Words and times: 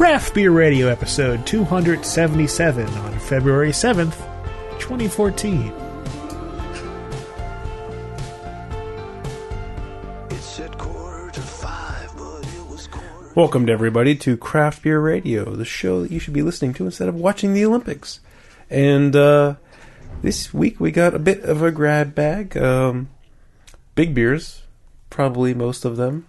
Craft 0.00 0.32
Beer 0.32 0.50
Radio 0.50 0.86
episode 0.88 1.46
277 1.46 2.88
on 2.88 3.18
February 3.18 3.68
7th, 3.68 4.16
2014. 4.78 5.70
Welcome 13.34 13.66
to 13.66 13.72
everybody 13.72 14.16
to 14.16 14.38
Craft 14.38 14.84
Beer 14.84 14.98
Radio, 14.98 15.54
the 15.54 15.66
show 15.66 16.00
that 16.00 16.10
you 16.10 16.18
should 16.18 16.32
be 16.32 16.40
listening 16.40 16.72
to 16.72 16.86
instead 16.86 17.10
of 17.10 17.14
watching 17.14 17.52
the 17.52 17.66
Olympics. 17.66 18.20
And 18.70 19.14
uh, 19.14 19.56
this 20.22 20.54
week 20.54 20.80
we 20.80 20.92
got 20.92 21.14
a 21.14 21.18
bit 21.18 21.42
of 21.42 21.62
a 21.62 21.70
grab 21.70 22.14
bag. 22.14 22.56
Um, 22.56 23.10
big 23.94 24.14
beers, 24.14 24.62
probably 25.10 25.52
most 25.52 25.84
of 25.84 25.98
them. 25.98 26.26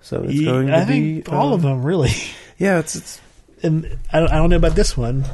So 0.00 0.24
it's 0.26 0.40
going 0.40 0.68
to 0.68 0.78
I 0.78 0.84
be 0.86 1.22
all 1.26 1.50
uh, 1.50 1.56
of 1.56 1.60
them, 1.60 1.82
really. 1.84 2.14
Yeah, 2.60 2.78
it's 2.78 2.94
it's 2.94 3.20
And 3.62 3.98
I 4.12 4.20
don't, 4.20 4.30
I 4.30 4.36
don't 4.36 4.50
know 4.50 4.56
about 4.56 4.76
this 4.76 4.96
one, 4.96 5.24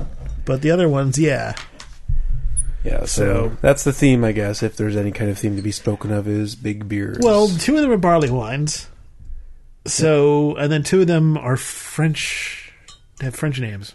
but 0.47 0.63
the 0.63 0.71
other 0.71 0.89
ones, 0.89 1.19
yeah. 1.19 1.55
yeah. 2.85 3.01
So, 3.01 3.07
So- 3.07 3.57
that's 3.61 3.85
the 3.85 3.93
theme, 3.93 4.25
I 4.25 4.33
guess. 4.33 4.63
If 4.63 4.77
there's 4.77 4.97
any 4.97 5.11
kind 5.13 5.31
of 5.31 5.39
theme 5.39 5.57
to 5.57 5.63
be 5.63 5.73
spoken 5.73 6.13
of, 6.13 6.27
is 6.29 6.55
big 6.55 6.89
beers. 6.89 7.19
Well, 7.21 7.49
two 7.49 7.75
of 7.77 7.83
them 7.83 7.91
are 7.91 7.97
barley 7.99 8.31
wines. 8.31 8.89
So, 9.87 10.57
and 10.57 10.73
then 10.73 10.83
two 10.83 11.03
of 11.03 11.07
them 11.07 11.37
are 11.37 11.57
French. 11.57 12.73
They 13.19 13.27
have 13.27 13.35
French 13.37 13.61
names. 13.61 13.95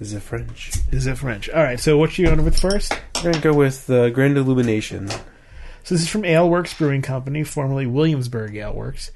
is 0.00 0.12
it 0.12 0.20
French? 0.22 0.72
Is 0.92 1.06
it 1.06 1.18
French? 1.18 1.48
All 1.50 1.62
right. 1.62 1.78
So, 1.80 1.96
what 1.98 2.16
you 2.18 2.26
going 2.26 2.44
with 2.44 2.58
first? 2.60 2.92
We're 3.16 3.32
gonna 3.32 3.40
go 3.42 3.52
with 3.54 3.88
uh, 3.90 4.10
Grand 4.10 4.36
Illumination. 4.36 5.08
So, 5.08 5.94
this 5.94 6.02
is 6.02 6.08
from 6.08 6.22
Aleworks 6.22 6.76
Brewing 6.78 7.02
Company, 7.02 7.42
formerly 7.44 7.86
Williamsburg 7.86 8.52
Aleworks. 8.54 9.10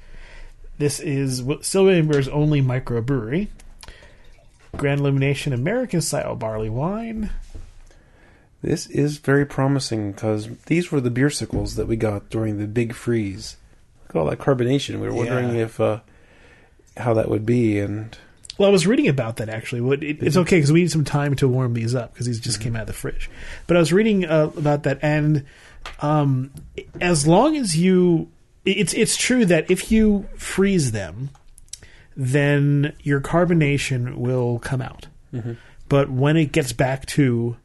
This 0.79 0.99
is 0.99 1.43
still 1.61 1.87
only 1.87 2.61
microbrewery. 2.61 3.49
Grand 4.77 5.01
Illumination 5.01 5.51
American 5.53 6.01
style 6.01 6.35
barley 6.35 6.69
wine. 6.69 7.31
This 8.61 8.87
is 8.87 9.17
very 9.17 9.45
promising 9.45 10.11
because 10.13 10.49
these 10.67 10.91
were 10.91 11.01
the 11.01 11.09
beer 11.09 11.29
sickles 11.29 11.75
that 11.75 11.87
we 11.87 11.95
got 11.95 12.29
during 12.29 12.57
the 12.57 12.67
big 12.67 12.93
freeze. 12.93 13.57
Look 14.07 14.15
at 14.15 14.19
all 14.19 14.29
that 14.29 14.39
carbonation. 14.39 14.99
We 14.99 15.07
were 15.07 15.13
wondering 15.13 15.55
Yeah. 15.55 15.63
if 15.65 15.79
uh, 15.79 15.99
how 16.97 17.13
that 17.13 17.29
would 17.29 17.45
be, 17.45 17.79
and 17.79 18.17
Well, 18.57 18.69
I 18.69 18.71
was 18.71 18.87
reading 18.87 19.07
about 19.07 19.37
that 19.37 19.49
actually. 19.49 19.81
What 19.81 20.01
it, 20.03 20.21
it's 20.23 20.37
okay 20.37 20.57
because 20.57 20.71
we 20.71 20.81
need 20.81 20.91
some 20.91 21.05
time 21.05 21.35
to 21.35 21.47
warm 21.47 21.73
these 21.73 21.93
up 21.95 22.13
because 22.13 22.25
these 22.27 22.39
just 22.39 22.61
came 22.61 22.75
out 22.75 22.81
of 22.83 22.87
the 22.87 22.93
fridge. 22.93 23.29
But 23.67 23.75
I 23.77 23.79
was 23.81 23.91
reading 23.91 24.25
uh, 24.25 24.51
about 24.57 24.83
that, 24.83 24.99
and 25.01 25.45
um, 26.01 26.51
as 27.01 27.25
long 27.27 27.55
as 27.57 27.77
you, 27.77 28.29
it's 28.65 28.93
it's 28.93 29.17
true 29.17 29.45
that 29.45 29.69
if 29.69 29.91
you 29.91 30.27
freeze 30.35 30.91
them, 30.91 31.29
then 32.15 32.93
your 33.01 33.21
carbonation 33.21 34.15
will 34.15 34.59
come 34.59 34.81
out. 34.81 35.07
Mm-hmm. 35.33 35.53
But 35.87 36.09
when 36.09 36.37
it 36.37 36.51
gets 36.51 36.73
back 36.73 37.05
to 37.07 37.57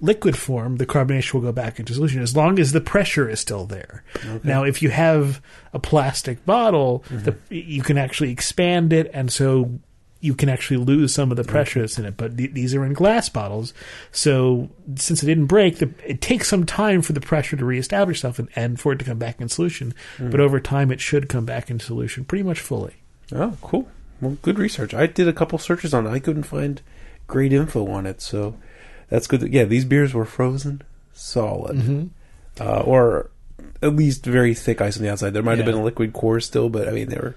liquid 0.00 0.36
form, 0.36 0.76
the 0.76 0.86
carbonation 0.86 1.34
will 1.34 1.40
go 1.40 1.52
back 1.52 1.80
into 1.80 1.94
solution 1.94 2.20
as 2.20 2.36
long 2.36 2.58
as 2.58 2.72
the 2.72 2.80
pressure 2.80 3.28
is 3.28 3.40
still 3.40 3.64
there. 3.64 4.04
Now, 4.44 4.64
if 4.64 4.82
you 4.82 4.90
have 4.90 5.40
a 5.72 5.78
plastic 5.78 6.44
bottle, 6.44 7.04
the, 7.10 7.32
mm-hmm. 7.32 7.54
you 7.54 7.82
can 7.82 7.96
actually 7.96 8.30
expand 8.30 8.92
it, 8.92 9.10
and 9.14 9.32
so 9.32 9.80
you 10.24 10.34
can 10.34 10.48
actually 10.48 10.78
lose 10.78 11.12
some 11.12 11.30
of 11.30 11.36
the 11.36 11.44
pressure 11.44 11.80
that's 11.80 11.98
in 11.98 12.04
it. 12.04 12.16
But 12.16 12.36
th- 12.38 12.52
these 12.52 12.74
are 12.74 12.84
in 12.84 12.92
glass 12.94 13.28
bottles, 13.28 13.74
so 14.10 14.70
since 14.96 15.22
it 15.22 15.26
didn't 15.26 15.46
break, 15.46 15.78
the, 15.78 15.90
it 16.04 16.20
takes 16.20 16.48
some 16.48 16.64
time 16.66 17.02
for 17.02 17.12
the 17.12 17.20
pressure 17.20 17.56
to 17.56 17.64
reestablish 17.64 18.18
itself 18.18 18.38
and, 18.38 18.48
and 18.56 18.80
for 18.80 18.92
it 18.92 18.98
to 19.00 19.04
come 19.04 19.18
back 19.18 19.40
in 19.40 19.48
solution. 19.48 19.94
But 20.18 20.40
over 20.40 20.58
time, 20.60 20.90
it 20.90 21.00
should 21.00 21.28
come 21.28 21.44
back 21.44 21.70
in 21.70 21.78
solution 21.80 22.24
pretty 22.24 22.42
much 22.44 22.60
fully. 22.60 22.94
oh, 23.32 23.56
cool. 23.60 23.88
Well, 24.20 24.38
good 24.42 24.58
research. 24.58 24.94
I 24.94 25.06
did 25.06 25.28
a 25.28 25.32
couple 25.32 25.58
searches 25.58 25.92
on 25.92 26.06
it. 26.06 26.10
I 26.10 26.18
couldn't 26.20 26.44
find 26.44 26.80
great 27.26 27.52
info 27.52 27.86
on 27.88 28.06
it, 28.06 28.20
so 28.22 28.56
that's 29.10 29.26
good. 29.26 29.42
Yeah, 29.52 29.64
these 29.64 29.84
beers 29.84 30.14
were 30.14 30.24
frozen 30.24 30.82
solid, 31.12 32.10
uh, 32.60 32.80
or 32.80 33.30
at 33.82 33.94
least 33.94 34.24
very 34.24 34.54
thick 34.54 34.80
ice 34.80 34.96
on 34.96 35.02
the 35.02 35.10
outside. 35.10 35.30
There 35.34 35.42
might 35.42 35.58
have 35.58 35.66
been 35.66 35.74
a 35.74 35.84
liquid 35.84 36.12
core 36.12 36.40
still, 36.40 36.68
but 36.68 36.88
I 36.88 36.92
mean 36.92 37.08
they 37.08 37.16
were 37.18 37.34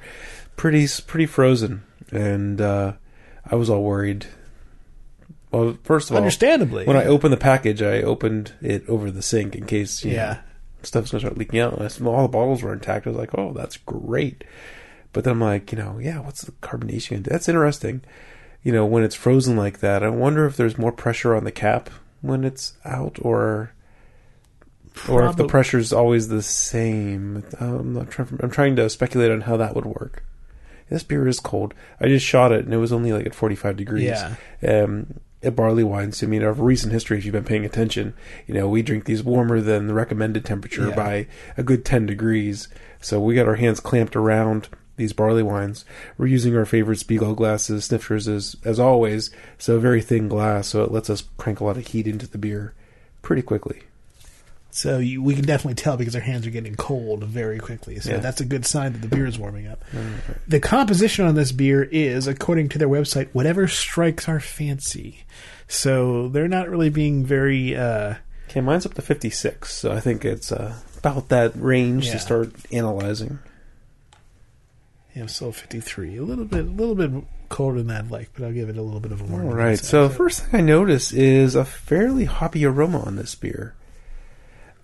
pretty 0.56 0.88
pretty 1.06 1.26
frozen, 1.26 1.84
and 2.12 2.60
uh, 2.62 2.94
I 3.46 3.56
was 3.56 3.70
all 3.70 3.84
worried. 3.84 4.26
Well, 5.52 5.78
first 5.84 6.10
of 6.10 6.16
all, 6.16 6.18
Understandably, 6.18 6.86
when 6.86 6.98
I 6.98 7.06
opened 7.06 7.34
the 7.34 7.38
package, 7.38 7.82
I 7.82 8.02
opened 8.02 8.54
it 8.62 8.88
over 8.90 9.10
the 9.12 9.22
sink 9.22 9.56
in 9.56 9.66
case 9.66 10.04
you 10.04 10.12
know, 10.12 10.18
yeah. 10.18 10.42
stuff's 10.84 11.12
gonna 11.12 11.22
start 11.22 11.38
leaking 11.38 11.60
out. 11.60 11.74
And 11.74 11.82
I 11.82 12.12
all 12.12 12.24
the 12.24 12.28
bottles 12.28 12.62
were 12.62 12.74
intact. 12.74 13.08
I 13.08 13.12
was 13.12 13.18
like, 13.18 13.38
oh, 13.38 13.54
that's 13.54 13.78
great. 13.78 14.44
But 15.14 15.24
then 15.24 15.34
I'm 15.34 15.42
like, 15.42 15.72
you 15.72 15.78
know, 15.78 16.00
yeah, 16.00 16.20
what's 16.20 16.42
the 16.42 16.52
carbonation? 16.52 17.24
That's 17.24 17.48
interesting. 17.48 18.02
You 18.62 18.74
know, 18.74 18.86
when 18.86 19.04
it's 19.04 19.16
frozen 19.16 19.56
like 19.56 19.80
that, 19.80 20.04
I 20.04 20.10
wonder 20.10 20.46
if 20.46 20.58
there's 20.58 20.78
more 20.78 20.92
pressure 20.92 21.36
on 21.36 21.46
the 21.46 21.52
cap 21.52 21.90
when 22.22 22.44
it's 22.44 22.74
out, 22.84 23.18
or 23.22 23.72
or 25.08 25.26
if 25.26 25.36
the 25.36 25.48
pressure's 25.48 25.94
always 25.94 26.28
the 26.28 26.42
same. 26.42 27.44
I'm 27.60 27.94
not 27.94 28.12
trying. 28.12 28.40
I'm 28.42 28.52
trying 28.52 28.76
to 28.76 28.90
speculate 28.90 29.32
on 29.32 29.42
how 29.42 29.58
that 29.58 29.76
would 29.76 29.86
work. 29.86 30.24
This 30.90 31.04
beer 31.04 31.28
is 31.28 31.40
cold. 31.40 31.74
I 32.00 32.08
just 32.08 32.26
shot 32.26 32.52
it, 32.52 32.66
and 32.66 32.74
it 32.74 32.78
was 32.78 32.92
only 32.94 33.12
like 33.14 33.26
at 33.26 33.36
45 33.36 33.76
degrees 33.78 34.06
Yeah. 34.10 34.36
um, 34.68 35.16
at 35.44 35.56
barley 35.56 35.84
wines. 35.84 36.24
I 36.24 36.28
mean, 36.28 36.44
of 36.44 36.60
recent 36.62 36.94
history, 36.94 37.18
if 37.18 37.26
you've 37.26 37.34
been 37.34 37.44
paying 37.44 37.66
attention, 37.66 38.14
you 38.48 38.54
know, 38.54 38.68
we 38.68 38.82
drink 38.82 39.06
these 39.06 39.24
warmer 39.24 39.60
than 39.62 39.88
the 39.88 39.94
recommended 39.94 40.46
temperature 40.46 40.88
Yeah. 40.90 40.96
by 40.96 41.28
a 41.58 41.64
good 41.64 41.84
10 41.86 42.06
degrees. 42.06 42.68
So 43.02 43.20
we 43.20 43.36
got 43.36 43.48
our 43.48 43.56
hands 43.56 43.80
clamped 43.80 44.16
around 44.16 44.70
these 44.96 45.14
barley 45.14 45.44
wines. 45.44 45.86
We're 46.18 46.26
using 46.28 46.56
our 46.58 46.66
favorite 46.66 46.98
Spiegel 46.98 47.36
glasses, 47.36 47.86
snifters 47.86 48.28
as, 48.28 48.56
as 48.66 48.80
always. 48.80 49.30
So 49.60 49.78
very 49.80 50.02
thin 50.02 50.28
glass, 50.28 50.70
so 50.70 50.84
it 50.84 50.92
lets 50.92 51.10
us 51.10 51.24
crank 51.38 51.60
a 51.60 51.64
lot 51.66 51.78
of 51.78 51.86
heat 51.88 52.08
into 52.08 52.28
the 52.28 52.40
beer 52.40 52.74
pretty 53.22 53.44
quickly. 53.44 53.84
So 54.78 55.00
you, 55.00 55.24
we 55.24 55.34
can 55.34 55.44
definitely 55.44 55.74
tell 55.74 55.98
because 55.98 56.14
our 56.16 56.22
hands 56.22 56.46
are 56.46 56.52
getting 56.52 56.76
cold 56.76 57.24
very 57.24 57.58
quickly. 57.58 58.00
So 58.00 58.12
Yeah. 58.12 58.18
that's 58.18 58.42
a 58.42 58.46
good 58.46 58.64
sign 58.64 58.94
that 58.94 59.02
the 59.02 59.08
beer 59.08 59.26
is 59.26 59.40
warming 59.40 59.66
up. 59.66 59.84
The 60.48 60.60
composition 60.60 61.26
on 61.26 61.34
this 61.34 61.52
beer 61.52 61.82
is, 61.84 62.28
according 62.28 62.70
to 62.70 62.78
their 62.78 62.88
website, 62.88 63.30
whatever 63.34 63.68
strikes 63.68 64.30
our 64.30 64.40
fancy. 64.40 65.26
So 65.68 66.28
they're 66.28 66.48
not 66.48 66.70
really 66.70 66.90
being 66.90 67.26
very. 67.26 67.76
Uh, 67.76 68.16
Okay, 68.50 68.62
mine's 68.62 68.86
up 68.86 68.94
to 68.94 69.02
56, 69.02 69.74
so 69.74 69.92
I 69.92 70.00
think 70.00 70.24
it's 70.24 70.52
uh, 70.52 70.76
about 71.00 71.30
that 71.30 71.52
range 71.56 72.06
Yeah. 72.06 72.14
to 72.14 72.20
start 72.20 72.52
analyzing. 72.72 73.40
you 75.14 75.22
know, 75.22 75.28
still 75.28 75.52
fifty 75.52 75.80
three, 75.80 76.18
a 76.18 76.24
little 76.24 76.46
bit, 76.46 76.66
a 76.66 76.70
little 76.70 76.94
bit 76.96 77.12
colder 77.50 77.82
than 77.82 77.90
I'd 77.90 78.12
like, 78.12 78.30
but 78.36 78.46
I'll 78.46 78.54
give 78.54 78.70
it 78.70 78.78
a 78.78 78.82
little 78.84 79.00
bit 79.00 79.12
of 79.12 79.22
a 79.22 79.24
All 79.24 79.30
warm. 79.40 79.56
right. 79.56 79.80
So 79.80 80.08
first 80.10 80.44
thing 80.46 80.60
I 80.60 80.64
notice 80.64 81.12
is 81.12 81.56
a 81.56 81.66
fairly 81.66 82.26
hoppy 82.26 82.64
aroma 82.66 83.00
on 83.02 83.16
this 83.16 83.34
beer. 83.34 83.74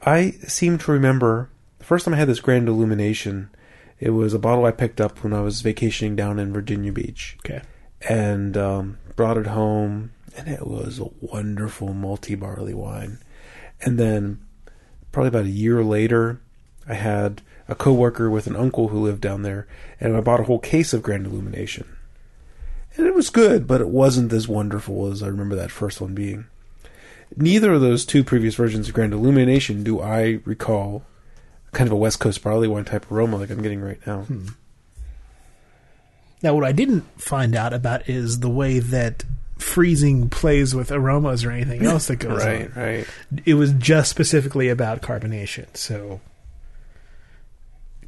I 0.05 0.31
seem 0.47 0.77
to 0.79 0.91
remember 0.91 1.49
the 1.79 1.85
first 1.85 2.05
time 2.05 2.13
I 2.13 2.17
had 2.17 2.27
this 2.27 2.41
Grand 2.41 2.67
Illumination. 2.67 3.49
It 3.99 4.09
was 4.09 4.33
a 4.33 4.39
bottle 4.39 4.65
I 4.65 4.71
picked 4.71 4.99
up 4.99 5.23
when 5.23 5.33
I 5.33 5.41
was 5.41 5.61
vacationing 5.61 6.15
down 6.15 6.39
in 6.39 6.51
Virginia 6.51 6.91
Beach, 6.91 7.37
okay, 7.45 7.61
and 8.07 8.57
um, 8.57 8.97
brought 9.15 9.37
it 9.37 9.47
home, 9.47 10.11
and 10.35 10.47
it 10.49 10.67
was 10.67 10.99
a 10.99 11.09
wonderful 11.21 11.93
multi 11.93 12.35
barley 12.35 12.73
wine. 12.73 13.19
And 13.81 13.97
then, 13.97 14.41
probably 15.11 15.29
about 15.29 15.45
a 15.45 15.49
year 15.49 15.83
later, 15.83 16.41
I 16.87 16.95
had 16.95 17.41
a 17.69 17.75
coworker 17.75 18.29
with 18.29 18.47
an 18.47 18.57
uncle 18.57 18.89
who 18.89 18.99
lived 18.99 19.21
down 19.21 19.43
there, 19.43 19.67
and 20.01 20.17
I 20.17 20.21
bought 20.21 20.41
a 20.41 20.45
whole 20.45 20.59
case 20.59 20.93
of 20.93 21.03
Grand 21.03 21.25
Illumination. 21.25 21.95
And 22.97 23.07
it 23.07 23.15
was 23.15 23.29
good, 23.29 23.65
but 23.67 23.81
it 23.81 23.89
wasn't 23.89 24.33
as 24.33 24.47
wonderful 24.47 25.07
as 25.07 25.23
I 25.23 25.27
remember 25.27 25.55
that 25.55 25.71
first 25.71 26.01
one 26.01 26.13
being. 26.13 26.45
Neither 27.35 27.73
of 27.73 27.81
those 27.81 28.05
two 28.05 28.23
previous 28.23 28.55
versions 28.55 28.87
of 28.87 28.93
Grand 28.93 29.13
Illumination 29.13 29.83
do 29.83 30.01
I 30.01 30.39
recall 30.45 31.03
kind 31.71 31.87
of 31.87 31.93
a 31.93 31.97
West 31.97 32.19
Coast 32.19 32.43
barley 32.43 32.67
wine 32.67 32.85
type 32.85 33.11
aroma 33.11 33.37
like 33.37 33.49
I'm 33.49 33.61
getting 33.61 33.81
right 33.81 33.99
now. 34.05 34.21
Hmm. 34.21 34.47
Now, 36.41 36.53
what 36.53 36.65
I 36.65 36.73
didn't 36.73 37.03
find 37.19 37.55
out 37.55 37.73
about 37.73 38.09
is 38.09 38.39
the 38.39 38.49
way 38.49 38.79
that 38.79 39.23
freezing 39.57 40.29
plays 40.29 40.75
with 40.75 40.91
aromas 40.91 41.45
or 41.45 41.51
anything 41.51 41.85
else 41.85 42.07
that 42.07 42.17
goes 42.17 42.43
right, 42.43 42.65
on. 42.65 42.73
right. 42.75 42.97
right. 42.97 43.07
It 43.45 43.53
was 43.55 43.71
just 43.73 44.09
specifically 44.09 44.69
about 44.69 45.01
carbonation. 45.01 45.75
So, 45.75 46.21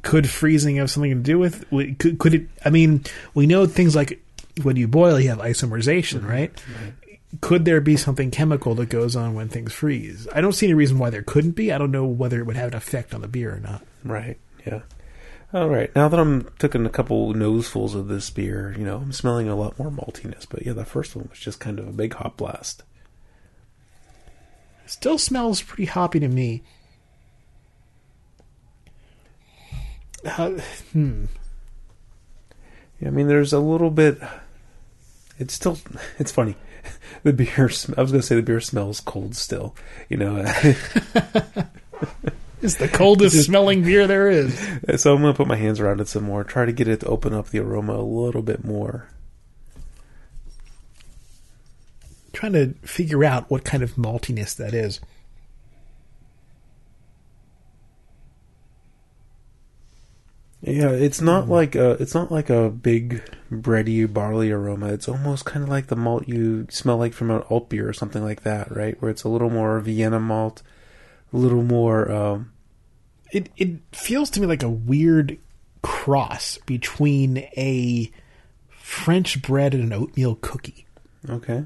could 0.02 0.28
freezing 0.28 0.76
have 0.76 0.90
something 0.90 1.10
to 1.10 1.16
do 1.16 1.38
with? 1.38 1.68
Could, 1.98 2.18
could 2.18 2.34
it? 2.34 2.46
I 2.64 2.70
mean, 2.70 3.04
we 3.34 3.46
know 3.46 3.66
things 3.66 3.96
like 3.96 4.22
when 4.62 4.76
you 4.76 4.86
boil, 4.86 5.18
you 5.18 5.30
have 5.30 5.38
isomerization, 5.38 6.20
mm-hmm. 6.20 6.28
right? 6.28 6.62
right? 6.82 6.92
Could 7.40 7.64
there 7.64 7.80
be 7.80 7.96
something 7.96 8.30
chemical 8.30 8.74
that 8.76 8.88
goes 8.88 9.16
on 9.16 9.34
when 9.34 9.48
things 9.48 9.72
freeze? 9.72 10.26
I 10.32 10.40
don't 10.40 10.52
see 10.52 10.66
any 10.66 10.74
reason 10.74 10.98
why 10.98 11.10
there 11.10 11.22
couldn't 11.22 11.52
be. 11.52 11.72
I 11.72 11.78
don't 11.78 11.90
know 11.90 12.06
whether 12.06 12.38
it 12.38 12.46
would 12.46 12.56
have 12.56 12.68
an 12.68 12.76
effect 12.76 13.14
on 13.14 13.20
the 13.20 13.28
beer 13.28 13.54
or 13.54 13.60
not. 13.60 13.84
Right. 14.04 14.38
Yeah. 14.64 14.82
All 15.52 15.68
right. 15.68 15.94
Now 15.94 16.08
that 16.08 16.18
I'm 16.18 16.50
taking 16.58 16.86
a 16.86 16.90
couple 16.90 17.34
nosefuls 17.34 17.94
of 17.94 18.08
this 18.08 18.30
beer, 18.30 18.74
you 18.78 18.84
know, 18.84 18.96
I'm 18.96 19.12
smelling 19.12 19.48
a 19.48 19.56
lot 19.56 19.78
more 19.78 19.90
maltiness. 19.90 20.46
But 20.48 20.64
yeah, 20.64 20.72
the 20.72 20.84
first 20.84 21.14
one 21.14 21.28
was 21.28 21.38
just 21.38 21.60
kind 21.60 21.78
of 21.78 21.88
a 21.88 21.92
big 21.92 22.14
hop 22.14 22.36
blast. 22.36 22.82
Still 24.86 25.18
smells 25.18 25.62
pretty 25.62 25.86
hoppy 25.86 26.20
to 26.20 26.28
me. 26.28 26.62
Uh, 30.24 30.60
hmm. 30.92 31.24
Yeah, 33.00 33.08
I 33.08 33.10
mean, 33.10 33.28
there's 33.28 33.52
a 33.52 33.58
little 33.58 33.90
bit. 33.90 34.18
It's 35.38 35.54
still 35.54 35.78
it's 36.18 36.32
funny. 36.32 36.56
The 37.24 37.32
beer. 37.32 37.68
sm- 37.68 37.94
I 37.96 38.02
was 38.02 38.12
going 38.12 38.20
to 38.20 38.26
say 38.26 38.36
the 38.36 38.42
beer 38.42 38.60
smells 38.60 39.00
cold 39.00 39.34
still. 39.34 39.74
You 40.08 40.18
know, 40.18 40.36
It's 42.62 42.76
the 42.76 42.88
coldest 42.88 43.44
smelling 43.44 43.82
beer 43.82 44.06
there 44.06 44.30
is. 44.30 44.58
so 44.96 45.14
I'm 45.14 45.20
going 45.22 45.32
to 45.32 45.36
put 45.36 45.46
my 45.46 45.56
hands 45.56 45.78
around 45.78 46.00
it 46.00 46.08
some 46.08 46.24
more. 46.24 46.42
Try 46.42 46.64
to 46.64 46.72
get 46.72 46.88
it 46.88 47.00
to 47.00 47.06
open 47.06 47.34
up 47.34 47.48
the 47.48 47.58
aroma 47.58 47.94
a 47.94 48.02
little 48.02 48.42
bit 48.42 48.64
more. 48.64 49.08
Trying 52.32 52.54
to 52.54 52.74
figure 52.82 53.24
out 53.24 53.50
what 53.50 53.64
kind 53.64 53.82
of 53.82 53.94
maltiness 53.94 54.56
that 54.56 54.74
is. 54.74 55.00
Yeah, 60.66 60.90
it's 60.90 61.20
not 61.20 61.48
like 61.48 61.76
a 61.76 61.90
it's 61.92 62.14
not 62.14 62.32
like 62.32 62.50
a 62.50 62.70
big 62.70 63.22
bready 63.52 64.12
barley 64.12 64.50
aroma. 64.50 64.88
It's 64.88 65.08
almost 65.08 65.44
kind 65.44 65.62
of 65.62 65.68
like 65.68 65.86
the 65.86 65.94
malt 65.96 66.26
you 66.26 66.66
smell 66.70 66.96
like 66.96 67.12
from 67.12 67.30
an 67.30 67.44
alt 67.48 67.68
beer 67.68 67.88
or 67.88 67.92
something 67.92 68.24
like 68.24 68.42
that, 68.42 68.74
right? 68.74 69.00
Where 69.00 69.10
it's 69.10 69.22
a 69.22 69.28
little 69.28 69.48
more 69.50 69.78
Vienna 69.78 70.18
malt, 70.18 70.62
a 71.32 71.36
little 71.36 71.62
more. 71.62 72.10
Um, 72.10 72.52
It 73.30 73.48
it 73.56 73.78
feels 73.92 74.28
to 74.30 74.40
me 74.40 74.48
like 74.48 74.64
a 74.64 74.68
weird 74.68 75.38
cross 75.82 76.58
between 76.66 77.38
a 77.56 78.10
French 78.68 79.42
bread 79.42 79.72
and 79.72 79.84
an 79.84 79.92
oatmeal 79.92 80.34
cookie. 80.34 80.86
okay. 81.30 81.64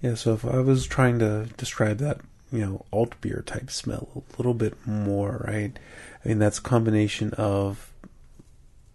Yeah, 0.00 0.14
so 0.14 0.32
if 0.34 0.44
I 0.44 0.60
was 0.60 0.86
trying 0.86 1.18
to 1.18 1.46
describe 1.56 1.98
that, 1.98 2.20
you 2.52 2.60
know, 2.60 2.84
alt 2.92 3.20
beer 3.20 3.42
type 3.44 3.68
smell 3.70 4.08
a 4.14 4.36
little 4.36 4.54
bit 4.54 4.74
more, 4.86 5.44
right? 5.46 5.76
I 6.28 6.30
mean, 6.30 6.40
that's 6.40 6.58
a 6.58 6.62
combination 6.62 7.32
of 7.38 7.90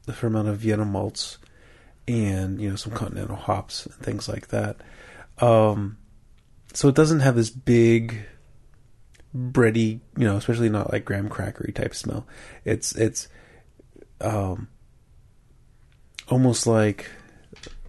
the 0.05 0.13
fair 0.13 0.27
amount 0.27 0.49
of 0.49 0.57
Vienna 0.57 0.85
malts 0.85 1.39
and 2.07 2.61
you 2.61 2.69
know 2.69 2.75
some 2.75 2.93
continental 2.93 3.35
hops 3.35 3.87
and 3.87 3.95
things 3.95 4.29
like 4.29 4.49
that. 4.49 4.75
Um, 5.39 5.97
so 6.75 6.89
it 6.89 6.93
doesn't 6.93 7.21
have 7.21 7.35
this 7.35 7.49
big 7.49 8.23
bready, 9.35 10.01
you 10.15 10.27
know, 10.27 10.37
especially 10.37 10.69
not 10.69 10.93
like 10.93 11.05
graham 11.05 11.27
crackery 11.27 11.73
type 11.73 11.95
smell. 11.95 12.27
It's 12.65 12.95
it's 12.95 13.29
um, 14.21 14.67
almost 16.29 16.67
like 16.67 17.09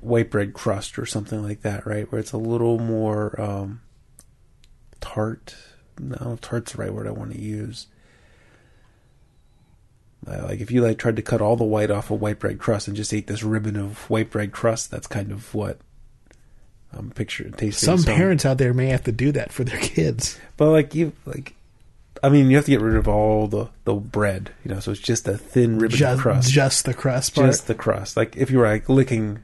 white 0.01 0.31
bread 0.31 0.55
crust 0.55 0.99
or 0.99 1.05
something 1.05 1.43
like 1.43 1.61
that, 1.61 1.87
right? 1.87 2.11
Where 2.11 2.19
it's 2.19 2.33
a 2.33 2.39
little 2.39 2.79
more 2.79 3.39
um, 3.39 3.83
tart. 5.03 5.55
No, 6.01 6.39
tart's 6.41 6.73
the 6.73 6.79
right 6.79 6.95
word 6.95 7.07
I 7.07 7.11
want 7.11 7.35
to 7.35 7.39
use. 7.39 7.89
Uh, 10.27 10.47
like 10.49 10.61
if 10.61 10.71
you 10.71 10.83
like 10.83 10.99
tried 10.99 11.17
to 11.17 11.23
cut 11.23 11.41
all 11.43 11.57
the 11.57 11.65
white 11.65 11.91
off 11.91 12.11
of 12.11 12.21
white 12.21 12.39
bread 12.39 12.59
crust 12.59 12.89
and 12.89 12.97
just 12.97 13.13
ate 13.13 13.27
this 13.27 13.43
ribbon 13.43 13.77
of 13.77 14.09
white 14.09 14.31
bread 14.31 14.53
crust, 14.53 14.91
that's 14.91 15.07
kind 15.07 15.31
of 15.31 15.55
what 15.55 15.79
I'm 16.93 17.11
picturing 17.11 17.53
tasting. 17.53 17.97
Some 17.99 18.03
parents 18.05 18.45
out 18.47 18.59
there 18.59 18.73
may 18.73 18.87
have 18.89 19.05
to 19.05 19.13
do 19.13 19.33
that 19.33 19.53
for 19.53 19.65
their 19.65 19.79
kids. 19.81 20.39
but 20.57 20.71
like 20.71 20.95
you 20.95 21.13
like, 21.27 21.55
I 22.23 22.29
mean, 22.31 22.49
you 22.49 22.57
have 22.57 22.65
to 22.65 22.71
get 22.71 22.81
rid 22.81 22.97
of 22.97 23.07
all 23.09 23.49
the 23.49 23.69
the 23.85 23.95
bread, 23.95 24.51
you 24.65 24.73
know. 24.73 24.81
So 24.81 24.93
it's 24.93 25.01
just 25.01 25.29
a 25.29 25.37
thin 25.37 25.75
ribbon 25.79 25.95
of 25.95 25.99
Just, 25.99 26.23
crust, 26.23 26.53
just 26.53 26.85
the 26.87 26.95
crust 26.95 27.35
part. 27.35 27.49
just 27.49 27.67
the 27.67 27.75
crust. 27.75 28.17
Like 28.17 28.37
if 28.37 28.51
you 28.51 28.59
were 28.59 28.67
like 28.69 28.89
licking 28.89 29.41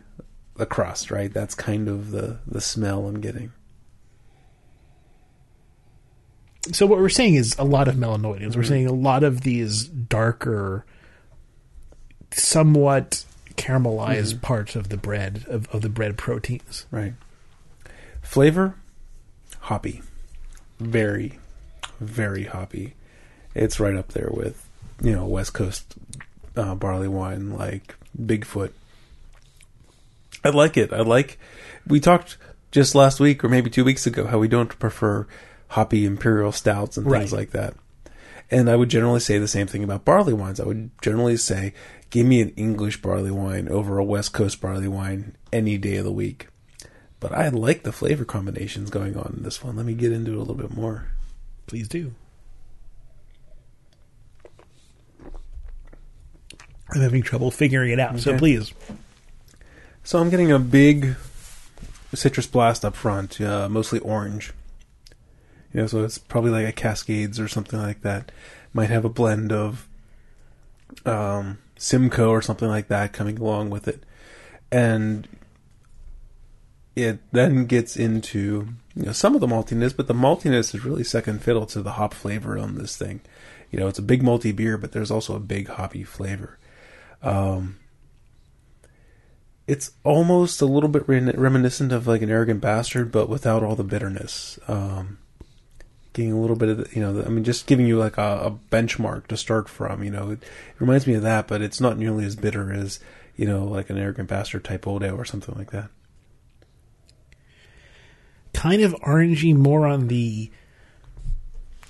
the 0.56 0.66
crust, 0.66 1.10
right? 1.10 1.32
That's 1.32 1.54
kind 1.54 1.88
of 1.88 2.10
the 2.10 2.38
the 2.46 2.60
smell 2.60 3.06
I'm 3.06 3.20
getting. 3.20 3.52
So 6.72 6.86
what 6.86 6.98
we're 6.98 7.08
saying 7.08 7.34
is 7.34 7.56
a 7.58 7.64
lot 7.64 7.88
of 7.88 7.94
melanoidins. 7.96 8.48
Mm-hmm. 8.50 8.58
We're 8.58 8.64
saying 8.64 8.86
a 8.86 8.92
lot 8.92 9.22
of 9.24 9.40
these 9.42 9.84
darker, 9.86 10.84
somewhat 12.32 13.24
caramelized 13.56 14.34
Mm-hmm. 14.34 14.40
parts 14.40 14.76
of 14.76 14.88
the 14.88 14.96
bread 14.96 15.44
of, 15.48 15.68
of 15.74 15.82
the 15.82 15.88
bread 15.88 16.16
proteins. 16.16 16.86
Right. 16.90 17.14
Flavor, 18.22 18.74
hoppy. 19.60 20.02
Very, 20.78 21.38
very 21.98 22.44
hoppy. 22.44 22.94
It's 23.54 23.80
right 23.80 23.96
up 23.96 24.08
there 24.08 24.30
with, 24.30 24.66
you 25.02 25.12
know, 25.12 25.26
West 25.26 25.52
Coast 25.52 25.94
uh, 26.56 26.74
barley 26.74 27.08
wine 27.08 27.50
like 27.50 27.96
Bigfoot. 28.18 28.72
I 30.44 30.50
like 30.50 30.76
it. 30.76 30.92
I 30.92 31.00
like. 31.02 31.38
We 31.86 32.00
talked 32.00 32.38
just 32.70 32.94
last 32.94 33.20
week 33.20 33.42
or 33.44 33.48
maybe 33.48 33.68
two 33.68 33.84
weeks 33.84 34.06
ago 34.06 34.26
how 34.26 34.38
we 34.38 34.48
don't 34.48 34.78
prefer 34.78 35.26
hoppy 35.70 36.05
imperial 36.05 36.52
stouts 36.52 36.96
and 36.96 37.05
things 37.06 37.32
Right. 37.32 37.38
like 37.40 37.50
that. 37.50 37.75
And 38.50 38.69
I 38.69 38.75
would 38.76 38.88
generally 38.88 39.20
say 39.20 39.38
the 39.38 39.46
same 39.46 39.67
thing 39.69 39.84
about 39.84 40.05
barley 40.05 40.32
wines. 40.32 40.58
I 40.58 40.64
would 40.64 40.90
generally 41.00 41.37
say, 41.37 41.72
give 42.11 42.26
me 42.26 42.40
an 42.40 42.49
English 42.56 43.00
barley 43.00 43.31
wine 43.31 43.69
over 43.69 43.96
a 43.99 44.05
West 44.05 44.32
Coast 44.32 44.61
barley 44.61 44.88
wine 44.88 45.37
any 45.52 45.78
day 45.78 45.96
of 45.99 46.05
the 46.05 46.11
week. 46.12 46.49
But 47.20 47.32
I 47.32 47.49
like 47.49 47.84
the 47.84 47.93
flavor 47.93 48.25
combinations 48.25 48.90
going 48.90 49.17
on 49.17 49.34
in 49.37 49.43
this 49.44 49.62
one. 49.62 49.76
Let 49.76 49.87
me 49.87 49.94
get 49.94 50.11
into 50.11 50.32
it 50.32 50.37
a 50.37 50.38
little 50.40 50.55
bit 50.55 50.72
more. 50.75 51.06
Please 51.67 51.87
do. 51.87 52.12
I'm 56.93 57.00
having 57.02 57.23
trouble 57.23 57.50
figuring 57.52 57.93
it 57.93 58.00
out, 58.00 58.19
so 58.19 58.37
please. 58.37 58.73
So 60.02 60.19
I'm 60.19 60.28
getting 60.31 60.50
a 60.50 60.58
big 60.58 61.14
citrus 62.12 62.49
blast 62.49 62.84
up 62.84 62.96
front, 62.96 63.40
uh, 63.40 63.69
mostly 63.69 64.00
orange. 64.00 64.52
You 65.72 65.81
know, 65.81 65.87
so 65.87 66.05
it's 66.05 66.19
probably 66.19 66.50
like 66.50 66.67
a 66.67 66.72
Cascades 66.72 67.38
or 67.38 67.49
something 67.49 67.78
like 67.78 68.02
that. 68.02 68.32
Might 68.72 68.90
have 68.90 69.05
a 69.05 69.08
blend 69.08 69.52
of 69.52 69.88
um, 71.06 71.58
Simcoe 71.76 72.31
or 72.31 72.43
something 72.43 72.69
like 72.69 72.88
that 72.88 73.12
coming 73.12 73.38
along 73.38 73.70
with 73.70 73.87
it, 73.88 74.05
and 74.72 75.28
it 76.96 77.20
then 77.32 77.67
gets 77.67 77.96
into 77.96 78.69
you 78.96 79.06
know 79.06 79.12
some 79.12 79.34
of 79.34 79.40
the 79.40 79.46
maltiness, 79.46 79.96
but 79.96 80.06
the 80.06 80.14
maltiness 80.14 80.75
is 80.75 80.84
really 80.84 81.05
second 81.05 81.43
fiddle 81.43 81.67
to 81.67 81.82
the 81.82 81.93
hop 81.93 82.14
flavor 82.14 82.58
on 82.58 82.76
this 82.76 82.96
thing. 82.96 83.20
You 83.70 83.78
know, 83.78 83.87
it's 83.87 83.99
a 83.99 84.02
big 84.02 84.23
malty 84.23 84.55
beer, 84.55 84.76
but 84.76 84.93
there's 84.93 85.11
also 85.11 85.37
a 85.37 85.40
big 85.40 85.69
hoppy 85.69 86.02
flavor. 86.02 86.58
Um, 87.23 87.78
it's 89.66 89.93
almost 90.02 90.61
a 90.61 90.66
little 90.66 90.88
bit 90.88 91.08
re- 91.08 91.20
reminiscent 91.20 91.93
of 91.93 92.08
like 92.08 92.23
an 92.23 92.31
arrogant 92.31 92.61
bastard, 92.61 93.12
but 93.12 93.28
without 93.28 93.62
all 93.62 93.76
the 93.76 93.84
bitterness. 93.84 94.58
Um, 94.66 95.19
getting 96.12 96.32
a 96.32 96.40
little 96.40 96.56
bit 96.56 96.68
of, 96.68 96.78
the, 96.78 96.88
you 96.94 97.00
know, 97.00 97.12
the, 97.12 97.26
I 97.26 97.28
mean, 97.28 97.44
just 97.44 97.66
giving 97.66 97.86
you 97.86 97.98
like 97.98 98.18
a, 98.18 98.40
a 98.46 98.50
benchmark 98.74 99.26
to 99.28 99.36
start 99.36 99.68
from. 99.68 100.02
You 100.02 100.10
know, 100.10 100.30
it, 100.30 100.42
it 100.42 100.80
reminds 100.80 101.06
me 101.06 101.14
of 101.14 101.22
that, 101.22 101.46
but 101.48 101.62
it's 101.62 101.80
not 101.80 101.98
nearly 101.98 102.24
as 102.24 102.36
bitter 102.36 102.73
as 102.73 103.00
you 103.37 103.46
know, 103.46 103.64
like 103.64 103.88
an 103.88 103.96
arrogant 103.96 104.28
bastard 104.28 104.64
type 104.64 104.87
ale 104.87 105.02
or 105.02 105.25
something 105.25 105.54
like 105.56 105.70
that. 105.70 105.88
Kind 108.52 108.82
of 108.82 108.92
orangey, 108.96 109.56
more 109.56 109.87
on 109.87 110.08
the 110.08 110.50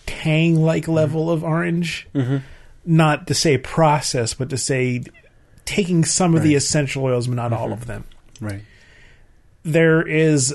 tang 0.07 0.57
like 0.63 0.87
level 0.87 1.29
of 1.29 1.43
orange. 1.43 2.07
Mm-hmm. 2.15 2.37
Not 2.85 3.27
to 3.27 3.35
say 3.35 3.59
process, 3.59 4.33
but 4.33 4.51
to 4.51 4.59
say 4.59 5.03
taking 5.65 6.05
some 6.05 6.37
of 6.37 6.43
the 6.43 6.55
essential 6.55 7.05
oils, 7.05 7.27
but 7.27 7.35
not 7.35 7.53
all 7.53 7.73
of 7.73 7.87
them. 7.87 8.05
Right. 8.41 8.63
there 9.65 10.07
is 10.07 10.55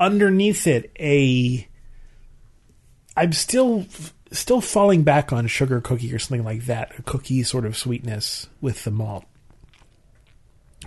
underneath 0.00 0.66
it 0.66 0.90
a 0.98 1.68
I'm 3.16 3.32
still 3.32 3.86
still 4.32 4.60
falling 4.60 5.02
back 5.04 5.32
on 5.32 5.46
sugar 5.46 5.80
cookie 5.80 6.12
or 6.12 6.18
something 6.18 6.44
like 6.44 6.64
that, 6.66 6.92
a 6.98 7.02
cookie 7.02 7.42
sort 7.44 7.64
of 7.64 7.76
sweetness 7.76 8.48
with 8.60 8.82
the 8.84 8.90
malt. 8.90 9.24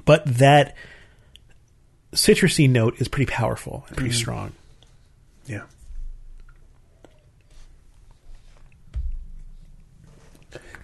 But 0.06 0.26
that 0.26 0.76
citrusy 2.14 2.70
note 2.70 2.96
is 3.00 3.08
pretty 3.08 3.32
powerful 3.32 3.86
and 3.88 3.98
pretty 3.98 4.14
strong. 4.14 4.52
Yeah. 5.46 5.64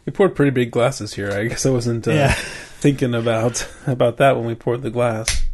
We 0.05 0.11
poured 0.11 0.35
pretty 0.35 0.51
big 0.51 0.71
glasses 0.71 1.13
here. 1.13 1.31
I 1.31 1.45
guess 1.45 1.65
I 1.65 1.69
wasn't 1.69 2.07
uh, 2.07 2.11
Yeah. 2.11 2.33
thinking 2.83 3.13
about 3.13 3.67
about 3.87 4.17
that 4.17 4.35
when 4.35 4.45
we 4.45 4.55
poured 4.55 4.81
the 4.81 4.89
glass. 4.89 5.45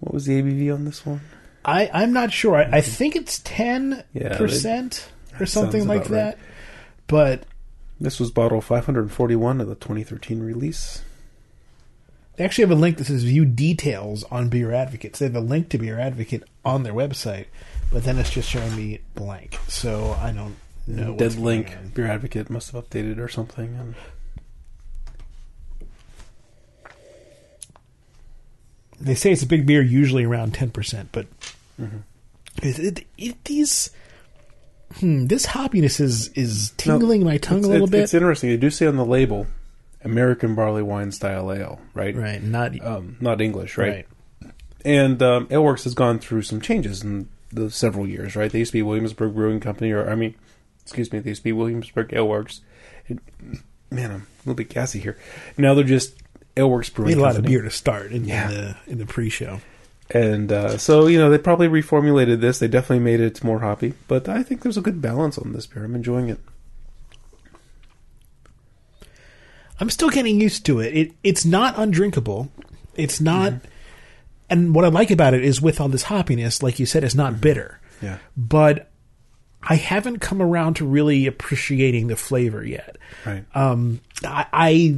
What 0.00 0.12
was 0.12 0.26
the 0.26 0.42
ABV 0.42 0.72
on 0.74 0.84
this 0.84 1.06
one? 1.06 1.22
I, 1.66 1.90
I'm 1.92 2.12
not 2.12 2.32
sure. 2.32 2.56
I, 2.56 2.78
I 2.78 2.80
think 2.80 3.16
it's 3.16 3.40
ten 3.40 4.04
Yeah, 4.14 4.36
percent 4.38 5.08
or 5.40 5.46
something 5.46 5.86
like 5.86 6.06
about 6.06 6.10
right. 6.10 6.36
that. 6.36 6.38
But 7.08 7.42
This 8.00 8.18
was 8.20 8.30
bottle 8.30 8.60
541 8.60 9.60
of 9.60 9.68
the 9.68 9.74
2013 9.74 10.40
release. 10.40 11.02
They 12.36 12.44
actually 12.44 12.62
have 12.62 12.70
a 12.70 12.80
link 12.80 12.98
that 12.98 13.06
says 13.06 13.24
view 13.24 13.44
details 13.46 14.22
on 14.24 14.48
Beer 14.48 14.70
Advocate. 14.72 15.16
So 15.16 15.24
they 15.26 15.32
have 15.32 15.42
a 15.42 15.46
link 15.46 15.70
to 15.70 15.78
Beer 15.78 15.98
Advocate 15.98 16.42
on 16.64 16.82
their 16.82 16.92
website, 16.92 17.46
but 17.90 18.04
then 18.04 18.18
it's 18.18 18.30
just 18.30 18.48
showing 18.50 18.76
me 18.76 19.00
blank. 19.14 19.58
So 19.68 20.16
I 20.20 20.32
don't 20.32 20.56
know. 20.86 21.16
Dead 21.16 21.36
link. 21.36 21.74
Beer 21.94 22.06
Advocate 22.06 22.50
must 22.50 22.72
have 22.72 22.84
updated 22.88 23.18
or 23.18 23.28
something. 23.28 23.74
And 23.76 23.94
They 29.00 29.14
say 29.14 29.32
it's 29.32 29.42
a 29.42 29.46
big 29.46 29.66
beer, 29.66 29.82
usually 29.82 30.24
around 30.24 30.54
ten 30.54 30.70
percent, 30.70 31.10
but 31.12 31.26
Mm-hmm. 31.80 31.98
it, 32.62 32.78
it, 32.78 33.06
it- 33.18 33.44
these 33.44 33.90
hmm, 35.00 35.26
this 35.26 35.46
hoppiness 35.46 36.00
is 36.00 36.28
is 36.28 36.72
tingling 36.78 37.22
my 37.24 37.36
tongue 37.38 37.64
a 37.64 37.68
little 37.68 37.86
bit. 37.86 38.00
It's 38.04 38.14
interesting. 38.14 38.50
They 38.50 38.56
do 38.56 38.70
say 38.70 38.86
on 38.86 38.96
the 38.96 39.04
label 39.04 39.46
American 40.02 40.54
barley 40.54 40.82
wine 40.82 41.12
style 41.12 41.52
ale, 41.52 41.80
right? 41.92 42.14
Right. 42.16 42.42
Not 42.42 42.80
Um, 42.84 43.16
not 43.20 43.40
English, 43.40 43.76
right? 43.76 44.06
right. 44.42 44.52
And 44.84 45.20
um, 45.22 45.48
Aleworks 45.48 45.84
has 45.84 45.94
gone 45.94 46.18
through 46.20 46.42
some 46.42 46.60
changes 46.60 47.02
in 47.02 47.28
the 47.52 47.70
several 47.70 48.06
years, 48.06 48.36
right? 48.36 48.50
They 48.50 48.60
used 48.60 48.70
to 48.70 48.78
be 48.78 48.82
Williamsburg 48.82 49.34
Brewing 49.34 49.60
Company, 49.60 49.90
or 49.90 50.08
I 50.08 50.14
mean, 50.14 50.34
excuse 50.82 51.12
me, 51.12 51.18
they 51.18 51.30
used 51.30 51.40
to 51.40 51.44
be 51.44 51.52
Williamsburg 51.52 52.08
Aleworks. 52.10 52.60
It, 53.08 53.18
man, 53.90 54.10
I'm 54.12 54.20
a 54.22 54.26
little 54.44 54.54
bit 54.54 54.68
gassy 54.70 55.00
here. 55.00 55.18
Now 55.58 55.74
they're 55.74 55.84
just 55.84 56.14
Aleworks 56.56 56.92
Brewing 56.92 57.10
Made 57.12 57.18
a 57.18 57.22
lot 57.22 57.36
of 57.36 57.44
beer 57.44 57.62
to 57.62 57.70
start 57.70 58.12
in, 58.12 58.24
Yeah. 58.24 58.48
in 58.50 58.54
the 58.54 58.76
in 58.92 58.98
the 58.98 59.06
pre-show. 59.06 59.60
And 60.10 60.52
uh, 60.52 60.78
so, 60.78 61.06
you 61.08 61.18
know, 61.18 61.30
they 61.30 61.38
probably 61.38 61.66
reformulated 61.68 62.40
this. 62.40 62.60
They 62.60 62.68
definitely 62.68 63.04
made 63.04 63.18
it 63.20 63.42
more 63.42 63.58
hoppy, 63.60 63.94
but 64.06 64.28
I 64.28 64.42
think 64.44 64.62
there's 64.62 64.76
a 64.76 64.80
good 64.80 65.02
balance 65.02 65.36
on 65.36 65.52
this 65.52 65.66
beer. 65.66 65.84
I'm 65.84 65.96
enjoying 65.96 66.28
it. 66.28 66.38
I'm 69.78 69.90
still 69.90 70.10
getting 70.10 70.40
used 70.40 70.64
to 70.66 70.80
it. 70.80 70.96
It 70.96 71.12
it's 71.22 71.44
not 71.44 71.74
undrinkable. 71.78 72.50
It's 72.94 73.20
not 73.20 73.52
Mm-hmm. 73.52 73.66
and 74.48 74.74
what 74.74 74.84
I 74.84 74.88
like 74.88 75.10
about 75.10 75.34
it 75.34 75.44
is 75.44 75.60
with 75.60 75.80
all 75.80 75.88
this 75.88 76.04
hoppiness, 76.04 76.62
like 76.62 76.78
you 76.78 76.86
said, 76.86 77.04
it's 77.04 77.14
not 77.14 77.40
bitter. 77.40 77.80
Yeah. 78.00 78.18
But 78.36 78.88
I 79.62 79.74
haven't 79.76 80.20
come 80.20 80.40
around 80.40 80.74
to 80.76 80.86
really 80.86 81.26
appreciating 81.26 82.06
the 82.06 82.16
flavor 82.16 82.64
yet. 82.64 82.96
Right. 83.26 83.44
Um 83.54 84.00
I, 84.24 84.46
I 84.52 84.96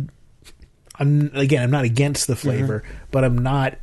I'm 0.99 1.31
again 1.35 1.63
I'm 1.63 1.71
not 1.71 1.85
against 1.85 2.27
the 2.27 2.37
flavor, 2.37 2.83
but 3.11 3.25
I'm 3.25 3.39
not 3.39 3.75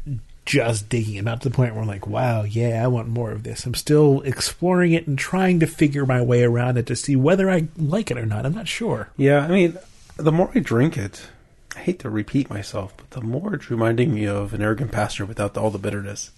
just 0.46 0.90
digging 0.90 1.16
it. 1.16 1.24
Not 1.24 1.42
to 1.42 1.50
the 1.50 1.56
point 1.56 1.74
where 1.74 1.82
I'm 1.82 1.88
like, 1.88 2.08
wow, 2.08 2.44
yeah, 2.44 2.84
I 2.84 2.88
want 2.88 3.08
more 3.08 3.32
of 3.32 3.44
this. 3.44 3.66
I'm 3.66 3.74
still 3.74 4.22
exploring 4.22 4.94
it 4.94 5.08
and 5.08 5.18
trying 5.18 5.60
to 5.60 5.68
figure 5.68 6.06
my 6.06 6.22
way 6.22 6.44
around 6.44 6.78
it 6.78 6.86
to 6.88 6.96
see 6.96 7.16
whether 7.16 7.50
I 7.50 7.68
like 7.78 8.12
it 8.12 8.18
or 8.18 8.26
not. 8.26 8.46
I'm 8.46 8.54
not 8.54 8.68
sure. 8.68 9.10
Yeah, 9.18 9.40
I 9.40 9.48
mean, 9.48 9.78
the 10.18 10.32
more 10.32 10.52
I 10.54 10.60
drink 10.60 10.98
it, 10.98 11.28
I 11.76 11.80
hate 11.80 12.00
to 12.00 12.10
repeat 12.10 12.50
myself, 12.50 12.94
but 12.96 13.10
the 13.12 13.22
more 13.22 13.56
it's 13.56 13.72
reminding 13.72 14.14
me 14.14 14.28
of 14.28 14.54
an 14.54 14.62
arrogant 14.62 14.92
bastard 14.92 15.28
without 15.28 15.58
all 15.58 15.72
the 15.72 15.80
bitterness. 15.80 16.32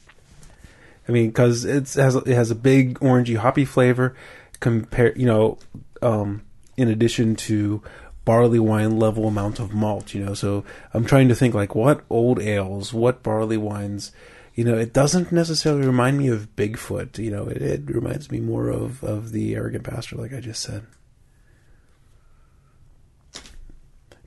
I 1.08 1.12
mean, 1.12 1.28
because 1.28 1.64
it 1.66 1.94
has 1.94 2.16
it 2.16 2.28
has 2.28 2.52
a 2.52 2.56
big 2.56 3.00
orangey 3.00 3.38
hoppy 3.38 3.66
flavor, 3.66 4.16
compare 4.60 5.18
you 5.18 5.26
know, 5.26 5.58
um, 6.02 6.44
in 6.76 6.90
addition 6.90 7.36
to 7.36 7.82
barley 8.28 8.60
wine 8.60 9.00
level 9.00 9.26
amount 9.26 9.58
of 9.60 9.74
malt. 9.74 10.14
You 10.14 10.24
know, 10.26 10.34
so 10.36 10.66
I'm 10.94 11.06
trying 11.06 11.30
to 11.30 11.36
think 11.36 11.56
like 11.56 11.74
what 11.74 12.04
old 12.10 12.40
ales, 12.40 12.94
what 12.94 13.24
barley 13.24 13.58
wines. 13.58 14.12
You 14.54 14.64
know, 14.66 14.76
it 14.78 14.92
doesn't 14.92 15.32
necessarily 15.32 15.86
remind 15.86 16.18
me 16.18 16.28
of 16.28 16.56
Bigfoot. 16.56 17.18
You 17.20 17.32
know, 17.32 17.46
it, 17.48 17.62
it 17.62 17.82
reminds 17.88 18.30
me 18.30 18.40
more 18.42 18.70
of 18.70 19.04
of 19.04 19.32
the 19.32 19.56
arrogant 19.56 19.86
bastard, 19.86 20.20
like 20.20 20.34
I 20.34 20.42
just 20.42 20.62
said. 20.62 20.84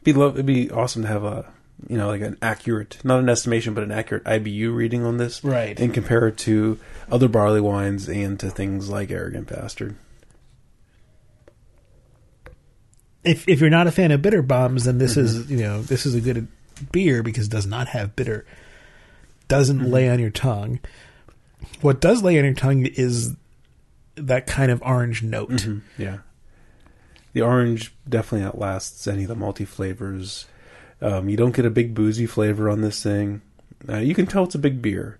be 0.02 0.12
love 0.14 0.34
it'd 0.34 0.46
be 0.46 0.70
awesome 0.70 1.02
to 1.02 1.08
have 1.08 1.24
a 1.24 1.52
you 1.88 1.96
know 1.98 2.08
like 2.08 2.22
an 2.22 2.38
accurate 2.40 2.96
not 3.04 3.20
an 3.20 3.28
estimation 3.28 3.74
but 3.74 3.84
an 3.84 3.92
accurate 3.92 4.24
IBU 4.24 4.74
reading 4.74 5.04
on 5.04 5.18
this 5.18 5.44
Right. 5.44 5.78
and 5.78 5.92
compare 5.92 6.26
it 6.28 6.38
to 6.38 6.78
other 7.10 7.28
barley 7.28 7.60
wines 7.60 8.08
and 8.08 8.40
to 8.40 8.48
things 8.50 8.88
like 8.88 9.10
arrogant 9.10 9.48
bastard 9.48 9.96
if 13.24 13.48
if 13.48 13.60
you're 13.60 13.70
not 13.70 13.86
a 13.86 13.92
fan 13.92 14.10
of 14.10 14.22
bitter 14.22 14.42
bombs, 14.42 14.84
then 14.84 14.98
this 14.98 15.16
is 15.16 15.50
you 15.50 15.58
know 15.58 15.82
this 15.82 16.06
is 16.06 16.14
a 16.14 16.20
good 16.20 16.48
beer 16.92 17.22
because 17.22 17.46
it 17.46 17.50
does 17.50 17.66
not 17.66 17.88
have 17.88 18.16
bitter, 18.16 18.46
doesn't 19.48 19.90
lay 19.90 20.08
on 20.08 20.18
your 20.18 20.30
tongue. 20.30 20.80
What 21.80 22.00
does 22.00 22.22
lay 22.22 22.38
on 22.38 22.44
your 22.44 22.54
tongue 22.54 22.86
is 22.86 23.34
that 24.14 24.46
kind 24.46 24.70
of 24.70 24.82
orange 24.82 25.22
note. 25.22 25.66
yeah. 25.98 26.18
The 27.32 27.42
orange 27.42 27.94
definitely 28.08 28.46
outlasts 28.46 29.06
any 29.06 29.22
of 29.22 29.28
the 29.28 29.36
multi 29.36 29.64
flavors. 29.64 30.46
Um, 31.00 31.28
you 31.28 31.36
don't 31.36 31.54
get 31.54 31.64
a 31.64 31.70
big 31.70 31.94
boozy 31.94 32.26
flavor 32.26 32.68
on 32.68 32.80
this 32.80 33.02
thing. 33.02 33.42
Uh, 33.88 33.98
you 33.98 34.14
can 34.14 34.26
tell 34.26 34.44
it's 34.44 34.54
a 34.54 34.58
big 34.58 34.82
beer. 34.82 35.18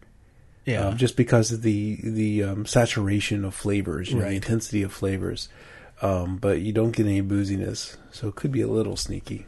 Yeah, 0.67 0.89
um, 0.89 0.97
just 0.97 1.17
because 1.17 1.53
of 1.53 1.63
the 1.63 1.99
the 2.03 2.43
um, 2.45 2.67
saturation 2.67 3.45
of 3.45 3.55
flavors, 3.55 4.11
you 4.11 4.19
know, 4.19 4.29
the 4.29 4.35
intensity 4.35 4.83
of 4.83 4.93
flavors. 4.93 5.49
Um, 6.03 6.39
but 6.39 6.61
you 6.61 6.73
don't 6.73 6.93
get 6.93 7.07
any 7.07 7.23
booziness, 7.23 7.97
so 8.11 8.29
it 8.29 8.35
could 8.35 8.51
be 8.53 8.63
a 8.63 8.67
little 8.69 8.97
sneaky. 8.97 9.47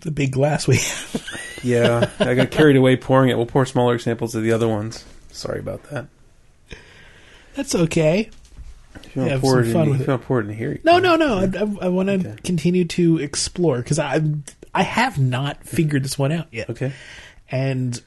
The 0.00 0.10
big 0.10 0.32
glass 0.32 0.66
we 0.66 0.76
have. 0.76 1.26
Yeah, 1.62 2.08
I 2.18 2.34
got 2.34 2.50
carried 2.50 2.76
away 2.76 2.96
pouring 2.96 3.30
it. 3.30 3.36
We'll 3.36 3.46
pour 3.46 3.66
smaller 3.66 3.98
samples 3.98 4.34
of 4.34 4.42
the 4.42 4.52
other 4.52 4.68
ones. 4.68 5.04
Sorry 5.30 5.60
about 5.60 5.82
that. 5.84 6.06
That's 7.54 7.74
okay. 7.74 8.30
If 9.04 9.14
you 9.16 9.22
want 9.22 9.34
to 9.34 9.40
pour 9.40 9.60
it 9.60 9.66
in, 9.66 9.72
fun 9.72 9.82
if 9.82 9.90
with 9.90 9.98
you 10.00 10.04
it. 10.04 10.08
want 10.08 10.22
to 10.22 10.26
pour 10.26 10.40
it 10.40 10.46
in 10.48 10.54
here. 10.54 10.80
No, 10.84 10.98
no, 10.98 11.16
no. 11.16 11.38
I, 11.38 11.44
I, 11.44 11.86
I 11.86 11.88
want 11.88 12.08
to 12.08 12.14
Okay. 12.14 12.36
continue 12.44 12.84
to 12.86 13.18
explore 13.18 13.78
because 13.78 13.98
I 13.98 14.20
I 14.74 14.82
have 14.84 15.18
not 15.18 15.64
figured 15.64 16.02
this 16.04 16.18
one 16.18 16.32
out 16.32 16.46
yet. 16.50 16.70
Okay. 16.70 16.92
and 17.50 18.00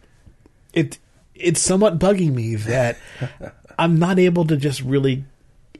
it 0.73 0.97
it's 1.35 1.61
somewhat 1.61 1.99
bugging 1.99 2.33
me 2.33 2.55
that 2.55 2.97
I'm 3.79 3.99
not 3.99 4.19
able 4.19 4.45
to 4.45 4.57
just 4.57 4.81
really 4.81 5.25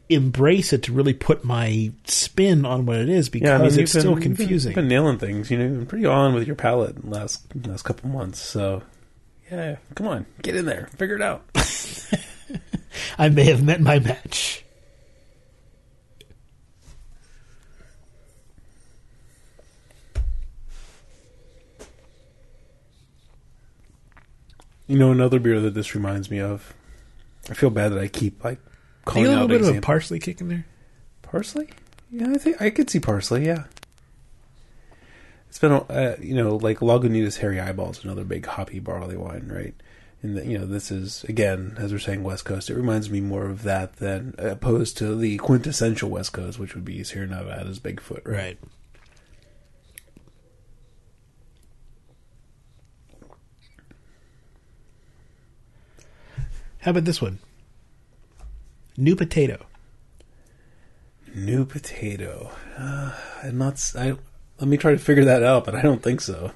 embrace 0.10 0.74
it 0.74 0.84
to 0.84 0.94
really 0.94 1.14
put 1.14 1.44
my 1.44 1.92
spin 2.06 2.66
on 2.66 2.86
what 2.86 2.98
it 2.98 3.10
is 3.10 3.30
because 3.30 3.48
Yeah, 3.48 3.56
I 3.56 3.58
mean, 3.60 3.68
it's 3.68 3.94
been, 3.94 4.02
still 4.02 4.18
confusing. 4.18 4.72
You've 4.72 4.76
been, 4.76 4.88
nailing 4.88 5.18
things. 5.18 5.50
You 5.50 5.58
know, 5.58 5.64
you've 5.66 5.78
been 5.78 5.86
pretty 5.86 6.06
on 6.06 6.34
with 6.34 6.46
your 6.46 6.56
palate 6.56 6.96
in 6.98 7.10
the 7.10 7.18
last 7.18 7.44
last 7.66 7.84
couple 7.84 8.10
months. 8.10 8.40
So, 8.40 8.84
yeah, 9.52 9.78
come 9.96 10.08
on, 10.08 10.26
get 10.42 10.56
in 10.56 10.66
there, 10.66 10.90
figure 10.98 11.16
it 11.16 11.22
out. 11.22 11.44
I 13.18 13.30
may 13.30 13.46
have 13.46 13.64
met 13.64 13.82
my 13.82 14.00
match. 14.00 14.63
You 24.94 25.00
know, 25.00 25.12
another 25.12 25.40
beer 25.40 25.60
that 25.60 25.74
this 25.74 25.96
reminds 25.96 26.30
me 26.30 26.40
of. 26.40 26.72
I 27.50 27.56
feel 27.56 27.72
bad 27.72 27.94
that 27.94 28.00
I 28.00 28.08
keep 28.08 28.44
like 28.44 28.60
calling 29.06 29.26
a 29.26 29.32
little 29.32 29.48
bit 29.48 29.62
of 29.62 29.76
a 29.76 29.82
parsley 29.82 30.20
kick 30.20 30.40
in 30.40 30.50
there? 30.50 30.66
Parsley? 31.24 31.68
Yeah, 32.12 32.30
I 32.30 32.38
think 32.38 32.62
I 32.62 32.70
could 32.70 32.92
see 32.92 33.00
parsley. 33.00 33.44
Yeah, 33.44 33.64
it's 35.50 35.58
been 35.58 35.72
uh, 35.72 36.18
you 36.22 36.36
know 36.36 36.58
like 36.58 36.78
Lagunitas 36.78 37.40
Hairy 37.40 37.60
Eyeballs, 37.60 38.04
another 38.04 38.24
big 38.24 38.46
hoppy 38.46 38.78
barley 38.78 39.18
wine, 39.18 39.52
right? 39.52 39.74
And 40.22 40.38
the, 40.38 40.46
you 40.46 40.60
know 40.60 40.68
this 40.68 40.92
is 40.92 41.24
again, 41.24 41.76
as 41.80 41.92
we're 41.92 41.98
saying, 41.98 42.22
West 42.22 42.46
Coast. 42.46 42.70
It 42.70 42.76
reminds 42.76 43.10
me 43.10 43.20
more 43.20 43.48
of 43.48 43.64
that 43.64 43.96
than 43.96 44.36
opposed 44.38 44.96
to 45.00 45.16
the 45.16 45.38
quintessential 45.38 46.12
West 46.12 46.34
Coast, 46.34 46.60
which 46.60 46.76
would 46.76 46.86
be 46.86 47.04
Sierra 47.04 47.26
Nevada's 47.26 47.80
Bigfoot, 47.80 48.28
right? 48.28 48.36
Right. 48.36 48.60
How 56.84 56.92
about 56.92 57.06
this 57.06 57.22
one? 57.22 57.40
New 58.98 59.16
potato. 59.16 59.66
New 61.34 61.66
potato. 61.66 62.52
Uh, 62.78 63.14
I'm 63.42 63.58
not. 63.58 63.94
I 63.98 64.18
let 64.60 64.68
me 64.68 64.76
try 64.76 64.92
to 64.92 64.98
figure 64.98 65.24
that 65.24 65.44
out, 65.44 65.64
but 65.64 65.76
I 65.76 65.82
don't 65.82 66.04
think 66.04 66.20
so. 66.20 66.52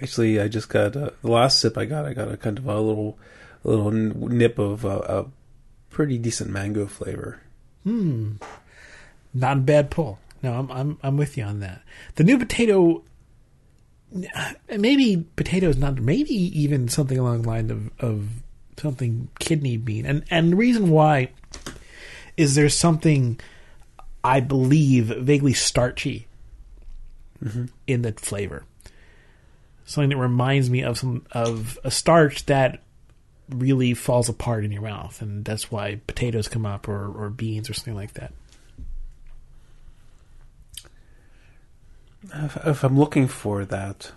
Actually, 0.00 0.40
I 0.40 0.46
just 0.46 0.68
got 0.68 0.96
uh, 0.96 1.10
the 1.22 1.30
last 1.30 1.58
sip 1.58 1.76
I 1.76 1.86
got. 1.86 2.06
I 2.06 2.14
got 2.14 2.30
a 2.30 2.36
kind 2.36 2.56
of 2.56 2.66
a 2.66 2.80
little, 2.80 3.18
a 3.64 3.68
little 3.68 3.90
nip 3.90 4.60
of 4.60 4.86
uh, 4.86 5.02
a 5.04 5.26
pretty 5.90 6.18
decent 6.18 6.50
mango 6.50 6.86
flavor. 6.86 7.40
Hmm. 7.82 8.34
Not 9.34 9.56
a 9.56 9.60
bad 9.60 9.90
pull. 9.90 10.20
No, 10.40 10.54
I'm 10.54 10.70
I'm 10.70 10.98
I'm 11.02 11.16
with 11.16 11.36
you 11.36 11.42
on 11.42 11.58
that. 11.60 11.82
The 12.14 12.22
new 12.24 12.38
potato 12.38 13.02
Uh, 14.34 14.52
maybe 14.78 15.26
potatoes, 15.36 15.76
not 15.76 16.00
maybe 16.00 16.34
even 16.34 16.88
something 16.88 17.18
along 17.18 17.42
the 17.42 17.48
line 17.48 17.70
of, 17.70 17.90
of 17.98 18.28
something 18.76 19.28
kidney 19.38 19.76
bean. 19.76 20.06
And 20.06 20.24
and 20.30 20.52
the 20.52 20.56
reason 20.56 20.90
why 20.90 21.30
is 22.36 22.54
there's 22.54 22.76
something 22.76 23.40
I 24.24 24.40
believe 24.40 25.06
vaguely 25.06 25.54
starchy 25.54 26.26
mm-hmm. 27.42 27.66
in 27.86 28.02
the 28.02 28.12
flavor. 28.12 28.64
Something 29.84 30.10
that 30.10 30.16
reminds 30.16 30.70
me 30.70 30.82
of 30.82 30.98
some 30.98 31.26
of 31.32 31.78
a 31.84 31.90
starch 31.90 32.46
that 32.46 32.82
really 33.48 33.94
falls 33.94 34.28
apart 34.28 34.64
in 34.64 34.72
your 34.72 34.82
mouth, 34.82 35.20
and 35.20 35.44
that's 35.44 35.70
why 35.70 36.00
potatoes 36.06 36.48
come 36.48 36.64
up 36.64 36.88
or, 36.88 37.10
or 37.12 37.30
beans 37.30 37.68
or 37.68 37.74
something 37.74 37.94
like 37.94 38.14
that. 38.14 38.32
If, 42.34 42.56
if 42.66 42.84
I'm 42.84 42.98
looking 42.98 43.26
for 43.28 43.64
that, 43.64 44.12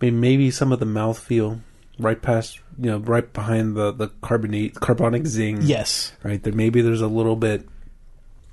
I 0.00 0.04
mean, 0.04 0.20
maybe 0.20 0.50
some 0.50 0.72
of 0.72 0.80
the 0.80 0.86
mouthfeel 0.86 1.60
right 1.98 2.20
past, 2.20 2.60
you 2.78 2.90
know, 2.90 2.98
right 2.98 3.30
behind 3.32 3.76
the 3.76 3.92
the 3.92 4.08
carbonate 4.20 4.74
carbonic 4.74 5.26
zing. 5.26 5.62
Yes. 5.62 6.12
right 6.22 6.42
there. 6.42 6.52
Maybe 6.52 6.80
there's 6.82 7.00
a 7.00 7.08
little 7.08 7.36
bit. 7.36 7.66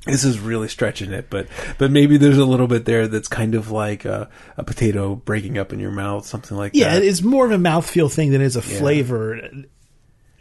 This 0.05 0.25
is 0.25 0.37
really 0.39 0.67
stretching 0.67 1.13
it, 1.13 1.29
but 1.29 1.47
but 1.77 1.89
maybe 1.91 2.17
there's 2.17 2.37
a 2.37 2.43
little 2.45 2.67
bit 2.67 2.83
there 2.85 3.07
that's 3.07 3.29
kind 3.29 3.55
of 3.55 3.71
like 3.71 4.03
a, 4.03 4.29
a 4.57 4.63
potato 4.63 5.15
breaking 5.15 5.57
up 5.57 5.71
in 5.71 5.79
your 5.79 5.91
mouth, 5.91 6.25
something 6.25 6.57
like 6.57 6.73
Yeah, 6.75 6.95
that. 6.95 7.03
Yeah. 7.03 7.09
It's 7.09 7.21
more 7.21 7.45
of 7.45 7.51
a 7.51 7.57
mouthfeel 7.57 8.11
thing 8.11 8.31
than 8.31 8.41
it 8.41 8.45
is 8.45 8.57
a 8.57 8.59
Yeah. 8.59 8.79
flavor. 8.79 9.49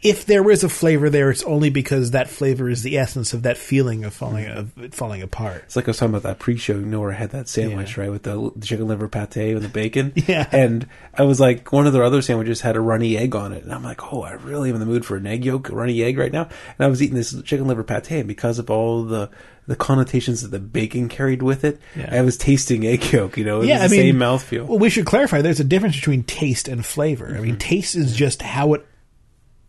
If 0.03 0.25
there 0.25 0.49
is 0.51 0.63
a 0.63 0.69
flavor 0.69 1.09
there, 1.09 1.29
it's 1.31 1.43
only 1.43 1.69
because 1.69 2.11
that 2.11 2.29
flavor 2.29 2.69
is 2.69 2.83
the 2.83 2.97
essence 2.97 3.33
of 3.33 3.43
that 3.43 3.57
feeling 3.57 4.03
of 4.03 4.13
falling 4.13 4.45
of 4.47 4.77
it 4.77 4.93
falling 4.93 5.21
apart. 5.21 5.63
It's 5.65 5.75
like 5.75 5.87
I 5.87 5.91
was 5.91 5.97
talking 5.97 6.13
about 6.13 6.23
that 6.23 6.39
pre-show. 6.39 6.73
You 6.73 6.85
know 6.85 6.99
where 6.99 7.11
I 7.11 7.15
had 7.15 7.29
that 7.31 7.47
sandwich, 7.47 7.95
Yeah. 7.97 8.03
right, 8.03 8.11
with 8.11 8.23
the, 8.23 8.51
chicken 8.61 8.87
liver 8.87 9.07
pate 9.07 9.37
and 9.37 9.61
the 9.61 9.69
bacon. 9.69 10.11
Yeah. 10.27 10.47
And 10.51 10.87
I 11.13 11.23
was 11.23 11.39
like, 11.39 11.71
one 11.71 11.87
of 11.87 11.93
their 11.93 12.03
other 12.03 12.21
sandwiches 12.21 12.61
had 12.61 12.75
a 12.75 12.81
runny 12.81 13.17
egg 13.17 13.35
on 13.35 13.53
it, 13.53 13.63
and 13.63 13.73
I'm 13.73 13.83
like, 13.83 14.13
oh, 14.13 14.21
I 14.23 14.33
really 14.33 14.69
am 14.69 14.75
in 14.75 14.79
the 14.79 14.85
mood 14.85 15.05
for 15.05 15.15
an 15.15 15.25
egg 15.27 15.45
yolk, 15.45 15.69
a 15.69 15.75
runny 15.75 16.03
egg 16.03 16.17
right 16.17 16.31
now. 16.31 16.43
And 16.43 16.85
I 16.85 16.87
was 16.87 17.01
eating 17.01 17.15
this 17.15 17.39
chicken 17.43 17.67
liver 17.67 17.83
pate, 17.83 18.11
and 18.11 18.27
because 18.27 18.59
of 18.59 18.69
all 18.69 19.03
the 19.03 19.29
the 19.65 19.75
connotations 19.77 20.41
that 20.41 20.49
the 20.51 20.59
bacon 20.59 21.07
carried 21.07 21.41
with 21.41 21.63
it, 21.63 21.79
Yeah. 21.95 22.09
I 22.11 22.21
was 22.21 22.35
tasting 22.35 22.85
egg 22.85 23.13
yolk. 23.13 23.37
You 23.37 23.45
know, 23.45 23.61
it 23.61 23.67
yeah, 23.67 23.75
was 23.83 23.93
I 23.93 23.95
the 23.95 24.03
mean, 24.03 24.13
same 24.13 24.19
mouthfeel. 24.19 24.65
Well, 24.67 24.79
we 24.79 24.89
should 24.89 25.05
clarify. 25.05 25.41
There's 25.41 25.61
a 25.61 25.63
difference 25.63 25.95
between 25.95 26.23
taste 26.23 26.67
and 26.67 26.85
flavor. 26.85 27.27
I 27.27 27.31
Mm-hmm. 27.35 27.41
mean, 27.43 27.57
taste 27.57 27.95
is 27.95 28.13
just 28.13 28.41
how 28.41 28.73
it 28.73 28.85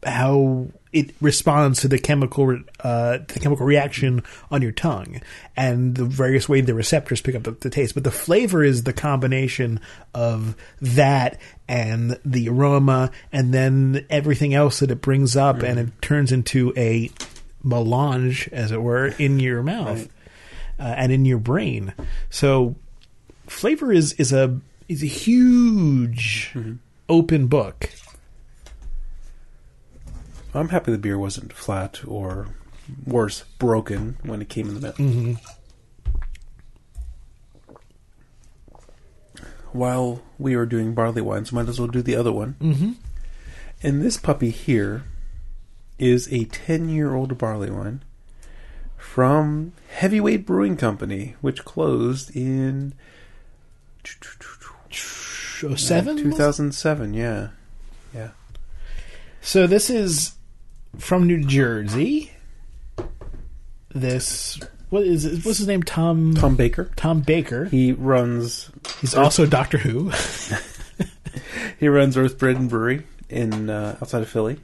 how 0.04 0.68
it 0.92 1.12
responds 1.20 1.80
to 1.80 1.88
the 1.88 1.98
chemical 1.98 2.56
uh, 2.80 3.18
the 3.26 3.40
chemical 3.40 3.66
reaction 3.66 4.22
on 4.50 4.62
your 4.62 4.70
tongue 4.70 5.20
and 5.56 5.96
the 5.96 6.04
various 6.04 6.48
way 6.48 6.60
the 6.60 6.72
receptors 6.74 7.20
pick 7.20 7.34
up 7.34 7.42
the, 7.42 7.50
the 7.50 7.70
taste. 7.70 7.94
But 7.94 8.04
the 8.04 8.10
flavor 8.12 8.62
is 8.62 8.84
the 8.84 8.92
combination 8.92 9.80
of 10.14 10.54
that 10.80 11.40
and 11.68 12.18
the 12.24 12.48
aroma, 12.48 13.10
and 13.32 13.52
then 13.52 14.06
everything 14.08 14.54
else 14.54 14.80
that 14.80 14.90
it 14.90 15.00
brings 15.00 15.36
up, 15.36 15.62
and 15.62 15.78
Mm-hmm. 15.78 15.88
it 15.88 16.02
turns 16.02 16.30
into 16.32 16.72
a 16.76 17.10
melange, 17.64 18.48
as 18.52 18.70
it 18.70 18.80
were, 18.82 19.06
in 19.18 19.40
your 19.40 19.62
mouth 19.62 20.06
uh, 20.78 20.82
and 20.82 21.10
in 21.10 21.24
your 21.24 21.38
brain. 21.38 21.92
So 22.30 22.76
flavor 23.46 23.90
is 23.92 24.12
is 24.14 24.32
a 24.32 24.60
is 24.88 25.02
a 25.02 25.06
huge 25.06 26.50
Mm-hmm. 26.54 26.74
open 27.08 27.46
book. 27.48 27.90
I'm 30.54 30.68
happy 30.68 30.92
the 30.92 30.98
beer 30.98 31.18
wasn't 31.18 31.52
flat 31.52 32.00
or 32.06 32.48
worse, 33.06 33.44
broken 33.58 34.16
when 34.22 34.40
it 34.42 34.48
came 34.48 34.68
in 34.68 34.80
the 34.80 34.94
mail. 34.98 35.36
While 39.72 40.22
we 40.38 40.54
are 40.54 40.66
doing 40.66 40.94
barley 40.94 41.22
wines, 41.22 41.52
might 41.52 41.68
as 41.68 41.80
well 41.80 41.88
do 41.88 42.02
the 42.02 42.14
other 42.14 42.30
one. 42.32 42.54
Mm-hmm. 42.60 42.92
And 43.82 44.02
this 44.02 44.16
puppy 44.16 44.50
here 44.50 45.04
is 45.98 46.32
a 46.32 46.44
10 46.44 46.88
year 46.88 47.14
old 47.14 47.36
barley 47.38 47.70
wine 47.70 48.02
from 48.96 49.72
Heavyweight 49.88 50.46
Brewing 50.46 50.76
Company, 50.76 51.34
which 51.40 51.64
closed 51.64 52.34
in 52.36 52.94
Oh, 55.62 55.74
seven. 55.76 56.16
2007. 56.18 57.14
Yeah. 57.14 57.48
Yeah. 58.14 58.30
So 59.40 59.66
this 59.66 59.88
is 59.90 60.33
from 60.98 61.26
New 61.26 61.44
Jersey. 61.44 62.32
This 63.94 64.58
what 64.90 65.04
is 65.04 65.24
it, 65.24 65.44
what's 65.44 65.58
his 65.58 65.66
name? 65.66 65.82
Tom 65.82 66.34
Tom 66.34 66.56
Baker. 66.56 66.90
Tom 66.96 67.20
Baker. 67.20 67.66
He 67.66 67.92
runs 67.92 68.70
He's 69.00 69.14
also 69.14 69.46
Doctor 69.46 69.78
Who. 69.78 70.12
He 71.80 71.88
runs 71.88 72.16
Earth 72.16 72.38
Bread 72.38 72.56
and 72.56 72.70
Brewery 72.70 73.02
in 73.28 73.68
uh, 73.68 73.98
outside 74.00 74.22
of 74.22 74.28
Philly, 74.28 74.58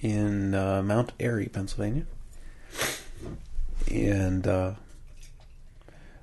in 0.00 0.54
uh, 0.54 0.82
Mount 0.82 1.12
Airy, 1.20 1.46
Pennsylvania. 1.46 2.04
And 3.90 4.46
uh, 4.46 4.72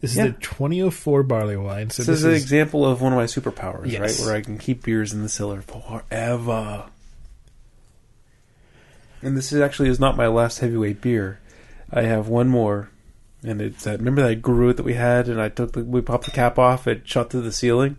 This 0.02 0.12
is 0.12 0.18
Yeah. 0.18 0.28
the 0.28 0.32
2004 0.34 1.24
barley 1.24 1.56
wine. 1.58 1.92
So 1.92 2.02
this, 2.02 2.08
this 2.08 2.18
is 2.20 2.24
an 2.26 2.34
example 2.34 2.86
of 2.86 3.02
one 3.02 3.14
of 3.14 3.18
my 3.18 3.26
superpowers, 3.26 3.92
Yes. 3.92 4.02
right? 4.20 4.26
Where 4.26 4.36
I 4.36 4.42
can 4.42 4.58
keep 4.58 4.84
beers 4.84 5.14
in 5.14 5.22
the 5.22 5.30
cellar 5.30 5.62
forever. 5.62 6.86
And 9.26 9.36
this 9.36 9.52
is 9.52 9.60
actually 9.60 9.90
is 9.90 10.00
not 10.00 10.16
my 10.16 10.28
last 10.28 10.60
heavyweight 10.60 11.02
beer. 11.02 11.40
I 11.92 12.04
have 12.04 12.28
one 12.28 12.48
more, 12.48 12.92
and 13.42 13.60
it's 13.60 13.84
that. 13.86 13.98
Remember 13.98 14.22
that 14.22 14.44
Garut 14.44 14.78
that 14.78 14.84
we 14.84 14.94
had, 14.94 15.28
and 15.28 15.42
I 15.42 15.50
took 15.50 15.74
the 15.74 15.84
we 15.84 16.02
popped 16.02 16.26
the 16.26 16.32
cap 16.32 16.60
off, 16.60 16.88
it 16.88 17.08
shot 17.08 17.32
through 17.32 17.42
the 17.42 17.52
ceiling. 17.52 17.98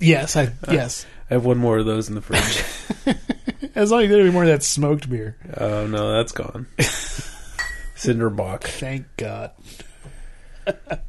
yes, 0.00 0.34
I 0.34 0.46
uh, 0.46 0.72
yes. 0.72 1.06
I 1.30 1.34
have 1.34 1.44
one 1.44 1.58
more 1.58 1.78
of 1.78 1.86
those 1.86 2.08
in 2.08 2.16
the 2.16 2.20
fridge. 2.20 2.64
As 3.76 3.92
long 3.92 4.02
as 4.02 4.10
there's 4.10 4.24
any 4.24 4.32
more 4.32 4.42
of 4.42 4.48
that 4.48 4.64
smoked 4.64 5.08
beer. 5.08 5.36
oh 5.56 5.86
no, 5.86 6.10
that's 6.10 6.32
gone. 6.32 6.66
Cinderbach. 7.96 8.64
Thank 8.64 9.06
God. 9.16 9.52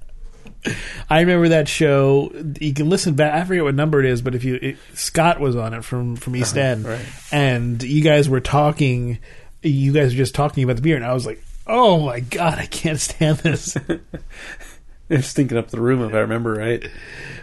I 1.10 1.22
remember 1.22 1.50
that 1.50 1.67
show. 1.67 2.32
You 2.60 2.74
can 2.74 2.89
listen 2.89 3.15
back. 3.15 3.34
I 3.34 3.45
forget 3.45 3.63
what 3.63 3.76
number 3.76 4.00
it 4.00 4.06
is, 4.06 4.22
but 4.22 4.36
if 4.36 4.43
you 4.43 4.60
it, 4.62 4.78
Scott 4.93 5.39
was 5.39 5.56
on 5.56 5.74
it 5.74 5.84
from 5.84 6.15
from 6.15 6.36
East 6.36 6.58
End, 6.58 6.86
right. 6.86 7.06
and 7.32 7.82
you 7.82 8.02
guys 8.02 8.30
were 8.30 8.41
talking. 8.41 9.19
You 9.62 9.91
guys 9.91 10.13
were 10.13 10.17
just 10.17 10.36
talking 10.36 10.63
about 10.63 10.78
the 10.78 10.82
beer, 10.82 10.95
and 10.95 11.06
I 11.06 11.13
was 11.13 11.26
like, 11.26 11.43
"Oh 11.67 12.00
my 12.06 12.19
God, 12.19 12.60
I 12.60 12.65
can't 12.65 13.00
stand 13.00 13.39
this." 13.39 13.78
It 15.10 15.24
stinking 15.24 15.58
up 15.58 15.69
the 15.69 15.82
room, 15.82 16.04
if 16.04 16.13
I 16.13 16.19
remember 16.19 16.54
right. 16.54 16.88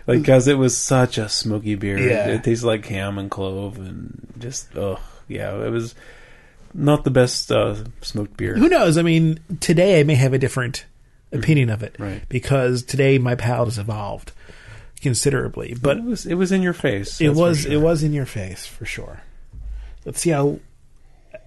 Like, 0.06 0.20
because 0.20 0.46
it 0.46 0.54
was 0.54 0.76
such 0.76 1.18
a 1.18 1.28
smoky 1.28 1.74
beer. 1.74 1.98
Yeah. 1.98 2.28
It, 2.28 2.44
tasted 2.44 2.64
like 2.64 2.86
ham 2.86 3.18
and 3.18 3.28
clove, 3.28 3.78
and 3.78 4.32
just 4.38 4.68
oh 4.76 5.00
yeah, 5.26 5.52
it 5.64 5.70
was 5.70 5.96
not 6.72 7.02
the 7.02 7.10
best 7.10 7.50
uh, 7.50 7.74
smoked 8.02 8.36
beer. 8.36 8.54
Who 8.54 8.68
knows? 8.68 8.96
I 8.96 9.02
mean, 9.02 9.40
today 9.58 9.98
I 9.98 10.04
may 10.04 10.14
have 10.14 10.32
a 10.32 10.38
different 10.38 10.84
opinion 11.32 11.70
of 11.70 11.82
it, 11.82 11.96
Right. 11.98 12.22
Because 12.28 12.82
today 12.82 13.18
my 13.18 13.34
palate 13.34 13.68
has 13.68 13.78
evolved 13.78 14.32
considerably, 15.00 15.74
but 15.80 15.96
it 15.98 16.04
was 16.04 16.26
it 16.26 16.34
was 16.34 16.52
in 16.52 16.62
your 16.62 16.72
face. 16.72 17.20
it 17.20 17.30
was 17.30 17.62
sure. 17.62 17.72
it 17.72 17.80
was 17.80 18.02
in 18.02 18.12
your 18.12 18.26
face 18.26 18.66
for 18.66 18.84
sure. 18.84 19.20
Let's 20.04 20.20
see 20.20 20.30
how 20.30 20.58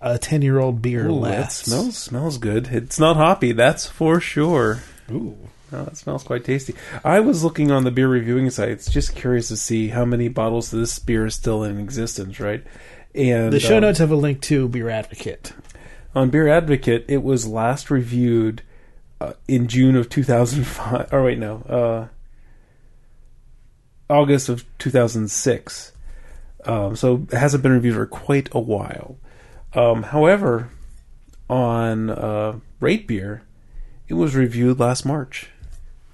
a 0.01 0.17
ten 0.17 0.41
year 0.41 0.59
old 0.59 0.81
beer 0.81 1.05
Ooh, 1.07 1.13
that 1.15 1.19
lasts. 1.19 1.65
smells 1.65 1.97
smells 1.97 2.37
good. 2.37 2.67
It's 2.67 2.99
not 2.99 3.15
hoppy, 3.15 3.51
that's 3.51 3.87
for 3.87 4.19
sure. 4.19 4.79
Ooh. 5.11 5.35
Oh, 5.71 5.83
that 5.85 5.97
smells 5.97 6.23
quite 6.23 6.43
tasty. 6.43 6.73
I 7.03 7.19
was 7.19 7.43
looking 7.43 7.69
on 7.71 7.83
the 7.83 7.91
beer 7.91 8.07
reviewing 8.07 8.49
sites, 8.49 8.89
just 8.89 9.15
curious 9.15 9.49
to 9.49 9.57
see 9.57 9.89
how 9.89 10.03
many 10.03 10.27
bottles 10.27 10.73
of 10.73 10.79
this 10.79 10.97
beer 10.97 11.27
is 11.27 11.35
still 11.35 11.63
in 11.63 11.79
existence, 11.79 12.39
right? 12.39 12.63
And 13.13 13.53
The 13.53 13.59
show 13.59 13.75
um, 13.77 13.81
notes 13.81 13.99
have 13.99 14.09
a 14.11 14.15
link 14.15 14.41
to 14.43 14.67
Beer 14.67 14.89
Advocate. 14.89 15.53
on 16.15 16.31
Beer 16.31 16.47
Advocate, 16.47 17.05
it 17.07 17.21
was 17.21 17.47
last 17.47 17.91
reviewed 17.91 18.63
uh, 19.21 19.33
in 19.47 19.67
June 19.67 19.95
of 19.95 20.09
2005. 20.09 21.13
Or 21.13 21.23
wait, 21.23 21.37
no, 21.37 21.61
uh, 24.09 24.13
August 24.13 24.49
of 24.49 24.65
2006. 24.79 25.91
Um, 26.65 26.95
so 26.95 27.27
it 27.31 27.37
hasn't 27.37 27.63
been 27.63 27.71
reviewed 27.71 27.95
for 27.95 28.05
quite 28.05 28.49
a 28.51 28.59
while. 28.59 29.17
Um, 29.73 30.03
however, 30.03 30.69
on 31.49 32.09
uh, 32.09 32.59
Rate 32.79 33.07
Beer, 33.07 33.43
it 34.07 34.15
was 34.15 34.35
reviewed 34.35 34.79
last 34.79 35.05
March 35.05 35.49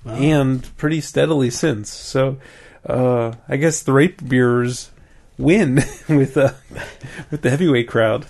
and 0.05 0.77
pretty 0.77 1.01
steadily 1.01 1.49
since. 1.49 1.89
So 1.89 2.37
uh, 2.85 3.33
I 3.47 3.57
guess 3.57 3.81
the 3.81 3.93
Rate 3.93 4.27
Beers 4.27 4.91
win 5.37 5.75
with 6.09 6.37
uh, 6.37 6.53
with 7.31 7.41
the 7.41 7.49
heavyweight 7.49 7.87
crowd. 7.87 8.27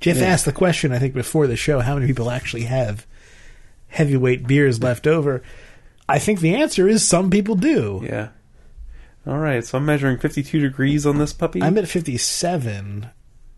Jeff 0.00 0.16
Yeah. 0.16 0.24
asked 0.26 0.44
the 0.46 0.52
question, 0.52 0.92
I 0.92 0.98
think, 0.98 1.14
before 1.14 1.46
the 1.46 1.56
show, 1.56 1.80
how 1.80 1.94
many 1.94 2.06
people 2.06 2.30
actually 2.30 2.62
have 2.64 3.06
heavyweight 3.88 4.46
beers 4.46 4.82
left 4.82 5.06
over? 5.06 5.42
I 6.08 6.18
think 6.18 6.40
the 6.40 6.54
answer 6.56 6.88
is 6.88 7.06
some 7.06 7.30
people 7.30 7.54
do. 7.54 8.00
Yeah. 8.04 8.28
All 9.26 9.38
right, 9.38 9.64
so 9.64 9.78
I'm 9.78 9.84
measuring 9.84 10.18
52 10.18 10.60
degrees 10.60 11.04
on 11.06 11.18
this 11.18 11.32
puppy. 11.32 11.62
I'm 11.62 11.76
at 11.78 11.86
57, 11.86 13.10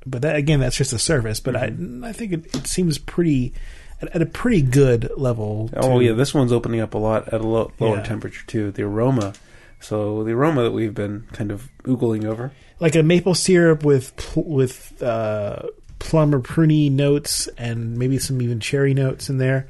but 0.05 0.23
that, 0.23 0.35
again, 0.37 0.61
that's 0.61 0.77
just 0.77 0.93
a 0.93 0.99
surface. 0.99 1.39
But 1.41 1.55
I, 1.57 1.73
I 2.03 2.13
think 2.13 2.33
it, 2.33 2.55
it 2.57 2.67
seems 2.67 2.99
pretty 2.99 3.55
at, 4.03 4.15
at 4.17 4.23
a 4.23 4.27
pretty 4.27 4.61
good 4.63 5.11
level. 5.17 5.71
oh 5.77 6.01
to- 6.01 6.05
yeah, 6.05 6.13
this 6.13 6.35
one's 6.35 6.53
opening 6.53 6.81
up 6.81 6.95
a 6.95 6.99
lot 6.99 7.29
at 7.33 7.41
a 7.41 7.47
lo- 7.47 7.71
lower 7.79 7.97
Yeah. 7.99 8.03
temperature 8.03 8.45
too. 8.47 8.73
The 8.73 8.83
aroma, 8.83 9.35
so 9.81 10.25
the 10.25 10.33
aroma 10.33 10.65
that 10.65 10.73
we've 10.73 10.95
been 10.95 11.27
kind 11.33 11.53
of 11.53 11.69
oogling 11.85 12.25
over. 12.25 12.51
like 12.81 12.97
a 12.97 13.03
maple 13.05 13.35
syrup 13.37 13.85
with 13.85 14.33
with 14.37 15.01
uh, 15.01 15.63
plum 16.03 16.35
or 16.35 16.41
pruny 16.41 16.91
notes, 16.91 17.49
and 17.57 17.97
maybe 17.97 18.19
some 18.19 18.43
even 18.43 18.61
cherry 18.61 18.93
notes 18.93 19.31
in 19.31 19.39
there. 19.39 19.69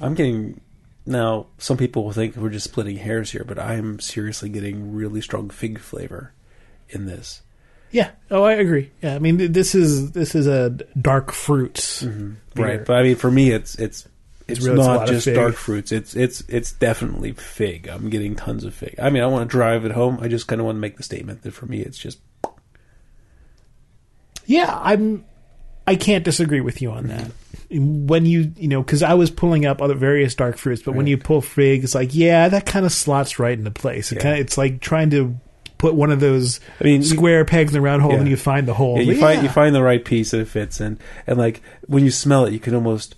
I'm 0.00 0.14
getting 0.14 0.60
now. 1.06 1.46
Some 1.58 1.76
people 1.76 2.04
will 2.04 2.12
think 2.12 2.36
we're 2.36 2.50
just 2.50 2.64
splitting 2.64 2.96
hairs 2.96 3.30
here, 3.30 3.44
but 3.46 3.58
I'm 3.58 4.00
seriously 4.00 4.48
getting 4.48 4.94
really 4.94 5.20
strong 5.20 5.48
fig 5.48 5.78
flavor 5.78 6.32
in 6.88 7.06
this. 7.06 7.42
Yeah. 7.90 8.10
Oh, 8.30 8.42
I 8.42 8.54
agree. 8.54 8.90
Yeah. 9.02 9.14
I 9.14 9.20
mean, 9.20 9.52
this 9.52 9.74
is 9.74 10.12
this 10.12 10.34
is 10.34 10.46
a 10.46 10.70
dark 11.00 11.32
fruits. 11.32 12.02
Mm-hmm. 12.02 12.60
Right, 12.60 12.84
but 12.84 12.96
I 12.96 13.02
mean, 13.04 13.16
for 13.16 13.30
me, 13.30 13.50
it's 13.52 13.76
it's 13.76 14.08
it's, 14.48 14.64
it's 14.64 14.66
not 14.66 15.06
just 15.06 15.26
dark 15.26 15.54
fruits. 15.54 15.92
It's 15.92 16.14
it's 16.14 16.42
it's 16.48 16.72
definitely 16.72 17.32
fig. 17.32 17.88
I'm 17.88 18.10
getting 18.10 18.34
tons 18.34 18.64
of 18.64 18.74
fig. 18.74 18.96
I 19.00 19.10
mean, 19.10 19.22
I 19.22 19.26
want 19.26 19.48
to 19.48 19.50
drive 19.50 19.84
it 19.84 19.92
home. 19.92 20.18
I 20.20 20.28
just 20.28 20.48
kind 20.48 20.60
of 20.60 20.66
want 20.66 20.76
to 20.76 20.80
make 20.80 20.96
the 20.96 21.02
statement 21.04 21.42
that 21.42 21.52
for 21.52 21.66
me, 21.66 21.80
it's 21.80 21.98
just 21.98 22.18
Yeah, 24.46 24.78
I'm. 24.82 25.24
I 25.86 25.94
can't 25.96 26.24
disagree 26.24 26.60
with 26.60 26.82
you 26.82 26.90
on 26.90 27.06
that. 27.08 27.30
When 27.70 28.26
you 28.26 28.52
you 28.56 28.68
know, 28.68 28.82
because 28.82 29.02
I 29.02 29.14
was 29.14 29.30
pulling 29.30 29.66
up 29.66 29.80
other 29.82 29.94
various 29.94 30.34
dark 30.34 30.56
fruits, 30.56 30.82
but 30.82 30.94
when 30.94 31.06
you 31.06 31.16
pull 31.18 31.40
fig, 31.40 31.84
it's 31.84 31.94
like 31.94 32.14
yeah, 32.14 32.48
that 32.48 32.66
kind 32.66 32.86
of 32.86 32.92
slots 32.92 33.38
right 33.38 33.56
into 33.58 33.70
place. 33.70 34.12
It 34.12 34.16
Yeah. 34.16 34.22
kind 34.22 34.34
of 34.36 34.40
it's 34.40 34.56
like 34.58 34.80
trying 34.80 35.10
to 35.10 35.36
put 35.78 35.94
one 35.94 36.10
of 36.10 36.20
those 36.20 36.60
I 36.80 36.84
mean, 36.84 37.02
you- 37.02 37.06
square 37.08 37.44
pegs 37.44 37.72
in 37.72 37.78
a 37.78 37.80
round 37.82 38.02
hole, 38.02 38.12
Yeah. 38.12 38.18
and 38.20 38.28
you 38.28 38.36
find 38.36 38.66
the 38.68 38.74
hole. 38.74 38.96
Yeah, 38.96 39.02
you 39.12 39.20
find 39.20 39.42
you 39.42 39.48
find 39.48 39.74
the 39.74 39.82
right 39.82 40.04
piece 40.04 40.30
that 40.30 40.40
it 40.40 40.48
fits 40.48 40.80
in, 40.80 40.98
and 41.26 41.38
like 41.38 41.60
when 41.86 42.04
you 42.04 42.10
smell 42.10 42.44
it, 42.46 42.52
you 42.52 42.60
can 42.60 42.74
almost 42.74 43.14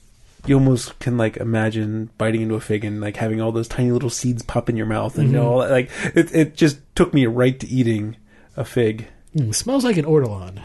you 0.47 0.55
almost 0.57 0.99
can 0.99 1.19
like 1.19 1.37
imagine 1.37 2.09
biting 2.17 2.41
into 2.43 2.55
a 2.55 2.61
fig 2.61 2.85
and 2.85 3.01
like 3.03 3.17
having 3.17 3.41
all 3.41 3.53
those 3.53 3.69
tiny 3.69 3.91
little 3.93 4.09
seeds 4.11 4.43
pop 4.43 4.69
in 4.71 4.77
your 4.77 4.87
mouth, 4.87 5.19
and 5.19 5.29
you 5.29 5.35
know, 5.37 5.47
all 5.47 5.59
that, 5.61 5.71
like 5.71 5.91
it 6.15 6.35
it 6.35 6.57
just 6.57 6.79
took 6.95 7.13
me 7.13 7.27
right 7.27 7.61
to 7.61 7.69
eating 7.69 8.17
a 8.57 8.65
fig. 8.65 9.07
Mm, 9.37 9.55
smells 9.55 9.85
like 9.85 9.99
an 9.99 10.07
ortolan. 10.07 10.61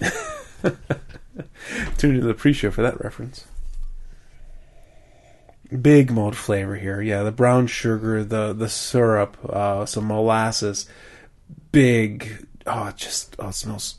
Tune 1.98 2.14
into 2.16 2.26
the 2.26 2.34
pre-show 2.34 2.70
for 2.70 2.82
that 2.82 3.02
reference. 3.02 3.44
Big 5.80 6.10
malt 6.12 6.34
flavor 6.36 6.76
here, 6.76 7.00
yeah. 7.00 7.22
The 7.22 7.32
brown 7.32 7.66
sugar, 7.66 8.22
the 8.22 8.52
the 8.52 8.68
syrup, 8.68 9.36
uh, 9.48 9.86
some 9.86 10.06
molasses. 10.06 10.86
Big, 11.72 12.46
oh, 12.66 12.88
it 12.88 12.96
just 12.96 13.34
oh, 13.38 13.48
it 13.48 13.54
smells, 13.54 13.96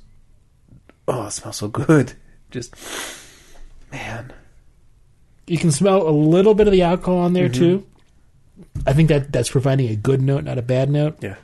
oh, 1.08 1.26
it 1.28 1.32
smells 1.32 1.58
so 1.58 1.68
good. 1.68 2.14
Just, 2.52 2.74
man, 3.92 4.32
You 5.48 5.58
can 5.58 5.72
smell 5.72 6.08
a 6.08 6.12
little 6.12 6.54
bit 6.54 6.68
of 6.68 6.72
the 6.72 6.84
alcohol 6.84 7.18
on 7.18 7.34
there 7.34 7.50
Mm-hmm. 7.50 7.60
too. 7.60 7.88
I 8.88 8.94
think 8.94 9.10
that 9.10 9.30
that's 9.34 9.50
providing 9.50 9.90
a 9.90 9.96
good 9.98 10.22
note, 10.22 10.46
not 10.46 10.58
a 10.58 10.62
bad 10.62 10.90
note. 10.90 11.18
yeah. 11.22 11.36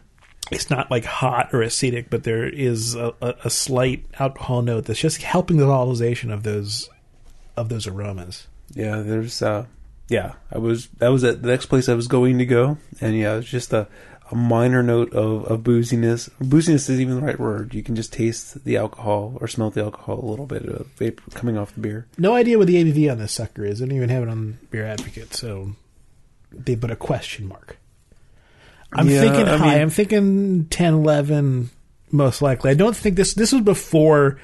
It's 0.51 0.69
not 0.69 0.91
like 0.91 1.05
hot 1.05 1.53
or 1.53 1.59
acidic, 1.59 2.07
but 2.09 2.23
there 2.23 2.47
is 2.47 2.95
a, 2.95 3.13
a, 3.21 3.49
slight 3.49 4.05
alcohol 4.19 4.61
note 4.61 4.85
that's 4.85 4.99
just 4.99 5.21
helping 5.21 5.57
the 5.57 5.65
volatilization 5.65 6.31
of 6.33 6.43
those 6.43 6.89
of 7.55 7.69
those 7.69 7.87
aromas. 7.87 8.47
Yeah, 8.73 9.01
there's 9.01 9.41
uh 9.41 9.65
yeah, 10.09 10.33
I 10.51 10.57
was 10.57 10.87
that 10.97 11.07
was 11.07 11.23
at 11.23 11.41
the 11.41 11.47
next 11.47 11.67
place 11.67 11.87
I 11.87 11.93
was 11.93 12.07
going 12.07 12.37
to 12.39 12.45
go 12.45 12.77
and 12.99 13.17
yeah, 13.17 13.37
it's 13.37 13.49
just 13.49 13.71
a 13.71 13.87
a 14.31 14.35
minor 14.35 14.81
note 14.81 15.13
of, 15.13 15.45
of 15.45 15.61
booziness. 15.61 16.29
Booziness 16.41 16.89
isn't 16.89 17.01
even 17.01 17.15
the 17.15 17.25
right 17.25 17.39
word. 17.39 17.73
You 17.73 17.83
can 17.83 17.95
just 17.95 18.13
taste 18.13 18.63
the 18.63 18.77
alcohol 18.77 19.37
or 19.41 19.47
smell 19.47 19.69
the 19.69 19.83
alcohol 19.83 20.19
a 20.19 20.25
little 20.29 20.45
bit 20.45 20.65
of 20.65 20.87
vapor 20.97 21.23
coming 21.31 21.57
off 21.57 21.73
the 21.73 21.81
beer. 21.81 22.07
No 22.17 22.33
idea 22.33 22.57
what 22.57 22.67
the 22.67 22.75
ABV 22.75 23.11
on 23.11 23.19
this 23.19 23.33
sucker 23.33 23.65
is. 23.65 23.81
I 23.81 23.85
don't 23.85 23.95
even 23.95 24.09
have 24.09 24.23
it 24.23 24.29
on 24.29 24.57
Beer 24.69 24.85
Advocate, 24.85 25.33
so 25.33 25.73
they 26.51 26.75
put 26.75 26.91
a 26.91 26.95
question 26.95 27.47
mark. 27.47 27.77
I'm 28.93 29.07
Yeah, 29.09 29.21
thinking 29.21 29.47
I 29.47 29.57
high. 29.57 29.73
mean- 29.73 29.81
I'm 29.81 29.89
thinking 29.89 30.65
10, 30.65 30.93
11, 30.93 31.69
most 32.11 32.41
likely. 32.41 32.71
I 32.71 32.73
don't 32.73 32.95
think 32.95 33.15
this. 33.15 33.33
This 33.33 33.51
was 33.53 33.61
before 33.61 34.37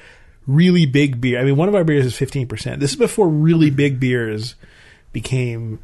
really 0.46 0.86
big 0.86 1.20
beer. 1.20 1.38
I 1.40 1.44
mean, 1.44 1.56
one 1.56 1.68
of 1.68 1.74
our 1.74 1.84
beers 1.84 2.06
is 2.06 2.16
15. 2.16 2.46
percent 2.48 2.80
This 2.80 2.90
is 2.92 2.96
before 2.96 3.28
really 3.28 3.68
big 3.70 4.00
beers 4.00 4.54
became 5.12 5.78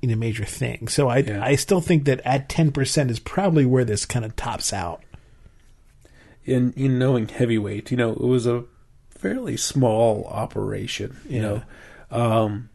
you 0.00 0.08
know 0.08 0.16
major 0.16 0.44
thing. 0.46 0.88
So 0.88 1.08
I 1.08 1.18
Yeah. 1.18 1.44
I 1.44 1.54
still 1.56 1.80
think 1.82 2.04
that 2.04 2.20
at 2.24 2.48
10 2.48 2.72
percent 2.72 3.10
is 3.10 3.18
probably 3.18 3.66
where 3.66 3.84
this 3.84 4.06
kind 4.06 4.24
of 4.24 4.34
tops 4.36 4.72
out. 4.72 5.02
In 6.46 6.72
in 6.76 6.98
knowing 6.98 7.28
heavyweight, 7.28 7.90
you 7.90 7.96
know, 7.98 8.12
it 8.12 8.20
was 8.20 8.46
a 8.46 8.64
fairly 9.10 9.56
small 9.58 10.24
operation, 10.30 11.16
you 11.28 11.36
Yeah. 11.36 11.42
know. 11.42 11.62
Um 12.10 12.68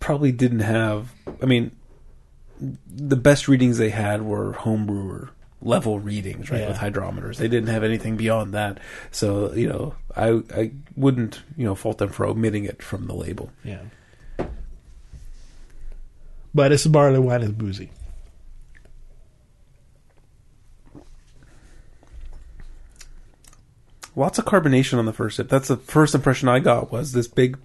probably 0.00 0.32
didn't 0.32 0.60
have 0.60 1.12
I 1.42 1.46
mean 1.46 1.70
the 2.86 3.16
best 3.16 3.48
readings 3.48 3.78
they 3.78 3.90
had 3.90 4.22
were 4.22 4.52
homebrewer 4.54 5.30
level 5.60 5.98
readings, 5.98 6.50
right, 6.50 6.60
Yeah. 6.60 6.68
with 6.68 6.76
hydrometers. 6.78 7.36
They 7.36 7.48
didn't 7.48 7.68
have 7.70 7.82
anything 7.84 8.16
beyond 8.16 8.54
that. 8.54 8.78
So, 9.10 9.52
you 9.54 9.68
know, 9.68 9.94
I 10.16 10.40
I 10.54 10.70
wouldn't, 10.96 11.42
you 11.56 11.64
know, 11.64 11.74
fault 11.74 11.98
them 11.98 12.10
for 12.10 12.26
omitting 12.26 12.64
it 12.64 12.82
from 12.82 13.06
the 13.06 13.14
label. 13.14 13.50
Yeah. 13.64 13.80
But 16.54 16.68
this 16.70 16.86
barley 16.86 17.18
wine 17.18 17.42
is 17.42 17.50
boozy. 17.50 17.90
Lots 24.16 24.38
of 24.38 24.44
carbonation 24.44 24.98
on 24.98 25.06
the 25.06 25.12
first 25.12 25.36
sip. 25.36 25.48
That's 25.48 25.68
the 25.68 25.76
first 25.76 26.14
impression 26.14 26.48
I 26.48 26.58
got 26.58 26.90
was 26.90 27.12
this 27.12 27.28
big 27.28 27.58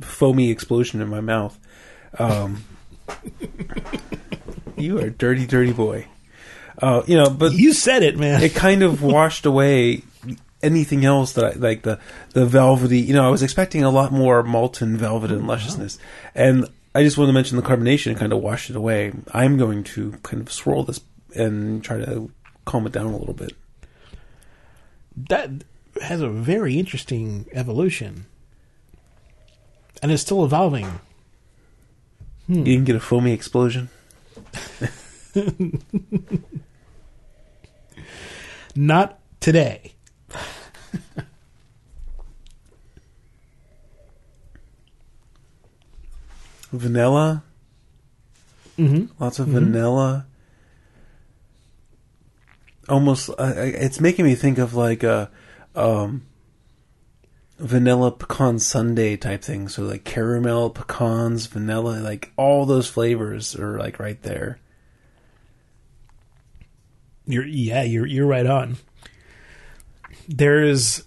foamy 0.00 0.50
explosion 0.50 1.02
in 1.02 1.08
my 1.08 1.20
mouth. 1.20 1.58
Um, 2.18 2.64
you 4.82 4.98
are 4.98 5.06
a 5.06 5.10
dirty, 5.10 5.46
dirty 5.46 5.72
boy. 5.72 6.06
Uh, 6.80 7.02
you 7.06 7.16
know, 7.16 7.28
but 7.30 7.52
You 7.52 7.72
said 7.72 8.02
it, 8.02 8.16
man. 8.18 8.42
it 8.42 8.54
kind 8.54 8.82
of 8.82 9.02
washed 9.14 9.46
away 9.46 10.02
anything 10.62 11.04
else 11.04 11.32
that 11.34 11.44
I 11.44 11.50
like 11.58 11.82
the 11.82 11.98
the 12.34 12.46
velvety. 12.46 13.00
You 13.00 13.14
know, 13.14 13.26
I 13.26 13.30
was 13.30 13.42
expecting 13.42 13.82
a 13.84 13.90
lot 13.90 14.12
more 14.12 14.42
molten 14.42 14.96
velvet 14.96 15.30
and 15.32 15.46
lusciousness, 15.46 15.98
and 16.34 16.66
I 16.94 17.02
just 17.02 17.18
wanted 17.18 17.28
to 17.28 17.34
mention 17.34 17.56
the 17.56 17.62
carbonation 17.62 18.16
kind 18.16 18.32
of 18.32 18.40
washed 18.40 18.70
it 18.70 18.76
away. 18.76 19.12
I'm 19.32 19.56
going 19.58 19.84
to 19.84 20.12
kind 20.22 20.40
of 20.40 20.52
swirl 20.52 20.84
this 20.84 21.00
and 21.34 21.82
try 21.84 21.98
to 21.98 22.30
calm 22.64 22.86
it 22.86 22.92
down 22.92 23.06
a 23.06 23.16
little 23.16 23.34
bit. 23.34 23.52
that 25.28 25.50
has 26.02 26.20
a 26.20 26.28
very 26.28 26.78
interesting 26.78 27.46
evolution, 27.52 28.26
and 30.00 30.12
it's 30.12 30.22
still 30.22 30.44
evolving. 30.44 31.00
You 32.46 32.62
can 32.76 32.84
get 32.84 32.96
a 32.96 33.00
foamy 33.00 33.32
explosion. 33.32 33.90
Not 38.76 39.18
today. 39.40 39.94
Vanilla, 46.72 47.42
Mm-hmm. 48.78 49.06
lots 49.20 49.40
of 49.40 49.48
vanilla. 49.48 50.26
Almost, 52.88 53.30
uh, 53.30 53.54
it's 53.56 54.00
making 54.00 54.24
me 54.24 54.36
think 54.36 54.58
of 54.58 54.72
like 54.74 55.02
a 55.02 55.30
um, 55.74 56.22
vanilla 57.58 58.10
pecan 58.12 58.58
sundae 58.58 59.16
type 59.16 59.42
thing. 59.42 59.68
So 59.68 59.82
like 59.82 60.04
caramel, 60.04 60.70
pecans, 60.70 61.46
vanilla, 61.46 62.00
like 62.00 62.32
all 62.36 62.66
those 62.66 62.88
flavors 62.88 63.56
are 63.56 63.78
like 63.78 63.98
right 63.98 64.20
there. 64.22 64.58
You're 67.26 67.46
yeah, 67.46 67.82
you're 67.82 68.06
you're 68.06 68.26
right 68.26 68.46
on. 68.46 68.76
There's, 70.28 71.04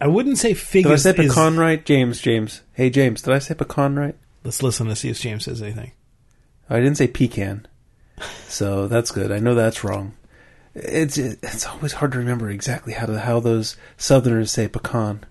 I 0.00 0.06
wouldn't 0.06 0.38
say 0.38 0.54
fig. 0.54 0.84
Did 0.84 0.92
I 0.92 0.94
is- 0.94 1.02
say 1.02 1.10
is- 1.10 1.16
pecan 1.34 1.56
right, 1.58 1.84
James? 1.84 2.20
James, 2.20 2.62
hey 2.74 2.90
James, 2.90 3.22
did 3.22 3.34
I 3.34 3.38
say 3.38 3.54
pecan 3.54 3.96
right? 3.98 4.16
Let's 4.44 4.62
listen 4.62 4.86
to 4.86 4.96
see 4.96 5.10
if 5.10 5.20
James 5.20 5.44
says 5.44 5.60
anything. 5.60 5.92
I 6.68 6.76
didn't 6.78 6.96
say 6.96 7.08
pecan, 7.08 7.66
so 8.48 8.86
that's 8.88 9.10
good. 9.10 9.30
I 9.32 9.38
know 9.38 9.54
that's 9.54 9.84
wrong. 9.84 10.14
It's 10.74 11.18
it's 11.18 11.66
always 11.66 11.94
hard 11.94 12.12
to 12.12 12.18
remember 12.18 12.48
exactly 12.48 12.92
how 12.94 13.06
to 13.06 13.18
how 13.20 13.40
those 13.40 13.76
Southerners 13.98 14.52
say 14.52 14.68
pecan. 14.68 15.24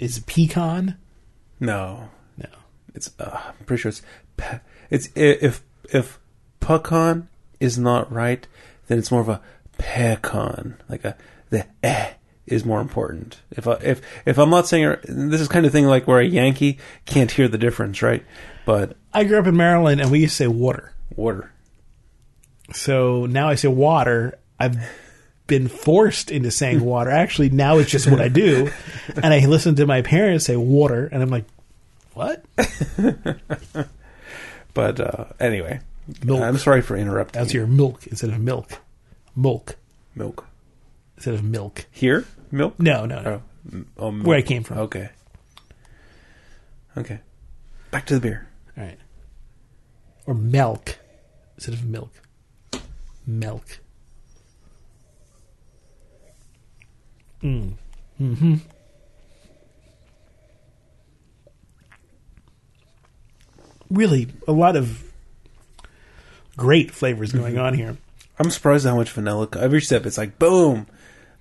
Is 0.00 0.18
it 0.18 0.26
pecan? 0.26 0.96
No, 1.60 2.08
No. 2.36 2.48
it's 2.94 3.10
uh, 3.20 3.38
I'm 3.58 3.64
pretty 3.66 3.82
sure 3.82 3.90
it's 3.90 4.02
pe- 4.36 4.58
it's 4.90 5.08
if 5.14 5.62
if 5.92 6.18
pecan 6.58 7.28
is 7.60 7.78
not 7.78 8.10
right, 8.12 8.46
then 8.88 8.98
it's 8.98 9.10
more 9.12 9.20
of 9.20 9.28
a 9.28 9.40
pecan, 9.78 10.76
like 10.88 11.04
a 11.04 11.16
the 11.50 11.66
eh 11.82 12.12
is 12.46 12.64
more 12.64 12.80
important. 12.80 13.40
If 13.50 13.68
I, 13.68 13.74
if 13.74 14.00
if 14.26 14.38
I'm 14.38 14.50
not 14.50 14.66
saying 14.66 14.96
this 15.04 15.40
is 15.40 15.48
kind 15.48 15.66
of 15.66 15.72
thing 15.72 15.84
like 15.86 16.06
where 16.08 16.18
a 16.20 16.24
Yankee 16.24 16.78
can't 17.04 17.30
hear 17.30 17.46
the 17.46 17.58
difference, 17.58 18.00
right? 18.02 18.24
But 18.66 18.96
I 19.12 19.24
grew 19.24 19.38
up 19.38 19.46
in 19.46 19.56
Maryland, 19.56 20.00
and 20.00 20.10
we 20.10 20.20
used 20.20 20.32
to 20.38 20.44
say 20.44 20.48
water. 20.48 20.92
water. 21.14 21.52
So 22.72 23.26
now 23.26 23.48
I 23.48 23.54
say 23.56 23.68
water. 23.68 24.38
I've 24.58 24.76
been 25.50 25.68
forced 25.68 26.30
into 26.30 26.50
saying 26.50 26.80
water. 26.84 27.10
Actually, 27.10 27.50
now 27.50 27.76
it's 27.76 27.90
just 27.90 28.10
what 28.10 28.20
I 28.22 28.28
do. 28.28 28.70
And 29.14 29.34
I 29.34 29.44
listen 29.44 29.74
to 29.76 29.86
my 29.86 30.00
parents 30.00 30.46
say 30.46 30.56
water, 30.56 31.06
and 31.12 31.22
I'm 31.22 31.28
like, 31.28 31.44
what? 32.14 32.42
But 34.74 35.00
uh, 35.00 35.24
anyway, 35.38 35.80
Milk. 36.24 36.42
I'm 36.42 36.58
sorry 36.58 36.82
for 36.82 36.96
interrupting. 36.96 37.40
That's 37.40 37.52
you. 37.52 37.60
your 37.60 37.66
milk 37.66 38.06
instead 38.06 38.30
of 38.30 38.40
milk. 38.40 38.80
Milk 39.36 39.76
milk 40.14 40.46
instead 41.16 41.34
of 41.34 41.44
milk. 41.44 41.86
here. 41.90 42.24
Milk. 42.50 42.78
No, 42.78 43.06
no, 43.06 43.22
no. 43.22 43.42
Oh, 43.72 43.84
oh. 43.98 44.12
Where 44.12 44.38
I 44.38 44.42
came 44.42 44.64
from. 44.64 44.78
Okay. 44.78 45.10
Okay. 46.96 47.20
Back 47.90 48.06
to 48.06 48.14
the 48.14 48.20
beer. 48.20 48.48
All 48.76 48.84
right. 48.84 48.98
Or 50.26 50.34
milk 50.34 50.98
instead 51.56 51.74
of 51.74 51.84
milk. 51.84 52.12
Milk. 53.26 53.80
Mm. 57.42 57.72
Hmm. 58.18 58.54
Really, 63.90 64.28
a 64.46 64.52
lot 64.52 64.76
of 64.76 65.02
great 66.56 66.90
flavors 66.90 67.32
going 67.32 67.58
on 67.58 67.74
here. 67.74 67.96
I'm 68.38 68.50
surprised 68.50 68.86
how 68.86 68.96
much 68.96 69.10
vanilla. 69.10 69.48
Every 69.58 69.80
step, 69.82 70.06
it's 70.06 70.16
like 70.16 70.38
boom, 70.38 70.86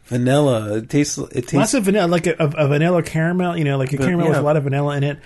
vanilla. 0.05 0.77
It 0.77 0.89
tastes. 0.89 1.17
It 1.17 1.43
tastes. 1.43 1.53
Lots 1.53 1.73
of 1.75 1.83
vanilla, 1.83 2.07
like 2.07 2.27
a, 2.27 2.33
a, 2.39 2.67
vanilla 2.67 3.03
caramel. 3.03 3.55
You 3.57 3.63
know, 3.63 3.77
like 3.77 3.93
a 3.93 3.97
But, 3.97 4.05
caramel 4.05 4.29
with 4.29 4.37
a 4.37 4.41
lot 4.41 4.57
of 4.57 4.63
vanilla 4.63 4.97
in 4.97 5.03
it. 5.03 5.19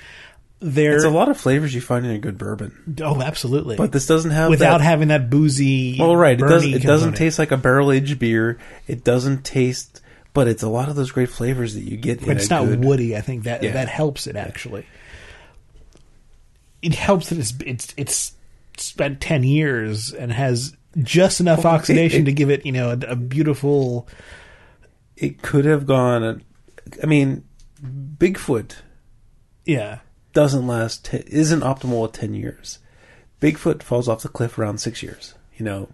there. 0.60 0.96
It's 0.96 1.06
a 1.06 1.10
lot 1.10 1.30
of 1.30 1.38
flavors 1.40 1.74
you 1.74 1.82
find 1.82 2.06
in 2.06 2.12
a 2.12 2.20
good 2.20 2.38
bourbon, 2.38 3.00
oh, 3.02 3.22
absolutely. 3.22 3.76
but 3.78 3.92
this 3.92 4.06
doesn't 4.06 4.32
have 4.32 4.50
without 4.50 4.80
that, 4.80 4.84
having 4.84 5.08
that 5.08 5.30
boozy. 5.30 5.98
Well, 6.00 6.16
right. 6.16 6.40
It 6.40 6.46
doesn't. 6.46 6.74
It 6.74 6.84
doesn't 6.84 7.14
taste 7.14 7.40
like 7.40 7.52
a 7.52 7.58
barrel 7.58 7.92
aged 7.92 8.20
beer. 8.20 8.60
It 8.86 9.04
doesn't 9.04 9.44
taste, 9.46 10.02
but 10.34 10.48
it's 10.48 10.64
a 10.64 10.70
lot 10.70 10.90
of 10.90 10.96
those 10.96 11.12
great 11.12 11.30
flavors 11.30 11.74
that 11.76 11.84
you 11.84 11.96
get. 11.98 12.20
But 12.20 12.30
in 12.30 12.38
it's 12.38 12.50
not 12.50 12.66
good, 12.66 12.84
woody. 12.84 13.16
I 13.16 13.22
think 13.22 13.44
that 13.44 13.64
Yeah. 13.64 13.74
that 13.74 13.88
helps 13.88 14.28
it 14.28 14.36
actually. 14.36 14.86
It 16.82 16.96
helps 16.96 17.30
that 17.30 17.38
it's 17.40 17.54
it's 17.66 17.94
it's 17.98 18.34
spent 18.78 19.22
ten 19.22 19.44
years 19.44 20.12
and 20.14 20.32
has 20.32 20.76
just 20.98 21.40
enough 21.40 21.64
Well, 21.64 21.74
oxidation 21.76 22.24
it- 22.24 22.26
to 22.26 22.32
give 22.34 22.50
it 22.50 22.66
you 22.66 22.72
know 22.72 22.90
a, 22.92 23.12
a 23.12 23.16
beautiful. 23.16 24.08
It 25.16 25.42
could 25.42 25.66
have 25.66 25.86
gone. 25.86 26.24
Uh, 26.24 26.40
I 27.02 27.06
mean, 27.06 27.44
Bigfoot 27.82 28.78
Yeah, 29.66 30.00
doesn't 30.34 30.68
last. 30.68 31.14
Isn't 31.14 31.62
optimal 31.62 32.08
at 32.08 32.14
ten 32.14 32.34
years. 32.34 32.80
Bigfoot 33.40 33.84
falls 33.84 34.08
off 34.10 34.24
the 34.24 34.30
cliff 34.30 34.58
around 34.58 34.80
six 34.80 35.04
years. 35.04 35.36
You 35.56 35.66
know, 35.66 35.90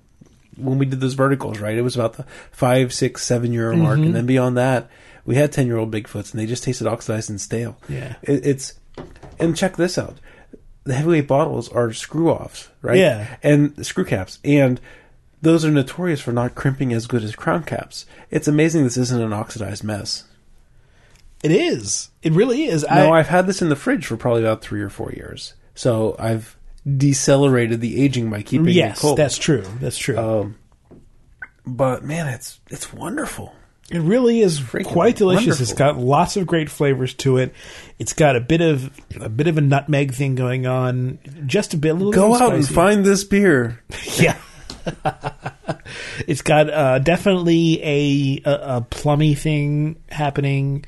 when 0.60 0.78
we 0.78 0.86
did 0.86 1.00
those 1.02 1.14
verticals, 1.14 1.60
right? 1.60 1.78
It 1.78 1.82
was 1.82 1.96
about 1.96 2.14
the 2.14 2.26
five, 2.52 2.94
six, 2.94 3.24
seven 3.24 3.52
year 3.54 3.74
mark, 3.74 3.98
Mm-hmm. 3.98 4.06
and 4.08 4.16
then 4.16 4.26
beyond 4.26 4.58
that, 4.58 4.90
we 5.26 5.36
had 5.36 5.52
ten 5.52 5.68
year 5.68 5.78
old 5.78 5.92
Bigfoots, 5.92 6.32
and 6.32 6.40
they 6.40 6.46
just 6.46 6.64
tasted 6.64 6.88
oxidized 6.88 7.30
and 7.30 7.40
stale. 7.42 7.78
Yeah. 7.88 8.16
it, 8.22 8.46
it's 8.46 8.74
and 9.40 9.56
check 9.56 9.78
this 9.78 9.98
out: 9.98 10.18
the 10.84 10.94
heavyweight 10.94 11.28
bottles 11.28 11.70
are 11.70 11.92
screw 11.94 12.30
offs, 12.30 12.70
right? 12.82 12.98
Yeah. 12.98 13.38
and 13.44 13.86
screw 13.86 14.06
caps, 14.06 14.40
and 14.44 14.80
those 15.42 15.64
are 15.64 15.72
notorious 15.72 16.20
for 16.20 16.32
not 16.34 16.54
crimping 16.56 16.92
as 16.94 17.08
good 17.08 17.24
as 17.24 17.36
crown 17.36 17.64
caps. 17.64 18.06
It's 18.30 18.48
amazing 18.48 18.84
this 18.84 18.98
isn't 18.98 19.22
an 19.22 19.32
oxidized 19.34 19.84
mess. 19.84 20.26
it 21.44 21.52
is. 21.52 22.10
It 22.22 22.34
really 22.34 22.66
is. 22.66 22.86
No, 22.90 23.14
I, 23.14 23.20
I've 23.20 23.30
had 23.30 23.48
this 23.48 23.62
in 23.62 23.70
the 23.70 23.76
fridge 23.78 24.06
for 24.06 24.18
probably 24.18 24.42
about 24.42 24.62
three 24.62 24.82
or 24.82 24.90
four 24.90 25.12
years, 25.14 25.54
so 25.76 26.16
I've 26.20 26.58
decelerated 26.98 27.82
the 27.82 28.02
aging 28.02 28.30
by 28.30 28.42
keeping 28.42 28.70
it 28.70 28.74
yes, 28.74 29.00
cold. 29.02 29.18
that's 29.18 29.38
true. 29.38 29.66
That's 29.80 29.98
true. 29.98 30.18
Um, 30.18 30.56
but 31.66 32.04
man, 32.04 32.28
it's 32.28 32.60
it's 32.70 32.92
wonderful. 32.94 33.54
It 33.92 34.00
really 34.00 34.42
is 34.42 34.60
Freaking 34.60 34.86
quite 34.86 35.16
delicious. 35.16 35.60
It's 35.60 35.74
got 35.74 35.98
lots 35.98 36.38
of 36.38 36.46
great 36.46 36.70
flavors 36.70 37.16
to 37.16 37.38
it. 37.38 37.54
It's 37.98 38.14
got 38.14 38.36
a 38.36 38.40
bit 38.40 38.62
of 38.62 38.92
a 39.20 39.30
bit 39.30 39.48
of 39.48 39.58
a 39.58 39.62
nutmeg 39.62 40.14
thing 40.14 40.36
going 40.36 40.68
on. 40.68 41.18
Just 41.48 41.74
a 41.74 41.78
bit. 41.78 41.90
A 41.90 41.94
little 41.94 42.12
bit 42.12 42.18
Go 42.18 42.36
out 42.36 42.54
and 42.54 42.68
find 42.68 43.04
this 43.04 43.24
beer. 43.24 43.82
Yeah. 44.20 44.38
it's 46.28 46.42
got 46.42 46.70
uh, 46.70 47.00
definitely 47.00 47.82
a, 47.84 48.42
a 48.50 48.78
a 48.78 48.82
plummy 48.82 49.36
thing 49.36 50.02
happening. 50.10 50.86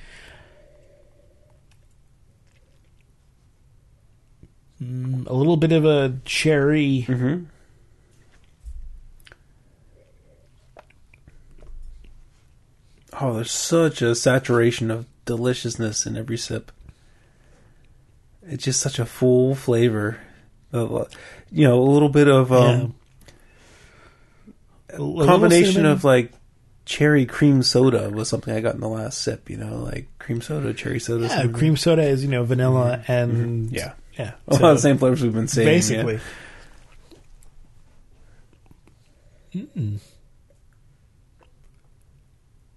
Mm, 4.82 5.28
a 5.28 5.34
little 5.34 5.58
bit 5.58 5.72
of 5.72 5.86
a 5.86 6.18
cherry. 6.26 7.06
Mm-hmm. 7.08 7.44
Oh, 13.20 13.34
there's 13.34 13.52
such 13.52 14.02
a 14.02 14.16
saturation 14.16 14.90
of 14.90 15.06
deliciousness 15.26 16.06
in 16.06 16.18
every 16.18 16.38
sip. 16.38 16.72
It's 18.44 18.64
just 18.64 18.80
such 18.80 19.00
a 19.00 19.06
full 19.06 19.54
flavor. 19.54 20.20
You 20.74 20.88
know, 21.52 21.80
a 21.80 21.84
little 21.84 22.10
bit 22.10 22.28
of 22.28 22.52
um, 22.52 22.96
A 24.90 24.98
combination 24.98 25.86
of 25.86 26.04
like 26.04 26.32
cherry 26.86 27.26
cream 27.26 27.62
soda 27.62 28.10
was 28.10 28.30
something 28.30 28.54
I 28.56 28.62
got 28.62 28.76
in 28.76 28.82
the 28.82 28.88
last 28.90 29.20
sip. 29.20 29.50
You 29.50 29.58
know, 29.58 29.78
like 29.80 30.08
cream 30.18 30.42
soda, 30.42 30.74
cherry 30.74 31.00
soda. 31.00 31.26
yeah, 31.26 31.36
something. 31.36 31.54
cream 31.54 31.78
soda 31.78 32.04
is 32.04 32.24
you 32.24 32.30
know 32.30 32.44
vanilla 32.44 33.04
and 33.08 33.32
Mm-hmm. 33.68 33.76
Yeah. 33.76 33.94
Yeah. 34.22 34.34
A 34.48 34.54
lot 34.54 34.72
of 34.72 34.78
the 34.78 34.82
same 34.82 34.98
flavors 34.98 35.22
we've 35.22 35.34
been 35.34 35.48
seeing. 35.48 35.68
yeah. 35.68 35.74
basically. 35.74 36.20
Mm-mm. 39.54 40.00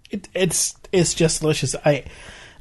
It, 0.09 0.27
it's 0.33 0.75
it's 0.91 1.13
just 1.13 1.41
delicious. 1.41 1.75
I 1.85 2.03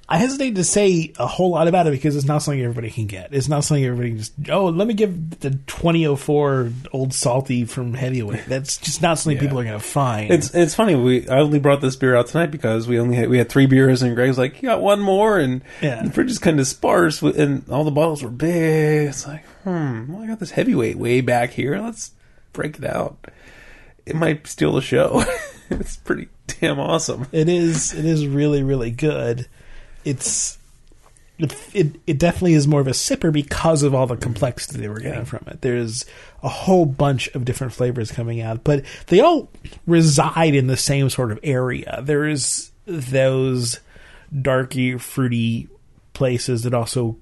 I 0.06 0.18
hesitate 0.18 0.56
to 0.56 0.64
say 0.64 1.14
a 1.18 1.26
whole 1.26 1.50
lot 1.52 1.66
about 1.66 1.86
it 1.86 1.90
because 1.92 2.14
it's 2.14 2.26
not 2.26 2.42
something 2.42 2.60
everybody 2.60 2.90
can 2.90 3.06
get. 3.06 3.32
It's 3.32 3.48
not 3.48 3.64
something 3.64 3.82
everybody 3.84 4.10
can 4.10 4.18
just 4.18 4.32
oh 4.50 4.66
let 4.66 4.86
me 4.86 4.92
give 4.92 5.40
the 5.40 5.52
twenty 5.66 6.06
oh 6.06 6.14
four 6.16 6.70
old 6.92 7.14
salty 7.14 7.64
from 7.64 7.94
heavyweight. 7.94 8.44
That's 8.46 8.76
just 8.76 9.00
not 9.00 9.18
something 9.18 9.36
Yeah. 9.38 9.42
people 9.42 9.58
are 9.60 9.64
going 9.64 9.78
to 9.78 9.84
find. 9.84 10.30
It's 10.30 10.54
it's 10.54 10.74
funny. 10.74 10.94
We 10.94 11.26
I 11.28 11.38
only 11.38 11.58
brought 11.58 11.80
this 11.80 11.96
beer 11.96 12.14
out 12.16 12.26
tonight 12.26 12.50
because 12.50 12.86
we 12.86 13.00
only 13.00 13.16
had 13.16 13.30
we 13.30 13.38
had 13.38 13.48
three 13.48 13.64
beers 13.64 14.02
and 14.02 14.14
Greg's 14.14 14.36
like, 14.36 14.60
you 14.62 14.68
got 14.68 14.82
one 14.82 15.00
more, 15.00 15.38
and 15.38 15.62
Yeah. 15.80 16.02
the 16.02 16.10
fridge 16.10 16.30
is 16.30 16.38
kind 16.38 16.60
of 16.60 16.66
sparse, 16.66 17.22
with, 17.22 17.38
and 17.40 17.66
all 17.70 17.84
the 17.84 17.90
bottles 17.90 18.22
were 18.22 18.28
big. 18.28 19.08
It's 19.08 19.26
like, 19.26 19.46
hmm, 19.64 20.12
well, 20.12 20.22
I 20.22 20.26
got 20.26 20.38
this 20.38 20.50
heavyweight 20.50 20.96
way 20.98 21.22
back 21.22 21.50
here. 21.52 21.78
Let's 21.78 22.10
break 22.52 22.76
it 22.78 22.84
out. 22.84 23.16
It 24.04 24.16
might 24.16 24.46
steal 24.46 24.72
the 24.74 24.82
show. 24.82 25.24
it's 25.70 25.96
pretty 25.96 26.28
damn 26.60 26.78
awesome. 26.78 27.26
It 27.32 27.48
is. 27.48 27.94
It 27.94 28.04
is 28.04 28.26
really, 28.26 28.62
really 28.62 28.90
good. 28.90 29.48
It's. 30.04 30.58
It, 31.36 31.52
it 31.74 31.86
it 32.06 32.18
definitely 32.18 32.54
is 32.54 32.68
more 32.68 32.80
of 32.80 32.86
a 32.86 32.92
sipper 32.92 33.32
because 33.32 33.82
of 33.82 33.92
all 33.92 34.06
the 34.06 34.16
complexity 34.16 34.80
they 34.80 34.88
were 34.88 35.00
getting 35.00 35.18
Yeah. 35.20 35.24
from 35.24 35.44
it. 35.48 35.62
There's 35.62 36.04
a 36.44 36.48
whole 36.48 36.86
bunch 36.86 37.26
of 37.34 37.44
different 37.44 37.72
flavors 37.72 38.12
coming 38.12 38.40
out, 38.40 38.62
but 38.62 38.84
they 39.08 39.18
all 39.18 39.48
reside 39.84 40.54
in 40.54 40.68
the 40.68 40.76
same 40.76 41.10
sort 41.10 41.32
of 41.32 41.40
area. 41.42 42.00
There's 42.04 42.70
those 42.86 43.80
darky, 44.40 44.96
fruity 44.96 45.66
places 46.12 46.62
that 46.62 46.72
also 46.72 47.16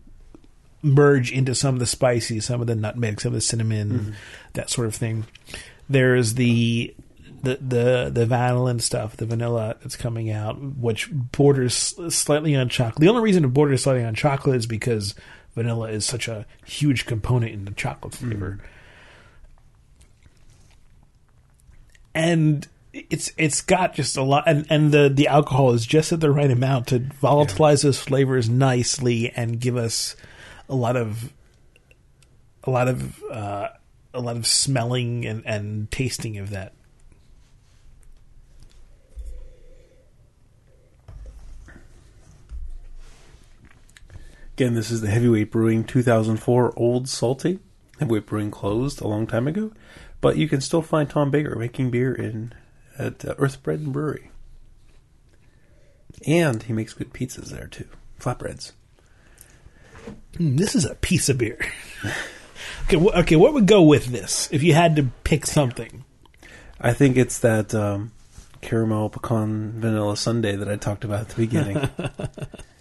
merge 0.83 1.33
into 1.33 1.55
some 1.55 1.75
of 1.75 1.79
the 1.79 1.87
spicy, 1.87 2.41
some 2.41 2.61
of 2.61 2.67
the 2.67 2.75
nutmeg, 2.77 3.19
some 3.19 3.31
of 3.31 3.35
the 3.35 3.41
cinnamon, 3.41 3.91
mm-hmm. 3.91 4.11
that 4.53 4.69
sort 4.69 4.89
of 4.89 4.95
thing. 4.95 5.25
There's 5.89 6.35
the 6.35 6.95
the 7.43 7.59
the 7.61 8.11
the 8.13 8.27
vanilla 8.27 8.79
stuff, 8.81 9.17
the 9.17 9.27
vanilla 9.27 9.77
that's 9.83 9.97
coming 9.97 10.31
out, 10.31 10.61
which 10.61 11.11
borders 11.13 11.75
slightly 12.15 12.55
on 12.55 12.69
chocolate. 12.69 13.01
The 13.01 13.09
only 13.09 13.23
reason 13.23 13.45
it 13.45 13.49
borders 13.49 13.83
slightly 13.83 14.05
on 14.05 14.15
chocolate 14.15 14.57
is 14.57 14.67
because 14.67 15.15
vanilla 15.55 15.91
is 15.91 16.07
such 16.07 16.29
a 16.29 16.47
huge 16.65 17.07
component 17.07 17.53
in 17.53 17.65
the 17.65 17.73
chocolate 17.73 18.15
flavor. 18.15 18.59
And 22.15 22.69
it's 22.93 23.33
it's 23.37 23.61
got 23.63 23.95
just 23.95 24.17
a 24.17 24.23
lot, 24.23 24.45
and, 24.47 24.67
and 24.71 24.93
the 24.93 25.11
the 25.13 25.29
alcohol 25.29 25.73
is 25.73 25.87
just 25.87 26.13
at 26.13 26.21
the 26.21 26.31
right 26.31 26.51
amount 26.51 26.89
to 26.89 27.01
volatilize 27.01 27.83
those 27.83 27.99
flavors 27.99 28.49
nicely 28.49 29.31
and 29.31 29.59
give 29.59 29.77
us 29.77 30.15
a 30.69 30.75
lot 30.75 30.97
of 30.97 31.33
a 32.65 32.71
lot 32.71 32.89
of 32.89 33.23
uh, 33.25 33.69
a 34.15 34.21
lot 34.21 34.37
of 34.37 34.47
smelling 34.47 35.25
and, 35.25 35.43
and 35.47 35.91
tasting 35.91 36.39
of 36.39 36.51
that. 36.51 36.75
Again, 44.55 44.75
this 44.75 44.91
is 44.91 45.01
the 45.01 45.09
Heavyweight 45.09 45.51
Brewing 45.51 45.83
2004 45.83 46.75
Old 46.77 47.09
Salty. 47.09 47.59
Heavyweight 47.99 48.27
Brewing 48.27 48.51
closed 48.51 49.01
a 49.01 49.09
long 49.09 49.27
time 49.27 49.49
ago, 49.49 49.73
but 50.21 50.37
you 50.37 50.47
can 50.47 50.61
still 50.61 50.83
find 50.83 51.09
Tom 51.09 51.31
Baker 51.31 51.57
making 51.57 51.91
beer 51.91 52.13
in 52.13 52.53
at 52.99 53.25
uh, 53.25 53.35
Earth 53.39 53.63
Bread 53.63 53.81
and 53.81 53.95
Brewery. 53.95 54.31
And 56.27 56.63
he 56.65 56.75
makes 56.75 56.93
good 56.93 57.15
pizzas 57.15 57.49
there 57.49 57.67
too, 57.67 57.89
flatbreads. 58.21 58.73
Mm, 60.35 60.59
this 60.59 60.75
is 60.75 60.85
a 60.85 60.97
piece 60.97 61.31
of 61.31 61.39
beer. 61.39 61.59
okay, 62.85 62.99
wh- 62.99 63.19
okay. 63.21 63.37
What 63.37 63.55
would 63.55 63.67
go 63.67 63.83
with 63.83 64.07
this 64.07 64.51
if 64.53 64.63
you 64.63 64.75
had 64.75 64.97
to 64.97 65.05
pick 65.25 65.47
something? 65.47 66.05
I 66.79 66.93
think 66.93 67.17
it's 67.17 67.39
that 67.39 67.75
um, 67.75 68.13
caramel 68.61 69.09
pecan 69.09 69.81
vanilla 69.81 70.17
sundae 70.17 70.57
that 70.57 70.69
I 70.69 70.77
talked 70.77 71.05
about 71.05 71.21
at 71.21 71.29
the 71.31 71.37
beginning. 71.37 71.89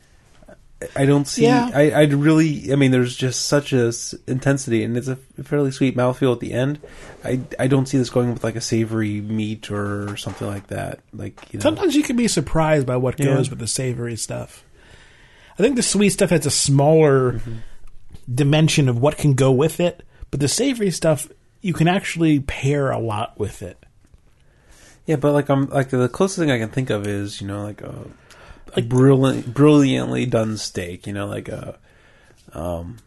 I 0.96 1.06
don't 1.06 1.26
see. 1.26 1.44
Yeah. 1.44 1.70
I, 1.74 1.94
I'd 1.94 2.14
really. 2.14 2.72
I 2.72 2.76
mean, 2.76 2.92
there's 2.92 3.16
just 3.16 3.46
such 3.46 3.72
a 3.72 3.88
s- 3.88 4.16
intensity, 4.28 4.84
and 4.84 4.98
it's 4.98 5.08
a 5.08 5.16
fairly 5.44 5.72
sweet 5.72 5.96
mouthfeel 5.96 6.34
at 6.34 6.40
the 6.40 6.54
end. 6.54 6.80
I 7.24 7.42
I 7.60 7.68
don't 7.68 7.86
see 7.88 7.98
this 7.98 8.10
going 8.10 8.34
with 8.34 8.44
like 8.44 8.56
a 8.56 8.62
savory 8.62 9.22
meat 9.22 9.70
or 9.70 10.18
something 10.18 10.48
like 10.48 10.68
that. 10.68 11.00
Like 11.14 11.40
you 11.54 11.60
know, 11.60 11.64
Sometimes 11.64 11.96
you 11.96 12.04
can 12.04 12.16
be 12.16 12.28
surprised 12.28 12.88
by 12.88 12.98
what 12.98 13.20
Yeah. 13.20 13.28
goes 13.28 13.50
with 13.50 13.60
the 13.60 13.68
savory 13.68 14.16
stuff. 14.16 14.64
I 15.60 15.64
think 15.64 15.76
the 15.76 15.84
sweet 15.84 16.10
stuff 16.10 16.32
has 16.32 16.46
a 16.46 16.52
smaller 16.52 17.34
mm-hmm. 17.34 17.56
dimension 18.34 18.90
of 18.90 18.98
what 19.00 19.18
can 19.18 19.34
go 19.36 19.52
with 19.52 19.80
it, 19.80 20.02
but 20.32 20.40
the 20.40 20.48
savory 20.48 20.90
stuff 20.92 21.28
you 21.62 21.74
can 21.74 21.88
actually 21.88 22.40
pair 22.40 22.90
a 22.90 22.98
lot 22.98 23.38
with 23.40 23.62
it. 23.62 23.86
yeah, 25.06 25.18
but 25.18 25.34
like 25.34 25.50
I'm 25.50 25.70
like 25.70 25.90
the 25.90 26.10
closest 26.10 26.40
thing 26.40 26.50
I 26.50 26.58
can 26.58 26.70
think 26.70 26.90
of 26.90 27.06
is 27.06 27.40
you 27.40 27.46
know 27.48 27.62
like 27.64 27.82
a, 27.82 27.94
a 28.76 28.82
brilliant, 28.82 29.54
brilliantly 29.54 30.26
done 30.26 30.58
steak. 30.58 31.08
You 31.08 31.14
know, 31.14 31.28
like 31.28 31.50
a 31.50 31.78
um, 32.54 32.98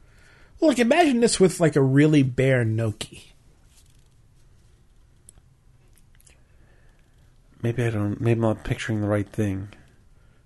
like 0.61 0.79
imagine 0.79 1.21
this 1.21 1.39
with 1.39 1.61
like 1.61 1.77
a 1.77 1.83
really 1.83 2.23
bare 2.23 2.65
gnocchi. 2.65 3.35
maybe 7.65 7.83
I 7.83 7.91
don't. 7.91 8.21
Maybe 8.21 8.39
I'm 8.39 8.43
not 8.43 8.63
picturing 8.63 9.01
the 9.01 9.09
right 9.09 9.27
thing. 9.27 9.71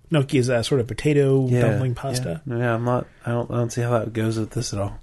gnocchi 0.09 0.39
is 0.39 0.49
a 0.49 0.63
sort 0.63 0.81
of 0.81 0.87
potato 0.87 1.45
Yeah, 1.47 1.61
dumpling 1.61 1.93
pasta. 1.93 2.41
Yeah, 2.47 2.57
yeah, 2.57 2.73
I'm 2.75 2.85
not. 2.85 3.05
I 3.25 3.31
don't. 3.31 3.51
I 3.51 3.55
don't 3.55 3.71
see 3.71 3.81
how 3.81 3.99
that 3.99 4.13
goes 4.13 4.39
with 4.39 4.51
this 4.51 4.73
at 4.73 4.79
all. 4.79 4.97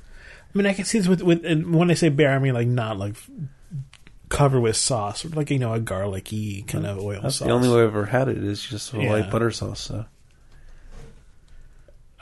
I 0.52 0.58
mean, 0.58 0.66
I 0.66 0.72
can 0.72 0.86
see 0.86 0.98
this 0.98 1.06
with 1.06 1.22
with 1.22 1.44
and 1.44 1.76
when 1.76 1.90
I 1.90 1.94
say 1.94 2.08
bare, 2.08 2.32
I 2.32 2.38
mean 2.40 2.54
like 2.54 2.66
not 2.66 2.98
like 2.98 3.14
covered 4.28 4.60
with 4.60 4.76
sauce, 4.76 5.24
like 5.24 5.50
you 5.50 5.58
know 5.58 5.72
a 5.72 5.80
garlicky 5.80 6.62
kind 6.62 6.86
of 6.86 6.98
oil 6.98 7.20
That's 7.22 7.36
sauce. 7.36 7.46
the 7.46 7.52
only 7.54 7.68
way 7.68 7.82
I've 7.82 7.88
ever 7.88 8.06
had 8.06 8.28
it 8.28 8.38
is 8.42 8.62
just 8.62 8.92
a 8.94 8.98
Yeah. 9.02 9.12
light 9.12 9.30
butter 9.30 9.50
sauce. 9.50 9.80
So 9.80 10.04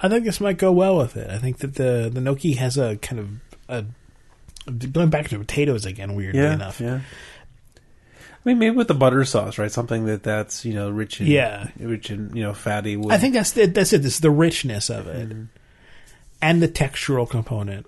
I 0.03 0.09
think 0.09 0.25
this 0.25 0.41
might 0.41 0.59
go 0.59 0.73
well 0.73 0.97
with 0.99 1.17
it. 1.17 1.31
I 1.31 1.39
think 1.39 1.59
that 1.59 1.75
the 1.77 2.11
the 2.13 2.21
gnocchi 2.21 2.55
has 2.55 2.77
a 2.77 2.97
kind 2.97 3.21
of 3.21 3.29
a 3.69 3.85
going 4.73 5.11
back 5.11 5.29
to 5.29 5.39
potatoes 5.39 5.87
again. 5.87 6.15
Weirdly 6.15 6.41
yeah, 6.41 6.53
enough, 6.53 6.81
yeah. 6.81 7.01
I 7.77 8.49
mean, 8.51 8.59
maybe 8.59 8.77
with 8.77 8.89
the 8.89 8.95
butter 8.95 9.25
sauce, 9.25 9.57
right? 9.57 9.73
Something 9.73 10.05
that 10.07 10.23
that's 10.23 10.65
you 10.67 10.75
know 10.75 10.91
rich 10.91 11.21
in 11.21 11.27
Yeah. 11.29 11.69
rich 11.79 12.11
in 12.11 12.35
you 12.37 12.43
know 12.43 12.53
fatty. 12.53 12.97
Would, 12.97 13.13
I 13.15 13.19
think 13.19 13.33
that's 13.35 13.53
the, 13.53 13.67
that's 13.67 13.93
it. 13.95 14.03
This 14.03 14.19
the 14.19 14.31
richness 14.31 14.91
of 14.91 15.07
it, 15.07 15.31
Mm-hmm. 15.31 15.45
and 16.43 16.63
the 16.63 16.69
textural 16.69 17.29
component, 17.29 17.87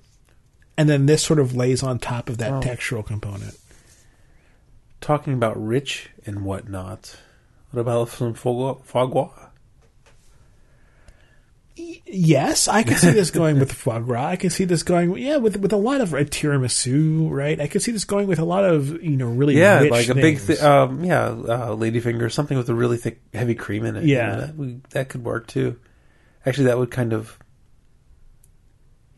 and 0.78 0.88
then 0.88 1.04
this 1.06 1.22
sort 1.22 1.38
of 1.38 1.54
lays 1.54 1.82
on 1.82 1.98
top 1.98 2.30
of 2.30 2.38
that 2.38 2.52
Oh. 2.52 2.60
textural 2.60 3.04
component. 3.04 3.58
Talking 5.00 5.32
about 5.34 5.62
rich 5.62 6.10
and 6.24 6.44
whatnot. 6.44 7.16
What 7.70 7.80
about 7.80 8.08
some 8.10 8.34
foie? 8.34 8.76
Yes, 11.78 12.68
I 12.68 12.82
can 12.84 12.96
see 12.96 13.10
this 13.10 13.30
going 13.30 13.58
with 13.58 13.70
foie 13.70 13.98
gras. 13.98 14.28
I 14.28 14.36
can 14.36 14.48
see 14.48 14.64
this 14.64 14.82
going, 14.82 15.14
yeah, 15.18 15.36
with 15.36 15.58
with 15.58 15.74
a 15.74 15.76
lot 15.76 16.00
of 16.00 16.10
tiramisu, 16.10 17.30
right? 17.30 17.60
I 17.60 17.66
can 17.66 17.82
see 17.82 17.92
this 17.92 18.04
going 18.04 18.26
with 18.28 18.38
a 18.38 18.46
lot 18.46 18.64
of 18.64 19.02
you 19.02 19.16
know 19.18 19.26
really 19.26 19.58
Yeah, 19.58 19.80
like 19.80 20.08
a 20.08 20.14
big, 20.14 20.38
thi- 20.38 20.58
um, 20.58 21.04
yeah, 21.04 21.24
uh, 21.26 21.76
ladyfinger, 21.76 22.32
something 22.32 22.56
with 22.56 22.70
a 22.70 22.74
really 22.74 22.96
thick, 22.96 23.20
heavy 23.34 23.54
cream 23.54 23.84
in 23.84 23.96
it. 23.96 24.04
You 24.04 24.14
Yeah. 24.16 24.26
know, 24.28 24.40
that, 24.40 24.56
would- 24.56 24.84
that 24.90 25.08
could 25.10 25.22
work 25.22 25.48
too. 25.48 25.78
Actually, 26.46 26.68
that 26.68 26.78
would 26.78 26.90
kind 26.90 27.12
of, 27.12 27.38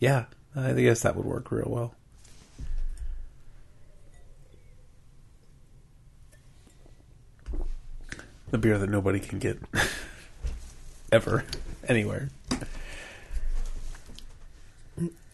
yeah, 0.00 0.24
I 0.56 0.72
guess 0.72 1.02
that 1.02 1.14
would 1.14 1.26
work 1.26 1.52
real 1.52 1.68
well. 1.70 1.94
The 8.50 8.58
beer 8.58 8.78
that 8.78 8.88
nobody 8.90 9.20
can 9.20 9.38
get 9.38 9.58
ever 11.12 11.44
anywhere. 11.86 12.30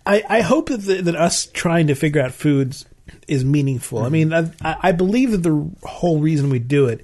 I, 0.06 0.22
I 0.28 0.40
hope 0.42 0.68
that, 0.68 0.78
the, 0.78 1.02
that 1.02 1.16
us 1.16 1.46
trying 1.46 1.86
to 1.86 1.94
figure 1.94 2.20
out 2.20 2.32
foods 2.32 2.86
is 3.26 3.44
meaningful. 3.44 4.02
I 4.02 4.08
mean, 4.08 4.32
I, 4.32 4.50
I 4.62 4.92
believe 4.92 5.30
that 5.30 5.42
the 5.42 5.70
whole 5.82 6.20
reason 6.20 6.50
we 6.50 6.58
do 6.58 6.86
it 6.86 7.02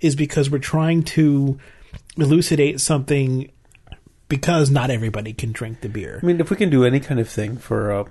is 0.00 0.14
because 0.16 0.50
we're 0.50 0.58
trying 0.58 1.02
to 1.02 1.58
elucidate 2.16 2.80
something 2.80 3.50
because 4.28 4.70
not 4.70 4.90
everybody 4.90 5.32
can 5.32 5.52
drink 5.52 5.80
the 5.80 5.88
beer. 5.88 6.20
I 6.22 6.26
mean, 6.26 6.40
if 6.40 6.50
we 6.50 6.56
can 6.56 6.70
do 6.70 6.84
any 6.84 7.00
kind 7.00 7.20
of 7.20 7.28
thing 7.28 7.56
for, 7.56 7.92
uh, 7.92 8.04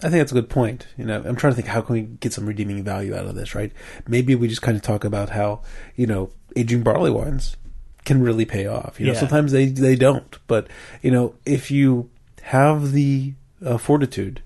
I 0.00 0.08
think 0.08 0.20
that's 0.20 0.32
a 0.32 0.36
good 0.36 0.50
point. 0.50 0.86
You 0.96 1.04
know, 1.04 1.22
I'm 1.24 1.36
trying 1.36 1.52
to 1.52 1.56
think 1.56 1.68
how 1.68 1.80
can 1.80 1.94
we 1.94 2.02
get 2.02 2.32
some 2.32 2.46
redeeming 2.46 2.82
value 2.84 3.14
out 3.14 3.26
of 3.26 3.34
this, 3.34 3.54
right? 3.54 3.72
Maybe 4.06 4.34
we 4.34 4.48
just 4.48 4.62
kind 4.62 4.76
of 4.76 4.82
talk 4.82 5.04
about 5.04 5.30
how 5.30 5.62
you 5.96 6.06
know 6.06 6.30
aging 6.56 6.82
barley 6.82 7.10
wines 7.10 7.56
can 8.04 8.22
really 8.22 8.44
pay 8.44 8.66
off. 8.66 8.98
You 8.98 9.06
know, 9.06 9.12
Yeah. 9.12 9.20
sometimes 9.20 9.52
they 9.52 9.66
they 9.66 9.96
don't, 9.96 10.36
but 10.46 10.66
you 11.02 11.10
know, 11.10 11.34
if 11.44 11.70
you 11.70 12.08
have 12.42 12.92
the 12.92 13.34
uh, 13.64 13.76
fortitude, 13.78 14.40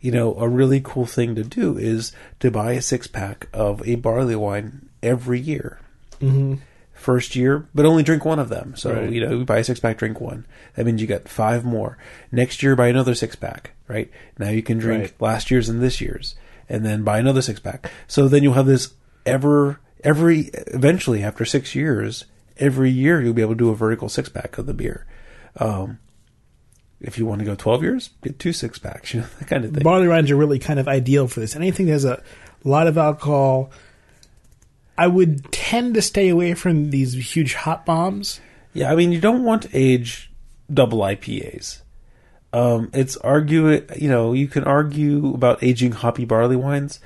you 0.00 0.12
know, 0.12 0.34
a 0.38 0.48
really 0.48 0.80
cool 0.82 1.06
thing 1.06 1.34
to 1.34 1.42
do 1.44 1.76
is 1.76 2.12
to 2.40 2.50
buy 2.50 2.72
a 2.72 2.82
six 2.82 3.06
pack 3.06 3.48
of 3.52 3.86
a 3.88 3.96
barley 3.96 4.36
wine 4.36 4.88
every 5.02 5.40
year 5.40 5.78
Mm-hmm. 6.20 6.56
first 6.92 7.34
year, 7.34 7.66
but 7.74 7.86
only 7.86 8.02
drink 8.02 8.26
one 8.26 8.38
of 8.38 8.50
them. 8.50 8.74
So, 8.76 8.92
Right. 8.92 9.10
you 9.10 9.24
know, 9.26 9.38
you 9.38 9.44
buy 9.46 9.58
a 9.58 9.64
six 9.64 9.80
pack, 9.80 9.96
drink 9.96 10.20
one. 10.20 10.44
That 10.76 10.84
means 10.84 11.00
you 11.00 11.06
got 11.06 11.28
five 11.28 11.64
more. 11.64 11.96
Next 12.30 12.62
year, 12.62 12.76
buy 12.76 12.88
another 12.88 13.14
six 13.14 13.34
pack, 13.36 13.70
right? 13.88 14.10
Now 14.38 14.50
you 14.50 14.62
can 14.62 14.76
drink 14.78 15.00
Right. 15.02 15.12
last 15.20 15.50
year's 15.50 15.70
and 15.70 15.80
this 15.82 16.00
year's, 16.02 16.34
and 16.68 16.84
then 16.84 17.02
buy 17.02 17.18
another 17.18 17.40
six 17.40 17.58
pack. 17.58 17.90
So 18.06 18.28
then 18.28 18.42
you'll 18.42 18.52
have 18.52 18.66
this 18.66 18.92
ever, 19.24 19.80
every, 20.04 20.50
eventually 20.68 21.22
after 21.22 21.44
six 21.44 21.74
years, 21.74 22.24
every 22.56 22.90
year 22.90 23.20
you'll 23.20 23.34
be 23.34 23.42
able 23.42 23.54
to 23.54 23.58
do 23.58 23.70
a 23.70 23.74
vertical 23.74 24.08
six 24.08 24.28
pack 24.28 24.58
of 24.58 24.66
the 24.66 24.74
beer. 24.74 25.06
Um, 25.56 25.98
if 27.00 27.18
you 27.18 27.26
want 27.26 27.40
to 27.40 27.44
go 27.44 27.54
12 27.54 27.82
years, 27.82 28.10
get 28.22 28.38
two 28.38 28.52
six 28.52 28.78
packs, 28.78 29.14
you 29.14 29.20
know, 29.20 29.26
that 29.38 29.48
kind 29.48 29.64
of 29.64 29.72
thing. 29.72 29.82
Barley 29.82 30.08
wines 30.08 30.30
are 30.30 30.36
really 30.36 30.58
kind 30.58 30.78
of 30.78 30.88
ideal 30.88 31.26
for 31.28 31.40
this. 31.40 31.56
Anything 31.56 31.86
that 31.86 31.92
has 31.92 32.04
a 32.04 32.22
lot 32.64 32.86
of 32.86 32.98
alcohol. 32.98 33.70
I 34.98 35.06
would 35.06 35.50
tend 35.50 35.94
to 35.94 36.02
stay 36.02 36.28
away 36.28 36.52
from 36.52 36.90
these 36.90 37.34
huge 37.34 37.54
hot 37.54 37.86
bombs. 37.86 38.38
Yeah, 38.74 38.92
I 38.92 38.96
mean, 38.96 39.12
you 39.12 39.20
don't 39.20 39.44
want 39.44 39.62
to 39.62 39.70
age 39.72 40.30
double 40.72 40.98
IPAs. 40.98 41.80
Um, 42.52 42.90
it's 42.92 43.16
argue, 43.16 43.86
you 43.96 44.08
know, 44.08 44.32
you 44.32 44.46
can 44.46 44.64
argue 44.64 45.32
about 45.32 45.62
aging 45.62 45.92
hoppy 45.92 46.24
barley 46.24 46.56
wines. 46.56 47.00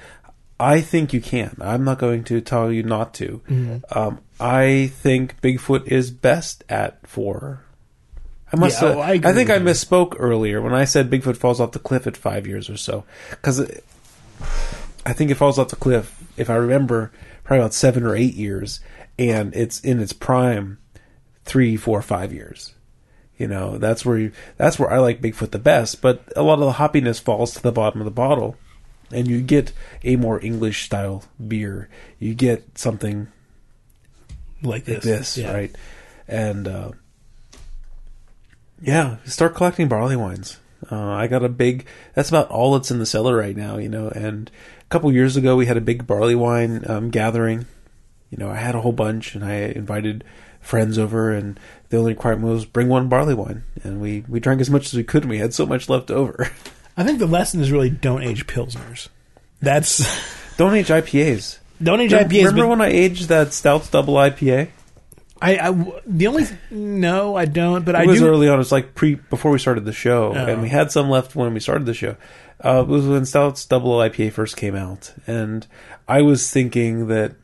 I 0.59 0.81
think 0.81 1.13
you 1.13 1.21
can. 1.21 1.57
I'm 1.61 1.85
not 1.85 1.99
going 1.99 2.25
to 2.25 2.41
tell 2.41 2.71
you 2.71 2.83
not 2.83 3.15
to. 3.15 3.43
Um, 3.91 4.21
I 4.39 4.93
think 4.95 5.41
Bigfoot 5.41 5.89
is 5.89 6.11
best 6.11 6.65
at 6.69 7.07
four. 7.07 7.65
I 8.53 8.57
must. 8.57 8.81
Yeah, 8.81 8.89
have, 8.89 8.97
oh, 8.99 9.01
I 9.01 9.13
I, 9.13 9.33
think 9.33 9.51
I 9.51 9.59
misspoke 9.59 10.15
earlier 10.19 10.63
when 10.63 10.75
I 10.75 10.85
said 10.85 11.11
Bigfoot 11.11 11.37
falls 11.37 11.61
off 11.61 11.73
the 11.73 11.79
cliff 11.79 12.07
at 12.07 12.17
five 12.17 12.47
years 12.47 12.71
or 12.71 12.77
so, 12.77 13.05
because 13.31 13.61
I 15.05 15.13
think 15.13 15.31
it 15.31 15.37
falls 15.37 15.59
off 15.59 15.69
the 15.69 15.77
cliff. 15.77 16.23
If 16.37 16.49
I 16.51 16.55
remember, 16.55 17.11
probably 17.43 17.61
about 17.61 17.75
seven 17.75 18.05
or 18.05 18.15
eight 18.15 18.35
years, 18.35 18.81
and 19.19 19.55
it's 19.55 19.81
in 19.81 20.01
its 20.01 20.13
prime, 20.13 20.79
three, 21.45 21.77
four, 21.77 22.01
five 22.01 22.33
years. 22.33 22.75
You 23.37 23.49
know, 23.49 23.79
that's 23.79 24.07
where 24.07 24.19
you, 24.19 24.33
that's 24.57 24.79
where 24.79 24.93
I 24.93 24.99
like 24.99 25.21
Bigfoot 25.21 25.51
the 25.51 25.59
best. 25.59 26.01
But 26.01 26.33
a 26.37 26.43
lot 26.43 26.61
of 26.61 26.67
the 26.67 26.73
hoppiness 26.73 27.21
falls 27.21 27.55
to 27.55 27.63
the 27.63 27.73
bottom 27.73 28.01
of 28.01 28.05
the 28.05 28.13
bottle, 28.13 28.57
and 29.13 29.29
you 29.29 29.41
get 29.41 29.73
a 30.03 30.17
more 30.17 30.43
English 30.45 30.85
style 30.85 31.25
beer. 31.47 31.89
You 32.19 32.35
get 32.35 32.79
something 32.79 33.29
Like 34.63 34.73
like 34.73 34.85
this, 34.85 35.05
this, 35.05 35.39
Yeah. 35.39 35.53
right? 35.53 35.77
And 36.29 36.67
uh, 36.69 36.91
yeah, 38.81 39.17
start 39.25 39.55
collecting 39.55 39.89
barley 39.89 40.17
wines. 40.17 40.59
Uh, 40.91 40.97
I 41.13 41.27
got 41.27 41.45
a 41.45 41.49
big. 41.49 41.87
That's 42.15 42.29
about 42.29 42.51
all 42.51 42.75
that's 42.75 42.91
in 42.91 42.99
the 42.99 43.07
cellar 43.07 43.37
right 43.37 43.57
now, 43.57 43.79
you 43.79 43.89
know. 43.89 44.09
And 44.09 44.51
a 44.81 44.85
couple 44.91 45.11
years 45.13 45.37
ago, 45.37 45.57
we 45.57 45.67
had 45.67 45.77
a 45.79 45.81
big 45.83 46.07
barley 46.07 46.35
wine 46.35 46.85
um, 46.89 47.11
gathering. 47.11 47.67
You 48.31 48.39
know, 48.39 48.51
I 48.51 48.57
had 48.57 48.75
a 48.75 48.81
whole 48.83 48.93
bunch, 48.93 49.35
and 49.35 49.45
I 49.45 49.55
invited 49.55 50.25
friends 50.61 50.99
over, 50.99 51.31
and 51.33 51.59
the 51.89 51.97
only 51.99 52.13
requirement 52.13 52.53
was 52.53 52.65
bring 52.67 52.89
one 52.89 53.09
barley 53.09 53.35
wine, 53.35 53.63
and 53.83 54.01
we 54.01 54.25
we 54.29 54.41
drank 54.41 54.61
as 54.61 54.69
much 54.71 54.87
as 54.87 54.95
we 54.95 55.05
could, 55.05 55.23
and 55.23 55.31
we 55.31 55.39
had 55.39 55.55
so 55.55 55.65
much 55.67 55.89
left 55.89 56.11
over. 56.11 56.49
I 56.97 57.05
think 57.05 57.19
the 57.19 57.27
lesson 57.27 57.61
is 57.61 57.73
really 57.73 57.91
don't 57.91 58.23
age 58.23 58.47
pilsners. 58.47 59.09
That's 59.61 60.05
Don't 60.57 60.75
age 60.75 60.89
IPAs. 60.89 61.59
don't 61.83 62.01
age 62.01 62.13
Remember, 62.13 62.33
IPAs. 62.35 62.45
remember 62.47 62.67
when 62.69 62.81
I 62.81 62.87
aged 62.89 63.29
that 63.29 63.53
Stoudt's 63.53 63.91
Double 63.91 64.15
IPA? 64.15 64.69
I, 65.43 65.59
I 65.59 65.93
the 66.07 66.29
only 66.29 66.45
no, 66.71 67.35
I 67.37 67.45
don't. 67.47 67.85
But 67.85 67.97
I 67.97 68.07
was 68.07 68.21
do. 68.21 68.29
early 68.29 68.49
on. 68.49 68.61
It's 68.61 68.71
like 68.71 68.95
pre 68.95 69.17
before 69.17 69.51
we 69.51 69.59
started 69.59 69.85
the 69.85 69.93
show, 69.93 70.33
Oh. 70.35 70.47
and 70.47 70.63
we 70.63 70.69
had 70.69 70.93
some 70.93 71.11
left 71.11 71.35
when 71.35 71.53
we 71.53 71.61
started 71.61 71.87
the 71.87 71.95
show. 71.95 72.17
Uh, 72.65 72.83
it 72.83 72.87
was 72.89 73.05
when 73.05 73.27
Stoudt's 73.27 73.67
Double 73.67 73.99
IPA 73.99 74.33
first 74.33 74.57
came 74.57 74.77
out, 74.77 75.13
and 75.27 75.67
I 76.07 76.23
was 76.23 76.49
thinking 76.51 77.09
that 77.09 77.35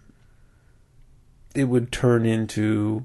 it 1.55 1.65
would 1.65 1.91
turn 1.91 2.25
into 2.25 3.05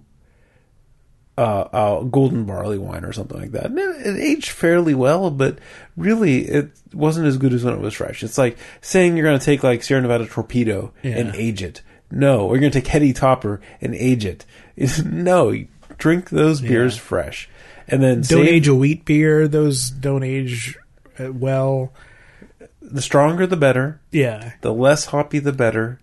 uh, 1.37 1.99
a 2.01 2.05
golden 2.05 2.45
barley 2.45 2.77
wine 2.77 3.03
or 3.03 3.11
something 3.13 3.39
like 3.39 3.51
that. 3.51 3.65
And 3.65 3.77
it, 3.79 4.07
it 4.07 4.19
aged 4.19 4.49
fairly 4.49 4.93
well, 4.93 5.29
but 5.31 5.59
really 5.97 6.47
it 6.47 6.71
wasn't 6.93 7.27
as 7.27 7.37
good 7.37 7.51
as 7.53 7.63
when 7.63 7.73
it 7.73 7.79
was 7.81 7.93
fresh. 7.93 8.23
It's 8.23 8.37
like 8.37 8.57
saying 8.81 9.17
you're 9.17 9.25
going 9.25 9.39
to 9.39 9.45
take 9.45 9.63
like 9.63 9.83
Sierra 9.83 10.01
Nevada 10.01 10.25
Torpedo 10.27 10.93
Yeah. 11.03 11.17
and 11.17 11.35
age 11.35 11.61
it. 11.61 11.81
No, 12.11 12.45
or 12.47 12.53
you're 12.55 12.61
going 12.61 12.71
to 12.71 12.79
take 12.81 12.87
Heady 12.87 13.11
Topper 13.13 13.59
and 13.81 13.93
age 13.95 14.25
it. 14.25 14.45
It's, 14.77 15.03
no, 15.03 15.65
drink 15.97 16.29
those 16.29 16.61
beers 16.61 16.95
Yeah. 16.95 17.01
fresh, 17.01 17.49
and 17.87 18.01
then 18.03 18.15
don't 18.17 18.23
save- 18.45 18.47
age 18.47 18.67
a 18.67 18.75
wheat 18.75 19.03
beer. 19.05 19.47
Those 19.47 19.89
don't 19.89 20.23
age 20.23 20.77
uh, 21.19 21.31
well. 21.33 21.91
The 22.81 23.01
stronger, 23.01 23.47
the 23.47 23.57
better. 23.57 23.99
Yeah, 24.11 24.53
The 24.61 24.71
less 24.73 25.05
hoppy, 25.05 25.39
the 25.39 25.51
better. 25.53 25.99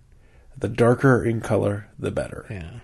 The 0.58 0.68
darker 0.68 1.24
in 1.24 1.40
color, 1.40 1.86
the 1.98 2.10
better. 2.10 2.44
yeah. 2.50 2.80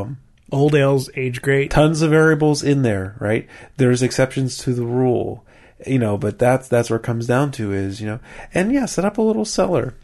Um, 0.00 0.18
Old 0.52 0.74
ales 0.74 1.08
age 1.16 1.40
great. 1.40 1.70
tons 1.70 2.02
of 2.02 2.10
variables 2.10 2.62
in 2.62 2.82
there, 2.82 3.16
right? 3.18 3.48
There's 3.78 4.02
exceptions 4.02 4.58
to 4.58 4.74
the 4.74 4.84
rule, 4.84 5.44
you 5.86 5.98
know, 5.98 6.18
but 6.18 6.38
that's 6.38 6.68
that's 6.68 6.90
where 6.90 6.98
it 6.98 7.02
comes 7.02 7.26
down 7.26 7.52
to 7.52 7.72
is, 7.72 8.00
you 8.00 8.06
know, 8.06 8.20
and 8.52 8.70
yeah, 8.70 8.84
set 8.84 9.06
up 9.06 9.18
a 9.18 9.22
little 9.22 9.46
cellar. 9.46 9.94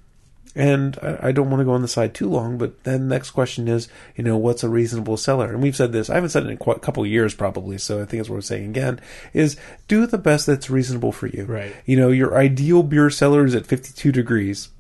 And 0.55 0.99
I, 1.03 1.29
I 1.29 1.33
don't 1.33 1.51
want 1.51 1.61
to 1.61 1.67
go 1.67 1.73
on 1.73 1.83
the 1.83 1.89
side 1.89 2.15
too 2.15 2.29
long, 2.29 2.57
but 2.57 2.83
then 2.85 3.07
next 3.07 3.33
question 3.33 3.69
is, 3.69 3.89
you 4.17 4.25
know, 4.25 4.39
what's 4.39 4.65
a 4.65 4.69
reasonable 4.69 5.19
cellar? 5.19 5.53
And 5.53 5.63
we've 5.63 5.77
said 5.77 5.93
this. 5.93 6.09
I 6.09 6.15
haven't 6.15 6.31
said 6.31 6.45
it 6.45 6.51
in 6.51 6.57
quite 6.57 6.79
a 6.79 6.81
couple 6.81 7.03
of 7.03 7.11
years, 7.11 7.35
probably. 7.35 7.77
So 7.77 8.01
I 8.01 8.07
think 8.07 8.21
it's 8.21 8.31
worth 8.31 8.47
saying 8.47 8.71
again: 8.71 9.01
is 9.35 9.57
do 9.87 10.07
the 10.07 10.19
best 10.19 10.47
that's 10.47 10.71
reasonable 10.71 11.13
for 11.13 11.27
you. 11.27 11.45
Right. 11.45 11.77
You 11.85 11.99
know, 11.99 12.09
your 12.09 12.37
ideal 12.37 12.83
beer 12.83 13.11
cellar 13.11 13.45
is 13.45 13.55
at 13.55 13.67
52 13.67 14.11
degrees. 14.11 14.71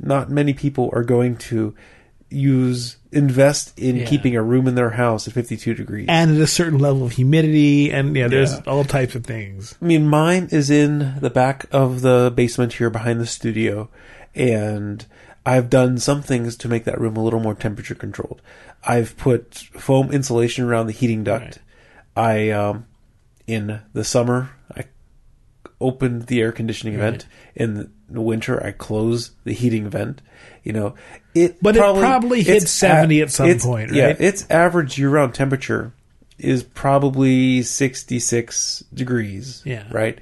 Not 0.00 0.28
many 0.28 0.54
people 0.54 0.90
are 0.92 1.04
going 1.04 1.36
to 1.36 1.74
use 2.30 2.96
invest 3.12 3.76
in 3.78 3.96
Yeah. 3.96 4.04
keeping 4.06 4.36
a 4.36 4.42
room 4.42 4.68
in 4.68 4.74
their 4.76 4.90
house 4.90 5.26
at 5.26 5.34
52 5.34 5.74
degrees. 5.74 6.06
and 6.08 6.36
at 6.36 6.40
a 6.40 6.46
certain 6.46 6.78
level 6.78 7.04
of 7.04 7.12
humidity, 7.12 7.90
and 7.90 8.14
yeah, 8.16 8.28
there's 8.28 8.52
Yeah. 8.52 8.60
all 8.66 8.84
types 8.84 9.14
of 9.14 9.24
things. 9.24 9.74
I 9.82 9.84
mean, 9.84 10.06
mine 10.06 10.48
is 10.52 10.70
in 10.70 11.14
the 11.20 11.30
back 11.30 11.66
of 11.72 12.02
the 12.02 12.32
basement 12.34 12.74
here 12.74 12.90
behind 12.90 13.20
the 13.20 13.26
studio, 13.26 13.88
and 14.34 15.04
I've 15.44 15.68
done 15.70 15.98
some 15.98 16.22
things 16.22 16.54
to 16.56 16.68
make 16.68 16.84
that 16.84 17.00
room 17.00 17.16
a 17.16 17.22
little 17.22 17.40
more 17.40 17.54
temperature 17.54 17.94
controlled. 17.94 18.40
I've 18.86 19.16
put 19.16 19.54
foam 19.54 20.10
insulation 20.12 20.64
around 20.64 20.86
the 20.86 20.92
heating 20.92 21.24
duct. 21.24 21.58
I, 22.16 22.50
um, 22.50 22.84
in 23.46 23.80
the 23.92 24.04
summer, 24.04 24.50
opened 25.80 26.26
the 26.26 26.40
air 26.40 26.52
conditioning 26.52 26.98
vent. 26.98 27.26
In 27.54 27.90
the 28.08 28.20
winter, 28.20 28.62
I 28.64 28.72
close 28.72 29.30
the 29.44 29.52
heating 29.52 29.88
vent. 29.88 30.20
You 30.62 30.72
know, 30.72 30.94
it 31.34 31.56
But 31.62 31.76
it 31.76 31.80
probably 31.80 32.42
hit 32.42 32.68
70 32.68 33.22
at 33.22 33.30
some 33.30 33.58
point, 33.58 33.92
Yeah, 33.92 34.06
right? 34.08 34.20
its 34.20 34.46
average 34.50 34.98
year-round 34.98 35.34
temperature 35.34 35.92
is 36.38 36.62
probably 36.62 37.62
66 37.62 38.84
degrees. 38.92 39.62
Yeah. 39.64 39.84
Right? 39.90 40.18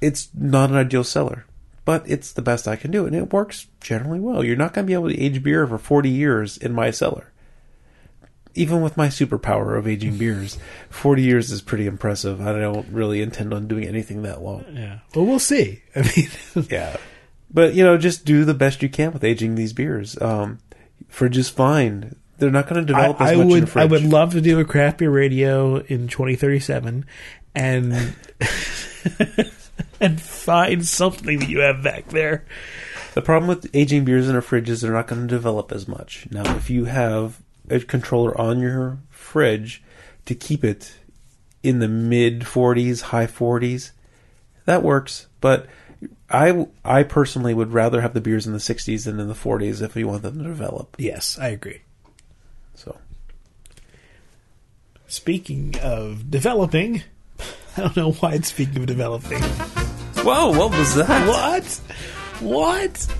It's 0.00 0.28
not 0.34 0.70
an 0.70 0.76
ideal 0.76 1.04
cellar, 1.04 1.46
but 1.84 2.02
it's 2.06 2.32
the 2.32 2.42
best 2.42 2.66
I 2.68 2.76
can 2.76 2.90
do, 2.90 3.06
and 3.06 3.14
it 3.14 3.32
works 3.32 3.66
generally 3.80 4.20
well. 4.20 4.44
You're 4.44 4.56
not 4.56 4.74
going 4.74 4.86
to 4.86 4.90
be 4.90 4.94
able 4.94 5.08
to 5.08 5.18
age 5.20 5.42
beer 5.42 5.66
for 5.66 5.78
40 5.78 6.10
years 6.10 6.56
in 6.58 6.72
my 6.72 6.90
cellar. 6.90 7.31
Even 8.54 8.82
with 8.82 8.96
my 8.96 9.08
superpower 9.08 9.78
of 9.78 9.88
aging 9.88 10.18
beers, 10.18 10.58
40 10.90 11.22
years 11.22 11.50
is 11.50 11.62
pretty 11.62 11.86
impressive. 11.86 12.40
I 12.40 12.52
don't 12.52 12.88
really 12.88 13.22
intend 13.22 13.54
on 13.54 13.68
doing 13.68 13.84
anything 13.84 14.22
that 14.22 14.42
long. 14.42 14.64
Yeah, 14.72 14.98
well, 15.14 15.26
we'll 15.26 15.38
see. 15.38 15.82
I 15.96 16.02
mean, 16.16 16.66
Yeah. 16.70 16.96
But, 17.54 17.74
you 17.74 17.84
know, 17.84 17.98
just 17.98 18.24
do 18.24 18.44
the 18.44 18.54
best 18.54 18.82
you 18.82 18.88
can 18.88 19.12
with 19.12 19.24
aging 19.24 19.56
these 19.56 19.74
beers. 19.74 20.20
Um, 20.20 20.58
fridge 21.08 21.36
is 21.36 21.50
fine. 21.50 22.16
They're 22.38 22.50
not 22.50 22.66
going 22.66 22.86
to 22.86 22.94
I, 22.94 22.96
develop 22.96 23.20
as 23.20 23.30
I 23.30 23.36
much 23.36 23.46
would. 23.46 23.76
I 23.76 23.84
would 23.84 24.04
love 24.04 24.32
to 24.32 24.40
do 24.40 24.58
a 24.58 24.64
craft 24.64 24.98
beer 24.98 25.10
radio 25.10 25.76
in 25.76 26.08
2037 26.08 27.04
and 27.54 28.14
and 30.00 30.20
find 30.20 30.84
something 30.84 31.38
that 31.38 31.48
you 31.48 31.60
have 31.60 31.82
back 31.82 32.08
there. 32.08 32.44
The 33.14 33.22
problem 33.22 33.48
with 33.48 33.70
aging 33.74 34.04
beers 34.04 34.28
in 34.28 34.36
a 34.36 34.42
fridge 34.42 34.70
is 34.70 34.80
they're 34.80 34.92
not 34.92 35.06
going 35.06 35.20
to 35.20 35.28
develop 35.28 35.70
as 35.70 35.86
much. 35.86 36.26
Now, 36.30 36.56
if 36.56 36.70
you 36.70 36.86
have 36.86 37.40
a 37.68 37.80
controller 37.80 38.38
on 38.40 38.60
your 38.60 38.98
fridge 39.10 39.82
to 40.26 40.34
keep 40.34 40.64
it 40.64 40.94
in 41.62 41.78
the 41.78 41.88
mid 41.88 42.40
40s, 42.40 43.02
high 43.02 43.26
40s, 43.26 43.92
that 44.64 44.82
works. 44.82 45.26
But 45.40 45.66
I, 46.30 46.66
I 46.84 47.02
personally 47.02 47.54
would 47.54 47.72
rather 47.72 48.00
have 48.00 48.14
the 48.14 48.20
beers 48.20 48.46
in 48.46 48.52
the 48.52 48.58
60s 48.58 49.04
than 49.04 49.20
in 49.20 49.28
the 49.28 49.34
40s 49.34 49.82
if 49.82 49.94
you 49.96 50.08
want 50.08 50.22
them 50.22 50.38
to 50.38 50.44
develop. 50.44 50.96
Yes, 50.98 51.38
I 51.40 51.48
agree. 51.48 51.82
So, 52.74 52.96
Speaking 55.06 55.76
of 55.82 56.30
developing, 56.30 57.02
I 57.76 57.82
don't 57.82 57.96
know 57.96 58.12
why 58.12 58.32
it's 58.32 58.48
speaking 58.48 58.78
of 58.78 58.86
developing. 58.86 59.42
whoa, 59.42 60.50
what 60.50 60.70
was 60.70 60.94
that? 60.94 61.28
What? 61.28 61.64
What? 62.40 63.14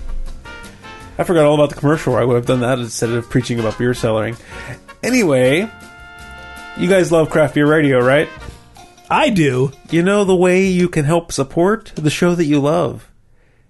I 1.17 1.23
forgot 1.23 1.45
all 1.45 1.55
about 1.55 1.69
the 1.69 1.79
commercial. 1.79 2.15
I 2.15 2.23
would 2.23 2.35
have 2.35 2.45
done 2.45 2.61
that 2.61 2.79
instead 2.79 3.11
of 3.11 3.29
preaching 3.29 3.59
about 3.59 3.77
beer 3.77 3.91
cellaring. 3.91 4.39
Anyway, 5.03 5.69
you 6.77 6.89
guys 6.89 7.11
love 7.11 7.29
craft 7.29 7.53
beer 7.55 7.67
radio, 7.67 7.99
right? 7.99 8.27
I 9.09 9.29
do. 9.29 9.71
You 9.91 10.01
know 10.01 10.23
the 10.23 10.35
way 10.35 10.65
you 10.65 10.89
can 10.89 11.05
help 11.05 11.31
support 11.31 11.91
the 11.95 12.09
show 12.09 12.33
that 12.35 12.45
you 12.45 12.59
love. 12.59 13.09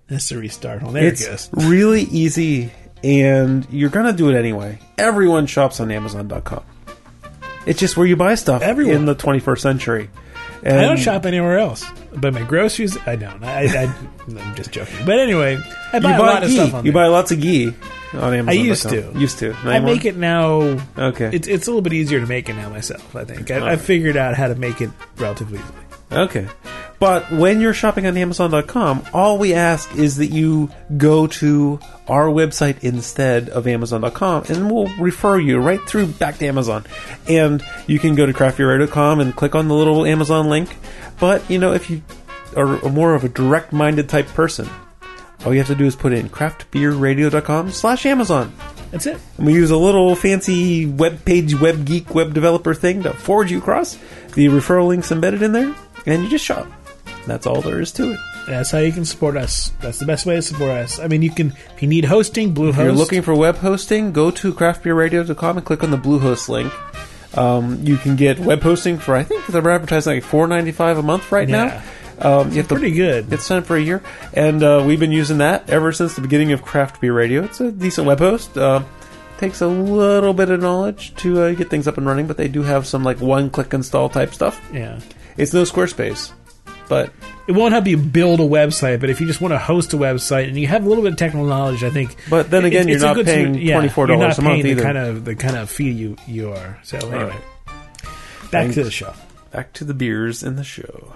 That's 0.08 0.30
the 0.30 0.38
restart. 0.38 0.84
Oh, 0.84 0.92
there 0.92 1.06
it's 1.08 1.22
it 1.26 1.30
goes. 1.30 1.50
really 1.70 2.04
easy, 2.04 2.72
and 3.04 3.68
you're 3.70 3.90
gonna 3.90 4.14
do 4.14 4.30
it 4.30 4.36
anyway. 4.38 4.80
Everyone 4.98 5.46
shops 5.48 5.80
on 5.80 5.92
Amazon.com. 5.92 6.64
It's 7.66 7.80
just 7.80 7.98
where 7.98 8.06
you 8.06 8.16
buy 8.16 8.36
stuff 8.36 8.62
Everyone. 8.62 8.96
in 8.96 9.06
the 9.06 9.16
21st 9.16 9.60
century. 9.60 10.10
And 10.66 10.80
I 10.80 10.84
don't 10.86 10.98
shop 10.98 11.26
anywhere 11.26 11.58
else. 11.60 11.84
But 12.16 12.34
my 12.34 12.44
groceries, 12.44 12.98
I 13.06 13.16
don't. 13.16 13.44
I, 13.44 13.64
I, 13.66 13.94
I'm 14.28 14.56
just 14.56 14.72
joking. 14.72 15.06
But 15.06 15.20
anyway, 15.20 15.58
I 15.92 15.98
You 15.98 16.02
buy, 16.04 16.18
buy, 16.18 16.18
a 16.18 16.22
lot 16.22 16.44
of 16.44 16.52
stuff 16.52 16.74
on 16.74 16.86
You 16.86 16.92
there. 16.92 17.04
buy 17.04 17.08
lots 17.08 17.32
of 17.32 17.42
ghee 17.42 17.74
on 18.14 18.34
Amazon. 18.34 18.50
I 18.50 18.52
used 18.54 18.90
to. 18.90 19.12
Used 19.16 19.40
to. 19.40 19.54
I 19.64 19.80
make 19.80 20.06
it 20.06 20.16
now. 20.16 20.80
Okay. 20.98 21.30
It's 21.34 21.48
it's 21.48 21.68
a 21.68 21.70
little 21.72 21.82
bit 21.82 21.94
easier 21.94 22.20
to 22.22 22.28
make 22.28 22.48
it 22.50 22.54
now 22.54 22.70
myself. 22.70 23.16
I 23.16 23.26
think 23.26 23.52
I, 23.52 23.56
I 23.56 23.60
Alright. 23.60 23.82
figured 23.82 24.16
out 24.16 24.36
how 24.36 24.48
to 24.48 24.56
make 24.56 24.80
it 24.82 24.90
relatively 25.18 25.60
easily. 25.60 25.80
Okay. 26.12 26.48
But 27.04 27.34
when 27.34 27.60
you're 27.60 27.74
shopping 27.74 28.08
on 28.08 28.16
Amazon.com, 28.16 29.08
all 29.12 29.38
we 29.38 29.54
ask 29.54 29.94
is 29.94 30.16
that 30.20 30.28
you 30.28 30.72
go 30.96 31.28
to 31.28 31.82
our 32.08 32.28
website 32.28 32.82
instead 32.82 33.50
of 33.50 33.68
Amazon.com 33.68 34.46
and 34.48 34.72
we'll 34.72 34.88
refer 34.98 35.38
you 35.38 35.60
right 35.60 35.82
through 35.82 36.08
back 36.08 36.38
to 36.38 36.48
Amazon. 36.48 36.86
And 37.28 37.62
you 37.88 38.00
can 38.00 38.16
go 38.16 38.26
to 38.26 38.32
craftbeerradio.com 38.32 39.20
and 39.20 39.36
click 39.36 39.54
on 39.54 39.68
the 39.68 39.74
little 39.74 40.06
Amazon 40.06 40.48
link. 40.48 40.78
But, 41.20 41.50
you 41.50 41.60
know, 41.60 41.74
if 41.74 41.90
you 41.90 42.04
are 42.56 42.80
more 42.90 43.16
of 43.16 43.26
a 43.26 43.30
direct 43.30 43.74
minded 43.74 44.08
type 44.08 44.28
person, 44.28 44.70
all 45.46 45.52
you 45.52 45.60
have 45.60 45.68
to 45.68 45.76
do 45.76 45.84
is 45.84 45.98
put 45.98 46.14
in 46.14 46.30
craftbeerradio.com 46.30 47.72
slash 47.72 48.06
Amazon. 48.06 48.54
That's 48.92 49.08
it. 49.08 49.20
And 49.38 49.46
we 49.46 49.56
use 49.56 49.72
a 49.72 49.78
little 49.78 50.16
fancy 50.16 50.86
web 50.86 51.26
page, 51.26 51.54
web 51.54 51.84
geek, 51.84 52.16
web 52.16 52.34
developer 52.34 52.74
thing 52.74 53.04
to 53.04 53.12
forward 53.12 53.50
you 53.50 53.58
across. 53.58 53.96
The 54.36 54.48
referral 54.48 54.88
link's 54.88 55.12
embedded 55.12 55.42
in 55.42 55.52
there, 55.52 55.76
and 56.06 56.24
you 56.24 56.30
just 56.30 56.46
shop. 56.46 56.66
That's 57.26 57.46
all 57.48 57.62
there 57.62 57.80
is 57.82 57.92
to 57.94 58.12
it. 58.12 58.20
That's 58.48 58.72
how 58.72 58.80
you 58.80 58.92
can 58.92 59.06
support 59.06 59.38
us. 59.38 59.72
That's 59.80 60.00
the 60.00 60.06
best 60.06 60.26
way 60.26 60.36
to 60.36 60.42
support 60.42 60.72
us. 60.72 61.00
I 61.00 61.08
mean, 61.08 61.22
you 61.22 61.32
can 61.32 61.54
if 61.76 61.82
you 61.82 61.88
need 61.88 62.06
hosting, 62.06 62.54
Bluehost. 62.54 62.70
If 62.72 62.78
you're 62.78 62.92
looking 62.92 63.22
for 63.22 63.34
web 63.36 63.58
hosting, 63.58 64.12
go 64.12 64.30
to 64.32 64.54
craftbeerradio.com 64.54 65.58
and 65.58 65.66
click 65.66 65.84
on 65.84 65.92
the 65.92 65.98
Bluehost 65.98 66.50
link. 66.50 66.72
Um, 67.38 67.80
you 67.84 67.98
can 67.98 68.16
get 68.16 68.40
web 68.40 68.62
hosting 68.62 68.98
for 69.00 69.16
I 69.16 69.24
think 69.24 69.46
they're 69.48 69.68
advertising 69.72 70.16
like 70.16 70.24
four 70.24 70.48
ninety 70.48 70.72
five 70.72 70.98
a 70.98 71.04
month 71.04 71.32
right 71.32 71.48
Yeah. 71.50 71.82
now. 72.20 72.40
Um, 72.42 72.52
you 72.52 72.58
have 72.58 72.68
to 72.68 72.76
pretty 72.76 72.92
good. 72.96 73.34
It's 73.34 73.46
signed 73.46 73.66
for 73.66 73.76
a 73.76 73.82
year, 73.82 74.04
and 74.34 74.62
uh, 74.62 74.84
we've 74.86 75.00
been 75.00 75.12
using 75.12 75.40
that 75.40 75.68
ever 75.70 75.92
since 75.92 76.14
the 76.16 76.22
beginning 76.22 76.52
of 76.52 76.62
Craft 76.62 77.02
Beer 77.02 77.12
Radio. 77.14 77.44
It's 77.44 77.60
a 77.60 77.72
decent 77.72 78.06
web 78.06 78.20
host. 78.20 78.56
Uh, 78.56 78.84
takes 79.40 79.62
a 79.62 79.68
little 79.68 80.34
bit 80.34 80.50
of 80.52 80.62
knowledge 80.62 81.16
to 81.16 81.42
uh, 81.42 81.52
get 81.54 81.70
things 81.72 81.88
up 81.88 81.98
and 81.98 82.06
running, 82.06 82.28
but 82.28 82.38
they 82.38 82.48
do 82.48 82.62
have 82.62 82.86
some 82.86 83.04
like 83.04 83.20
one-click 83.20 83.74
install 83.74 84.10
type 84.10 84.32
stuff. 84.34 84.62
yeah. 84.72 85.00
It's 85.38 85.52
no 85.54 85.64
Squarespace, 85.64 86.32
but 86.94 87.12
It 87.48 87.54
won't 87.54 87.74
help 87.74 87.88
you 87.88 87.98
build 87.98 88.40
a 88.40 88.44
website, 88.44 89.00
but 89.00 89.10
if 89.10 89.20
you 89.20 89.26
just 89.26 89.42
want 89.42 89.52
to 89.52 89.58
host 89.58 89.94
a 89.94 89.98
website 89.98 90.48
and 90.48 90.56
you 90.56 90.68
have 90.68 90.86
a 90.86 90.88
little 90.88 91.04
bit 91.04 91.14
of 91.14 91.18
technical 91.18 91.48
knowledge, 91.48 91.84
I 91.84 91.90
think. 91.90 92.16
But 92.30 92.52
then 92.52 92.66
again, 92.66 92.88
you're 92.88 92.98
a 92.98 93.02
not 93.02 93.16
good 93.16 93.26
paying 93.26 93.56
yeah, 93.56 93.82
$24 93.82 94.08
you're 94.10 94.18
not 94.18 94.38
a 94.38 94.42
month 94.44 94.64
either. 94.64 94.76
The 94.76 94.82
kind 94.84 94.98
of 95.00 95.26
the 95.26 95.36
kind 95.36 95.58
of 95.58 95.72
fee 95.72 95.90
you 95.90 96.16
you 96.28 96.52
are. 96.52 96.80
So 96.84 97.00
anyway, 97.00 97.24
right. 97.24 97.42
back 97.66 98.52
Thanks. 98.52 98.76
to 98.76 98.84
the 98.84 98.92
show. 98.92 99.12
back 99.52 99.74
to 99.74 99.86
the 99.86 99.96
beers 99.96 100.44
in 100.44 100.56
the 100.56 100.64
show. 100.64 101.16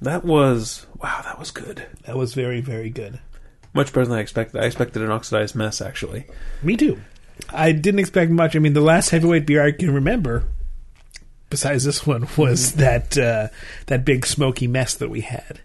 That 0.00 0.24
was 0.24 0.84
wow. 1.00 1.20
That 1.22 1.38
was 1.38 1.52
good. 1.52 1.86
That 2.06 2.16
was 2.16 2.34
very 2.34 2.60
very 2.60 2.90
good. 2.90 3.20
Much 3.72 3.92
better 3.92 4.06
than 4.06 4.18
I 4.18 4.20
expected. 4.20 4.60
I 4.60 4.66
expected 4.66 5.02
an 5.02 5.12
oxidized 5.12 5.54
mess, 5.54 5.80
actually. 5.80 6.26
Me 6.60 6.76
too. 6.76 7.00
I 7.48 7.72
didn't 7.72 8.00
expect 8.00 8.30
much. 8.30 8.54
I 8.54 8.58
mean, 8.58 8.72
the 8.72 8.80
last 8.80 9.10
heavyweight 9.10 9.46
beer 9.46 9.64
I 9.64 9.72
can 9.72 9.92
remember, 9.94 10.44
besides 11.48 11.84
this 11.84 12.06
one, 12.06 12.28
was 12.36 12.74
that 12.74 13.16
uh, 13.16 13.48
that 13.86 14.04
big 14.04 14.26
smoky 14.26 14.66
mess 14.66 14.94
that 14.94 15.10
we 15.10 15.22
had. 15.22 15.60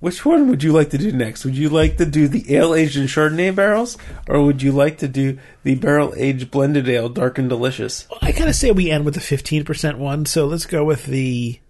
Which 0.00 0.24
one 0.24 0.48
would 0.48 0.62
you 0.62 0.72
like 0.72 0.90
to 0.90 0.98
do 0.98 1.12
next? 1.12 1.44
Would 1.44 1.58
you 1.58 1.68
like 1.68 1.98
to 1.98 2.06
do 2.06 2.26
the 2.26 2.56
ale 2.56 2.74
aged 2.74 2.96
in 2.96 3.04
Chardonnay 3.04 3.54
barrels, 3.54 3.98
or 4.26 4.42
would 4.42 4.62
you 4.62 4.72
like 4.72 4.98
to 4.98 5.08
do 5.08 5.38
the 5.62 5.74
barrel 5.74 6.14
aged 6.16 6.50
blended 6.50 6.88
ale, 6.88 7.10
dark 7.10 7.36
and 7.38 7.50
delicious? 7.50 8.08
Well, 8.10 8.18
I 8.22 8.32
kind 8.32 8.48
of 8.48 8.56
say 8.56 8.70
we 8.70 8.90
end 8.90 9.04
with 9.04 9.12
the 9.12 9.20
fifteen 9.20 9.62
percent 9.62 9.98
one, 9.98 10.24
so 10.24 10.46
let's 10.46 10.64
go 10.64 10.84
with 10.84 11.04
the 11.04 11.60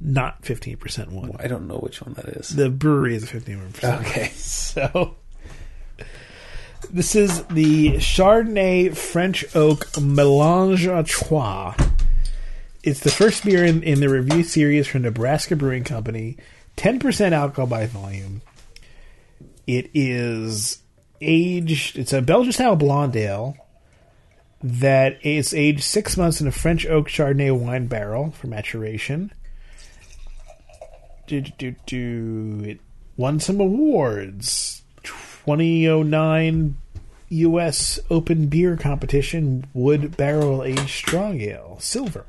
not 0.00 0.44
fifteen 0.44 0.76
percent 0.76 1.10
one. 1.10 1.32
I 1.40 1.48
don't 1.48 1.66
know 1.66 1.78
which 1.78 2.00
one 2.00 2.14
that 2.14 2.26
is. 2.26 2.50
The 2.50 2.70
Bruery 2.70 3.14
is 3.14 3.24
a 3.24 3.26
fifteen 3.26 3.60
percent. 3.72 4.06
Okay. 4.06 4.30
So 4.74 5.16
this 6.90 7.14
is 7.14 7.42
the 7.44 7.92
Chardonnay 7.94 8.96
French 8.96 9.44
Oak 9.56 9.86
Mélange 9.92 10.86
à 10.86 11.06
Trois. 11.06 11.74
It's 12.82 13.00
the 13.00 13.10
first 13.10 13.44
beer 13.44 13.64
in, 13.64 13.82
in 13.82 14.00
the 14.00 14.08
review 14.08 14.42
series 14.42 14.86
from 14.86 15.02
Nebraska 15.02 15.56
Brewing 15.56 15.84
Company. 15.84 16.36
10% 16.76 17.32
alcohol 17.32 17.66
by 17.66 17.86
volume. 17.86 18.42
It 19.66 19.90
is 19.94 20.78
aged, 21.20 21.98
it's 21.98 22.12
a 22.12 22.20
Belgian 22.20 22.52
style 22.52 22.76
blonde 22.76 23.16
ale 23.16 23.56
that 24.62 25.24
is 25.24 25.54
aged 25.54 25.82
six 25.82 26.16
months 26.16 26.40
in 26.40 26.46
a 26.46 26.52
French 26.52 26.86
oak 26.86 27.08
Chardonnay 27.08 27.58
wine 27.58 27.86
barrel 27.86 28.30
for 28.32 28.46
maturation. 28.46 29.32
Do, 31.26 31.40
do, 31.40 31.74
do. 31.86 32.60
It 32.64 32.80
won 33.16 33.40
some 33.40 33.60
awards. 33.60 34.83
2009 35.46 36.76
U.S. 37.28 37.98
Open 38.10 38.46
Beer 38.46 38.76
Competition 38.76 39.66
Wood 39.74 40.16
Barrel 40.16 40.64
Aged 40.64 40.88
Strong 40.88 41.40
Ale, 41.40 41.76
silver. 41.80 42.24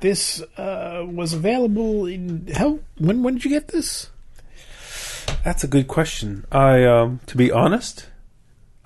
This 0.00 0.40
uh, 0.56 1.04
was 1.08 1.32
available 1.32 2.06
in 2.06 2.48
how? 2.54 2.80
When 2.98 3.22
when 3.22 3.34
did 3.34 3.44
you 3.44 3.50
get 3.50 3.68
this? 3.68 4.10
That's 5.44 5.64
a 5.64 5.68
good 5.68 5.88
question. 5.88 6.44
I, 6.50 6.84
um, 6.84 7.20
to 7.26 7.36
be 7.36 7.52
honest, 7.52 8.08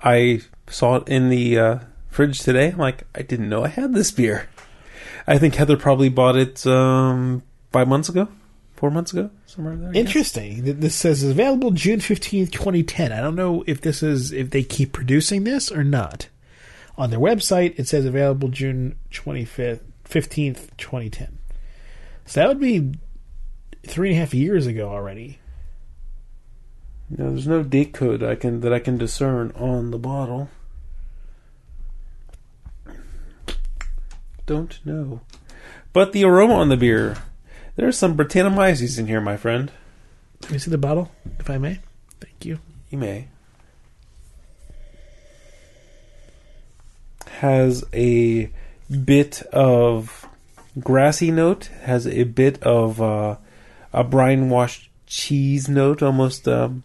I 0.03 0.41
saw 0.67 0.97
it 0.97 1.07
in 1.07 1.29
the 1.29 1.59
uh, 1.59 1.79
fridge 2.07 2.39
today. 2.39 2.69
I'm 2.71 2.77
like, 2.77 3.03
I 3.15 3.23
didn't 3.23 3.49
know 3.49 3.63
I 3.63 3.67
had 3.67 3.93
this 3.93 4.11
beer. 4.11 4.47
I 5.27 5.37
think 5.37 5.55
Heather 5.55 5.77
probably 5.77 6.09
bought 6.09 6.35
it 6.35 6.65
um, 6.65 7.43
five 7.71 7.87
months 7.87 8.09
ago, 8.09 8.27
four 8.81 8.89
months 8.89 9.13
ago, 9.13 9.29
somewhere 9.45 9.75
there. 9.75 9.89
I 9.89 9.91
guess. 9.91 9.99
Interesting. 9.99 10.79
This 10.79 10.95
says 10.95 11.21
it's 11.21 11.31
available 11.31 11.69
June 11.69 11.99
fifteenth, 11.99 12.49
twenty 12.49 12.81
ten. 12.81 13.11
I 13.11 13.21
don't 13.21 13.35
know 13.35 13.63
if 13.67 13.79
this 13.79 14.01
is 14.01 14.31
if 14.31 14.49
they 14.49 14.63
keep 14.63 14.91
producing 14.91 15.43
this 15.43 15.71
or 15.71 15.83
not. 15.83 16.29
On 16.97 17.11
their 17.11 17.19
website, 17.19 17.79
it 17.79 17.87
says 17.87 18.05
available 18.05 18.49
June 18.49 18.97
twenty 19.11 19.45
fifth, 19.45 19.83
fifteenth, 20.03 20.75
twenty 20.77 21.11
ten. 21.11 21.37
So 22.25 22.39
that 22.39 22.49
would 22.49 22.59
be 22.59 22.93
three 23.85 24.09
and 24.09 24.17
a 24.17 24.19
half 24.19 24.33
years 24.33 24.65
ago 24.65 24.89
already. 24.89 25.37
No, 27.11 27.29
there's 27.29 27.47
no 27.47 27.61
date 27.61 27.93
code 27.93 28.23
I 28.23 28.33
can 28.33 28.61
that 28.61 28.73
I 28.73 28.79
can 28.79 28.97
discern 28.97 29.51
on 29.55 29.91
the 29.91 29.99
bottle. 29.99 30.49
Don't 34.47 34.79
know. 34.83 35.21
But 35.93 36.13
the 36.13 36.23
aroma 36.23 36.55
on 36.55 36.69
the 36.69 36.77
beer, 36.77 37.17
there's 37.81 37.97
some 37.97 38.15
Brettanomyces 38.15 38.99
in 38.99 39.07
here, 39.07 39.19
my 39.19 39.35
friend. 39.35 39.71
Let 40.43 40.51
me 40.51 40.59
see 40.59 40.69
the 40.69 40.77
bottle, 40.77 41.11
if 41.39 41.49
I 41.49 41.57
may. 41.57 41.79
Thank 42.19 42.45
you. 42.45 42.59
You 42.91 42.99
may. 42.99 43.27
Has 47.39 47.83
a 47.91 48.51
bit 49.03 49.41
of 49.51 50.27
grassy 50.79 51.31
note. 51.31 51.71
Has 51.81 52.05
a 52.05 52.25
bit 52.25 52.61
of 52.61 53.01
uh, 53.01 53.37
a 53.91 54.03
brine 54.03 54.51
washed 54.51 54.91
cheese 55.07 55.67
note, 55.67 56.03
almost. 56.03 56.47
Um, 56.47 56.83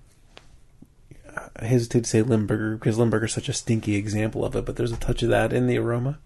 I 1.56 1.66
hesitate 1.66 2.04
to 2.04 2.08
say 2.08 2.22
Limburger 2.22 2.76
because 2.76 2.96
Limburger 2.96 3.26
is 3.26 3.34
such 3.34 3.50
a 3.50 3.52
stinky 3.52 3.96
example 3.96 4.46
of 4.46 4.56
it, 4.56 4.64
but 4.64 4.76
there's 4.76 4.92
a 4.92 4.96
touch 4.96 5.22
of 5.22 5.28
that 5.28 5.52
in 5.52 5.66
the 5.66 5.76
aroma. 5.76 6.18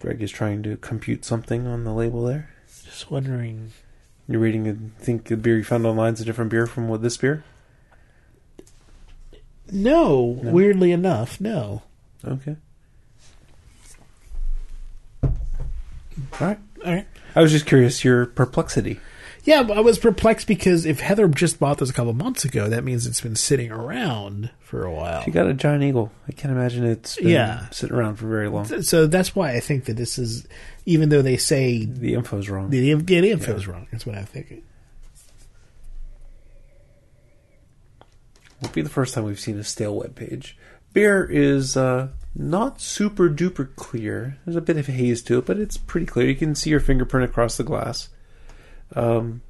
Greg 0.00 0.20
is 0.20 0.32
trying 0.32 0.64
to 0.64 0.76
compute 0.76 1.24
something 1.24 1.68
on 1.68 1.84
the 1.84 1.92
label 1.92 2.24
there. 2.24 2.55
Just 2.96 3.10
wondering. 3.10 3.72
You're 4.26 4.40
reading 4.40 4.66
and 4.66 4.96
think 4.96 5.24
the 5.26 5.36
beer 5.36 5.58
you 5.58 5.64
found 5.64 5.84
online 5.84 6.14
is 6.14 6.22
a 6.22 6.24
different 6.24 6.50
beer 6.50 6.66
from 6.66 6.88
what 6.88 7.02
this 7.02 7.18
beer? 7.18 7.44
No, 9.70 10.40
No. 10.42 10.50
weirdly 10.50 10.92
enough, 10.92 11.38
no. 11.38 11.82
Okay. 12.24 12.56
All 15.22 15.30
right. 16.40 16.58
All 16.86 16.94
right. 16.94 17.06
I 17.34 17.42
was 17.42 17.52
just 17.52 17.66
curious 17.66 18.02
your 18.02 18.24
perplexity. 18.24 18.98
Yeah, 19.46 19.60
I 19.72 19.78
was 19.78 19.96
perplexed 20.00 20.48
because 20.48 20.84
if 20.84 20.98
Heather 20.98 21.28
just 21.28 21.60
bought 21.60 21.78
this 21.78 21.88
a 21.88 21.92
couple 21.92 22.12
months 22.12 22.44
ago, 22.44 22.68
that 22.68 22.82
means 22.82 23.06
it's 23.06 23.20
been 23.20 23.36
sitting 23.36 23.70
around 23.70 24.50
for 24.58 24.84
a 24.84 24.92
while. 24.92 25.22
She 25.22 25.30
got 25.30 25.46
a 25.46 25.54
giant 25.54 25.84
eagle. 25.84 26.10
I 26.28 26.32
can't 26.32 26.50
imagine 26.52 26.84
it's 26.84 27.14
been 27.14 27.28
Yeah. 27.28 27.68
sitting 27.70 27.94
around 27.94 28.16
for 28.16 28.26
very 28.26 28.48
long. 28.48 28.64
So 28.82 29.06
that's 29.06 29.36
why 29.36 29.52
I 29.52 29.60
think 29.60 29.84
that 29.84 29.96
this 29.96 30.18
is, 30.18 30.48
even 30.84 31.10
though 31.10 31.22
they 31.22 31.36
say 31.36 31.84
The 31.84 32.14
info's 32.14 32.50
wrong. 32.50 32.70
the, 32.70 32.92
the, 32.92 33.00
the 33.02 33.30
info 33.30 33.54
is 33.54 33.68
wrong. 33.68 33.86
That's 33.92 34.04
what 34.04 34.16
I'm 34.16 34.26
thinking. 34.26 34.62
Won't 38.60 38.74
be 38.74 38.82
the 38.82 38.88
first 38.88 39.14
time 39.14 39.24
we've 39.24 39.38
seen 39.38 39.58
a 39.58 39.64
stale 39.64 39.94
web 39.94 40.16
page. 40.16 40.56
Beer 40.92 41.24
is 41.24 41.76
uh, 41.76 42.08
not 42.34 42.80
super 42.80 43.28
duper 43.28 43.68
clear. 43.76 44.38
There's 44.44 44.56
a 44.56 44.60
bit 44.62 44.76
of 44.78 44.86
haze 44.86 45.22
to 45.22 45.38
it, 45.38 45.46
but 45.46 45.58
it's 45.58 45.76
pretty 45.76 46.06
clear. 46.06 46.26
You 46.26 46.34
can 46.34 46.54
see 46.56 46.70
your 46.70 46.80
fingerprint 46.80 47.30
across 47.30 47.56
the 47.56 47.64
glass. 47.64 48.08
Um, 48.94 49.42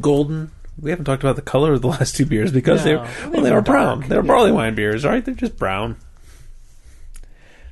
golden. 0.00 0.50
We 0.80 0.90
haven't 0.90 1.06
talked 1.06 1.22
about 1.22 1.36
the 1.36 1.42
color 1.42 1.72
of 1.72 1.82
the 1.82 1.88
last 1.96 2.16
two 2.16 2.26
beers 2.26 2.52
because 2.52 2.84
No. 2.84 2.84
they 2.84 3.08
They're 3.22 3.30
well 3.30 3.42
they 3.42 3.52
were 3.52 3.60
brown. 3.62 4.00
They 4.08 4.16
were 4.16 4.22
Yeah. 4.22 4.28
barley 4.28 4.52
wine 4.52 4.74
beers, 4.74 5.04
right? 5.04 5.24
They're 5.24 5.34
just 5.34 5.56
brown. 5.56 5.96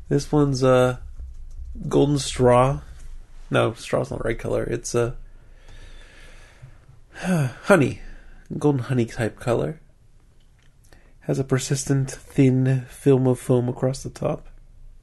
This 0.08 0.30
one's 0.32 0.62
uh, 0.64 0.98
golden 1.88 2.18
straw. 2.18 2.80
No, 3.50 3.72
straw's 3.74 4.10
not 4.10 4.22
the 4.22 4.28
right 4.28 4.38
color. 4.38 4.64
It's 4.64 4.94
uh, 4.94 5.12
honey, 7.16 8.00
golden 8.58 8.82
honey 8.82 9.06
type 9.06 9.38
color. 9.38 9.80
Has 11.20 11.38
a 11.38 11.44
persistent 11.44 12.10
thin 12.10 12.84
film 12.88 13.26
of 13.26 13.38
foam 13.38 13.68
across 13.68 14.02
the 14.02 14.10
top. 14.10 14.46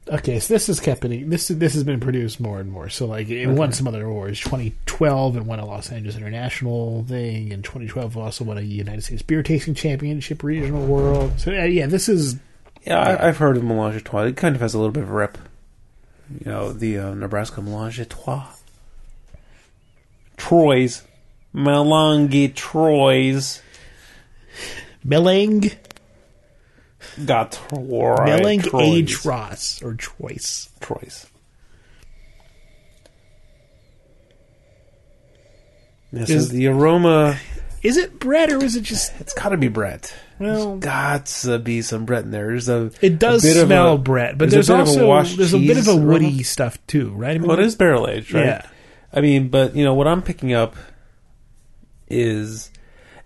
Okay, 0.09 0.39
so 0.39 0.53
this 0.53 0.67
is 0.67 0.79
kept 0.79 1.05
in, 1.05 1.29
this 1.29 1.47
this 1.49 1.73
has 1.73 1.83
been 1.83 1.99
produced 1.99 2.39
more 2.39 2.59
and 2.59 2.71
more. 2.71 2.89
So 2.89 3.05
like 3.05 3.29
it 3.29 3.47
won 3.47 3.71
some 3.71 3.87
other 3.87 4.05
awards. 4.05 4.39
2012 4.39 5.37
it 5.37 5.43
won 5.45 5.59
a 5.59 5.65
Los 5.65 5.91
Angeles 5.91 6.17
International 6.17 7.03
thing, 7.07 7.53
and 7.53 7.63
2012 7.63 8.17
also 8.17 8.43
won 8.43 8.57
a 8.57 8.61
United 8.61 9.03
States 9.03 9.21
Beer 9.21 9.43
Tasting 9.43 9.75
Championship 9.75 10.43
Regional 10.43 10.85
World. 10.85 11.39
So 11.39 11.51
uh, 11.51 11.63
yeah, 11.65 11.85
this 11.85 12.09
is 12.09 12.39
Yeah, 12.85 12.99
I, 12.99 13.27
I've 13.27 13.37
heard 13.37 13.57
of 13.57 13.63
Melange 13.63 13.95
à 13.95 14.03
Trois. 14.03 14.23
It 14.23 14.37
kind 14.37 14.55
of 14.55 14.61
has 14.61 14.73
a 14.73 14.77
little 14.79 14.91
bit 14.91 15.03
of 15.03 15.09
a 15.09 15.13
rep. 15.13 15.37
You 16.43 16.51
know, 16.51 16.73
the 16.73 16.97
uh, 16.97 17.13
Nebraska 17.13 17.61
Melange 17.61 17.99
à 17.99 18.09
Trois. 18.09 18.47
Troy's. 20.37 21.03
Melange 21.53 22.55
Troy's. 22.55 23.61
Melang 25.05 25.75
Got 27.25 27.51
Troy. 27.53 28.15
Melang 28.19 28.59
A 28.65 28.69
Troy's. 28.69 29.09
Tross 29.21 29.83
or 29.83 29.95
Choice. 29.95 30.69
Troy's. 30.79 31.27
This 36.11 36.29
Is- 36.29 36.43
is 36.45 36.49
the 36.49 36.67
aroma. 36.67 37.37
Is 37.83 37.97
it 37.97 38.19
bread 38.19 38.51
or 38.51 38.63
is 38.63 38.75
it 38.75 38.83
just? 38.83 39.11
It's 39.19 39.33
got 39.33 39.49
to 39.49 39.57
be 39.57 39.67
bread. 39.67 40.09
Well, 40.39 40.77
There's 40.77 40.79
got 40.83 41.25
to 41.43 41.57
be 41.59 41.81
some 41.81 42.05
bread 42.05 42.25
in 42.25 42.31
there. 42.31 42.47
There's 42.47 42.69
a. 42.69 42.91
it 43.01 43.17
does 43.17 43.43
a 43.43 43.65
smell 43.65 43.93
a- 43.93 43.97
bread, 43.97 44.37
but 44.37 44.49
there's 44.51 44.67
there's, 44.67 44.95
a 44.95 44.99
bit 44.99 45.03
a 45.03 45.09
also 45.11 45.35
there's 45.35 45.53
a 45.53 45.59
bit 45.59 45.77
of 45.77 45.87
a 45.87 45.95
woody 45.95 46.25
aroma. 46.27 46.43
stuff 46.43 46.77
too, 46.87 47.09
right? 47.11 47.31
I 47.35 47.37
mean, 47.39 47.47
Well, 47.47 47.57
it 47.59 47.65
is 47.65 47.75
barrel 47.75 48.07
aged, 48.07 48.33
right? 48.33 48.45
Yeah. 48.45 48.67
I 49.13 49.21
mean, 49.21 49.49
but 49.49 49.75
you 49.75 49.83
know 49.83 49.93
what 49.95 50.07
I'm 50.07 50.21
picking 50.21 50.53
up 50.53 50.75
is, 52.07 52.69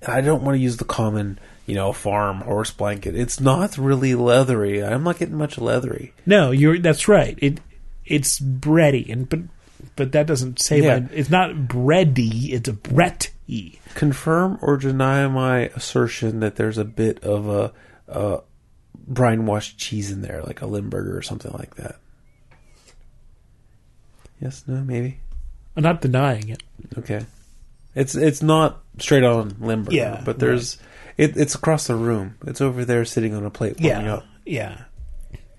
and 0.01 0.11
I 0.13 0.21
don't 0.21 0.43
want 0.43 0.55
to 0.55 0.59
use 0.61 0.77
the 0.77 0.85
common, 0.85 1.37
you 1.65 1.75
know, 1.75 1.91
farm 1.93 2.41
horse 2.41 2.71
blanket. 2.71 3.15
It's 3.15 3.39
not 3.39 3.77
really 3.77 4.13
leathery. 4.15 4.83
I'm 4.83 5.03
not 5.03 5.17
getting 5.19 5.37
much 5.37 5.57
leathery. 5.57 6.13
No, 6.25 6.51
you're 6.51 6.79
that's 6.79 7.07
right. 7.07 7.37
It 7.41 7.59
it's 8.05 8.39
bready, 8.39 9.11
and 9.11 9.27
but 9.27 9.39
but 9.95 10.11
that 10.11 10.27
doesn't 10.27 10.59
say 10.59 10.81
Yeah. 10.81 10.99
my, 10.99 11.07
it's 11.11 11.29
not 11.29 11.51
bready. 11.55 12.51
It's 12.53 12.69
a 12.69 12.73
bretty. 12.73 13.79
Confirm 13.93 14.57
or 14.61 14.77
deny 14.77 15.27
my 15.27 15.67
assertion 15.75 16.39
that 16.41 16.55
there's 16.55 16.77
a 16.77 16.85
bit 16.85 17.23
of 17.23 17.47
a, 17.47 17.71
a 18.07 18.41
brine 19.07 19.45
washed 19.45 19.77
cheese 19.77 20.11
in 20.11 20.21
there, 20.21 20.41
like 20.43 20.61
a 20.61 20.65
Limburger 20.65 21.15
or 21.17 21.21
something 21.21 21.51
like 21.53 21.75
that. 21.75 21.97
Yes, 24.41 24.63
no, 24.67 24.81
maybe. 24.81 25.19
I'm 25.75 25.83
not 25.83 26.01
denying 26.01 26.49
it. 26.49 26.63
Okay. 26.97 27.25
It's 27.95 28.15
it's 28.15 28.41
not 28.41 28.81
straight 28.99 29.23
on 29.23 29.55
Limburger, 29.59 29.95
Yeah, 29.95 30.21
but 30.25 30.39
there's 30.39 30.77
it, 31.17 31.37
it's 31.37 31.55
across 31.55 31.87
the 31.87 31.95
room. 31.95 32.35
It's 32.45 32.61
over 32.61 32.83
there 32.85 33.05
sitting 33.05 33.33
on 33.33 33.45
a 33.45 33.49
plate 33.49 33.75
Yeah, 33.79 34.15
up. 34.15 34.25
yeah. 34.45 34.83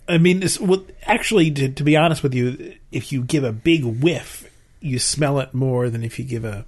I 0.08 0.18
mean, 0.18 0.40
this, 0.40 0.60
well, 0.60 0.84
actually, 1.04 1.50
to, 1.50 1.68
to 1.70 1.82
be 1.82 1.96
honest 1.96 2.22
with 2.22 2.34
you, 2.34 2.74
if 2.92 3.10
you 3.12 3.24
give 3.24 3.42
a 3.44 3.52
big 3.52 3.84
whiff, 3.84 4.48
you 4.80 4.98
smell 4.98 5.40
it 5.40 5.52
more 5.54 5.90
than 5.90 6.04
if 6.04 6.18
you 6.18 6.24
give 6.24 6.44
a 6.44 6.64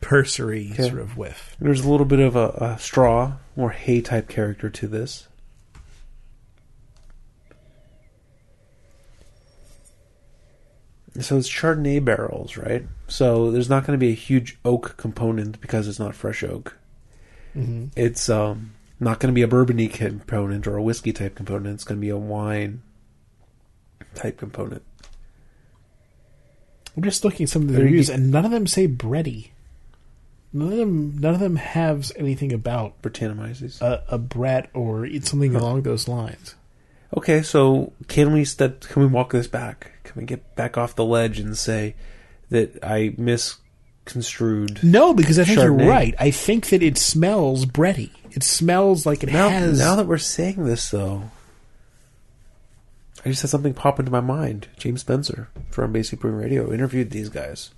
cursory 0.00 0.70
Okay. 0.72 0.88
sort 0.88 1.00
of 1.00 1.16
whiff. 1.16 1.56
There's 1.60 1.84
a 1.84 1.88
little 1.90 2.06
bit 2.06 2.20
of 2.20 2.34
a, 2.34 2.48
a 2.74 2.78
straw, 2.80 3.34
more 3.56 3.70
hay 3.70 4.00
type 4.00 4.28
character 4.28 4.70
to 4.70 4.86
this. 4.88 5.28
So 11.20 11.36
it's 11.36 11.48
Chardonnay 11.50 12.04
barrels, 12.04 12.56
right? 12.56 12.86
So 13.08 13.50
there's 13.50 13.68
not 13.68 13.84
going 13.86 13.98
to 13.98 14.00
be 14.04 14.12
a 14.12 14.16
huge 14.16 14.56
oak 14.64 14.96
component 14.96 15.60
because 15.60 15.88
it's 15.88 15.98
not 15.98 16.14
fresh 16.14 16.44
oak. 16.44 16.77
Mm-hmm. 17.58 17.86
It's 17.96 18.28
um, 18.28 18.72
not 19.00 19.20
going 19.20 19.32
to 19.32 19.34
be 19.34 19.42
a 19.42 19.48
bourbony 19.48 19.92
component 19.92 20.66
or 20.66 20.76
a 20.76 20.82
whiskey 20.82 21.12
type 21.12 21.34
component. 21.34 21.74
It's 21.74 21.84
going 21.84 21.98
to 21.98 22.00
be 22.00 22.10
a 22.10 22.16
wine 22.16 22.82
type 24.14 24.38
component. 24.38 24.82
I'm 26.96 27.02
just 27.02 27.24
looking 27.24 27.44
at 27.44 27.50
some 27.50 27.62
of 27.62 27.68
the 27.68 27.82
reviews, 27.82 28.08
and 28.08 28.30
none 28.30 28.44
of 28.44 28.50
them 28.50 28.66
say 28.66 28.88
bready. 28.88 29.50
None 30.52 30.72
of 30.72 30.78
them, 30.78 31.18
none 31.18 31.34
of 31.34 31.40
them 31.40 31.56
have 31.56 32.10
anything 32.16 32.52
about 32.52 33.00
Brettanomyces. 33.02 33.80
a, 33.80 34.02
a 34.08 34.18
Brett 34.18 34.70
or 34.74 35.06
something 35.20 35.54
along 35.54 35.82
those 35.82 36.08
lines. 36.08 36.54
Okay, 37.16 37.42
so 37.42 37.92
can 38.08 38.32
we 38.32 38.44
step? 38.44 38.80
Can 38.80 39.02
we 39.02 39.08
walk 39.08 39.32
this 39.32 39.46
back? 39.46 39.92
Can 40.04 40.20
we 40.20 40.26
get 40.26 40.56
back 40.56 40.76
off 40.76 40.94
the 40.94 41.04
ledge 41.04 41.38
and 41.38 41.56
say 41.56 41.94
that 42.50 42.82
I 42.82 43.14
misconstrued? 44.14 44.82
No, 44.82 45.12
because 45.14 45.38
I 45.38 45.44
think 45.44 45.58
Chardonnay. 45.58 45.80
you're 45.80 45.88
right. 45.88 46.14
I 46.18 46.30
think 46.30 46.68
that 46.68 46.82
it 46.82 46.96
smells 46.98 47.66
bready. 47.66 48.10
It 48.32 48.42
smells 48.42 49.04
like 49.06 49.22
it 49.22 49.32
Now, 49.32 49.48
has. 49.48 49.78
now 49.78 49.96
that 49.96 50.06
we're 50.06 50.18
saying 50.18 50.64
this, 50.64 50.90
though, 50.90 51.30
I 53.24 53.30
just 53.30 53.42
had 53.42 53.50
something 53.50 53.74
pop 53.74 53.98
into 53.98 54.12
my 54.12 54.20
mind. 54.20 54.68
James 54.78 55.00
Spencer 55.00 55.48
from 55.70 55.92
Basic 55.92 56.20
Brewing 56.20 56.36
Radio 56.36 56.72
interviewed 56.72 57.10
these 57.10 57.28
guys, 57.28 57.70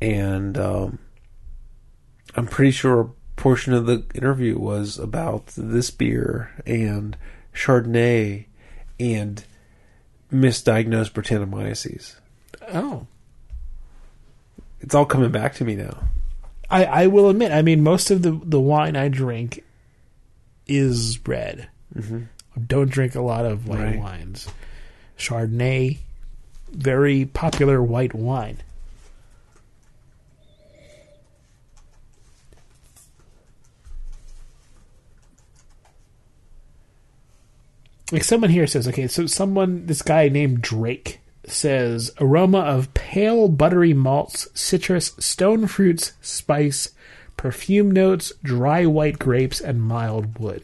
and 0.00 0.58
um, 0.58 0.98
I'm 2.36 2.46
pretty 2.46 2.72
sure 2.72 3.00
a 3.00 3.08
portion 3.40 3.72
of 3.72 3.86
the 3.86 4.04
interview 4.14 4.58
was 4.58 4.98
about 4.98 5.46
this 5.56 5.90
beer 5.90 6.50
and 6.66 7.16
Chardonnay 7.54 8.46
and 9.00 9.44
misdiagnosed 10.32 11.12
Brettanomyces. 11.12 12.16
Oh. 12.72 13.06
It's 14.82 14.94
all 14.94 15.06
coming 15.06 15.30
back 15.30 15.54
to 15.54 15.64
me 15.64 15.76
now. 15.76 15.96
I, 16.68 16.84
I 16.84 17.06
will 17.06 17.28
admit, 17.30 17.52
I 17.52 17.62
mean, 17.62 17.82
most 17.82 18.10
of 18.10 18.22
the, 18.22 18.32
the 18.44 18.60
wine 18.60 18.96
I 18.96 19.08
drink 19.08 19.62
is 20.66 21.18
red. 21.26 21.68
Mm-hmm. 21.94 22.22
I 22.56 22.60
don't 22.60 22.90
drink 22.90 23.14
a 23.14 23.20
lot 23.22 23.44
of 23.46 23.66
white 23.68 23.78
Right. 23.80 23.98
wines. 23.98 24.48
Chardonnay, 25.18 25.98
very 26.70 27.26
popular 27.26 27.82
white 27.82 28.14
wine. 28.14 28.58
Like 38.10 38.24
someone 38.24 38.50
here 38.50 38.66
says, 38.66 38.86
okay, 38.88 39.06
so 39.06 39.26
someone, 39.26 39.86
this 39.86 40.02
guy 40.02 40.28
named 40.28 40.60
Drake 40.60 41.20
says, 41.46 42.10
aroma 42.20 42.60
of 42.60 42.94
pale 42.94 43.48
buttery 43.48 43.94
malts, 43.94 44.48
citrus, 44.54 45.12
stone 45.18 45.66
fruits, 45.66 46.12
spice, 46.20 46.90
perfume 47.36 47.90
notes, 47.90 48.32
dry 48.42 48.86
white 48.86 49.18
grapes, 49.18 49.60
and 49.60 49.82
mild 49.82 50.38
wood. 50.38 50.62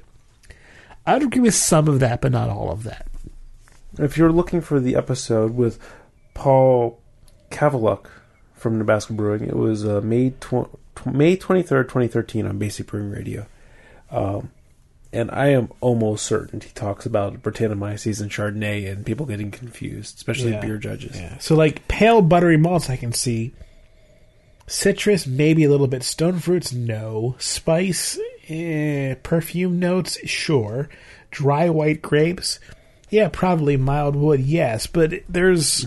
I 1.06 1.14
would 1.14 1.24
agree 1.24 1.40
with 1.40 1.54
some 1.54 1.88
of 1.88 2.00
that, 2.00 2.20
but 2.20 2.32
not 2.32 2.50
all 2.50 2.70
of 2.70 2.84
that. 2.84 3.06
If 3.98 4.16
you're 4.16 4.30
looking 4.30 4.60
for 4.60 4.78
the 4.78 4.94
episode 4.94 5.54
with 5.54 5.78
Paul 6.34 7.00
Kavulak 7.50 8.06
from 8.54 8.78
Nebraska 8.78 9.12
Brewing, 9.12 9.44
it 9.44 9.56
was 9.56 9.84
uh, 9.84 10.00
May 10.02 10.30
tw- 10.30 10.68
May 11.06 11.36
23rd, 11.36 11.84
2013 11.84 12.46
on 12.46 12.58
Basic 12.58 12.86
Brewing 12.86 13.10
Radio. 13.10 13.46
Um, 14.10 14.50
and 15.12 15.30
I 15.30 15.48
am 15.48 15.70
almost 15.80 16.26
certain 16.26 16.60
he 16.60 16.68
talks 16.70 17.06
about 17.06 17.42
Brettanomyces 17.42 18.20
and 18.20 18.30
Chardonnay 18.30 18.90
and 18.90 19.06
people 19.06 19.26
getting 19.26 19.50
confused, 19.50 20.16
especially 20.16 20.52
Yeah. 20.52 20.60
beer 20.60 20.76
judges. 20.78 21.16
Yeah. 21.16 21.38
So 21.38 21.54
like 21.54 21.86
pale 21.88 22.20
buttery 22.22 22.56
malts, 22.56 22.90
I 22.90 22.96
can 22.96 23.12
see. 23.12 23.52
Citrus, 24.66 25.26
maybe 25.26 25.64
a 25.64 25.70
little 25.70 25.86
bit. 25.86 26.02
Stone 26.02 26.40
fruits, 26.40 26.72
no. 26.74 27.36
Spice, 27.38 28.18
eh, 28.48 29.14
perfume 29.22 29.78
notes, 29.78 30.18
sure. 30.28 30.90
Dry 31.30 31.70
white 31.70 32.02
grapes, 32.02 32.58
yeah, 33.10 33.28
probably 33.32 33.76
mild 33.78 34.14
wood, 34.14 34.40
yes. 34.40 34.86
But 34.86 35.22
there's 35.28 35.86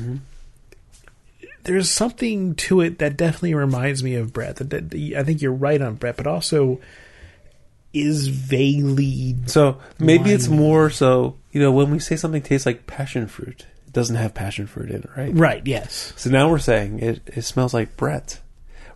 there's 1.63 1.91
something 1.91 2.55
to 2.55 2.82
it 2.82 2.97
that 2.99 3.17
definitely 3.17 3.53
reminds 3.53 4.03
me 4.03 4.15
of 4.15 4.34
Brett. 4.34 4.55
That, 4.57 4.69
that 4.72 5.13
I 5.15 5.24
think 5.24 5.41
you're 5.41 5.51
right 5.51 5.82
on 5.82 5.95
Brett, 5.95 6.17
but 6.17 6.26
also 6.28 6.80
is 7.93 8.27
vaguely 8.27 9.35
So 9.47 9.79
maybe 9.99 10.31
it's 10.31 10.47
Wine. 10.47 10.59
more 10.59 10.89
so, 10.89 11.37
you 11.51 11.61
know, 11.61 11.71
when 11.71 11.91
we 11.91 11.99
say 11.99 12.15
something 12.15 12.41
tastes 12.41 12.65
like 12.65 12.87
passion 12.87 13.27
fruit, 13.27 13.65
it 13.87 13.93
doesn't 13.93 14.15
have 14.15 14.33
passion 14.33 14.67
fruit 14.67 14.89
in 14.89 15.03
it, 15.03 15.09
right? 15.17 15.31
right. 15.33 15.61
Yes. 15.65 16.13
So 16.15 16.29
now 16.29 16.49
we're 16.49 16.59
saying 16.59 16.99
it, 16.99 17.21
it 17.27 17.41
smells 17.43 17.73
like 17.73 17.97
Brett. 17.97 18.39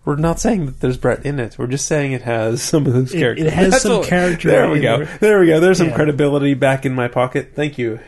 We're 0.05 0.15
not 0.15 0.39
saying 0.39 0.67
that 0.67 0.79
there's 0.81 0.97
Brett 0.97 1.25
in 1.25 1.39
it. 1.39 1.57
We're 1.57 1.67
just 1.67 1.87
saying 1.87 2.11
it 2.11 2.21
has 2.21 2.61
some 2.61 2.85
of 2.85 2.93
those 2.93 3.13
It- 3.13 3.17
characters. 3.19 3.47
it 3.47 3.53
has 3.53 3.81
some 3.81 4.03
character 4.03 4.49
There 4.49 4.69
we 4.69 4.77
in 4.77 4.83
go. 4.83 4.97
there. 5.05 5.17
There 5.19 5.39
we 5.39 5.47
go. 5.47 5.59
There's 5.59 5.79
some 5.79 5.87
Yeah. 5.89 5.95
credibility 5.95 6.53
back 6.53 6.85
in 6.85 6.93
my 6.93 7.07
pocket. 7.07 7.53
Thank 7.55 7.77
you. 7.77 7.99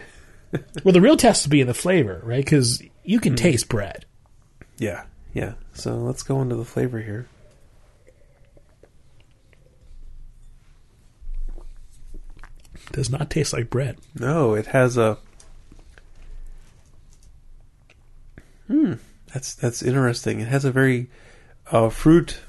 Well, 0.84 0.94
the 0.94 1.02
real 1.02 1.18
test 1.18 1.46
will 1.46 1.52
be 1.52 1.62
in 1.62 1.68
the 1.68 1.74
flavor, 1.74 2.22
right? 2.24 2.44
Because 2.46 2.82
you 3.04 3.20
can 3.20 3.34
mm-hmm. 3.34 3.44
taste 3.44 3.68
bread. 3.68 4.06
Yeah, 4.78 5.04
yeah. 5.34 5.54
So 5.74 5.96
let's 5.98 6.24
go 6.24 6.42
into 6.42 6.56
the 6.56 6.64
flavor 6.64 7.02
here. 7.02 7.28
Does 12.92 13.10
not 13.10 13.30
taste 13.30 13.54
like 13.54 13.70
bread. 13.70 13.98
No, 14.18 14.54
it 14.54 14.68
has 14.68 14.98
a. 14.98 15.18
Hmm. 18.68 18.94
That's 19.34 19.54
that's 19.56 19.82
interesting. 19.82 20.40
It 20.40 20.48
has 20.48 20.66
a 20.66 20.72
very 20.72 21.10
uh, 21.72 21.90
fruit, 21.90 22.40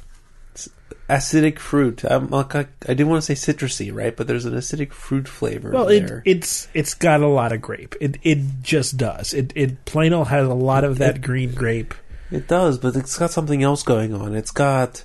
acidic 1.09 1.59
fruit. 1.59 2.05
I'm 2.05 2.33
I, 2.33 2.41
I 2.53 2.67
didn't 2.87 3.09
want 3.09 3.23
to 3.23 3.35
say 3.37 3.53
citrusy, 3.53 3.95
right? 3.95 4.17
But 4.17 4.27
there's 4.27 4.45
an 4.45 4.55
acidic 4.55 4.93
fruit 4.93 5.29
flavor 5.29 5.71
Well, 5.71 5.89
it, 5.89 6.07
there. 6.07 6.23
it's 6.25 6.69
it's 6.75 6.95
got 6.95 7.21
a 7.21 7.29
lot 7.29 7.53
of 7.53 7.61
grape. 7.61 7.95
It 8.01 8.19
it 8.23 8.39
just 8.63 8.97
does. 8.97 9.35
It 9.35 9.53
it 9.55 9.85
plain 9.85 10.13
old 10.13 10.29
has 10.29 10.47
a 10.47 10.55
lot 10.55 10.85
of 10.85 10.99
that 10.99 11.17
It- 11.17 11.23
green 11.23 11.53
grape. 11.53 11.95
It 12.31 12.47
does, 12.47 12.77
but 12.79 12.95
it's 12.95 13.17
got 13.19 13.31
something 13.31 13.63
else 13.63 13.83
going 13.83 14.13
on. 14.15 14.35
It's 14.35 14.51
got 14.51 15.05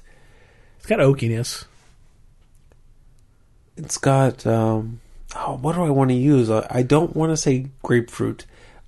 It's 0.77 0.85
got 0.85 0.99
oakiness. 0.99 1.65
it's 3.77 3.97
got 3.97 4.45
um 4.45 4.99
oh, 5.35 5.57
what 5.61 5.75
do 5.75 5.83
I 5.83 5.89
want 5.89 6.09
to 6.09 6.15
use? 6.15 6.49
I, 6.49 6.65
I 6.69 6.83
don't 6.83 7.15
want 7.15 7.31
to 7.31 7.37
say 7.37 7.67
grapefruit. 7.81 8.45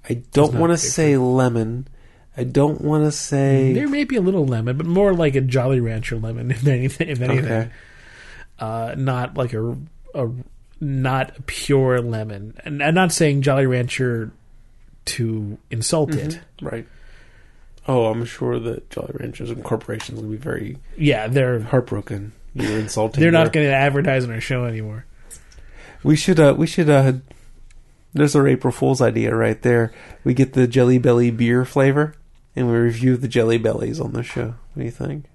I 0.08 0.16
don't 0.32 0.54
want 0.56 0.72
to 0.72 0.78
say 0.78 1.18
lemon. 1.18 1.88
I 2.38 2.44
don't 2.44 2.82
want 2.82 3.06
to 3.06 3.12
say 3.12 3.74
There 3.74 3.88
may 3.88 4.04
be 4.04 4.18
a 4.18 4.22
little 4.22 4.46
lemon, 4.46 4.78
but 4.78 4.86
more 4.86 5.14
like 5.14 5.36
a 5.36 5.42
Jolly 5.42 5.80
Rancher 5.80 6.18
lemon, 6.18 6.52
if 6.52 6.68
anything. 6.68 7.10
If 7.10 7.22
anything. 7.22 7.46
okay. 7.46 7.72
Uh, 8.60 8.96
not 8.98 9.36
like 9.36 9.54
a 9.54 9.78
a 10.14 10.30
not 10.80 11.38
a 11.38 11.42
pure 11.44 12.02
lemon. 12.02 12.58
And 12.64 12.84
I'm 12.84 12.94
not 12.94 13.12
saying 13.12 13.42
Jolly 13.42 13.66
Rancher 13.66 14.32
to 15.06 15.58
insult 15.70 16.14
it. 16.16 16.40
Right. 16.62 16.88
Oh, 17.88 18.06
I'm 18.06 18.26
sure 18.26 18.60
that 18.60 18.90
Jolly 18.90 19.14
Ranchers 19.20 19.52
and 19.52 19.64
corporations 19.64 20.22
will 20.22 20.30
be 20.30 20.38
very 20.38 20.78
Yeah, 20.98 21.28
they're 21.28 21.62
heartbroken. 21.62 22.34
You're 22.54 22.80
insulting. 22.80 23.22
they're 23.22 23.32
not 23.32 23.54
going 23.54 23.68
to 23.68 23.74
advertise 23.74 24.24
on 24.24 24.32
our 24.32 24.42
show 24.42 24.66
anymore. 24.66 25.06
We 26.06 26.16
should. 26.16 26.40
Uh, 26.40 26.54
we 26.56 26.68
should. 26.68 26.88
Uh, 26.88 27.14
there's 28.14 28.36
our 28.36 28.48
April 28.48 28.72
Fool's 28.72 29.02
idea 29.02 29.36
right 29.36 29.60
there. 29.60 29.92
We 30.24 30.36
get 30.36 30.54
the 30.54 30.68
Jelly 30.68 31.00
Belly 31.00 31.32
beer 31.32 31.66
flavor, 31.66 32.14
and 32.56 32.68
we 32.68 32.76
review 32.76 33.18
the 33.18 33.28
Jelly 33.28 33.58
Bellies 33.58 34.00
on 34.00 34.14
the 34.14 34.22
show. 34.22 34.54
What 34.74 34.80
do 34.80 34.84
you 34.84 34.92
think? 34.92 35.26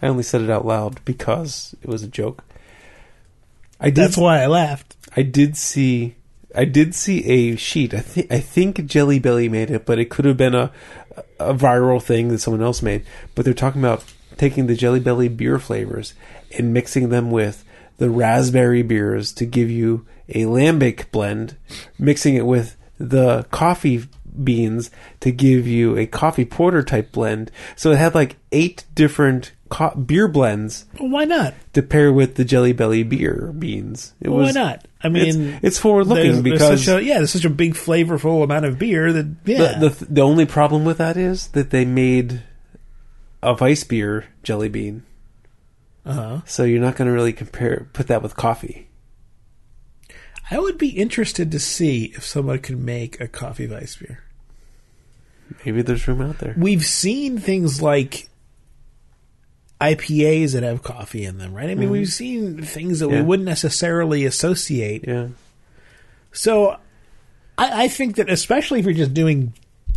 I 0.00 0.06
only 0.08 0.22
said 0.22 0.40
it 0.40 0.48
out 0.48 0.64
loud 0.64 1.04
because 1.04 1.76
it 1.82 1.88
was 1.90 2.02
a 2.02 2.08
joke. 2.08 2.42
I 3.78 3.90
did. 3.90 3.96
That's 3.96 4.16
why 4.16 4.42
I 4.42 4.46
laughed. 4.46 4.96
I 5.14 5.20
did 5.20 5.58
see. 5.58 6.16
I 6.56 6.64
did 6.64 6.94
see 6.94 7.22
a 7.26 7.56
sheet. 7.56 7.92
I 7.92 8.00
think. 8.00 8.32
I 8.32 8.40
think 8.40 8.86
Jelly 8.86 9.18
Belly 9.18 9.50
made 9.50 9.70
it, 9.70 9.84
but 9.84 9.98
it 9.98 10.08
could 10.08 10.24
have 10.24 10.38
been 10.38 10.54
a 10.54 10.72
a 11.38 11.52
viral 11.52 12.02
thing 12.02 12.28
that 12.28 12.38
someone 12.38 12.62
else 12.62 12.80
made. 12.80 13.04
But 13.34 13.44
they're 13.44 13.52
talking 13.52 13.82
about 13.82 14.04
taking 14.38 14.68
the 14.68 14.74
Jelly 14.74 15.00
Belly 15.00 15.28
beer 15.28 15.58
flavors 15.58 16.14
and 16.56 16.72
mixing 16.72 17.10
them 17.10 17.30
with 17.30 17.62
the 17.98 18.10
raspberry 18.10 18.82
beers 18.82 19.32
to 19.34 19.46
give 19.46 19.70
you 19.70 20.06
a 20.28 20.42
lambic 20.44 21.10
blend, 21.10 21.56
mixing 21.98 22.34
it 22.34 22.46
with 22.46 22.76
the 22.98 23.44
coffee 23.50 24.04
beans 24.42 24.90
to 25.20 25.30
give 25.30 25.66
you 25.66 25.96
a 25.96 26.06
coffee 26.06 26.44
porter 26.44 26.82
type 26.82 27.12
blend. 27.12 27.50
So 27.76 27.92
it 27.92 27.98
had 27.98 28.14
like 28.14 28.36
eight 28.50 28.84
different 28.94 29.52
co- 29.68 29.94
beer 29.94 30.26
blends 30.26 30.86
Well, 30.98 31.10
why 31.10 31.24
not? 31.24 31.54
to 31.74 31.82
pair 31.82 32.12
with 32.12 32.34
the 32.34 32.44
Jelly 32.44 32.72
Belly 32.72 33.02
beer 33.04 33.52
beans. 33.56 34.12
It 34.20 34.28
Well, 34.30 34.44
why 34.44 34.50
not? 34.50 34.86
I 35.02 35.08
mean, 35.08 35.48
it's, 35.54 35.64
it's 35.64 35.78
forward 35.78 36.06
looking 36.06 36.42
because 36.42 36.68
there's 36.68 36.84
such 36.84 37.02
a, 37.02 37.04
yeah, 37.04 37.18
there's 37.18 37.30
such 37.32 37.44
a 37.44 37.50
big 37.50 37.74
flavorful 37.74 38.42
amount 38.42 38.64
of 38.64 38.78
beer 38.78 39.12
that 39.12 39.36
yeah, 39.44 39.78
the, 39.78 39.90
the 39.90 40.04
the 40.06 40.20
only 40.22 40.46
problem 40.46 40.84
with 40.84 40.98
that 40.98 41.16
is 41.16 41.48
that 41.48 41.70
they 41.70 41.84
made 41.84 42.42
a 43.42 43.54
vice 43.54 43.84
beer 43.84 44.24
jelly 44.42 44.70
bean, 44.70 45.02
uh-huh. 46.06 46.40
so 46.46 46.64
you're 46.64 46.80
not 46.80 46.96
going 46.96 47.06
to 47.06 47.14
really 47.14 47.32
compare 47.32 47.88
put 47.92 48.06
that 48.08 48.22
with 48.22 48.36
coffee. 48.36 48.88
I 50.50 50.58
would 50.58 50.76
be 50.76 50.90
interested 50.90 51.50
to 51.52 51.58
see 51.58 52.12
if 52.16 52.24
someone 52.24 52.58
could 52.58 52.78
make 52.78 53.20
a 53.20 53.28
coffee 53.28 53.66
vice 53.66 53.96
beer. 53.96 54.24
Maybe 55.64 55.82
there's 55.82 56.06
room 56.06 56.20
out 56.20 56.38
there. 56.38 56.54
We've 56.56 56.84
seen 56.84 57.38
things 57.38 57.80
like 57.80 58.28
IPAs 59.80 60.52
that 60.52 60.62
have 60.62 60.82
coffee 60.82 61.24
in 61.24 61.38
them, 61.38 61.54
right? 61.54 61.70
I 61.70 61.74
mean, 61.74 61.90
we've 61.90 62.08
seen 62.08 62.62
things 62.62 63.00
that 63.00 63.08
we 63.08 63.20
wouldn't 63.22 63.46
necessarily 63.46 64.24
associate. 64.24 65.04
Yeah, 65.06 65.28
So 66.32 66.78
I, 67.58 67.84
I 67.84 67.88
think 67.88 68.16
that 68.16 68.30
especially 68.30 68.80
if 68.80 68.86
you're 68.86 68.94
just 68.94 69.14
doing 69.14 69.52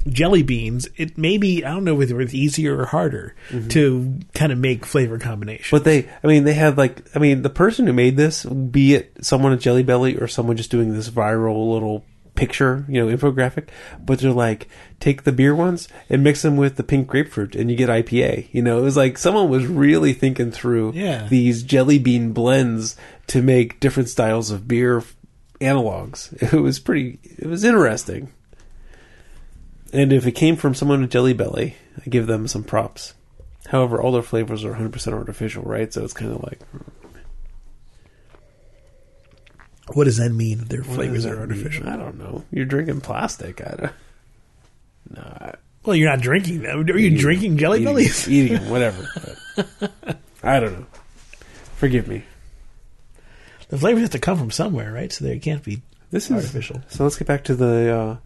jelly 0.09 0.43
beans, 0.43 0.87
it 0.97 1.17
may 1.17 1.37
be, 1.37 1.63
I 1.63 1.71
don't 1.73 1.83
know 1.83 1.95
whether 1.95 2.19
it's 2.21 2.33
easier 2.33 2.79
or 2.79 2.85
harder 2.85 3.35
mm-hmm. 3.49 3.67
to 3.69 4.19
kind 4.33 4.51
of 4.51 4.57
make 4.57 4.85
flavor 4.85 5.17
combinations. 5.19 5.71
but 5.71 5.83
they, 5.83 6.09
I 6.23 6.27
mean, 6.27 6.43
they 6.43 6.53
had 6.53 6.77
like, 6.77 7.03
I 7.15 7.19
mean, 7.19 7.41
the 7.41 7.49
person 7.49 7.87
who 7.87 7.93
made 7.93 8.17
this, 8.17 8.45
be 8.45 8.95
it 8.95 9.13
someone 9.21 9.53
at 9.53 9.59
Jelly 9.59 9.83
Belly 9.83 10.17
or 10.17 10.27
someone 10.27 10.57
just 10.57 10.71
doing 10.71 10.93
this 10.93 11.09
viral 11.09 11.71
little 11.73 12.05
picture, 12.35 12.85
you 12.87 13.03
know, 13.03 13.15
infographic, 13.15 13.67
but 13.99 14.19
they're 14.19 14.31
like, 14.31 14.67
take 14.99 15.23
the 15.23 15.31
beer 15.31 15.55
ones 15.55 15.87
and 16.09 16.23
mix 16.23 16.43
them 16.43 16.55
with 16.55 16.75
the 16.75 16.83
pink 16.83 17.07
grapefruit 17.07 17.55
and 17.55 17.69
you 17.69 17.75
get 17.75 17.89
IPA. 17.89 18.47
You 18.51 18.61
know, 18.61 18.77
it 18.77 18.83
was 18.83 18.95
like 18.95 19.17
someone 19.17 19.49
was 19.49 19.65
really 19.65 20.13
thinking 20.13 20.51
through 20.51 20.93
Yeah. 20.93 21.27
these 21.27 21.63
jelly 21.63 21.99
bean 21.99 22.31
blends 22.31 22.95
to 23.27 23.41
make 23.41 23.79
different 23.79 24.09
styles 24.09 24.51
of 24.51 24.67
beer 24.67 25.03
analogs. 25.59 26.31
It 26.53 26.61
was 26.61 26.79
pretty, 26.79 27.19
it 27.23 27.47
was 27.47 27.63
interesting. 27.63 28.31
And 29.93 30.11
if 30.11 30.25
it 30.27 30.33
came 30.33 30.55
from 30.55 30.73
someone 30.75 31.01
with 31.01 31.11
Jelly 31.11 31.33
Belly, 31.33 31.75
I 32.05 32.09
give 32.09 32.27
them 32.27 32.47
some 32.47 32.63
props. 32.63 33.13
However, 33.67 34.01
all 34.01 34.11
their 34.11 34.21
flavors 34.21 34.63
are 34.63 34.73
100% 34.73 35.13
artificial, 35.13 35.63
right? 35.63 35.91
So 35.93 36.03
it's 36.03 36.13
kind 36.13 36.31
of 36.31 36.43
like 36.43 36.59
What 39.93 40.03
does 40.03 40.17
that 40.17 40.29
mean? 40.31 40.65
Their 40.65 40.83
flavors 40.83 41.25
are 41.25 41.35
that 41.35 41.47
mean? 41.49 41.59
artificial. 41.59 41.89
I 41.89 41.95
don't 41.95 42.17
know. 42.17 42.43
You're 42.51 42.65
drinking 42.65 43.01
plastic. 43.01 43.61
I 43.61 43.75
don't. 43.75 43.91
No, 45.11 45.21
I- 45.21 45.53
Well, 45.85 45.95
you're 45.95 46.09
not 46.09 46.19
drinking 46.19 46.61
them. 46.63 46.79
Are 46.81 46.97
you 46.97 47.07
Eating- 47.07 47.17
drinking 47.19 47.57
Jelly 47.57 47.77
eating, 47.81 47.93
Bellies? 47.93 48.27
Eating 48.29 48.57
them, 48.59 48.69
whatever. 48.69 49.05
I 50.43 50.59
don't 50.59 50.79
know. 50.79 50.85
Forgive 51.77 52.07
me. 52.07 52.23
The 53.69 53.77
flavors 53.77 54.01
have 54.01 54.11
to 54.11 54.19
come 54.19 54.37
from 54.37 54.51
somewhere, 54.51 54.91
right? 54.91 55.11
So 55.11 55.23
they 55.25 55.39
can't 55.39 55.63
be 55.63 55.81
This 56.11 56.25
is 56.25 56.31
artificial. 56.31 56.81
So 56.89 57.03
let's 57.03 57.17
get 57.17 57.27
back 57.27 57.45
to 57.45 57.55
the 57.55 57.95
uh, 57.95 58.17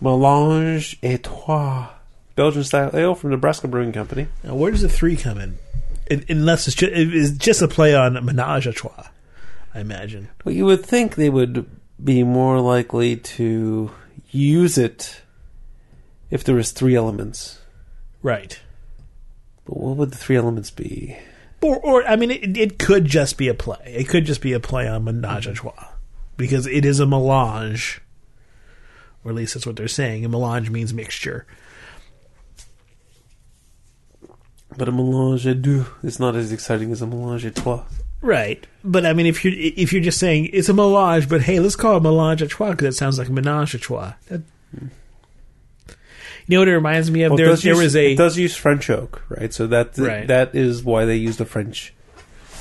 Melange 0.00 0.98
et 1.02 1.22
Trois 1.22 1.90
Belgian 2.38 2.62
style 2.62 2.90
ale 2.94 3.16
from 3.16 3.30
Nebraska 3.30 3.66
Brewing 3.66 3.92
Company. 3.92 4.28
Now, 4.44 4.54
where 4.54 4.70
does 4.70 4.82
the 4.82 4.88
three 4.88 5.16
come 5.16 5.38
in? 5.38 5.58
Un- 6.08 6.24
Unless 6.28 6.68
it's 6.68 6.76
just, 6.76 6.92
it's 6.94 7.32
just 7.32 7.62
a 7.62 7.66
play 7.66 7.96
on 7.96 8.24
menage 8.24 8.68
a 8.68 8.72
trois, 8.72 9.08
I 9.74 9.80
imagine. 9.80 10.28
Well, 10.44 10.54
you 10.54 10.64
would 10.66 10.86
think 10.86 11.16
they 11.16 11.30
would 11.30 11.68
be 12.02 12.22
more 12.22 12.60
likely 12.60 13.16
to 13.16 13.90
use 14.30 14.78
it 14.78 15.20
if 16.30 16.44
there 16.44 16.54
was 16.54 16.70
three 16.70 16.94
elements. 16.94 17.58
Right. 18.22 18.60
But 19.64 19.76
what 19.76 19.96
would 19.96 20.12
the 20.12 20.16
three 20.16 20.36
elements 20.36 20.70
be? 20.70 21.18
Or, 21.60 21.76
or 21.80 22.06
I 22.06 22.14
mean, 22.14 22.30
it, 22.30 22.56
it 22.56 22.78
could 22.78 23.04
just 23.04 23.36
be 23.36 23.48
a 23.48 23.54
play. 23.54 23.94
It 23.98 24.08
could 24.08 24.26
just 24.26 24.42
be 24.42 24.52
a 24.52 24.60
play 24.60 24.86
on 24.86 25.02
menage 25.02 25.48
a 25.48 25.50
mm-hmm. 25.50 25.56
trois 25.56 25.88
because 26.36 26.68
it 26.68 26.84
is 26.84 27.00
a 27.00 27.06
melange, 27.06 28.00
or 29.28 29.30
at 29.30 29.36
least 29.36 29.54
that's 29.54 29.66
what 29.66 29.76
they're 29.76 29.88
saying. 29.88 30.24
A 30.24 30.28
melange 30.28 30.70
means 30.70 30.92
mixture. 30.94 31.46
But 34.76 34.88
a 34.88 34.92
melange 34.92 35.44
à 35.46 35.60
deux 35.60 35.86
is 36.02 36.20
not 36.20 36.36
as 36.36 36.52
exciting 36.52 36.92
as 36.92 37.02
a 37.02 37.06
melange 37.06 37.44
à 37.44 37.54
trois. 37.54 37.84
Right, 38.20 38.66
but 38.82 39.06
I 39.06 39.12
mean, 39.12 39.26
if 39.26 39.44
you're 39.44 39.54
if 39.56 39.92
you're 39.92 40.02
just 40.02 40.18
saying 40.18 40.50
it's 40.52 40.68
a 40.68 40.74
melange, 40.74 41.28
but 41.28 41.42
hey, 41.42 41.60
let's 41.60 41.76
call 41.76 41.96
it 41.96 42.02
melange 42.02 42.42
a 42.42 42.48
trois 42.48 42.72
because 42.72 42.94
it 42.94 42.98
sounds 42.98 43.18
like 43.18 43.28
menage 43.30 43.74
a 43.74 43.78
trois. 43.78 44.14
That, 44.28 44.42
you 44.74 46.56
know 46.56 46.60
what 46.60 46.68
it 46.68 46.74
reminds 46.74 47.10
me 47.10 47.22
of? 47.22 47.30
Well, 47.32 47.38
it 47.38 47.42
there, 47.42 47.50
does 47.50 47.62
there 47.62 47.74
use- 47.74 47.82
was 47.82 47.96
a 47.96 48.12
it 48.12 48.16
does 48.16 48.36
use 48.36 48.56
French 48.56 48.90
oak, 48.90 49.22
right? 49.28 49.52
So 49.52 49.66
that 49.68 49.96
Right. 49.98 50.26
that 50.26 50.54
is 50.54 50.82
why 50.82 51.04
they 51.04 51.16
use 51.16 51.36
the 51.36 51.44
French 51.44 51.94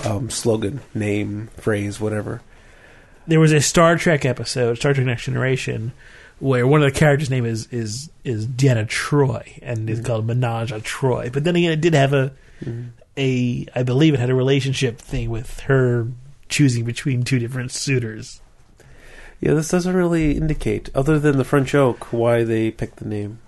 um, 0.06 0.30
slogan, 0.30 0.82
name, 0.94 1.50
phrase, 1.58 2.00
whatever. 2.00 2.42
there 3.28 3.40
was 3.40 3.52
a 3.52 3.60
Star 3.60 3.96
Trek 3.98 4.26
episode, 4.26 4.76
Star 4.78 4.94
Trek 4.94 5.06
Next 5.08 5.26
Generation, 5.26 5.92
where 6.40 6.68
one 6.68 6.84
of 6.84 6.94
the 6.94 6.98
characters' 6.98 7.30
name 7.30 7.46
is 7.46 7.68
is 7.72 8.10
is 8.24 8.48
Deanna 8.48 8.88
Troi, 8.88 9.60
and 9.62 9.90
it's 9.90 10.02
mm. 10.02 10.06
called 10.06 10.28
Menage 10.28 10.72
a 10.72 10.80
Troi. 10.80 11.32
But 11.32 11.44
then 11.44 11.56
again, 11.56 11.72
it 11.72 11.82
did 11.82 11.94
have 11.94 12.14
a 12.14 12.32
mm. 12.64 12.90
a 13.18 13.66
I 13.74 13.84
believe 13.84 14.14
it 14.14 14.20
had 14.20 14.30
a 14.30 14.36
relationship 14.36 15.00
thing 15.00 15.30
with 15.30 15.62
her 15.62 16.08
choosing 16.50 16.86
between 16.86 17.24
two 17.24 17.40
different 17.40 17.72
suitors. 17.72 18.42
Yeah, 19.40 19.54
this 19.54 19.70
doesn't 19.70 19.96
really 19.96 20.36
indicate, 20.36 20.90
other 20.96 21.20
than 21.20 21.38
the 21.38 21.44
French 21.44 21.76
oak, 21.76 22.12
why 22.12 22.44
they 22.44 22.72
picked 22.72 22.96
the 22.98 23.06
name. 23.06 23.40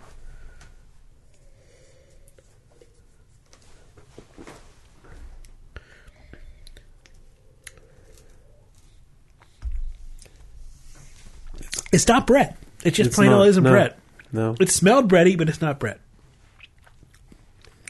It's 11.92 12.08
not 12.08 12.28
bread. 12.28 12.56
It 12.84 12.92
just 12.92 13.08
It's 13.08 13.16
plain 13.16 13.32
old 13.32 13.48
isn't 13.48 13.64
no. 13.64 13.72
bread. 13.72 13.96
No, 14.32 14.56
It 14.60 14.70
smelled 14.70 15.10
bready, 15.12 15.38
but 15.38 15.50
it's 15.50 15.62
not 15.62 15.80
bread. 15.80 16.00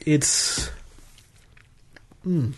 It's. 0.05 0.69
Mm. 2.25 2.53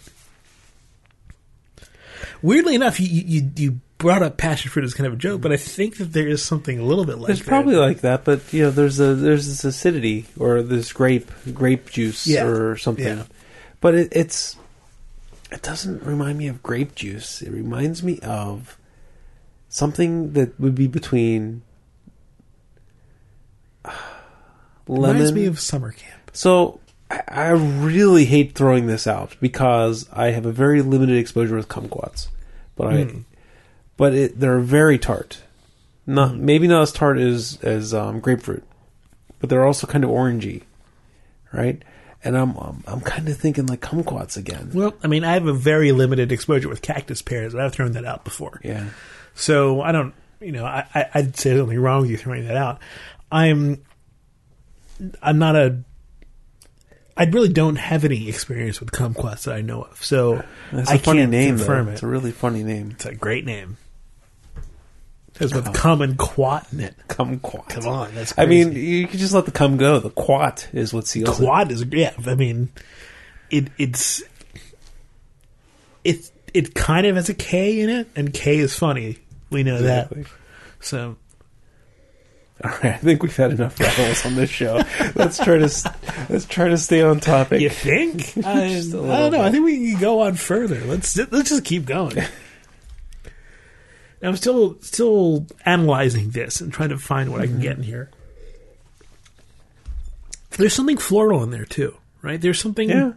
Weirdly 2.42 2.76
enough, 2.76 3.00
you, 3.00 3.08
you 3.08 3.52
you 3.56 3.80
brought 3.98 4.24
up 4.24 4.38
passion 4.38 4.72
fruit 4.72 4.84
as 4.84 4.94
kind 4.96 5.06
of 5.08 5.14
a 5.14 5.18
joke, 5.18 5.42
but 5.42 5.52
I 5.52 5.58
think 5.58 5.98
that 5.98 6.14
there 6.14 6.28
is 6.28 6.44
something 6.44 6.80
a 6.80 6.84
little 6.84 7.06
bit 7.06 7.20
like 7.20 7.36
that. 7.38 7.46
probably 7.46 7.76
like 7.76 8.02
that, 8.02 8.24
but 8.24 8.52
you 8.52 8.64
know, 8.64 8.72
there's 8.72 9.00
a 9.00 9.14
there's 9.16 9.48
this 9.48 9.64
acidity 9.64 10.26
or 10.40 10.62
this 10.64 10.92
grape 10.94 11.30
grape 11.54 11.90
juice 11.92 12.26
Yeah. 12.26 12.46
or 12.46 12.78
something. 12.78 13.06
Yeah. 13.06 13.24
But 13.80 13.96
it, 13.96 14.10
it's 14.12 14.56
it 15.52 15.62
doesn't 15.62 16.04
remind 16.04 16.38
me 16.40 16.48
of 16.48 16.64
grape 16.64 16.96
juice. 16.96 17.42
It 17.44 17.52
reminds 17.52 18.02
me 18.02 18.20
of 18.20 18.78
something 19.70 20.34
that 20.34 20.60
would 20.60 20.74
be 20.76 20.88
between 20.88 21.62
lemon. 24.88 25.14
reminds 25.18 25.34
me 25.34 25.46
of 25.46 25.60
summer 25.60 25.92
camp. 25.92 26.32
So 26.34 26.80
I, 27.10 27.22
I 27.28 27.50
really 27.50 28.26
hate 28.26 28.56
throwing 28.56 28.88
this 28.88 29.08
out 29.08 29.36
because 29.42 30.08
I 30.14 30.28
have 30.32 30.46
a 30.46 30.52
very 30.52 30.82
limited 30.82 31.18
exposure 31.18 31.56
with 31.56 31.68
kumquats, 31.68 32.28
but 32.76 32.88
I, 32.88 32.94
Mm. 33.06 33.24
but 33.98 34.14
it, 34.14 34.40
they're 34.40 34.60
very 34.60 34.98
tart. 35.00 35.42
Not 36.08 36.36
maybe 36.36 36.68
not 36.68 36.82
as 36.82 36.92
tart 36.92 37.18
as 37.20 37.60
as 37.62 37.94
um, 37.94 38.20
grapefruit, 38.20 38.64
but 39.40 39.50
they're 39.50 39.66
also 39.66 39.86
kind 39.88 40.04
of 40.04 40.10
orangey, 40.10 40.64
right? 41.54 41.82
And 42.24 42.36
I'm 42.38 42.56
I'm, 42.58 42.84
I'm 42.88 43.02
kind 43.02 43.28
of 43.30 43.38
thinking 43.38 43.68
like 43.68 43.82
kumquats 43.82 44.36
again. 44.38 44.72
Well, 44.74 44.94
I 45.04 45.08
mean, 45.08 45.24
I 45.24 45.34
have 45.34 45.46
a 45.48 45.54
very 45.54 45.92
limited 45.92 46.32
exposure 46.32 46.70
with 46.70 46.82
cactus 46.82 47.22
pears, 47.22 47.54
but 47.54 47.62
I've 47.64 47.72
thrown 47.74 47.92
that 47.94 48.06
out 48.06 48.24
before. 48.24 48.60
Yeah, 48.64 48.86
So 49.36 49.82
I 49.82 49.92
don't, 49.92 50.14
you 50.40 50.52
know, 50.52 50.66
I, 50.66 50.86
I, 50.94 51.06
I'd 51.16 51.36
say 51.38 51.52
there's 51.52 51.62
nothing 51.64 51.80
wrong 51.80 52.02
with 52.02 52.10
you 52.12 52.18
throwing 52.18 52.46
that 52.48 52.58
out. 52.58 52.80
I'm, 53.32 53.84
I'm 55.22 55.38
not 55.40 55.56
a, 55.56 55.80
I 57.18 57.26
really 57.26 57.50
don't 57.50 57.76
have 57.78 58.06
any 58.06 58.28
experience 58.30 58.80
with 58.80 58.92
kumquats 58.92 59.44
that 59.44 59.56
I 59.56 59.62
know 59.62 59.84
of. 59.84 60.04
So 60.04 60.44
that's 60.72 60.90
I 60.90 60.96
a 60.96 61.00
funny 61.00 61.20
can't 61.22 61.32
name. 61.32 61.58
confirm 61.58 61.86
though. 61.86 61.92
it. 61.92 61.94
It's 61.96 62.04
a 62.04 62.08
really 62.08 62.32
funny 62.32 62.64
name. 62.64 62.92
It's 62.92 63.06
a 63.06 63.14
great 63.16 63.46
name. 63.46 63.78
There's 65.36 65.54
with 65.54 65.74
cum 65.74 66.02
and 66.02 66.18
quat 66.20 66.68
in 66.72 66.82
it. 66.82 66.96
Kumquat. 67.08 67.70
Come 67.70 67.88
on, 67.88 68.14
that's 68.14 68.34
I 68.38 68.46
crazy. 68.46 68.66
mean, 68.70 68.76
you 68.78 69.08
can 69.08 69.18
just 69.20 69.34
let 69.34 69.46
the 69.46 69.52
cum 69.52 69.78
go. 69.78 70.00
The 70.00 70.12
quat 70.12 70.70
is 70.72 70.94
what 70.94 71.08
seals 71.08 71.40
it. 71.40 71.44
quad 71.44 71.72
is 71.72 71.84
yeah. 71.92 72.14
I 72.28 72.36
mean, 72.36 72.70
it 73.50 73.70
it's 73.80 74.22
it 76.04 76.32
it 76.54 76.76
kind 76.76 77.08
of 77.08 77.16
has 77.16 77.30
a 77.30 77.34
K 77.34 77.80
in 77.80 77.90
it, 77.90 78.08
and 78.16 78.32
K 78.34 78.58
is 78.58 78.78
funny. 78.78 79.18
We 79.50 79.64
know 79.64 79.78
Exactly. 79.78 80.24
that. 80.24 80.32
So 80.82 81.16
All 82.64 82.70
right, 82.70 82.94
I 82.94 82.98
think 82.98 83.24
we've 83.24 83.36
had 83.36 83.52
enough 83.52 83.80
rattles 83.80 84.24
on 84.26 84.36
this 84.36 84.50
show. 84.50 84.84
let's 85.16 85.38
try 85.38 85.58
to 85.58 85.94
let's 86.30 86.46
try 86.46 86.68
to 86.70 86.78
stay 86.78 87.02
on 87.02 87.20
topic. 87.20 87.60
you 87.62 87.70
think? 87.70 88.34
I, 88.46 88.66
I 88.66 88.82
don't 88.82 89.32
know. 89.32 89.42
I 89.42 89.50
think 89.50 89.66
we 89.66 89.92
can 89.92 90.00
go 90.00 90.22
on 90.22 90.36
further. 90.36 90.80
Let's 90.82 91.18
let's 91.18 91.50
just 91.50 91.66
keep 91.66 91.86
going. 91.86 92.18
I'm 94.24 94.36
still 94.36 94.78
still 94.82 95.48
analyzing 95.66 96.30
this 96.30 96.62
and 96.62 96.72
trying 96.72 96.90
to 96.90 96.98
find 97.00 97.32
what 97.32 97.42
I 97.42 97.48
can 97.48 97.60
get 97.60 97.78
in 97.78 97.84
here. 97.84 98.12
There's 100.52 100.74
something 100.74 100.98
floral 100.98 101.42
in 101.44 101.50
there 101.50 101.66
too, 101.66 101.96
right? 102.22 102.40
There's 102.40 102.60
something 102.60 102.90
Yeah. 102.90 103.14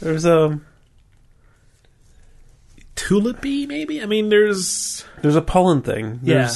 There's 0.00 0.26
um 0.26 0.66
tulipy, 2.96 3.66
maybe. 3.66 4.02
I 4.02 4.06
mean, 4.06 4.28
there's 4.28 5.04
there's 5.22 5.36
a 5.36 5.42
pollen 5.42 5.80
thing. 5.82 6.20
Yeah. 6.22 6.50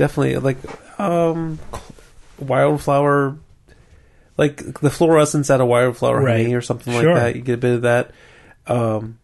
Definitely 0.00 0.36
like 0.38 0.56
um 0.98 1.58
wildflower 2.38 3.36
like 4.38 4.80
the 4.80 4.88
fluorescence 4.88 5.50
out 5.50 5.60
of 5.60 5.68
wildflower 5.68 6.22
Right. 6.22 6.40
honey 6.40 6.54
or 6.54 6.62
something 6.62 6.90
Sure. 6.94 7.12
like 7.14 7.22
that. 7.22 7.36
You 7.36 7.42
get 7.42 7.52
a 7.56 7.58
bit 7.58 7.74
of 7.74 7.82
that. 7.82 8.10
Um 8.66 9.18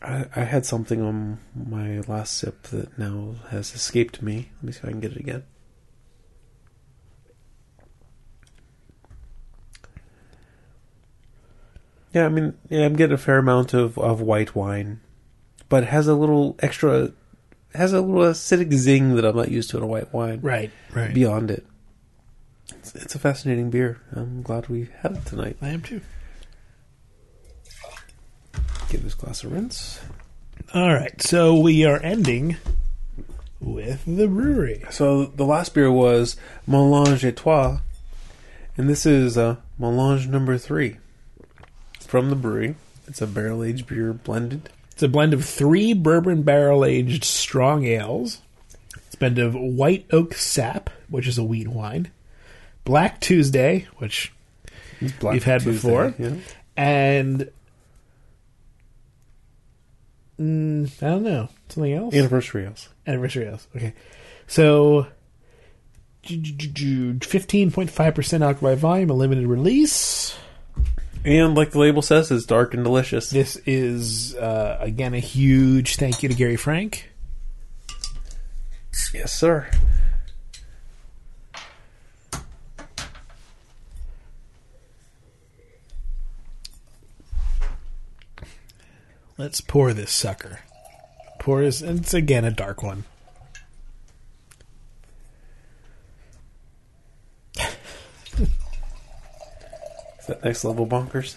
I, 0.00 0.26
I 0.36 0.44
had 0.44 0.64
something 0.64 1.02
on 1.02 1.38
my 1.56 1.98
last 2.06 2.36
sip 2.36 2.62
that 2.64 2.96
now 2.96 3.34
has 3.48 3.74
escaped 3.74 4.22
me. 4.22 4.50
Let 4.58 4.62
me 4.64 4.70
see 4.72 4.78
if 4.78 4.84
I 4.84 4.90
can 4.90 5.00
get 5.00 5.10
it 5.10 5.16
again. 5.18 5.42
Yeah, 12.12 12.26
I 12.26 12.28
mean, 12.28 12.54
yeah, 12.68 12.84
I'm 12.84 12.94
getting 12.94 13.14
a 13.14 13.18
fair 13.18 13.38
amount 13.38 13.74
of, 13.74 13.98
of 13.98 14.20
white 14.20 14.54
wine, 14.54 15.00
but 15.68 15.82
it 15.82 15.88
has 15.88 16.06
a 16.06 16.14
little 16.14 16.54
extra, 16.60 17.10
has 17.74 17.92
a 17.92 18.00
little 18.00 18.30
acidic 18.30 18.72
zing 18.74 19.16
that 19.16 19.24
I'm 19.24 19.36
not 19.36 19.50
used 19.50 19.70
to 19.70 19.76
in 19.76 19.82
a 19.82 19.86
white 19.86 20.12
wine. 20.12 20.40
right, 20.42 20.70
right. 20.92 21.12
Beyond 21.12 21.50
it, 21.50 21.66
it's, 22.70 22.94
it's 22.94 23.14
a 23.14 23.18
fascinating 23.18 23.70
beer. 23.70 24.00
I'm 24.12 24.42
glad 24.42 24.68
we 24.68 24.88
had 25.00 25.12
it 25.12 25.26
tonight. 25.26 25.56
I 25.60 25.68
am 25.68 25.82
too. 25.82 26.00
Give 28.88 29.02
this 29.02 29.14
glass 29.14 29.42
a 29.42 29.48
rinse. 29.48 30.00
All 30.72 30.92
right, 30.94 31.20
so 31.20 31.58
we 31.58 31.84
are 31.84 32.00
ending 32.02 32.56
with 33.60 34.04
the 34.04 34.26
Bruery. 34.26 34.90
So 34.92 35.26
the 35.26 35.44
last 35.44 35.74
beer 35.74 35.90
was 35.90 36.36
Melange 36.66 37.24
et 37.24 37.36
Trois, 37.36 37.80
and 38.76 38.88
this 38.88 39.04
is 39.06 39.36
uh, 39.36 39.56
Melange 39.78 40.28
number 40.28 40.58
three 40.58 40.98
from 42.00 42.30
the 42.30 42.36
Bruery. 42.36 42.76
It's 43.06 43.20
a 43.20 43.26
barrel 43.26 43.62
aged 43.64 43.86
beer 43.86 44.12
blended. 44.12 44.70
It's 44.94 45.02
a 45.02 45.08
blend 45.08 45.34
of 45.34 45.44
three 45.44 45.92
bourbon 45.92 46.42
barrel 46.44 46.84
aged 46.84 47.24
strong 47.24 47.84
ales. 47.84 48.40
It's 48.96 49.16
a 49.16 49.18
blend 49.18 49.40
of 49.40 49.56
white 49.56 50.06
oak 50.12 50.34
sap, 50.34 50.88
which 51.08 51.26
is 51.26 51.36
a 51.36 51.42
wheat 51.42 51.66
wine, 51.66 52.12
Black 52.84 53.20
Tuesday, 53.20 53.88
which 53.96 54.32
Black 55.18 55.32
we've 55.32 55.42
had 55.42 55.62
Tuesday, 55.62 55.88
before, 55.88 56.14
yeah. 56.16 56.36
and 56.76 57.50
mm, 60.38 61.02
I 61.02 61.06
don't 61.10 61.24
know 61.24 61.48
something 61.70 61.92
else. 61.92 62.14
Anniversary 62.14 62.64
ales. 62.64 62.88
Anniversary 63.04 63.46
ales. 63.46 63.66
Okay, 63.74 63.94
so 64.46 65.08
fifteen 66.22 67.72
point 67.72 67.90
five 67.90 68.14
percent 68.14 68.44
alcohol 68.44 68.70
by 68.70 68.74
volume, 68.76 69.10
a 69.10 69.14
limited 69.14 69.48
release. 69.48 70.36
And 71.24 71.54
like 71.54 71.70
the 71.70 71.78
label 71.78 72.02
says, 72.02 72.30
it's 72.30 72.44
dark 72.44 72.74
and 72.74 72.84
delicious. 72.84 73.30
This 73.30 73.56
is 73.64 74.34
uh, 74.34 74.76
again 74.80 75.14
a 75.14 75.20
huge 75.20 75.96
thank 75.96 76.22
you 76.22 76.28
to 76.28 76.34
Gary 76.34 76.56
Frank. 76.56 77.10
Yes, 79.14 79.32
sir. 79.32 79.68
Let's 89.36 89.60
pour 89.60 89.92
this 89.92 90.12
sucker. 90.12 90.60
Pour 91.38 91.62
is 91.62 91.82
and 91.82 92.00
it's 92.00 92.14
again 92.14 92.44
a 92.44 92.50
dark 92.50 92.82
one. 92.82 93.04
Is 100.24 100.28
that 100.28 100.44
next 100.44 100.64
level 100.64 100.86
bonkers? 100.86 101.36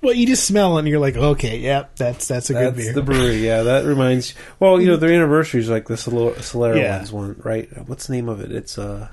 Well, 0.00 0.14
you 0.14 0.26
just 0.26 0.44
smell 0.46 0.76
it 0.76 0.80
and 0.80 0.88
you're 0.88 1.00
like, 1.00 1.16
okay, 1.16 1.58
yep, 1.58 1.96
that's 1.96 2.28
that's 2.28 2.50
a 2.50 2.52
good 2.52 2.74
That's 2.76 2.84
beer. 2.86 2.92
the 2.92 3.02
Bruery. 3.02 3.40
Yeah, 3.40 3.62
that 3.64 3.84
reminds. 3.86 4.34
Well, 4.60 4.80
you 4.80 4.86
know, 4.86 4.96
their 4.96 5.10
anniversary 5.12 5.60
is 5.60 5.68
like 5.70 5.88
the 5.88 5.94
Solera 5.94 6.78
Yeah. 6.78 6.96
ones 6.98 7.10
one, 7.12 7.40
right? 7.42 7.68
What's 7.88 8.06
the 8.06 8.12
name 8.12 8.28
of 8.28 8.40
it? 8.40 8.52
It's 8.52 8.78
uh 8.78 9.08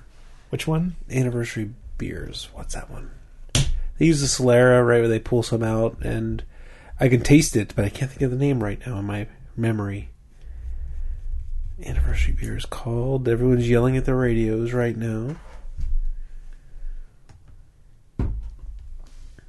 Which 0.49 0.67
one? 0.67 0.95
anniversary 1.09 1.71
beers. 1.97 2.49
What's 2.53 2.75
that 2.75 2.91
one? 2.91 3.09
They 3.97 4.05
use 4.05 4.21
the 4.21 4.27
Solera 4.27 4.85
right 4.85 4.99
where 4.99 5.07
they 5.07 5.19
pull 5.19 5.43
some 5.43 5.63
out, 5.63 5.97
and 6.01 6.43
I 6.99 7.07
can 7.07 7.21
taste 7.21 7.55
it, 7.55 7.73
but 7.75 7.85
I 7.85 7.89
can't 7.89 8.11
think 8.11 8.21
of 8.23 8.31
the 8.31 8.37
name 8.37 8.61
right 8.61 8.79
now 8.85 8.99
in 8.99 9.05
my 9.05 9.27
memory. 9.57 10.09
Anniversary 11.83 12.33
beer 12.33 12.55
is 12.57 12.65
called. 12.65 13.27
Everyone's 13.27 13.67
yelling 13.69 13.97
at 13.97 14.05
their 14.05 14.15
radios 14.15 14.71
right 14.73 14.95
now. 14.95 15.35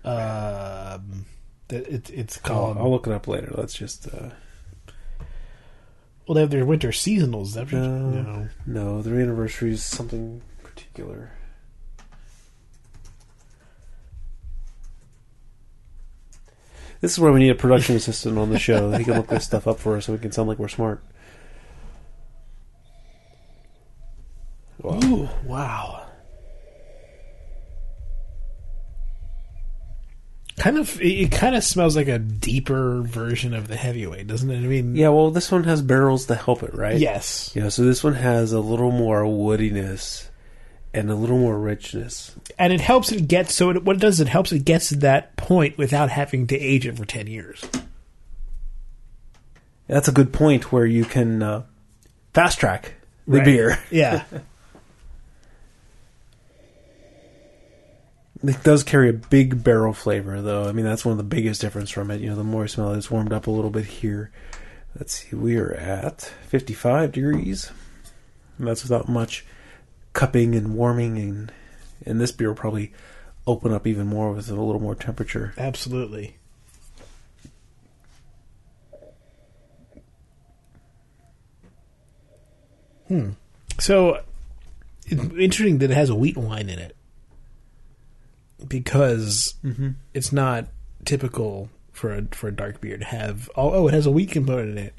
Um, 0.05 1.27
it, 1.71 2.11
it's 2.11 2.39
I'll, 2.45 2.51
called. 2.51 2.79
I'll 2.79 2.91
look 2.91 3.07
it 3.07 3.13
up 3.13 3.29
later. 3.29 3.53
Let's 3.57 3.75
just. 3.75 4.09
Uh, 4.09 4.31
well, 6.27 6.35
they 6.35 6.41
have 6.41 6.51
their 6.51 6.65
winter 6.65 6.89
seasonals. 6.89 7.55
That 7.55 7.73
No. 7.73 8.11
no. 8.11 8.49
no, 8.67 9.03
their 9.03 9.21
anniversary 9.21 9.73
is 9.73 9.85
something 9.85 10.43
particular. 10.63 11.33
This 17.01 17.13
is 17.13 17.19
where 17.19 17.33
we 17.33 17.41
need 17.41 17.51
a 17.51 17.57
production 17.57 17.97
assistant 17.97 18.39
on 18.39 18.51
the 18.51 18.61
show. 18.61 18.93
He 18.93 19.03
can 19.03 19.15
look 19.15 19.27
this 19.27 19.45
stuff 19.45 19.67
up 19.67 19.81
for 19.81 19.97
us 19.97 20.07
so 20.07 20.13
we 20.13 20.21
can 20.21 20.31
sound 20.31 20.49
like 20.49 20.61
we're 20.61 20.69
smart. 20.69 21.03
Wow. 24.79 25.01
Ooh, 25.05 25.29
wow. 25.45 26.02
Kind 30.59 30.77
of, 30.79 31.01
it, 31.01 31.33
kind 31.33 31.55
of 31.57 31.65
smells 31.65 31.97
like 31.97 32.09
a 32.09 32.19
deeper 32.19 33.01
version 33.03 33.55
of 33.55 33.69
the 33.69 33.77
heavyweight, 33.77 34.27
doesn't 34.27 34.51
it? 34.51 34.57
I 34.59 34.61
mean, 34.67 34.95
Yeah, 34.95 35.09
well, 35.09 35.31
this 35.31 35.51
one 35.51 35.65
has 35.65 35.81
barrels 35.83 36.27
to 36.27 36.35
help 36.35 36.63
it, 36.63 36.75
right? 36.75 36.99
yes, 36.99 37.53
Yeah, 37.55 37.69
so 37.71 37.85
this 37.85 38.05
one 38.05 38.15
has 38.15 38.53
a 38.53 38.61
little 38.61 38.91
more 38.93 39.23
woodiness 39.23 40.29
and 40.95 41.11
a 41.11 41.15
little 41.15 41.39
more 41.39 41.59
richness. 41.59 42.35
and 42.59 42.71
it 42.73 42.81
helps 42.83 43.11
it 43.13 43.27
get 43.29 43.49
so. 43.49 43.71
It, 43.71 43.83
what 43.83 43.97
it 43.97 44.01
does, 44.01 44.21
it 44.21 44.29
helps 44.29 44.53
it 44.53 44.67
gets 44.67 44.91
to 44.91 44.97
that 44.97 45.35
point 45.37 45.79
without 45.79 46.11
having 46.11 46.47
to 46.49 46.59
age 46.61 46.87
it 46.87 46.99
for 46.99 47.07
ten 47.07 47.27
years. 47.27 47.65
That's 49.89 50.09
a 50.09 50.13
good 50.13 50.33
point 50.33 50.71
where 50.73 50.87
you 50.87 51.05
can 51.05 51.43
uh, 51.43 51.63
fast 52.35 52.59
track 52.61 52.93
the 53.27 53.39
Right. 53.39 53.45
beer. 53.45 53.79
Yeah, 53.91 54.25
It 58.45 58.62
does 58.64 58.82
carry 58.82 59.09
a 59.09 59.12
big 59.12 59.62
barrel 59.62 59.93
flavor, 59.93 60.40
though. 60.43 60.68
I 60.68 60.72
mean, 60.72 60.84
that's 60.84 61.05
one 61.05 61.12
of 61.12 61.18
the 61.18 61.24
biggest 61.24 61.61
difference 61.61 61.90
from 61.90 62.11
it. 62.11 62.20
You 62.20 62.30
know, 62.30 62.36
the 62.36 62.43
more 62.43 62.62
you 62.62 62.68
smell 62.68 62.93
it, 62.93 62.99
it's 62.99 63.11
warmed 63.11 63.32
up 63.32 63.47
a 63.47 63.53
little 63.53 63.70
bit 63.70 63.84
here. 63.84 64.32
Let's 64.99 65.14
see, 65.14 65.36
we 65.36 65.57
are 65.57 65.72
at 65.72 66.22
55 66.49 67.12
degrees. 67.12 67.70
And 68.59 68.66
that's 68.66 68.82
without 68.82 69.09
much 69.09 69.45
cupping 70.12 70.55
and 70.55 70.74
warming, 70.74 71.18
and 71.18 71.53
and 72.05 72.20
this 72.20 72.32
beer 72.32 72.49
will 72.49 72.57
probably 72.57 72.93
open 73.47 73.72
up 73.72 73.86
even 73.86 74.07
more 74.07 74.32
with 74.32 74.49
a 74.51 74.55
little 74.55 74.80
more 74.80 74.95
temperature. 74.95 75.55
absolutely. 75.57 76.36
Hmm. 83.09 83.30
So 83.78 84.22
it's 85.07 85.20
interesting 85.34 85.78
that 85.78 85.90
it 85.90 85.95
has 85.95 86.09
a 86.09 86.14
wheat 86.14 86.36
wine 86.36 86.68
in 86.68 86.78
it 86.78 86.97
because 88.69 89.55
Mm-hmm. 89.65 89.91
it's 90.15 90.33
not 90.33 90.67
typical 91.05 91.69
for 91.93 92.13
a 92.13 92.23
for 92.33 92.49
a 92.49 92.53
dark 92.53 92.81
beer 92.81 92.97
to 92.99 93.05
have. 93.05 93.51
Oh, 93.57 93.73
oh, 93.73 93.89
it 93.89 93.95
has 93.95 94.07
a 94.07 94.11
wheat 94.11 94.31
component 94.31 94.71
in 94.71 94.79
it. 94.79 94.95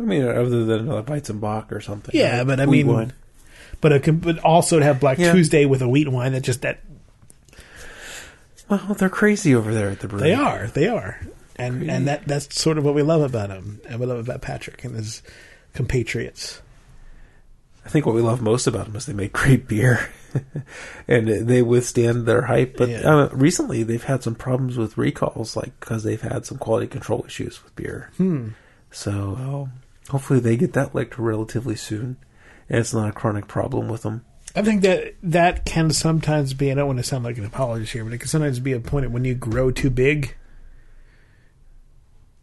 I 0.00 0.02
mean, 0.04 0.22
other 0.22 0.64
than 0.64 0.88
a 0.90 1.02
Weizenbock 1.02 1.72
or 1.72 1.80
something. 1.80 2.14
Yeah, 2.14 2.38
right? 2.38 2.46
but 2.46 2.60
I 2.60 2.66
Wheat 2.66 2.86
mean, 2.86 2.94
wine. 2.94 3.12
but 3.80 3.90
it 3.92 4.02
can, 4.04 4.18
but 4.18 4.38
also 4.40 4.78
to 4.78 4.84
have 4.84 5.00
Black 5.00 5.18
Yeah. 5.18 5.32
Tuesday 5.32 5.64
with 5.64 5.82
a 5.82 5.88
wheat 5.88 6.08
wine 6.08 6.32
that 6.32 6.42
just 6.42 6.62
that 6.62 6.80
well, 8.68 8.94
they're 8.98 9.08
crazy 9.08 9.54
over 9.54 9.72
there 9.72 9.88
at 9.90 10.00
the 10.00 10.08
Bruery. 10.08 10.20
they 10.20 10.34
are 10.34 10.66
they 10.68 10.86
are, 10.88 11.20
and 11.56 11.88
and 11.90 12.06
that 12.06 12.26
that's 12.26 12.60
sort 12.60 12.76
of 12.78 12.84
what 12.84 12.94
we 12.94 13.02
love 13.02 13.22
about 13.22 13.50
him, 13.50 13.80
and 13.88 13.98
we 13.98 14.06
love 14.06 14.18
about 14.18 14.42
Patrick 14.42 14.84
and 14.84 14.94
his 14.94 15.22
compatriots. 15.74 16.60
I 17.88 17.90
think 17.90 18.04
what 18.04 18.14
we 18.14 18.20
love 18.20 18.42
most 18.42 18.66
about 18.66 18.84
them 18.84 18.96
is 18.96 19.06
they 19.06 19.14
make 19.14 19.32
great 19.32 19.66
beer, 19.66 20.10
and 21.08 21.26
they 21.26 21.62
withstand 21.62 22.26
their 22.26 22.42
hype. 22.42 22.76
But 22.76 22.90
Yeah. 22.90 22.98
uh, 23.00 23.28
recently, 23.32 23.82
they've 23.82 24.04
had 24.04 24.22
some 24.22 24.34
problems 24.34 24.76
with 24.76 24.98
recalls, 24.98 25.56
like 25.56 25.80
because 25.80 26.02
they've 26.02 26.20
had 26.20 26.44
some 26.44 26.58
quality 26.58 26.86
control 26.86 27.24
issues 27.26 27.64
with 27.64 27.74
beer. 27.76 28.10
Hmm. 28.18 28.48
So 28.90 29.70
uh, 30.06 30.10
hopefully, 30.12 30.38
they 30.38 30.58
get 30.58 30.74
that 30.74 30.94
licked 30.94 31.18
relatively 31.18 31.76
soon, 31.76 32.18
and 32.68 32.78
it's 32.80 32.92
not 32.92 33.08
a 33.08 33.12
chronic 33.12 33.48
problem 33.48 33.88
with 33.88 34.02
them. 34.02 34.22
I 34.54 34.60
think 34.60 34.82
that 34.82 35.14
that 35.22 35.64
can 35.64 35.90
sometimes 35.90 36.52
be. 36.52 36.70
I 36.70 36.74
don't 36.74 36.86
want 36.88 36.98
to 36.98 37.02
sound 37.04 37.24
like 37.24 37.38
an 37.38 37.46
apologist 37.46 37.94
here, 37.94 38.04
but 38.04 38.12
it 38.12 38.18
can 38.18 38.28
sometimes 38.28 38.58
be 38.60 38.72
a 38.74 38.80
point 38.80 39.10
when 39.12 39.24
you 39.24 39.34
grow 39.34 39.70
too 39.70 39.88
big. 39.88 40.36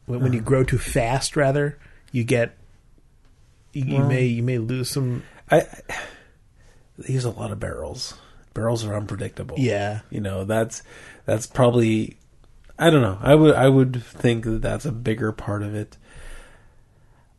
When, 0.07 0.21
when 0.21 0.33
you 0.33 0.41
grow 0.41 0.63
too 0.63 0.77
fast, 0.79 1.35
rather, 1.35 1.77
you 2.11 2.23
get 2.23 2.57
you, 3.73 3.85
you 3.85 3.97
Well- 3.99 4.07
may 4.07 4.25
you 4.25 4.41
may 4.41 4.57
lose 4.57 4.89
some. 4.89 5.21
I, 5.51 5.65
they 6.97 7.13
use 7.13 7.25
a 7.25 7.29
lot 7.29 7.51
of 7.51 7.59
barrels. 7.59 8.15
Barrels 8.53 8.85
are 8.85 8.95
unpredictable. 8.95 9.55
Yeah, 9.59 10.01
you 10.09 10.21
know 10.21 10.43
that's 10.45 10.81
that's 11.25 11.45
probably 11.45 12.17
I 12.79 12.89
don't 12.89 13.01
know. 13.01 13.17
I 13.21 13.35
would 13.35 13.55
I 13.55 13.67
would 13.69 14.01
think 14.03 14.45
that 14.45 14.61
that's 14.61 14.85
a 14.85 14.91
bigger 14.91 15.31
part 15.31 15.61
of 15.63 15.75
it. 15.75 15.97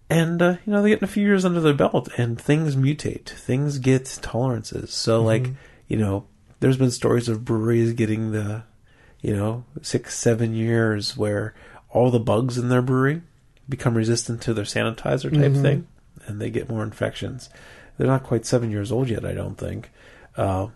And 0.09 0.41
uh, 0.41 0.57
you 0.65 0.73
know 0.73 0.83
they're 0.83 0.91
getting 0.91 1.05
a 1.09 1.13
few 1.13 1.25
years 1.25 1.45
under 1.45 1.61
their 1.61 1.75
belt, 1.75 2.09
and 2.17 2.41
things 2.41 2.77
mutate. 2.77 3.29
Things 3.29 3.79
get 3.79 4.05
tolerances. 4.23 4.93
So 4.93 5.23
like 5.23 5.51
you 5.89 5.97
know, 5.97 6.27
there's 6.61 6.77
been 6.77 6.91
stories 6.91 7.29
of 7.29 7.45
breweries 7.45 7.93
getting 7.95 8.31
the 8.33 8.63
you 9.21 9.35
know 9.35 9.65
six 9.83 10.17
seven 10.17 10.55
years 10.55 11.17
where 11.17 11.55
all 11.91 12.11
the 12.11 12.21
bugs 12.21 12.57
in 12.59 12.69
their 12.69 12.83
brewery 12.83 13.23
become 13.69 13.97
resistant 13.97 14.43
to 14.43 14.55
their 14.55 14.65
sanitizer 14.65 15.31
type 15.33 15.53
Mhm. 15.53 15.63
thing, 15.63 15.87
and 16.27 16.41
they 16.41 16.51
get 16.51 16.69
more 16.69 16.85
infections. 16.85 17.49
They're 17.97 18.07
not 18.07 18.25
quite 18.25 18.47
seven 18.47 18.71
years 18.71 18.93
old 18.93 19.09
yet, 19.09 19.25
I 19.25 19.33
don't 19.33 19.57
think. 19.57 19.91
Uh, 20.37 20.69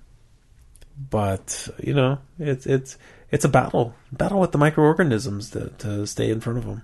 but 1.10 1.68
you 1.82 1.94
know, 1.94 2.18
it's 2.38 2.66
it's 2.66 2.96
it's 3.30 3.44
a 3.44 3.48
battle, 3.48 3.94
battle 4.12 4.40
with 4.40 4.52
the 4.52 4.58
microorganisms 4.58 5.50
to 5.50 5.68
to 5.78 6.06
stay 6.06 6.30
in 6.30 6.40
front 6.40 6.58
of 6.58 6.66
them. 6.66 6.82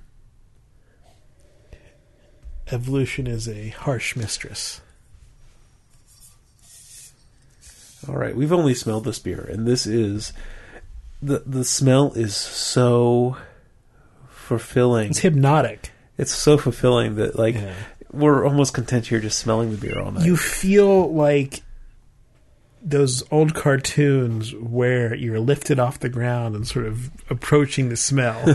evolution 2.71 3.27
is 3.27 3.49
a 3.49 3.69
harsh 3.71 4.17
mistress. 4.17 4.81
All 8.09 8.17
right, 8.17 8.37
we've 8.37 8.53
only 8.53 8.75
smelled 8.75 9.05
this 9.05 9.19
beer, 9.19 9.41
and 9.41 9.67
this 9.67 9.87
is 9.87 10.33
the 11.23 11.43
the 11.47 11.65
smell 11.65 12.13
is 12.13 12.37
so 12.37 13.37
fulfilling. 14.29 15.11
It's 15.11 15.21
hypnotic. 15.21 15.91
It's 16.19 16.33
so 16.33 16.57
fulfilling 16.57 17.17
that 17.17 17.39
like 17.39 17.57
Yeah 17.57 17.75
we're 18.17 18.47
almost 18.47 18.75
content 18.75 19.07
here 19.07 19.21
just 19.21 19.39
smelling 19.39 19.71
the 19.71 19.77
beer 19.77 19.99
all 20.01 20.11
night. 20.11 20.25
You 20.25 20.37
feel 20.37 21.13
like 21.13 21.63
those 22.83 23.23
old 23.33 23.55
cartoons 23.55 24.55
where 24.55 25.15
you're 25.15 25.41
lifted 25.41 25.79
off 25.81 25.99
the 25.99 26.09
ground 26.09 26.55
and 26.55 26.67
sort 26.67 26.87
of 26.87 27.11
approaching 27.29 27.89
the 27.89 27.97
smell. 27.97 28.45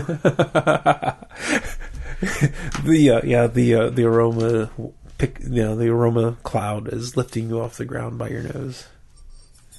the 2.84 3.10
uh, 3.10 3.20
yeah 3.24 3.46
the 3.46 3.74
uh, 3.74 3.90
the 3.90 4.04
aroma 4.04 4.70
pick 5.18 5.38
you 5.40 5.62
know 5.62 5.76
the 5.76 5.88
aroma 5.88 6.36
cloud 6.42 6.92
is 6.92 7.16
lifting 7.16 7.48
you 7.48 7.60
off 7.60 7.76
the 7.76 7.84
ground 7.84 8.18
by 8.18 8.28
your 8.28 8.42
nose. 8.42 8.86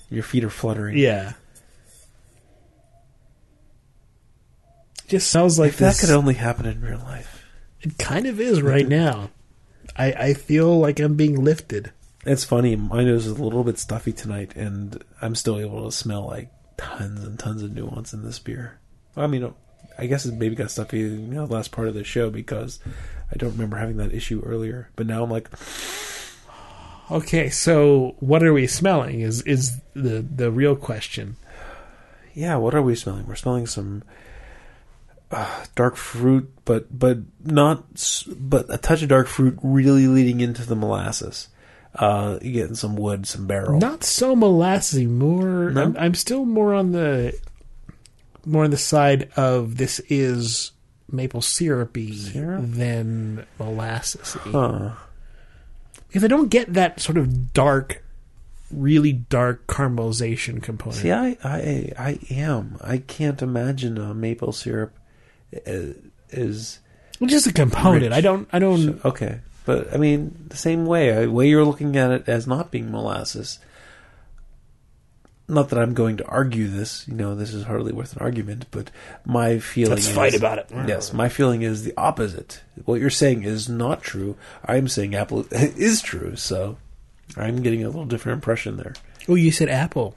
Your 0.10 0.24
feet 0.24 0.44
are 0.44 0.50
fluttering. 0.50 0.98
Yeah. 0.98 1.34
Just 5.08 5.30
sounds 5.32 5.58
like 5.58 5.70
if 5.70 5.78
this, 5.78 6.00
that 6.00 6.08
could 6.08 6.16
only 6.16 6.36
happen 6.36 6.66
in 6.66 6.82
real 6.82 7.00
life. 7.00 7.46
It 7.82 7.98
kind 7.98 8.28
of 8.28 8.40
is 8.40 8.62
right 8.62 8.88
mm-hmm. 8.88 8.90
now. 8.90 9.30
I, 9.96 10.12
I 10.14 10.34
feel 10.34 10.80
like 10.80 11.00
I'm 11.00 11.16
being 11.16 11.44
lifted. 11.44 11.92
It's 12.26 12.44
funny. 12.44 12.76
My 12.76 13.04
nose 13.04 13.26
is 13.26 13.38
a 13.38 13.44
little 13.44 13.64
bit 13.64 13.78
stuffy 13.78 14.14
tonight, 14.14 14.56
and 14.56 15.04
I'm 15.22 15.36
still 15.36 15.60
able 15.60 15.86
to 15.86 15.92
smell 15.92 16.28
like 16.28 16.50
tons 16.78 17.24
and 17.24 17.38
tons 17.38 17.64
of 17.64 17.74
nuance 17.74 18.14
in 18.14 18.24
this 18.24 18.40
beer. 18.40 18.80
I 19.16 19.28
mean, 19.28 19.54
I 19.98 20.06
guess 20.08 20.26
it 20.26 20.36
maybe 20.36 20.56
got 20.56 20.72
stuffy 20.72 21.00
you 21.00 21.18
know, 21.18 21.46
the 21.46 21.54
last 21.54 21.72
part 21.72 21.88
of 21.88 21.94
the 21.94 22.04
show 22.04 22.30
because 22.30 22.80
I 23.32 23.36
don't 23.36 23.52
remember 23.52 23.78
having 23.78 23.98
that 23.98 24.14
issue 24.14 24.42
earlier. 24.46 24.90
But 24.96 25.08
now 25.08 25.24
I'm 25.24 25.30
like, 25.30 25.50
Okay, 27.12 27.50
so 27.50 28.16
what 28.20 28.44
are 28.44 28.54
we 28.54 28.66
smelling? 28.66 29.20
Is 29.20 29.42
is 29.42 29.82
the 29.94 30.22
the 30.22 30.50
real 30.50 30.76
question? 30.76 31.36
yeah, 32.34 32.56
what 32.56 32.74
are 32.74 32.82
we 32.82 32.96
smelling? 32.96 33.28
We're 33.28 33.36
smelling 33.36 33.68
some 33.68 34.04
uh, 35.34 35.66
dark 35.76 35.96
fruit, 35.96 36.52
but 36.66 36.98
but 36.98 37.20
not, 37.44 37.84
but 38.38 38.74
a 38.74 38.78
touch 38.78 39.02
of 39.02 39.10
dark 39.10 39.28
fruit 39.28 39.58
really 39.62 40.08
leading 40.08 40.40
into 40.40 40.66
the 40.66 40.76
molasses. 40.76 41.50
Uh, 41.96 42.40
you're 42.42 42.54
getting 42.54 42.76
some 42.76 42.96
wood, 42.96 43.28
some 43.28 43.46
barrel. 43.46 43.80
Not 43.80 44.04
so 44.04 44.36
molassy. 44.36 45.08
More. 45.08 45.70
No? 45.70 45.84
I'm, 45.84 45.98
I'm 45.98 46.14
still 46.16 46.46
more 46.46 46.74
on 46.74 46.92
the 46.92 47.38
more 48.46 48.64
on 48.64 48.72
the 48.72 48.78
side 48.78 49.30
of 49.36 49.78
this 49.78 50.00
is 50.10 50.72
maple 51.12 51.42
syrupy 51.42 52.14
Syrup? 52.14 52.62
than 52.66 53.46
molassesy. 53.60 54.52
Huh. 54.52 54.96
Because 56.08 56.24
I 56.24 56.28
don't 56.28 56.50
get 56.50 56.74
that 56.74 57.00
sort 57.00 57.18
of 57.18 57.54
dark, 57.54 58.04
really 58.72 59.14
dark 59.14 59.66
caramelization 59.68 60.62
component. 60.62 61.02
See, 61.02 61.12
I, 61.12 61.38
I, 61.44 61.92
I 61.98 62.20
am. 62.30 62.78
I 62.82 62.98
can't 63.00 63.42
imagine 63.42 63.98
a 63.98 64.14
maple 64.14 64.52
syrup 64.52 64.94
is 66.30 66.80
Just 67.26 67.47
a 67.47 67.54
component. 67.54 68.04
Rich. 68.04 68.14
I 68.14 68.22
don't. 68.22 68.47
I 68.51 68.60
don't. 68.60 69.04
okay, 69.06 69.39
but 69.66 69.93
I 69.93 69.97
mean 69.97 70.45
the 70.49 70.58
same 70.58 70.86
way. 70.86 71.12
The 71.12 71.32
way 71.32 71.47
you're 71.47 71.66
looking 71.66 71.95
at 71.97 72.12
it 72.12 72.30
as 72.30 72.47
not 72.47 72.72
being 72.72 72.91
molasses. 72.91 73.60
Not 75.45 75.70
that 75.70 75.80
I'm 75.80 75.93
going 75.93 76.18
to 76.18 76.26
argue 76.26 76.70
this. 76.70 77.06
You 77.08 77.16
know, 77.16 77.36
this 77.36 77.54
is 77.54 77.66
hardly 77.66 77.91
worth 77.91 78.16
an 78.16 78.22
argument. 78.22 78.66
But 78.72 78.91
my 79.26 79.60
feeling. 79.60 79.91
Let's 79.91 80.08
is, 80.08 80.16
fight 80.16 80.34
about 80.34 80.58
it. 80.58 80.68
Yes, 80.88 81.12
my 81.12 81.28
feeling 81.28 81.64
is 81.64 81.84
the 81.84 81.93
opposite. 81.97 82.62
What 82.86 83.01
you're 83.01 83.10
saying 83.10 83.43
is 83.43 83.68
not 83.68 84.01
true. 84.01 84.38
I'm 84.66 84.88
saying 84.88 85.16
apple 85.16 85.45
is 85.51 86.01
true. 86.01 86.38
So 86.38 86.78
I'm 87.36 87.62
getting 87.62 87.84
a 87.84 87.88
little 87.88 88.06
different 88.06 88.38
impression 88.38 88.78
there. 88.78 88.93
Oh, 89.28 89.36
you 89.36 89.51
said 89.51 89.70
apple. 89.70 90.16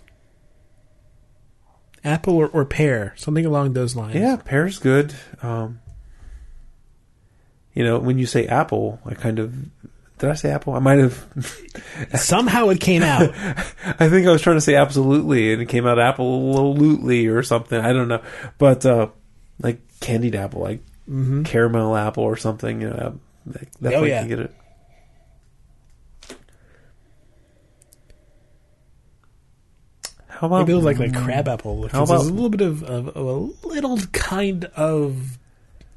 Apple 2.06 2.34
or, 2.36 2.46
or 2.48 2.64
pear, 2.64 3.12
something 3.16 3.44
along 3.44 3.72
those 3.74 3.94
lines. 3.96 4.14
Yeah, 4.14 4.36
pear's 4.36 4.78
good. 4.78 5.14
Um, 5.42 5.80
you 7.74 7.84
know, 7.84 7.98
when 7.98 8.16
you 8.18 8.24
say 8.26 8.46
apple, 8.46 9.00
I 9.04 9.14
kind 9.14 9.38
of 9.38 9.54
did 10.18 10.30
I 10.30 10.34
say 10.34 10.50
apple? 10.50 10.72
I 10.72 10.78
might 10.78 10.98
have. 10.98 11.26
Somehow 12.14 12.68
it 12.70 12.80
came 12.80 13.02
out. 13.02 13.30
I 13.34 14.08
think 14.08 14.26
I 14.26 14.30
was 14.32 14.40
trying 14.40 14.56
to 14.56 14.62
say 14.62 14.74
absolutely, 14.74 15.52
and 15.52 15.60
it 15.60 15.68
came 15.68 15.86
out 15.86 15.98
absolutely 15.98 17.26
or 17.26 17.42
something. 17.42 17.78
I 17.78 17.92
don't 17.92 18.08
know, 18.08 18.22
but 18.56 18.86
uh, 18.86 19.08
like 19.60 19.80
candied 20.00 20.34
apple, 20.34 20.62
like 20.62 20.80
caramel 21.44 21.94
apple 21.96 22.24
or 22.24 22.36
something. 22.38 22.80
You 22.80 22.88
know, 22.90 23.20
that, 23.46 23.68
that 23.82 23.94
Oh, 23.94 24.02
way 24.02 24.08
yeah. 24.10 24.22
you 24.22 24.28
get 24.28 24.38
it. 24.38 24.54
How 30.38 30.46
about 30.48 30.60
Maybe 30.60 30.72
it 30.72 30.76
was 30.76 30.84
like 30.84 30.98
like 30.98 31.14
crab 31.14 31.48
apple. 31.48 31.88
How 31.88 32.04
Because 32.04 32.08
there's 32.08 32.20
about- 32.22 32.30
a 32.30 32.34
little 32.34 32.50
bit 32.50 32.60
of, 32.60 32.82
of, 32.82 33.08
of 33.08 33.16
a 33.64 33.66
little 33.66 33.98
kind 34.12 34.66
of 34.76 35.38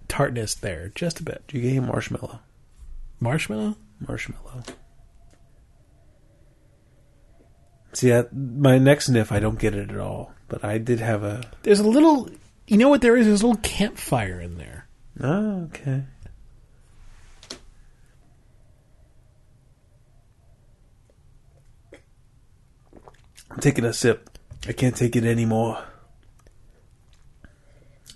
tartness 0.07 0.55
there, 0.55 0.91
just 0.95 1.19
a 1.19 1.23
bit. 1.23 1.43
Do 1.47 1.57
you 1.57 1.69
get 1.69 1.77
a 1.77 1.81
marshmallow? 1.85 2.39
Marshmallow. 3.19 3.75
marshmallow. 4.07 4.63
See, 7.93 8.09
that, 8.09 8.35
my 8.35 8.77
next 8.77 9.07
sniff, 9.07 9.31
I 9.31 9.39
don't 9.39 9.59
get 9.59 9.73
it 9.75 9.89
at 9.89 9.97
all. 9.97 10.31
But 10.47 10.63
I 10.63 10.77
did 10.77 10.99
have 10.99 11.23
a. 11.23 11.41
There's 11.63 11.79
a 11.79 11.87
little. 11.87 12.29
You 12.67 12.77
know 12.77 12.89
what 12.89 13.01
there 13.01 13.15
is? 13.17 13.25
There's 13.25 13.41
a 13.41 13.47
little 13.47 13.61
campfire 13.61 14.39
in 14.39 14.57
there. 14.57 14.87
Oh, 15.19 15.63
okay. 15.65 16.03
Taking 23.59 23.85
a 23.85 23.93
sip. 23.93 24.29
I 24.67 24.73
can't 24.73 24.95
take 24.95 25.15
it 25.15 25.23
anymore. 25.23 25.83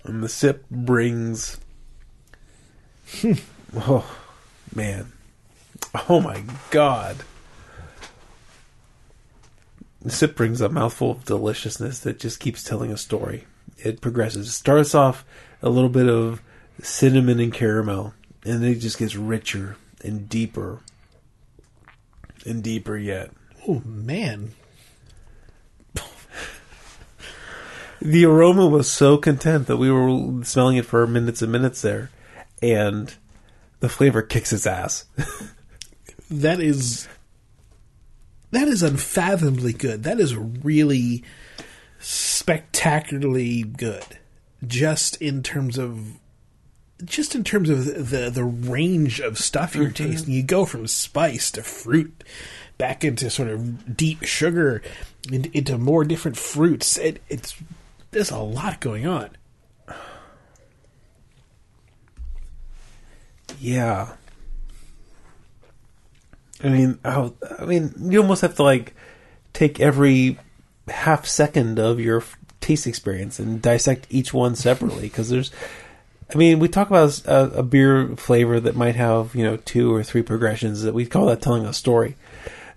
And 0.03 0.23
the 0.23 0.29
sip 0.29 0.69
brings. 0.69 1.59
oh, 3.75 4.17
man. 4.75 5.11
Oh 6.09 6.19
my 6.19 6.43
god. 6.71 7.17
The 10.01 10.09
sip 10.09 10.35
brings 10.35 10.59
a 10.59 10.67
mouthful 10.67 11.11
of 11.11 11.25
deliciousness 11.25 11.99
that 11.99 12.19
just 12.19 12.39
keeps 12.39 12.63
telling 12.63 12.91
a 12.91 12.97
story. 12.97 13.45
It 13.77 14.01
progresses. 14.01 14.47
It 14.47 14.51
starts 14.51 14.93
off 14.93 15.23
a 15.61 15.69
little 15.69 15.89
bit 15.89 16.09
of 16.09 16.41
cinnamon 16.81 17.39
and 17.39 17.53
caramel, 17.53 18.13
and 18.43 18.61
then 18.61 18.71
it 18.71 18.79
just 18.79 18.97
gets 18.97 19.15
richer 19.15 19.77
and 20.03 20.27
deeper 20.27 20.81
and 22.45 22.61
deeper 22.61 22.97
yet. 22.97 23.31
Oh 23.67 23.81
man, 23.85 24.53
The 28.03 28.25
aroma 28.25 28.67
was 28.67 28.91
so 28.91 29.17
content 29.17 29.67
that 29.67 29.77
we 29.77 29.89
were 29.89 30.43
smelling 30.43 30.75
it 30.75 30.85
for 30.85 31.07
minutes 31.07 31.41
and 31.41 31.49
minutes 31.49 31.81
there, 31.81 32.11
and 32.61 33.13
the 33.79 33.87
flavor 33.87 34.21
kicks 34.21 34.51
its 34.51 34.67
ass. 34.67 35.05
that 36.29 36.59
is 36.59 37.07
that 38.51 38.67
is 38.67 38.83
unfathomably 38.83 39.71
good. 39.71 40.03
That 40.03 40.19
is 40.19 40.35
really 40.35 41.23
spectacularly 41.99 43.63
good. 43.63 44.19
Just 44.67 45.15
in 45.21 45.41
terms 45.41 45.77
of 45.77 46.19
just 47.05 47.35
in 47.35 47.45
terms 47.45 47.69
of 47.69 47.85
the 48.09 48.29
the 48.29 48.43
range 48.43 49.21
of 49.21 49.39
stuff 49.39 49.75
you're 49.75 49.85
mm-hmm. 49.85 50.09
tasting. 50.09 50.33
You 50.33 50.43
go 50.43 50.65
from 50.65 50.87
spice 50.87 51.51
to 51.51 51.63
fruit 51.63 52.25
back 52.77 53.05
into 53.05 53.29
sort 53.29 53.47
of 53.47 53.95
deep 53.95 54.23
sugar 54.23 54.81
in- 55.31 55.49
into 55.53 55.77
more 55.77 56.03
different 56.03 56.35
fruits. 56.35 56.97
It, 56.97 57.21
it's 57.29 57.55
there's 58.13 58.31
a 58.31 58.37
lot 58.37 58.79
going 58.79 59.05
on. 59.05 59.29
Yeah. 63.59 64.13
I 66.63 66.69
mean, 66.69 66.99
I 67.03 67.31
mean, 67.65 67.93
you 67.99 68.21
almost 68.21 68.41
have 68.41 68.55
to 68.55 68.63
like 68.63 68.95
take 69.51 69.79
every 69.79 70.37
half 70.87 71.25
second 71.25 71.79
of 71.79 71.99
your 71.99 72.23
taste 72.61 72.87
experience 72.87 73.39
and 73.39 73.61
dissect 73.61 74.07
each 74.09 74.33
one 74.33 74.55
separately 74.55 75.03
because 75.03 75.29
there's. 75.29 75.51
I 76.33 76.37
mean, 76.37 76.59
we 76.59 76.67
talk 76.67 76.87
about 76.89 77.19
a, 77.25 77.59
a 77.59 77.63
beer 77.63 78.15
flavor 78.15 78.59
that 78.59 78.75
might 78.75 78.95
have 78.95 79.35
you 79.35 79.43
know 79.43 79.57
two 79.57 79.93
or 79.93 80.03
three 80.03 80.23
progressions 80.23 80.81
that 80.83 80.93
we 80.93 81.05
call 81.05 81.25
that 81.27 81.41
telling 81.41 81.65
a 81.65 81.73
story. 81.73 82.15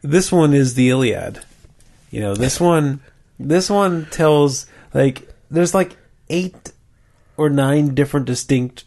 This 0.02 0.32
one 0.32 0.52
is 0.52 0.74
the 0.74 0.90
Iliad. 0.90 1.42
You 2.10 2.20
know, 2.20 2.34
this 2.34 2.60
one, 2.60 3.00
this 3.38 3.70
one 3.70 4.06
tells 4.06 4.66
like 4.94 5.28
there's 5.50 5.74
like 5.74 5.96
eight 6.28 6.72
or 7.36 7.50
nine 7.50 7.94
different 7.94 8.26
distinct 8.26 8.84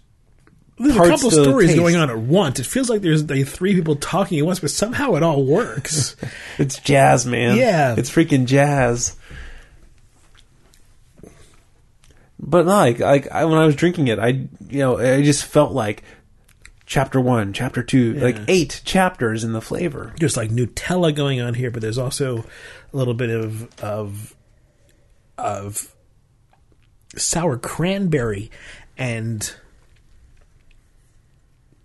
There's 0.78 0.96
a 0.96 1.00
couple 1.00 1.30
to 1.30 1.44
stories 1.44 1.76
going 1.76 1.96
on 1.96 2.10
at 2.10 2.18
once. 2.18 2.60
It 2.60 2.66
feels 2.66 2.90
like 2.90 3.02
there's 3.02 3.30
like 3.30 3.48
three 3.48 3.76
people 3.76 3.96
talking 3.96 4.40
at 4.40 4.46
once, 4.46 4.60
but 4.60 4.72
somehow 4.72 5.16
it 5.16 5.24
all 5.24 5.44
works. 5.46 6.16
It's 6.58 6.78
jazz, 6.80 7.26
man. 7.26 7.56
Yeah. 7.56 7.96
it's 7.98 8.10
freaking 8.10 8.46
jazz. 8.46 9.16
But 12.40 12.66
no, 12.66 12.72
like, 12.72 13.00
like 13.00 13.32
I, 13.32 13.46
when 13.46 13.58
I 13.60 13.66
was 13.66 13.76
drinking 13.76 14.08
it, 14.08 14.18
I 14.20 14.48
you 14.70 14.80
know 14.80 14.98
I 14.98 15.22
just 15.22 15.46
felt 15.46 15.72
like 15.74 16.04
chapter 16.86 17.20
one, 17.22 17.54
chapter 17.54 17.84
two, 17.84 18.14
like 18.16 18.38
eight 18.48 18.82
chapters 18.86 19.44
in 19.44 19.54
the 19.54 19.62
flavor. 19.62 20.14
there's 20.20 20.36
like 20.38 20.50
Nutella 20.50 21.14
going 21.14 21.40
on 21.42 21.54
here, 21.54 21.70
but 21.70 21.82
there's 21.82 21.98
also 21.98 22.46
a 22.94 22.98
little 22.98 23.14
bit 23.14 23.30
of 23.30 23.80
of 23.82 24.36
of 25.40 25.94
sour 27.16 27.58
cranberry 27.58 28.52
and 28.98 29.54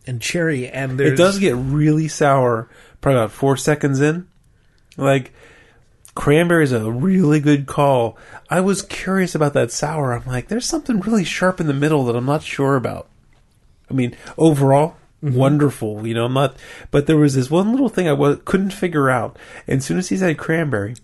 and 0.07 0.21
cherry, 0.21 0.69
and 0.69 0.99
there's 1.01 1.13
It 1.13 1.17
does 1.17 1.39
get 1.39 1.55
really 1.57 2.09
sour, 2.09 2.69
probably 3.01 3.21
about 3.21 3.33
four 3.33 3.57
seconds 3.57 4.01
in. 4.01 4.29
Like 4.97 5.33
cranberry 6.15 6.65
is 6.65 6.73
a 6.73 6.91
really 6.91 7.41
good 7.41 7.67
call. 7.67 8.17
I 8.49 8.61
was 8.61 8.83
curious 8.83 9.35
about 9.35 9.55
that 9.55 9.73
sour. 9.73 10.13
I'm 10.13 10.27
like, 10.27 10.49
there's 10.49 10.67
something 10.67 11.01
really 11.01 11.25
sharp 11.25 11.61
in 11.61 11.67
the 11.67 11.75
middle 11.75 12.05
that 12.05 12.17
I'm 12.17 12.27
not 12.27 12.43
sure 12.43 12.77
about. 12.77 13.09
I 13.91 13.95
mean, 13.95 14.17
overall, 14.39 14.97
mm-hmm. 15.23 15.37
wonderful. 15.37 16.07
You 16.07 16.15
know, 16.15 16.27
I'm 16.27 16.35
not. 16.35 16.57
But 16.91 17.07
there 17.07 17.17
was 17.17 17.35
this 17.35 17.51
one 17.51 17.71
little 17.73 17.89
thing 17.89 18.09
I 18.09 18.13
was, 18.13 18.39
couldn't 18.45 18.71
figure 18.71 19.11
out. 19.11 19.39
And 19.67 19.79
as 19.79 19.87
soon 19.87 19.99
as 19.99 20.09
he 20.09 20.17
said 20.17 20.39
cranberry, 20.39 20.95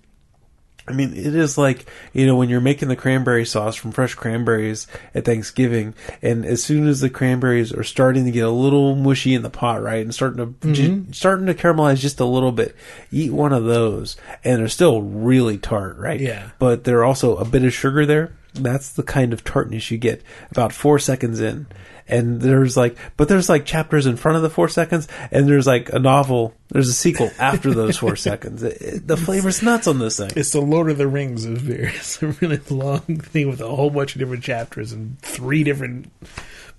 I 0.89 0.93
mean, 0.93 1.13
it 1.15 1.35
is 1.35 1.57
like, 1.57 1.87
you 2.13 2.27
know, 2.27 2.37
when 2.37 2.49
you're 2.49 2.61
making 2.61 2.89
the 2.89 2.97
cranberry 2.97 3.45
sauce 3.45 3.77
from 3.77 3.93
fresh 3.93 4.15
cranberries 4.15 4.87
at 5.15 5.25
Thanksgiving, 5.25 5.95
and 6.23 6.45
as 6.45 6.63
soon 6.65 6.89
as 6.89 7.01
the 7.01 7.11
cranberries 7.11 7.73
are 7.73 7.85
starting 7.85 8.25
to 8.25 8.31
get 8.31 8.45
a 8.45 8.51
little 8.51 8.97
mushy 8.97 9.35
in 9.35 9.43
the 9.43 9.51
pot, 9.51 9.83
right, 9.83 10.03
and 10.03 10.15
starting 10.15 10.39
to, 10.39 10.47
Mm-hmm. 10.47 10.73
ju- 10.73 11.07
starting 11.13 11.47
to 11.47 11.55
caramelize 11.55 11.99
just 11.99 12.19
a 12.21 12.25
little 12.25 12.53
bit, 12.53 12.75
eat 13.13 13.33
one 13.33 13.53
of 13.53 13.65
those, 13.65 14.17
and 14.45 14.61
they're 14.61 14.69
still 14.69 15.03
really 15.03 15.59
tart, 15.59 15.97
right? 15.99 16.21
Yeah. 16.21 16.51
But 16.59 16.85
they're 16.85 17.05
also 17.05 17.37
a 17.37 17.45
bit 17.45 17.65
of 17.65 17.73
sugar 17.73 18.05
there. 18.07 18.33
That's 18.55 18.93
the 18.93 19.05
kind 19.05 19.33
of 19.33 19.45
tartness 19.45 19.91
you 19.93 19.99
get 19.99 20.23
about 20.51 20.73
four 20.73 20.99
seconds 20.99 21.41
in. 21.41 21.67
And 22.11 22.41
there's 22.41 22.77
like, 22.77 22.97
but 23.17 23.29
there's 23.29 23.49
like 23.49 23.65
chapters 23.65 24.05
in 24.07 24.17
front 24.17 24.37
of 24.37 24.43
the 24.43 24.51
four 24.51 24.69
seconds, 24.69 25.07
and 25.31 25.47
there's 25.49 25.67
like 25.67 25.91
a 25.93 25.99
novel, 25.99 26.55
there's 26.69 26.89
a 26.89 26.93
sequel 26.93 27.31
after 27.39 27.73
those 27.73 27.97
four 27.99 28.17
seconds. 28.29 28.63
It- 28.63 28.83
it- 28.83 29.07
the 29.07 29.17
flavor's 29.17 29.63
nuts 29.63 29.87
on 29.87 29.99
this 30.01 30.17
thing. 30.19 30.31
It's 30.37 30.51
the 30.51 30.61
Lord 30.61 30.91
of 30.91 30.99
the 30.99 31.07
Rings 31.07 31.45
of 31.45 31.67
beer. 31.67 31.93
It's 31.95 32.21
a 32.23 32.29
really 32.41 32.61
long 32.69 33.01
thing 33.01 33.49
with 33.49 33.61
a 33.61 33.69
whole 33.69 33.91
bunch 33.91 34.15
of 34.15 34.19
different 34.19 34.43
chapters 34.43 34.93
and 34.93 35.19
three 35.21 35.63
different 35.65 36.11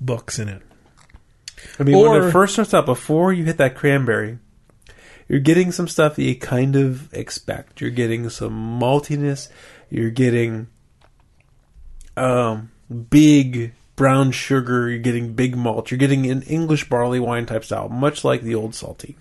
books 0.02 0.38
in 0.38 0.50
it. 0.50 0.62
I 1.80 1.84
mean, 1.84 1.98
when 1.98 2.22
it 2.24 2.32
first 2.32 2.54
starts 2.54 2.74
out, 2.74 2.86
before 2.86 3.32
you 3.32 3.46
hit 3.46 3.58
that 3.58 3.76
cranberry, 3.76 4.38
you're 5.30 5.40
getting 5.40 5.72
some 5.72 5.88
stuff 5.88 6.16
that 6.18 6.24
you 6.24 6.36
kind 6.36 6.76
of 6.76 7.14
expect. 7.14 7.80
You're 7.80 7.90
getting 7.92 8.30
some 8.30 8.80
maltiness. 8.82 9.48
You're 9.90 10.10
getting 10.10 10.68
um, 12.18 12.72
big 13.10 13.74
brown 14.02 14.32
sugar. 14.32 14.90
You're 14.90 14.98
getting 14.98 15.34
big 15.34 15.56
malt. 15.56 15.92
You're 15.92 16.00
getting 16.00 16.26
an 16.26 16.42
English 16.42 16.90
barley 16.90 17.20
wine 17.20 17.46
type 17.46 17.64
style, 17.64 17.88
much 17.88 18.24
like 18.24 18.42
the 18.42 18.56
old 18.56 18.74
salty. 18.74 19.16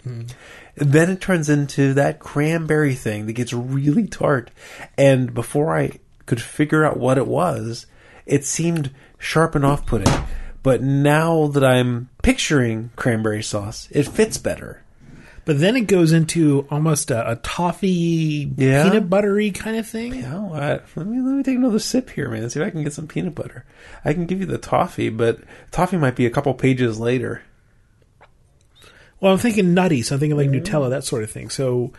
And 0.75 0.93
then 0.93 1.11
it 1.11 1.21
turns 1.21 1.51
into 1.51 1.93
that 1.93 2.19
cranberry 2.19 2.95
thing 2.95 3.27
that 3.27 3.35
gets 3.35 3.53
really 3.53 4.07
tart. 4.07 4.51
And 4.97 5.35
before 5.35 5.77
I 5.77 5.99
could 6.25 6.41
figure 6.41 6.83
out 6.83 6.97
what 6.97 7.19
it 7.19 7.27
was, 7.27 7.85
it 8.25 8.47
seemed 8.47 8.91
sharp 9.19 9.55
and 9.55 9.67
off 9.67 9.85
putting. 9.85 10.11
But 10.63 10.81
now 10.83 11.49
that 11.49 11.63
I'm 11.63 12.09
picturing 12.23 12.91
cranberry 12.97 13.43
sauce, 13.43 13.87
it 13.91 14.09
fits 14.09 14.39
better. 14.39 14.83
But 15.47 15.59
then 15.59 15.75
it 15.75 15.83
goes 15.87 16.13
into 16.13 16.67
almost 16.71 17.11
a, 17.11 17.33
a 17.33 17.37
toffee, 17.37 18.53
Yeah. 18.57 18.85
peanut 18.85 19.09
buttery 19.09 19.51
kind 19.51 19.77
of 19.77 19.87
thing. 19.87 20.15
You 20.15 20.23
know 20.23 20.43
what? 20.45 20.85
Let 20.95 21.07
me 21.07 21.21
let 21.21 21.35
me 21.35 21.43
take 21.43 21.57
another 21.57 21.79
sip 21.79 22.11
here, 22.11 22.29
man. 22.29 22.49
See 22.51 22.61
if 22.61 22.67
I 22.67 22.71
can 22.71 22.85
get 22.85 22.93
some 22.93 23.09
peanut 23.09 23.35
butter. 23.35 23.65
I 24.05 24.13
can 24.13 24.27
give 24.27 24.41
you 24.41 24.47
the 24.47 24.59
toffee, 24.59 25.09
but 25.09 25.41
toffee 25.71 25.97
might 25.97 26.15
be 26.15 26.27
a 26.27 26.31
couple 26.31 26.53
pages 26.55 27.01
later. 27.01 27.43
Well, 29.21 29.33
I'm 29.33 29.39
thinking 29.39 29.75
nutty, 29.75 30.03
so 30.03 30.15
I'm 30.15 30.21
thinking 30.21 30.37
like 30.37 30.49
Nutella, 30.49 30.91
that 30.91 31.05
sort 31.05 31.23
of 31.23 31.31
thing. 31.31 31.51
So 31.51 31.93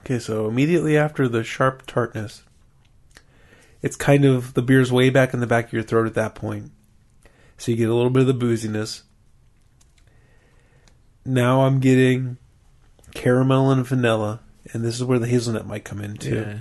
Okay, 0.00 0.18
so 0.18 0.48
immediately 0.48 0.96
after 0.98 1.28
the 1.28 1.44
sharp 1.44 1.86
tartness, 1.86 2.42
it's 3.82 3.94
kind 3.96 4.24
of 4.24 4.54
the 4.54 4.62
beer's 4.62 4.90
way 4.90 5.10
back 5.10 5.32
in 5.32 5.38
the 5.40 5.46
back 5.46 5.66
of 5.66 5.72
your 5.72 5.82
throat 5.84 6.06
at 6.08 6.14
that 6.14 6.34
point. 6.34 6.72
So 7.56 7.70
you 7.70 7.76
get 7.76 7.88
a 7.88 7.94
little 7.94 8.10
bit 8.10 8.26
of 8.26 8.26
the 8.26 8.34
booziness. 8.46 9.02
Now 11.24 11.62
I'm 11.62 11.80
getting 11.80 12.36
caramel 13.14 13.70
and 13.70 13.86
vanilla, 13.86 14.40
and 14.72 14.84
this 14.84 14.96
is 14.96 15.04
where 15.04 15.18
the 15.18 15.28
hazelnut 15.28 15.66
might 15.66 15.84
come 15.84 16.00
in 16.00 16.16
too. 16.16 16.34
yeah. 16.34 16.60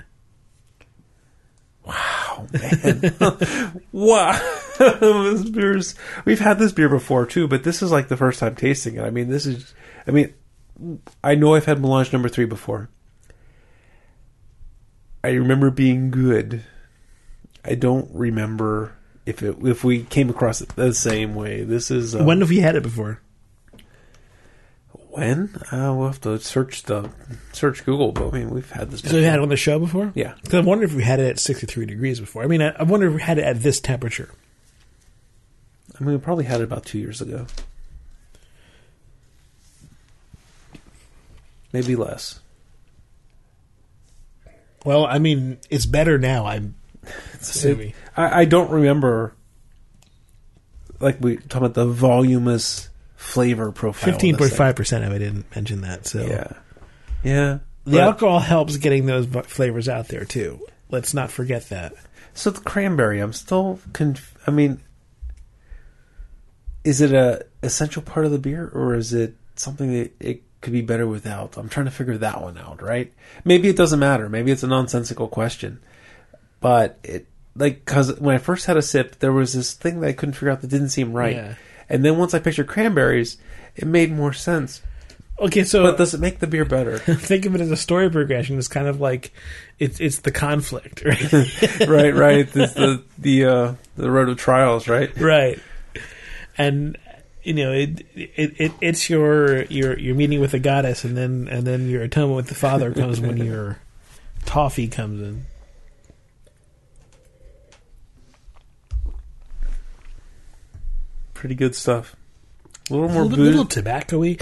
Wow, 1.83 2.47
man. 2.53 3.81
wow. 3.91 4.57
this 4.77 5.49
beer's 5.49 5.95
we've 6.25 6.39
had 6.39 6.59
this 6.59 6.71
beer 6.71 6.89
before 6.89 7.25
too, 7.25 7.47
but 7.47 7.63
this 7.63 7.81
is 7.81 7.91
like 7.91 8.07
the 8.07 8.17
first 8.17 8.39
time 8.39 8.55
tasting 8.55 8.95
it. 8.95 9.01
I 9.01 9.09
mean, 9.09 9.29
this 9.29 9.45
is 9.45 9.73
I 10.07 10.11
mean, 10.11 10.33
I 11.23 11.35
know 11.35 11.55
I've 11.55 11.65
had 11.65 11.79
Melange 11.79 12.11
number 12.11 12.29
3 12.29 12.45
before. 12.45 12.89
I 15.23 15.29
remember 15.29 15.69
being 15.69 16.09
good. 16.09 16.63
I 17.63 17.75
don't 17.75 18.09
remember 18.13 18.95
if 19.25 19.43
it 19.43 19.57
if 19.63 19.83
we 19.83 20.03
came 20.03 20.29
across 20.29 20.61
it 20.61 20.69
the 20.69 20.93
same 20.93 21.35
way. 21.35 21.63
This 21.63 21.91
is 21.91 22.15
uh, 22.15 22.23
when 22.23 22.41
have 22.41 22.51
you 22.51 22.61
had 22.61 22.75
it 22.75 22.83
before? 22.83 23.21
When? 25.11 25.49
Uh, 25.71 25.93
we'll 25.95 26.07
have 26.07 26.21
to 26.21 26.39
search 26.39 26.83
the 26.83 27.09
search 27.53 27.85
Google, 27.85 28.11
but 28.11 28.29
I 28.29 28.39
mean, 28.39 28.49
we've 28.49 28.69
had 28.69 28.91
this 28.91 29.01
So 29.01 29.17
you 29.17 29.23
had 29.23 29.35
it 29.35 29.41
on 29.41 29.49
the 29.49 29.57
show 29.57 29.79
before? 29.79 30.11
Yeah. 30.15 30.33
'Cause 30.45 30.55
I 30.55 30.59
wonder 30.61 30.83
if 30.85 30.93
we 30.93 31.03
had 31.03 31.19
it 31.19 31.29
at 31.29 31.39
63 31.39 31.85
degrees 31.85 32.19
before. 32.19 32.43
I 32.43 32.47
mean, 32.47 32.61
I, 32.61 32.69
I 32.69 32.83
wonder 32.83 33.07
if 33.07 33.13
we 33.13 33.21
had 33.21 33.37
it 33.37 33.43
at 33.43 33.61
this 33.61 33.79
temperature. 33.79 34.29
I 35.99 36.03
mean, 36.03 36.13
we 36.15 36.19
probably 36.19 36.45
had 36.45 36.61
it 36.61 36.63
about 36.65 36.85
2 36.85 36.97
years 36.99 37.21
ago. 37.21 37.45
Maybe 41.73 41.95
less. 41.95 42.39
Well, 44.85 45.05
I 45.05 45.19
mean, 45.19 45.57
it's 45.69 45.85
better 45.85 46.17
now. 46.17 46.45
I'm 46.45 46.75
assuming. 47.39 47.93
I, 48.17 48.41
I 48.41 48.45
don't 48.45 48.71
remember 48.71 49.35
like 50.99 51.17
we 51.19 51.37
talking 51.37 51.65
about 51.65 51.73
the 51.73 51.85
voluminous 51.85 52.89
flavor 53.21 53.71
profile. 53.71 54.11
Fifteen 54.11 54.35
point 54.35 54.51
five 54.51 54.75
percent 54.75 55.05
of 55.05 55.11
it 55.13 55.19
didn't 55.19 55.45
mention 55.55 55.81
that. 55.81 56.07
So 56.07 56.21
Yeah, 56.25 56.53
yeah. 57.23 57.59
the 57.85 57.91
But- 57.91 57.99
alcohol 58.01 58.39
helps 58.39 58.77
getting 58.77 59.05
those 59.05 59.27
flavors 59.47 59.87
out 59.87 60.07
there 60.07 60.25
too. 60.25 60.59
Let's 60.89 61.13
not 61.13 61.31
forget 61.31 61.69
that. 61.69 61.93
So 62.33 62.49
the 62.49 62.61
cranberry, 62.61 63.19
I'm 63.19 63.33
still. 63.33 63.79
Conf- 63.93 64.35
I 64.47 64.51
mean, 64.51 64.79
is 66.83 67.01
it 67.01 67.13
a 67.13 67.45
essential 67.63 68.01
part 68.01 68.25
of 68.25 68.31
the 68.31 68.39
beer, 68.39 68.69
or 68.73 68.95
is 68.95 69.13
it 69.13 69.35
something 69.55 69.91
that 69.93 70.11
it 70.19 70.43
could 70.61 70.73
be 70.73 70.81
better 70.81 71.05
without? 71.07 71.57
I'm 71.57 71.69
trying 71.69 71.85
to 71.85 71.91
figure 71.91 72.17
that 72.17 72.41
one 72.41 72.57
out. 72.57 72.81
Right? 72.81 73.13
Maybe 73.45 73.69
it 73.69 73.75
doesn't 73.77 73.99
matter. 73.99 74.29
Maybe 74.29 74.51
it's 74.51 74.63
a 74.63 74.67
nonsensical 74.67 75.27
question, 75.27 75.79
but 76.59 76.97
it 77.03 77.27
like 77.55 77.85
because 77.85 78.19
when 78.19 78.35
I 78.35 78.39
first 78.39 78.65
had 78.65 78.77
a 78.77 78.81
sip, 78.81 79.19
there 79.19 79.31
was 79.33 79.53
this 79.53 79.73
thing 79.73 79.99
that 80.01 80.07
I 80.07 80.13
couldn't 80.13 80.33
figure 80.33 80.49
out 80.49 80.61
that 80.61 80.67
didn't 80.69 80.89
seem 80.89 81.13
right, 81.13 81.35
Yeah. 81.35 81.53
And 81.91 82.05
then 82.05 82.17
once 82.17 82.33
I 82.33 82.39
pictured 82.39 82.67
cranberries, 82.67 83.37
it 83.75 83.85
made 83.85 84.11
more 84.11 84.31
sense. 84.31 84.81
Okay, 85.37 85.63
so 85.63 85.83
But 85.83 85.97
does 85.97 86.13
it 86.13 86.21
make 86.21 86.39
the 86.39 86.47
beer 86.47 86.63
better? 86.63 86.97
think 86.99 87.45
of 87.45 87.53
it 87.53 87.61
as 87.61 87.69
a 87.69 87.75
story 87.75 88.09
progression. 88.09 88.57
It's 88.57 88.67
kind 88.69 88.87
of 88.87 89.01
like 89.01 89.33
it's 89.77 89.99
it's 89.99 90.19
the 90.19 90.31
conflict, 90.31 91.03
right? 91.05 91.87
right, 91.87 92.15
right. 92.15 92.47
This 92.47 92.73
the 92.73 93.03
the 93.17 93.45
uh, 93.45 93.73
the 93.97 94.09
road 94.09 94.29
of 94.29 94.37
trials, 94.37 94.87
right? 94.87 95.15
right. 95.19 95.59
And 96.57 96.97
you 97.43 97.55
know, 97.55 97.73
it, 97.73 98.05
it 98.15 98.53
it 98.57 98.71
it's 98.79 99.09
your 99.09 99.63
your 99.63 99.99
your 99.99 100.15
meeting 100.15 100.39
with 100.39 100.51
the 100.51 100.59
goddess, 100.59 101.03
and 101.03 101.17
then 101.17 101.49
and 101.51 101.67
then 101.67 101.89
your 101.89 102.03
atonement 102.03 102.37
with 102.37 102.47
the 102.47 102.55
father 102.55 102.93
comes 102.93 103.19
when 103.19 103.37
your 103.37 103.79
toffee 104.45 104.87
comes 104.87 105.21
in. 105.21 105.45
Pretty 111.41 111.55
good 111.55 111.73
stuff. 111.73 112.15
A 112.91 112.93
little 112.93 113.09
A 113.09 113.13
more 113.13 113.23
little, 113.23 113.45
little 113.45 113.65
tobacco-y. 113.65 114.37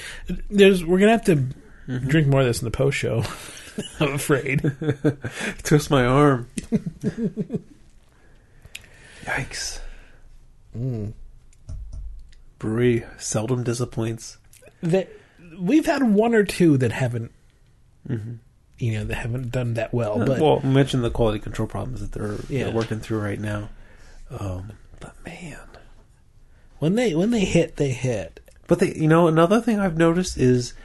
There's 0.50 0.84
we're 0.84 1.00
gonna 1.00 1.14
have 1.14 1.24
to 1.28 1.38
mm-hmm. 1.38 2.10
drink 2.10 2.28
more 2.28 2.42
of 2.42 2.46
this 2.46 2.60
in 2.60 2.66
the 2.66 2.72
post 2.72 2.98
show. 2.98 3.24
I'm 4.02 4.16
afraid. 4.16 4.60
Twist 5.64 5.90
my 5.90 6.06
arm. 6.06 6.50
Yikes. 9.24 9.80
Mm. 10.78 11.14
Bruery 12.60 13.08
seldom 13.18 13.64
disappoints. 13.64 14.38
that 14.84 15.08
we've 15.58 15.86
had 15.86 16.04
one 16.04 16.36
or 16.36 16.44
two 16.44 16.76
that 16.80 16.92
haven't 16.92 17.32
mm-hmm. 18.10 18.34
you 18.78 18.92
know 18.92 19.06
that 19.06 19.16
haven't 19.16 19.52
done 19.52 19.76
that 19.76 19.94
well 19.94 20.18
but 20.26 20.42
well, 20.42 20.60
mention 20.66 21.02
the 21.02 21.10
quality 21.10 21.40
control 21.40 21.66
problems 21.66 22.02
that 22.02 22.12
they're, 22.12 22.36
Yeah. 22.50 22.66
they're 22.66 22.74
working 22.74 23.00
through 23.00 23.22
right 23.22 23.40
now. 23.40 23.70
Um, 24.38 24.74
but 25.00 25.16
man, 25.26 25.60
when 26.80 26.96
they 26.96 27.14
when 27.14 27.32
they 27.32 27.46
hit 27.46 27.76
they 27.78 27.92
hit 27.92 28.40
but 28.70 28.78
they, 28.78 28.94
you 28.94 29.08
know, 29.08 29.28
another 29.28 29.60
thing 29.60 29.80
I've 29.80 29.98
noticed 29.98 30.38
is 30.38 30.76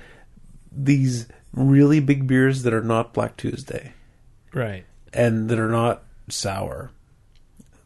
these 0.73 1.29
really 1.53 2.01
big 2.01 2.27
beers 2.27 2.63
that 2.63 2.73
are 2.73 2.83
not 2.83 3.13
Black 3.13 3.37
Tuesday. 3.37 3.93
right 4.55 4.85
and 5.13 5.49
that 5.51 5.61
are 5.61 5.69
not 5.69 6.03
sour, 6.29 6.91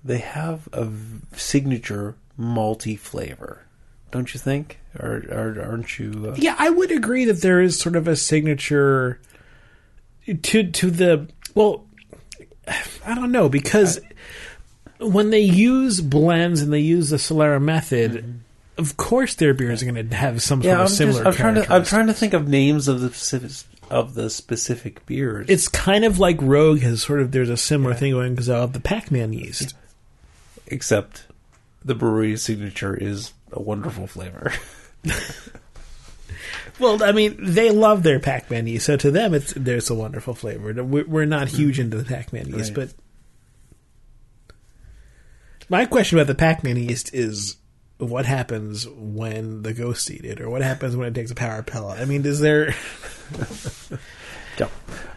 they 0.03 0.19
have 0.19 0.69
a 0.73 0.89
signature 1.37 2.15
malty 2.39 2.97
flavor, 2.97 3.67
don't 4.13 4.33
you 4.33 4.39
think? 4.41 4.79
Or, 4.99 5.25
or 5.31 5.61
aren't 5.61 5.99
you? 5.99 6.29
Uh, 6.31 6.37
yeah 6.39 6.55
i 6.59 6.71
would 6.71 6.93
agree 6.93 7.25
that 7.25 7.43
there 7.43 7.61
is 7.61 7.79
sort 7.79 7.97
of 7.97 8.07
a 8.09 8.17
signature 8.17 9.21
to 10.43 10.71
to 10.71 10.91
the 10.91 11.29
well 11.55 11.87
i 13.05 13.15
don't 13.15 13.33
know 13.33 13.49
because 13.49 14.01
when 14.99 15.31
they 15.31 15.41
use 15.41 16.01
blends 16.01 16.61
and 16.61 16.73
they 16.73 16.81
use 16.81 17.11
the 17.11 17.17
solera 17.17 17.61
method 17.61 18.13
mm-hmm. 18.13 18.39
of 18.77 18.97
course 18.97 19.35
their 19.35 19.55
beers 19.55 19.83
are 19.83 19.91
going 19.91 20.09
to 20.09 20.17
have 20.17 20.43
some 20.43 20.63
sort 20.63 20.67
yeah, 20.67 20.77
I'm, 20.77 20.83
of 20.83 20.87
just, 20.89 20.99
similar 20.99 21.27
I'm 21.27 21.33
trying 21.33 21.55
to. 21.55 21.73
I'm 21.73 21.85
trying 21.85 22.07
to 22.09 22.15
think 22.15 22.35
of 22.35 22.49
names 22.49 22.89
of 22.89 23.01
the 23.01 23.09
specific 23.09 23.67
of 23.91 24.15
the 24.15 24.29
specific 24.29 25.07
beers. 25.07 25.47
it's 25.49 25.67
kind 25.67 26.05
of 26.05 26.19
like 26.19 26.37
rogue 26.43 26.81
has 26.81 27.03
sort 27.03 27.21
of 27.21 27.33
there's 27.33 27.49
a 27.49 27.57
similar 27.57 27.95
thing 27.95 28.13
going 28.13 28.35
because 28.35 28.51
of 28.51 28.75
the 28.75 28.81
pac-man 28.81 29.33
yeast 29.33 29.75
except 30.67 31.27
the 31.85 31.95
Bruery 31.95 32.39
signature 32.39 32.95
is 32.95 33.33
a 33.53 33.63
wonderful 33.63 34.07
flavor. 34.07 34.53
Well, 36.79 37.03
I 37.03 37.13
mean, 37.13 37.37
they 37.41 37.71
love 37.71 38.03
their 38.03 38.21
Pac-Man 38.21 38.67
yeast, 38.67 38.87
so 38.87 38.97
to 38.97 39.11
them, 39.11 39.35
it's 39.35 39.53
there's 39.55 39.91
a 39.91 39.95
wonderful 39.95 40.35
flavor. 40.35 40.73
We- 40.85 41.03
We're 41.03 41.25
not 41.25 41.49
huge 41.49 41.75
mm-hmm. 41.75 41.83
into 41.83 41.97
the 41.99 42.05
Pac-Man 42.05 42.49
yeast, 42.49 42.77
Right. 42.77 42.87
but 42.87 42.91
my 45.69 45.87
question 45.87 46.19
about 46.19 46.27
the 46.27 46.35
Pac-Man 46.35 46.77
yeast 46.77 47.15
is 47.15 47.57
what 47.99 48.27
happens 48.27 48.87
when 48.89 49.63
the 49.63 49.73
ghosts 49.73 50.11
eat 50.11 50.25
it, 50.25 50.41
or 50.41 50.49
what 50.49 50.63
happens 50.63 50.97
when 50.97 51.09
it 51.09 51.15
takes 51.15 51.31
a 51.31 51.35
power 51.35 51.63
pellet? 51.63 52.01
I 52.01 52.05
mean, 52.05 52.25
is 52.25 52.41
there 52.41 52.75
Yeah. 54.59 54.69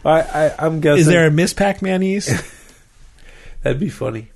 I, 0.04 0.20
I 0.20 0.54
I'm 0.58 0.80
guessing 0.80 1.00
is 1.00 1.06
there 1.06 1.26
a 1.26 1.30
Miss 1.30 1.52
Pac-Man 1.52 2.02
yeast? 2.02 2.30
that'd 3.62 3.80
be 3.80 3.88
funny. 3.88 4.30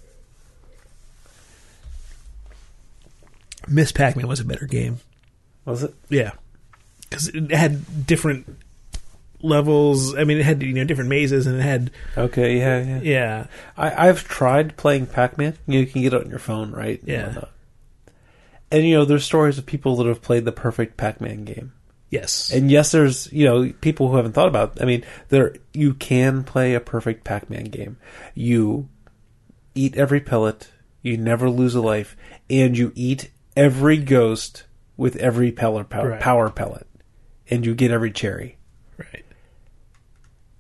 Miss 3.69 3.93
Pac-Man 3.93 4.29
was 4.29 4.41
a 4.41 4.45
better 4.45 4.67
game. 4.67 5.01
Was 5.65 5.83
it? 5.83 5.95
Yeah, 6.09 6.33
because 7.11 7.29
it 7.29 7.51
had 7.51 8.07
different 8.07 8.59
levels. 9.43 10.15
I 10.17 10.25
mean, 10.25 10.39
it 10.39 10.45
had 10.45 10.63
you 10.63 10.73
know 10.73 10.85
different 10.85 11.11
mazes, 11.11 11.47
and 11.47 11.59
it 11.59 11.63
had 11.63 11.91
Okay, 12.17 12.59
yeah, 12.59 12.83
yeah. 12.83 13.01
yeah, 13.03 13.47
I, 13.77 14.09
I've 14.09 14.27
tried 14.27 14.77
playing 14.77 15.07
Pac-Man. 15.07 15.57
You, 15.67 15.75
know, 15.75 15.81
you 15.81 15.87
can 15.87 16.03
get 16.03 16.15
it 16.15 16.23
on 16.25 16.31
your 16.31 16.39
phone, 16.39 16.73
right? 16.73 16.99
And 17.01 17.09
Yeah. 17.09 17.27
whatnot. 17.27 17.51
And 18.71 18.85
you 18.85 18.95
know, 18.97 19.05
there's 19.05 19.25
stories 19.25 19.59
of 19.59 19.67
people 19.67 19.97
that 19.97 20.07
have 20.07 20.23
played 20.23 20.45
the 20.45 20.53
perfect 20.53 20.97
Pac-Man 20.97 21.45
game. 21.45 21.73
yes, 22.11 22.51
And 22.53 22.71
yes, 22.71 22.91
there's 22.93 23.33
you 23.33 23.45
know 23.45 23.73
people 23.81 24.09
who 24.11 24.17
haven't 24.17 24.33
thought 24.33 24.49
about. 24.49 24.81
I 24.83 24.85
mean, 24.85 25.05
there 25.29 25.55
you 25.73 25.95
can 25.95 26.43
play 26.45 26.75
a 26.75 26.81
perfect 26.81 27.25
Pac-Man 27.25 27.65
game. 27.65 27.97
You 28.35 28.89
eat 29.75 29.97
every 29.97 30.21
pellet, 30.21 30.71
you 31.03 31.17
never 31.17 31.49
lose 31.51 31.75
a 31.75 31.81
life, 31.83 32.17
and 32.51 32.77
you 32.77 32.93
eat 32.95 33.31
every 33.57 33.99
ghost 33.99 34.65
with 34.97 35.17
every 35.17 35.53
pellet 35.53 35.89
power, 35.91 36.11
Right. 36.11 36.21
power 36.21 36.49
pellet, 36.51 36.87
and 37.51 37.65
you 37.67 37.75
get 37.75 37.91
every 37.91 38.11
cherry. 38.11 38.57
right. 38.99 39.25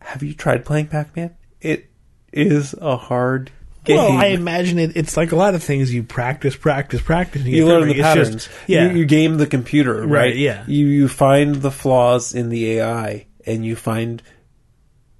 Have 0.07 0.23
you 0.23 0.35
tried 0.35 0.65
playing 0.65 0.87
Pac-Man? 0.87 1.35
It 1.61 1.91
is 2.33 2.75
a 2.81 2.97
hard 2.97 3.51
game. 3.85 3.97
Well, 3.97 4.13
I 4.13 4.27
imagine 4.27 4.79
it, 4.79 4.97
it's 4.97 5.17
like 5.17 5.33
a 5.33 5.37
lot 5.37 5.55
of 5.55 5.63
things. 5.63 5.93
You 5.93 6.03
practice, 6.05 6.55
practice, 6.57 7.01
practice. 7.01 7.43
And 7.43 7.51
you 7.51 7.65
get 7.65 7.69
learn 7.73 7.89
the 7.89 8.01
patterns. 8.01 8.45
just- 8.45 8.51
yeah, 8.69 8.91
you, 8.93 8.99
you 9.01 9.05
game 9.07 9.37
the 9.37 9.47
computer, 9.47 10.03
right? 10.03 10.11
Right, 10.11 10.37
yeah. 10.37 10.65
You 10.67 10.87
you 10.87 11.09
find 11.09 11.57
the 11.57 11.71
flaws 11.71 12.35
in 12.35 12.51
the 12.51 12.73
AI, 12.79 13.27
and 13.47 13.65
you 13.65 13.75
find 13.75 14.23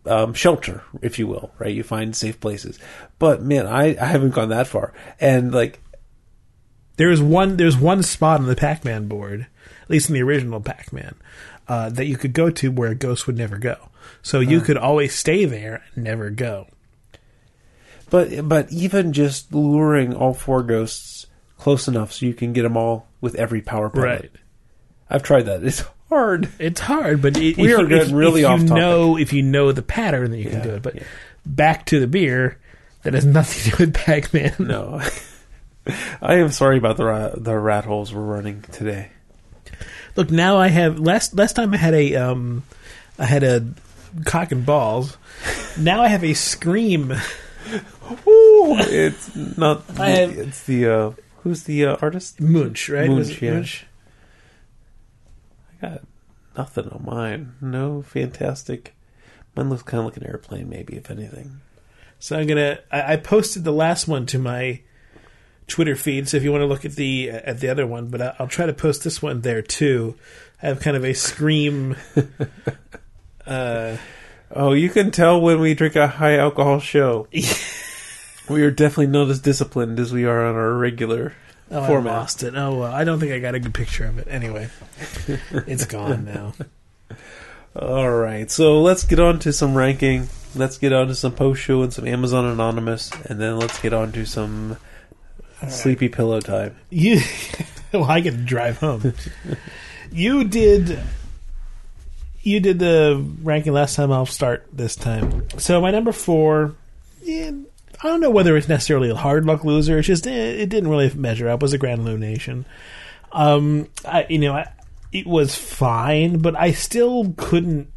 um, 0.05 0.35
shelter, 0.35 0.83
if 1.03 1.19
you 1.19 1.27
will, 1.27 1.51
right? 1.59 1.75
You 1.75 1.83
find 1.83 2.15
safe 2.15 2.39
places. 2.41 2.79
But 3.19 3.43
man, 3.43 3.67
I, 3.67 3.97
I 4.01 4.05
haven't 4.07 4.31
gone 4.35 4.51
that 4.51 4.69
far, 4.69 4.93
and 5.21 5.53
like 5.53 5.81
there's 6.97 7.21
one. 7.21 7.57
There's 7.57 7.77
one 7.77 8.03
spot 8.05 8.41
on 8.41 8.47
the 8.47 8.57
Pac-Man 8.57 9.09
board, 9.09 9.47
at 9.83 9.91
least 9.91 10.09
in 10.09 10.15
the 10.15 10.23
original 10.23 10.61
Pac-Man, 10.61 11.15
uh, 11.69 11.89
that 11.91 12.07
you 12.07 12.17
could 12.17 12.33
go 12.33 12.51
to 12.51 12.71
where 12.71 12.91
a 12.91 12.95
ghost 12.95 13.27
would 13.27 13.37
never 13.37 13.59
go. 13.59 13.77
So 14.23 14.41
you 14.41 14.61
could 14.61 14.77
always 14.77 15.15
stay 15.15 15.45
there 15.45 15.85
and 15.95 16.05
never 16.05 16.31
go. 16.31 16.69
But 18.11 18.49
but 18.49 18.71
even 18.73 19.13
just 19.13 19.53
luring 19.53 20.15
all 20.15 20.33
four 20.35 20.63
ghosts 20.63 21.27
close 21.59 21.89
enough 21.89 22.13
so 22.13 22.27
you 22.27 22.35
can 22.35 22.53
get 22.53 22.63
them 22.63 22.77
all 22.77 23.09
with 23.21 23.35
every 23.35 23.61
power 23.61 23.91
pellet. 23.91 24.07
Right. 24.23 24.31
I've 25.11 25.23
tried 25.23 25.43
that. 25.47 25.65
It's 25.65 25.85
hard. 26.09 26.49
It's 26.59 26.81
hard, 26.81 27.21
but 27.23 27.37
it, 27.37 27.57
We 27.57 27.73
if 27.73 27.79
are 27.79 27.83
you, 27.83 27.89
getting 27.89 28.15
really 28.15 28.43
if 28.43 28.49
off 28.49 28.61
you 28.61 28.69
topic. 28.69 28.81
know 28.81 29.17
if 29.19 29.33
you 29.33 29.43
know 29.43 29.73
the 29.73 29.83
pattern, 29.83 30.31
then 30.31 30.39
you 30.41 30.47
Yeah, 30.47 30.51
can 30.61 30.63
do 30.69 30.75
it. 30.77 30.83
But 30.83 30.95
yeah. 30.97 31.03
back 31.45 31.87
to 31.87 31.99
the 32.01 32.07
beer, 32.07 32.59
that 33.03 33.15
has 33.15 33.25
nothing 33.27 33.71
to 33.73 33.77
do 33.77 33.85
with 33.85 33.95
Pac-Man. 33.95 34.55
No. 34.61 35.01
I 36.23 36.35
am 36.37 36.51
sorry 36.51 36.79
about 36.79 36.97
the 36.97 37.05
ra- 37.05 37.35
the 37.37 37.57
rat 37.59 37.85
holes 37.85 38.13
we're 38.13 38.23
running 38.23 38.63
today. 38.73 39.11
Look, 40.17 40.31
now 40.31 40.57
I 40.57 40.69
have 40.69 40.99
last 40.99 41.35
last 41.37 41.55
time 41.57 41.75
I 41.75 41.77
had 41.77 41.95
a 41.95 42.15
um, 42.17 42.63
I 43.19 43.27
had 43.27 43.43
a 43.43 43.67
cock 44.25 44.51
and 44.53 44.65
balls. 44.65 45.17
Now 45.79 46.03
I 46.03 46.09
have 46.09 46.25
a 46.25 46.33
scream. 46.35 47.13
it's 48.25 49.37
not. 49.37 49.85
I 49.99 50.09
have- 50.11 50.39
it's 50.39 50.63
the 50.65 50.87
uh, 50.89 51.11
who's 51.43 51.65
the 51.65 51.85
uh, 51.87 51.97
artist? 52.01 52.41
Munch, 52.41 52.89
right? 52.89 53.09
Munch, 53.11 53.41
yeah. 53.43 53.53
Munch? 53.55 53.87
I 55.83 55.89
got 55.89 56.01
nothing 56.57 56.89
on 56.89 57.05
mine. 57.05 57.55
No 57.61 58.03
fantastic. 58.03 58.95
Mine 59.55 59.71
looks 59.71 59.83
kind 59.83 60.01
of 60.01 60.07
like 60.07 60.17
an 60.17 60.27
airplane, 60.27 60.69
maybe 60.69 60.97
if 60.97 61.11
anything. 61.11 61.61
So 62.19 62.39
I'm 62.39 62.47
gonna. 62.47 62.79
I, 62.91 63.13
I 63.13 63.17
posted 63.17 63.65
the 63.65 63.73
last 63.73 64.09
one 64.09 64.25
to 64.27 64.39
my 64.39 64.81
Twitter 65.69 65.97
feeds 65.97 66.35
if 66.35 66.43
you 66.43 66.53
want 66.53 66.63
to 66.63 66.67
look 66.67 66.85
at 66.85 66.93
the 66.93 67.31
at 67.31 67.61
the 67.61 67.69
other 67.69 67.87
one, 67.87 68.09
but 68.09 68.23
I, 68.23 68.37
I'll 68.39 68.49
try 68.49 68.67
to 68.67 68.73
post 68.73 69.05
this 69.05 69.21
one 69.21 69.41
there 69.41 69.63
too. 69.63 70.17
I 70.63 70.67
have 70.67 70.81
kind 70.81 70.97
of 70.97 71.05
a 71.05 71.13
scream. 71.13 71.97
uh, 73.47 73.97
Oh, 74.49 74.73
you 74.73 74.89
can 74.91 75.11
tell 75.11 75.41
when 75.41 75.59
we 75.59 75.75
drink 75.75 75.97
a 75.97 76.07
high 76.07 76.39
alcohol 76.39 76.79
show. 76.79 77.27
we 78.49 78.63
are 78.63 78.71
definitely 78.71 79.09
not 79.09 79.29
as 79.29 79.41
disciplined 79.41 79.99
as 79.99 80.13
we 80.13 80.25
are 80.25 80.47
on 80.47 80.55
our 80.55 80.73
regular 80.73 81.35
oh, 81.71 81.95
I 81.95 81.99
lost 81.99 82.43
it. 82.43 82.55
Oh 82.57 82.79
well, 82.79 82.93
I 82.93 83.05
don't 83.05 83.19
think 83.19 83.33
I 83.33 83.39
got 83.39 83.55
a 83.55 83.61
good 83.61 83.75
picture 83.75 84.05
of 84.05 84.19
it. 84.19 84.29
Anyway, 84.31 84.69
it's 85.67 85.85
gone 85.85 86.25
now. 86.25 86.55
All 87.75 88.11
right, 88.11 88.51
so 88.51 88.81
let's 88.81 89.05
get 89.05 89.21
on 89.21 89.39
to 89.41 89.53
some 89.53 89.75
ranking. 89.75 90.29
Let's 90.55 90.79
get 90.79 90.93
on 90.93 91.09
to 91.09 91.15
some 91.15 91.33
post 91.33 91.61
show 91.61 91.83
and 91.83 91.93
some 91.93 92.07
Amazon 92.07 92.47
Anonymous, 92.47 93.11
and 93.27 93.41
then 93.41 93.59
let's 93.59 93.79
get 93.81 93.93
on 93.93 94.13
to 94.13 94.25
some 94.25 94.79
sleepy 95.69 96.09
pillow 96.09 96.41
time. 96.41 96.77
You, 96.91 97.21
well, 97.93 98.05
I 98.05 98.21
get 98.21 98.33
to 98.33 98.37
drive 98.39 98.79
home. 98.79 99.15
you 100.11 100.45
did, 100.45 100.99
you 102.43 102.61
did 102.61 102.79
the 102.79 103.25
ranking 103.43 103.73
last 103.73 103.97
time. 103.97 104.13
I'll 104.13 104.27
start 104.27 104.67
this 104.73 104.97
time. 104.97 105.49
So 105.59 105.81
my 105.81 105.91
number 105.91 106.13
four, 106.13 106.75
yeah, 107.23 107.51
I 108.03 108.09
don't 108.09 108.21
know 108.21 108.31
whether 108.31 108.57
it's 108.57 108.69
necessarily 108.69 109.11
a 109.11 109.15
hard 109.15 109.47
luck 109.47 109.65
loser. 109.65 109.99
It's 109.99 110.07
just 110.07 110.27
eh, 110.27 110.31
it 110.31 110.69
didn't 110.69 110.91
really 110.91 111.13
measure 111.15 111.49
up. 111.49 111.61
It 111.61 111.63
was 111.63 111.73
a 111.73 111.79
Grand 111.79 112.01
Illumination. 112.01 112.67
Um, 113.33 113.89
I 114.05 114.27
you 114.29 114.39
know 114.39 114.53
I, 114.53 114.73
it 115.13 115.27
was 115.27 115.55
fine, 115.55 116.39
but 116.39 116.55
I 116.57 116.73
still 116.73 117.35
couldn't 117.37 117.91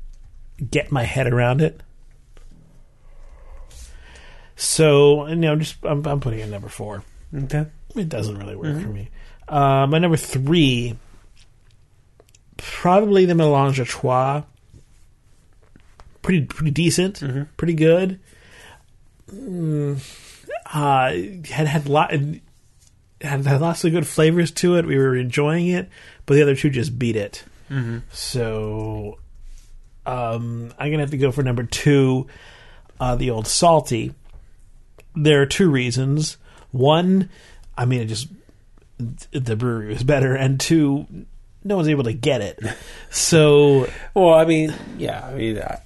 get 0.72 0.92
my 0.92 1.04
head 1.04 1.28
around 1.32 1.62
it. 1.62 1.82
So 4.56 5.28
you 5.28 5.36
know, 5.36 5.56
just 5.58 5.78
I'm, 5.84 6.06
I'm 6.06 6.20
putting 6.20 6.40
it 6.40 6.50
number 6.50 6.70
four. 6.70 7.04
Okay. 7.36 7.66
It 7.96 8.10
doesn't 8.10 8.38
really 8.38 8.56
work 8.56 8.82
for 8.82 8.90
me. 8.90 9.10
Uh, 9.48 9.88
my 9.88 9.98
number 9.98 10.18
three, 10.18 10.96
probably 12.58 13.26
the 13.26 13.34
Melange 13.34 13.80
à 13.80 13.88
Trois. 13.88 14.44
Pretty, 16.22 16.46
pretty 16.46 16.72
decent, 16.72 17.22
pretty 17.58 17.74
good. 17.74 18.20
Mm, 19.34 20.00
uh, 20.74 21.12
had 21.52 21.68
had 21.68 21.88
lot 21.88 22.12
had, 22.12 22.42
had 23.22 23.62
lots 23.62 23.84
of 23.86 23.92
good 23.92 24.06
flavors 24.06 24.52
to 24.52 24.76
it. 24.76 24.86
We 24.86 24.98
were 24.98 25.16
enjoying 25.16 25.68
it, 25.68 25.90
but 26.26 26.36
the 26.36 26.42
other 26.42 26.56
two 26.56 26.70
just 26.70 27.00
beat 27.00 27.16
it. 27.16 27.44
So, 28.12 29.18
um, 30.06 30.74
I'm 30.78 30.92
gonna 30.92 31.04
have 31.04 31.12
to 31.12 31.18
go 31.18 31.32
for 31.32 31.42
number 31.42 31.64
two, 31.64 32.28
uh, 33.00 33.16
the 33.16 33.30
old 33.32 33.48
salty. 33.48 34.14
There 35.16 35.42
are 35.42 35.46
two 35.48 35.70
reasons. 35.72 36.38
One, 36.72 37.30
I 37.78 37.86
mean, 37.86 38.02
it 38.02 38.06
just 38.06 38.28
the 38.98 39.56
brewery 39.56 39.88
was 39.88 40.04
better, 40.04 40.36
and 40.36 40.60
two, 40.60 41.08
no 41.64 41.76
one's 41.76 41.88
able 41.88 42.04
to 42.04 42.14
get 42.14 42.42
it. 42.42 42.60
So 43.12 43.90
Well, 44.14 44.34
I 44.34 44.46
mean, 44.46 44.74
yeah, 44.98 45.26
I 45.26 45.34
mean, 45.34 45.60
I, 45.60 45.80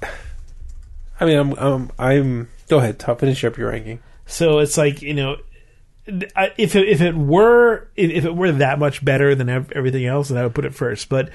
I 1.19 1.26
mean, 1.26 1.38
I'm, 1.38 1.53
um, 1.53 1.91
I'm. 1.97 2.49
Go 2.68 2.80
ahead, 2.80 2.99
top 2.99 3.19
finish 3.19 3.43
up 3.43 3.57
your 3.57 3.69
ranking. 3.69 3.99
So 4.26 4.60
it's 4.60 4.77
like 4.77 5.01
you 5.01 5.14
know, 5.14 5.38
if 6.05 6.76
it, 6.76 6.88
if 6.88 7.01
it 7.01 7.15
were 7.15 7.88
if 7.95 8.11
if 8.11 8.26
it 8.26 8.35
were 8.35 8.51
that 8.53 8.80
much 8.80 9.03
better 9.03 9.35
than 9.35 9.49
everything 9.49 10.05
else, 10.05 10.30
then 10.30 10.38
I 10.38 10.43
would 10.43 10.55
put 10.55 10.65
it 10.65 10.73
first. 10.73 11.10
But 11.10 11.30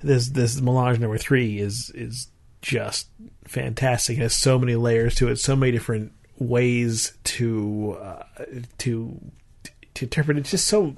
this 0.00 0.28
this 0.28 0.60
melange 0.60 0.98
number 0.98 1.18
three 1.18 1.58
is 1.58 1.90
is 1.94 2.28
just 2.62 3.08
fantastic. 3.44 4.18
It 4.18 4.22
has 4.22 4.34
so 4.34 4.58
many 4.58 4.76
layers 4.76 5.14
to 5.16 5.28
it, 5.28 5.36
so 5.36 5.56
many 5.56 5.72
different 5.72 6.12
ways 6.38 7.12
to 7.24 7.96
uh, 8.00 8.22
to 8.78 9.20
to 9.94 10.04
interpret. 10.04 10.38
It's 10.38 10.50
just 10.50 10.66
so 10.66 10.96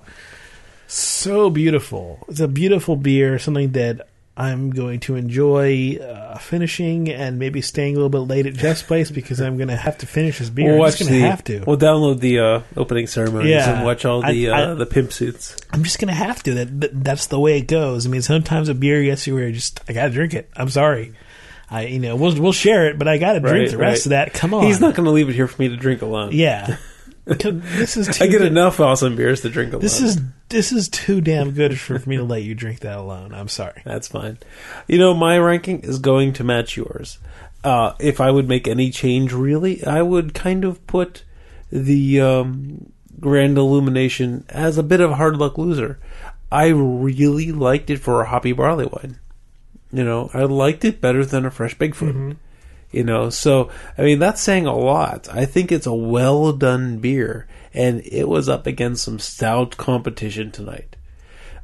so 0.86 1.50
beautiful. 1.50 2.24
It's 2.28 2.40
a 2.40 2.48
beautiful 2.48 2.96
beer, 2.96 3.38
something 3.38 3.72
that 3.72 4.08
I'm 4.36 4.70
going 4.70 5.00
to 5.00 5.16
enjoy 5.16 5.96
uh, 5.96 6.38
finishing 6.38 7.10
and 7.10 7.40
maybe 7.40 7.60
staying 7.60 7.94
a 7.94 7.98
little 7.98 8.08
bit 8.08 8.20
late 8.32 8.46
at 8.46 8.54
Jeff's 8.54 8.82
place 8.84 9.10
because 9.10 9.40
I'm 9.40 9.56
going 9.56 9.68
to 9.68 9.76
have 9.76 9.98
to 9.98 10.06
finish 10.06 10.38
this 10.38 10.48
beer. 10.48 10.74
I'm 10.76 10.80
just 10.86 11.00
going 11.00 11.12
to 11.12 11.20
have 11.28 11.42
to. 11.44 11.64
We'll 11.66 11.76
download 11.76 12.20
the 12.20 12.38
uh, 12.38 12.62
opening 12.76 13.08
ceremonies 13.08 13.50
Yeah. 13.50 13.76
and 13.78 13.84
watch 13.84 14.04
all 14.04 14.22
the 14.22 14.50
I- 14.50 14.62
uh, 14.62 14.74
the 14.76 14.86
pimp 14.86 15.12
suits. 15.12 15.56
I'm 15.72 15.82
just 15.82 15.98
gonna 15.98 16.14
have 16.14 16.42
to. 16.44 16.54
That, 16.54 16.80
that 16.80 17.04
that's 17.04 17.26
the 17.26 17.38
way 17.40 17.58
it 17.58 17.66
goes. 17.66 18.06
I 18.06 18.10
mean, 18.10 18.22
sometimes 18.22 18.68
a 18.68 18.74
beer 18.74 19.02
gets 19.02 19.26
you 19.26 19.34
where 19.34 19.48
you 19.48 19.52
just 19.54 19.80
I 19.88 19.92
gotta 19.92 20.10
drink 20.10 20.32
it. 20.34 20.48
I'm 20.56 20.70
sorry. 20.70 21.12
I 21.70 21.86
you 21.86 21.98
know 21.98 22.16
we'll 22.16 22.40
we'll 22.40 22.52
share 22.52 22.88
it, 22.88 22.98
but 22.98 23.08
I 23.08 23.18
gotta 23.18 23.40
drink 23.40 23.54
Right, 23.54 23.70
the 23.70 23.76
rest 23.78 23.98
right. 24.00 24.06
of 24.06 24.10
that. 24.10 24.34
Come 24.34 24.54
on, 24.54 24.64
He's 24.64 24.80
not 24.80 24.94
going 24.94 25.04
to 25.04 25.10
leave 25.10 25.28
it 25.28 25.34
here 25.34 25.46
for 25.48 25.60
me 25.60 25.68
to 25.68 25.76
drink 25.76 26.00
alone. 26.02 26.30
Yeah, 26.32 26.76
this 27.26 27.96
is 27.96 28.08
I 28.20 28.26
get 28.26 28.38
good. 28.38 28.42
enough 28.46 28.80
awesome 28.80 29.16
beers 29.16 29.42
to 29.42 29.50
drink 29.50 29.72
alone. 29.72 29.82
This 29.82 30.00
is 30.00 30.18
this 30.48 30.72
is 30.72 30.88
too 30.88 31.20
damn 31.20 31.50
good 31.50 31.78
for, 31.78 31.98
for 31.98 32.08
me 32.08 32.16
to 32.16 32.24
let 32.24 32.42
you 32.42 32.54
drink 32.54 32.80
that 32.80 32.96
alone. 32.96 33.34
I'm 33.34 33.48
sorry. 33.48 33.82
That's 33.84 34.08
fine. 34.08 34.38
You 34.86 34.96
know, 34.98 35.12
my 35.12 35.38
ranking 35.38 35.80
is 35.80 35.98
going 35.98 36.32
to 36.34 36.44
match 36.44 36.76
yours. 36.76 37.18
Uh, 37.62 37.92
if 38.00 38.20
I 38.20 38.30
would 38.30 38.48
make 38.48 38.66
any 38.68 38.90
change, 38.90 39.32
really, 39.32 39.84
I 39.84 40.00
would 40.00 40.32
kind 40.32 40.64
of 40.64 40.86
put 40.86 41.24
the 41.70 42.20
um, 42.20 42.92
Grand 43.20 43.58
Illumination 43.58 44.44
as 44.48 44.78
a 44.78 44.82
bit 44.82 45.00
of 45.00 45.10
a 45.10 45.16
hard 45.16 45.36
luck 45.36 45.58
loser. 45.58 45.98
I 46.50 46.68
really 46.68 47.52
liked 47.52 47.90
it 47.90 47.98
for 47.98 48.22
a 48.22 48.28
hoppy 48.28 48.52
barley 48.52 48.86
wine. 48.86 49.18
You 49.92 50.04
know, 50.04 50.30
I 50.34 50.42
liked 50.44 50.84
it 50.84 51.00
better 51.00 51.24
than 51.24 51.46
a 51.46 51.50
fresh 51.50 51.76
Bigfoot. 51.76 52.36
You 52.90 53.04
know, 53.04 53.28
so 53.28 53.70
I 53.98 54.02
mean 54.02 54.18
that's 54.18 54.40
saying 54.40 54.66
a 54.66 54.76
lot. 54.76 55.28
I 55.30 55.44
think 55.44 55.70
it's 55.70 55.86
a 55.86 55.92
well 55.92 56.52
done 56.52 56.98
beer, 56.98 57.46
and 57.74 58.00
it 58.06 58.28
was 58.28 58.48
up 58.48 58.66
against 58.66 59.04
some 59.04 59.18
stout 59.18 59.76
competition 59.76 60.50
tonight. 60.50 60.96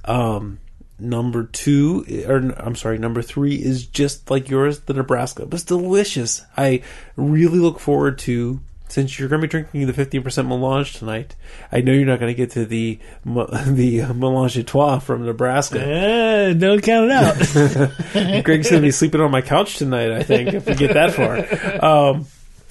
Um, 0.04 0.60
number 0.98 1.44
two, 1.44 2.04
or 2.28 2.36
I'm 2.58 2.76
sorry, 2.76 2.98
number 2.98 3.22
three 3.22 3.54
is 3.54 3.86
just 3.86 4.30
like 4.30 4.50
yours, 4.50 4.80
the 4.80 4.92
Nebraska. 4.92 5.46
But 5.46 5.54
it's 5.54 5.64
delicious. 5.64 6.44
I 6.56 6.82
really 7.16 7.58
look 7.58 7.80
forward 7.80 8.18
to. 8.20 8.60
Since 8.88 9.18
you're 9.18 9.28
going 9.28 9.40
to 9.40 9.46
be 9.48 9.50
drinking 9.50 9.86
the 9.86 9.92
15% 9.92 10.46
melange 10.46 10.92
tonight, 10.92 11.34
I 11.72 11.80
know 11.80 11.92
you're 11.92 12.04
not 12.06 12.20
going 12.20 12.30
to 12.32 12.36
get 12.36 12.50
to 12.50 12.64
the 12.66 12.98
the 13.24 14.12
melange 14.14 14.54
de 14.54 14.62
trois 14.62 14.98
from 15.00 15.24
Nebraska. 15.24 15.80
Eh, 15.84 16.52
don't 16.52 16.82
count 16.82 17.10
it 17.10 17.12
out. 17.12 18.44
Greg's 18.44 18.70
going 18.70 18.82
to 18.82 18.86
be 18.86 18.90
sleeping 18.92 19.20
on 19.20 19.30
my 19.30 19.40
couch 19.40 19.78
tonight, 19.78 20.12
I 20.12 20.22
think, 20.22 20.52
if 20.52 20.66
we 20.66 20.74
get 20.74 20.94
that 20.94 21.12
far. 21.14 21.44
Um, 21.84 22.26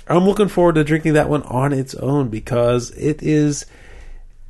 I'm 0.07 0.26
looking 0.26 0.48
forward 0.49 0.76
to 0.76 0.84
drinking 0.84 1.14
that 1.14 1.30
one 1.30 1.44
on 1.44 1.72
its 1.73 1.95
own 1.95 2.30
because 2.30 2.91
it 2.91 3.22
is, 3.23 3.65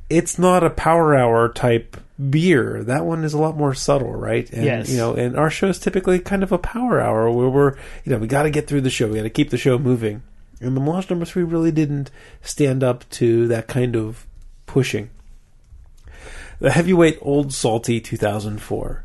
it's 0.10 0.38
not 0.40 0.64
a 0.64 0.70
power 0.70 1.16
hour 1.16 1.50
type 1.50 1.98
beer. 2.30 2.84
That 2.84 3.06
one 3.06 3.24
is 3.24 3.34
a 3.34 3.38
lot 3.40 3.56
more 3.56 3.74
subtle, 3.74 4.14
right? 4.14 4.50
And, 4.52 4.64
Yes. 4.66 4.90
You 4.90 4.98
know, 4.98 5.14
and 5.14 5.38
our 5.38 5.50
show 5.50 5.68
is 5.68 5.80
typically 5.80 6.20
kind 6.20 6.44
of 6.44 6.52
a 6.52 6.58
power 6.58 7.00
hour 7.00 7.30
where 7.32 7.50
we're, 7.50 7.76
you 8.04 8.12
know, 8.12 8.18
we 8.18 8.28
got 8.28 8.44
to 8.44 8.50
get 8.50 8.68
through 8.68 8.82
the 8.82 8.90
show. 8.90 9.08
We 9.08 9.16
got 9.18 9.24
to 9.24 9.30
keep 9.30 9.50
the 9.50 9.58
show 9.58 9.78
moving. 9.78 10.24
And 10.64 10.76
the 10.78 10.82
Melange 10.82 11.10
number 11.10 11.26
three 11.26 11.44
really 11.44 11.72
didn't 11.72 12.10
stand 12.42 12.84
up 12.84 13.10
to 13.12 13.48
that 13.48 13.68
kind 13.68 13.96
of 13.96 14.26
pushing. 14.66 15.10
The 16.60 16.72
heavyweight 16.72 17.20
Old 17.22 17.54
Salty 17.54 18.00
2004. 18.00 19.04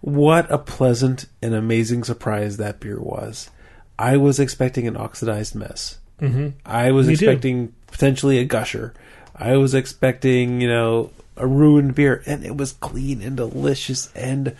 What 0.00 0.50
a 0.50 0.58
pleasant 0.58 1.26
and 1.40 1.54
amazing 1.54 2.02
surprise 2.04 2.56
that 2.56 2.80
beer 2.80 3.00
was. 3.00 3.50
I 3.98 4.16
was 4.16 4.40
expecting 4.40 4.88
an 4.88 4.96
oxidized 4.96 5.54
mess. 5.54 5.98
hmm 6.18 6.48
I 6.66 6.90
was 6.90 7.06
Me 7.06 7.14
too. 7.16 7.26
expecting 7.26 7.72
potentially 7.86 8.38
a 8.38 8.44
gusher. 8.44 8.94
I 9.36 9.56
was 9.58 9.74
expecting, 9.74 10.60
you 10.60 10.68
know, 10.68 11.10
a 11.36 11.46
ruined 11.46 11.94
beer, 11.94 12.22
and 12.26 12.44
it 12.44 12.56
was 12.56 12.72
clean 12.72 13.22
and 13.22 13.36
delicious 13.36 14.12
and 14.14 14.56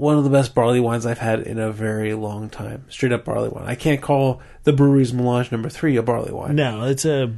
one 0.00 0.16
of 0.16 0.24
the 0.24 0.30
best 0.30 0.54
barley 0.54 0.80
wines 0.80 1.04
I've 1.06 1.18
had 1.18 1.40
in 1.40 1.58
a 1.58 1.70
very 1.70 2.14
long 2.14 2.48
time. 2.48 2.86
Straight 2.88 3.12
up 3.12 3.24
barley 3.24 3.50
wine. 3.50 3.66
I 3.66 3.74
can't 3.74 4.00
call 4.00 4.40
the 4.64 4.72
Bruery's 4.72 5.12
Melange 5.12 5.52
number 5.52 5.68
three 5.68 5.96
a 5.96 6.02
barley 6.02 6.32
wine. 6.32 6.56
No, 6.56 6.84
it's 6.84 7.04
a 7.04 7.32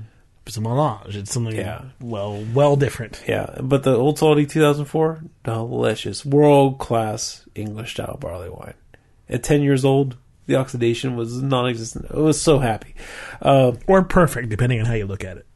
it's 0.47 0.57
a 0.57 0.61
melange. 0.61 1.17
It's 1.17 1.33
something 1.33 1.55
Yeah. 1.57 1.83
well 2.01 2.45
well 2.55 2.77
different. 2.77 3.23
Yeah, 3.27 3.57
but 3.61 3.83
the 3.83 3.95
Old 3.97 4.19
Salty 4.19 4.47
2004, 4.47 5.23
delicious, 5.45 6.25
world 6.25 6.79
class 6.79 7.47
English 7.55 7.93
style 7.95 8.17
barley 8.21 8.49
wine. 8.51 8.75
At 9.29 9.43
10 9.43 9.63
years 9.63 9.85
old, 9.85 10.17
the 10.47 10.57
oxidation 10.57 11.17
was 11.17 11.41
non-existent. 11.43 12.07
I 12.13 12.19
was 12.19 12.41
so 12.41 12.59
happy. 12.59 12.95
Uh, 13.41 13.73
Or 13.87 14.03
perfect, 14.03 14.49
depending 14.51 14.81
on 14.81 14.87
how 14.87 14.95
you 14.95 15.07
look 15.07 15.25
at 15.25 15.37
it. 15.39 15.47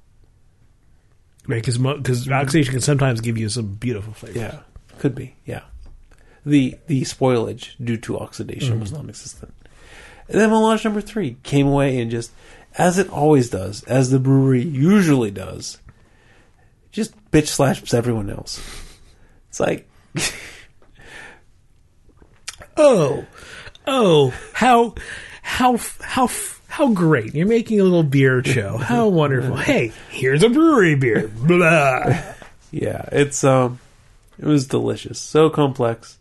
Right, 1.48 1.62
because 1.62 1.78
because 1.78 2.28
oxidation 2.30 2.72
can 2.72 2.80
sometimes 2.80 3.20
give 3.20 3.38
you 3.38 3.48
some 3.48 3.74
beautiful 3.74 4.12
flavor. 4.12 4.38
yeah, 4.38 4.58
could 4.98 5.14
be. 5.14 5.36
Yeah, 5.44 5.62
the 6.46 6.78
the 6.86 7.02
spoilage 7.02 7.72
due 7.82 7.96
to 7.98 8.18
oxidation 8.18 8.80
was 8.80 8.92
non-existent. 8.92 9.52
And 10.28 10.40
then 10.40 10.50
Melange 10.50 10.84
number 10.84 11.00
three 11.00 11.36
came 11.42 11.66
away 11.66 11.98
and 11.98 12.10
just, 12.10 12.30
as 12.78 12.98
it 12.98 13.10
always 13.10 13.50
does, 13.50 13.82
as 13.84 14.10
the 14.10 14.18
Bruery 14.18 14.64
usually 14.64 15.30
does, 15.30 15.78
just 16.90 17.14
bitch 17.30 17.48
slaps 17.48 17.92
everyone 17.92 18.30
else. 18.30 18.60
It's 19.48 19.60
like. 19.60 19.88
Oh, 22.78 23.24
oh, 23.86 24.34
how 24.52 24.94
how 25.40 25.78
how 26.02 26.28
how 26.68 26.88
great! 26.92 27.34
You're 27.34 27.46
making 27.46 27.80
a 27.80 27.84
little 27.84 28.02
beer 28.02 28.44
show. 28.44 28.76
How 28.76 29.08
wonderful! 29.22 29.56
Hey, 29.56 29.92
here's 30.10 30.42
a 30.42 30.48
Bruery 30.48 30.98
beer. 31.00 31.28
Blah. 31.28 32.22
Yeah, 32.72 33.08
it's 33.12 33.42
um, 33.44 33.78
it 34.38 34.44
was 34.44 34.66
delicious, 34.66 35.18
so 35.18 35.48
complex. 35.48 36.18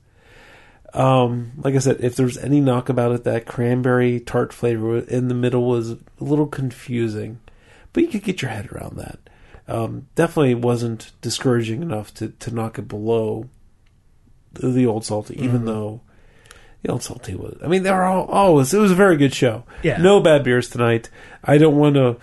Um, 0.95 1.51
like 1.57 1.75
I 1.75 1.79
said, 1.79 1.97
if 1.99 2.15
there 2.15 2.25
was 2.25 2.37
any 2.37 2.61
knock 2.61 2.87
about 2.89 3.11
it, 3.11 3.25
that 3.25 3.45
cranberry 3.45 4.19
tart 4.19 4.53
flavor 4.53 4.99
in 4.99 5.27
the 5.27 5.35
middle 5.35 5.65
was 5.65 5.91
a 5.91 5.97
little 6.19 6.47
confusing, 6.47 7.39
but 7.91 8.03
you 8.03 8.09
could 8.09 8.23
get 8.23 8.41
your 8.41 8.51
head 8.51 8.71
around 8.71 8.97
that. 8.97 9.19
Um, 9.67 10.07
definitely 10.15 10.55
wasn't 10.55 11.11
discouraging 11.21 11.81
enough 11.81 12.13
to 12.15 12.29
to 12.29 12.51
knock 12.53 12.77
it 12.79 12.87
below 12.87 13.49
the, 14.53 14.69
the 14.69 14.85
old 14.85 15.03
salty, 15.05 15.41
even 15.41 15.65
though 15.65 16.01
the 16.81 16.91
old 16.91 17.03
salty 17.03 17.35
was. 17.35 17.57
I 17.63 17.67
mean, 17.67 17.83
they 17.83 17.91
were 17.91 18.03
all 18.03 18.25
always. 18.25 18.73
It 18.73 18.79
was 18.79 18.91
a 18.91 18.95
very 18.95 19.17
good 19.17 19.33
show. 19.33 19.63
Yeah. 19.83 19.97
no 19.97 20.21
bad 20.21 20.43
beers 20.43 20.69
tonight. 20.69 21.09
I 21.43 21.57
don't 21.57 21.75
want 21.75 21.95
to. 21.95 22.17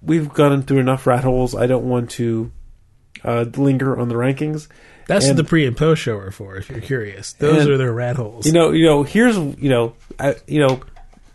We've 0.00 0.32
gotten 0.32 0.62
through 0.62 0.78
enough 0.78 1.06
rat 1.06 1.24
holes. 1.24 1.54
I 1.54 1.66
don't 1.66 1.88
want 1.88 2.10
to 2.12 2.52
uh, 3.24 3.44
linger 3.56 3.98
on 3.98 4.08
the 4.08 4.14
rankings. 4.14 4.68
That's 5.06 5.26
And- 5.26 5.36
what 5.36 5.44
the 5.44 5.48
pre 5.48 5.66
and 5.66 5.76
post 5.76 6.02
show 6.02 6.16
are 6.16 6.30
for. 6.30 6.56
If 6.56 6.70
you're 6.70 6.80
curious, 6.80 7.32
those 7.34 7.62
And- 7.62 7.70
are 7.70 7.76
their 7.78 7.92
rat 7.92 8.16
holes. 8.16 8.46
You 8.46 8.52
know, 8.52 8.70
you 8.72 8.84
know. 8.84 9.02
Here's 9.02 9.36
you 9.36 9.68
know, 9.68 9.94
I, 10.18 10.36
you 10.46 10.60
know, 10.60 10.80